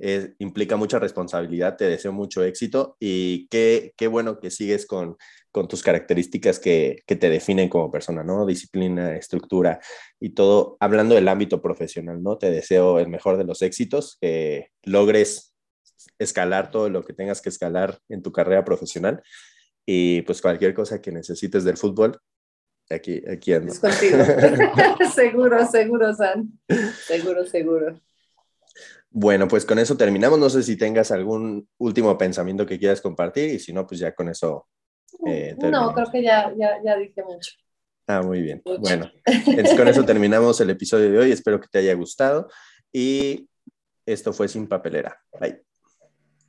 eh, 0.00 0.34
implica 0.38 0.76
mucha 0.76 1.00
responsabilidad, 1.00 1.76
te 1.76 1.86
deseo 1.86 2.12
mucho 2.12 2.44
éxito 2.44 2.96
y 3.00 3.48
qué, 3.48 3.92
qué 3.96 4.06
bueno 4.06 4.38
que 4.38 4.52
sigues 4.52 4.86
con, 4.86 5.16
con 5.52 5.68
tus 5.68 5.82
características 5.82 6.58
que, 6.58 7.02
que, 7.06 7.16
te 7.16 7.30
definen 7.30 7.68
como 7.68 7.90
persona, 7.90 8.22
¿no? 8.22 8.46
Disciplina, 8.46 9.16
estructura 9.16 9.80
y 10.20 10.30
todo. 10.30 10.76
Hablando 10.80 11.14
del 11.14 11.28
ámbito 11.28 11.62
profesional, 11.62 12.22
¿no? 12.22 12.38
Te 12.38 12.50
deseo 12.50 12.98
el 12.98 13.08
mejor 13.08 13.38
de 13.38 13.44
los 13.44 13.62
éxitos, 13.62 14.18
que 14.20 14.70
logres 14.84 15.54
escalar 16.18 16.70
todo 16.70 16.88
lo 16.88 17.04
que 17.04 17.12
tengas 17.12 17.40
que 17.40 17.48
escalar 17.48 17.98
en 18.08 18.22
tu 18.22 18.32
carrera 18.32 18.64
profesional 18.64 19.22
y 19.90 20.22
pues 20.22 20.42
cualquier 20.42 20.74
cosa 20.74 21.00
que 21.00 21.10
necesites 21.10 21.64
del 21.64 21.78
fútbol, 21.78 22.20
aquí, 22.90 23.22
aquí 23.26 23.54
ando. 23.54 23.72
Es 23.72 23.80
contigo. 23.80 24.18
seguro, 25.14 25.66
seguro, 25.66 26.14
San. 26.14 26.60
Seguro, 27.06 27.46
seguro. 27.46 28.00
Bueno, 29.10 29.48
pues 29.48 29.64
con 29.64 29.78
eso 29.78 29.96
terminamos. 29.96 30.38
No 30.38 30.50
sé 30.50 30.62
si 30.62 30.76
tengas 30.76 31.10
algún 31.10 31.66
último 31.78 32.18
pensamiento 32.18 32.66
que 32.66 32.78
quieras 32.78 33.00
compartir 33.00 33.50
y 33.54 33.58
si 33.58 33.72
no, 33.72 33.86
pues 33.86 34.00
ya 34.00 34.14
con 34.14 34.28
eso. 34.28 34.68
Eh, 35.26 35.56
no, 35.58 35.94
creo 35.94 36.10
que 36.10 36.22
ya, 36.22 36.52
ya, 36.56 36.82
ya 36.84 36.96
dije 36.96 37.22
mucho. 37.22 37.52
Ah, 38.06 38.22
muy 38.22 38.40
bien. 38.40 38.62
Bueno, 38.64 39.10
entonces 39.24 39.76
con 39.76 39.88
eso 39.88 40.04
terminamos 40.04 40.60
el 40.60 40.70
episodio 40.70 41.10
de 41.10 41.18
hoy. 41.18 41.32
Espero 41.32 41.60
que 41.60 41.68
te 41.68 41.78
haya 41.78 41.94
gustado 41.94 42.48
y 42.92 43.48
esto 44.06 44.32
fue 44.32 44.48
Sin 44.48 44.66
Papelera. 44.66 45.20
Bye. 45.38 45.67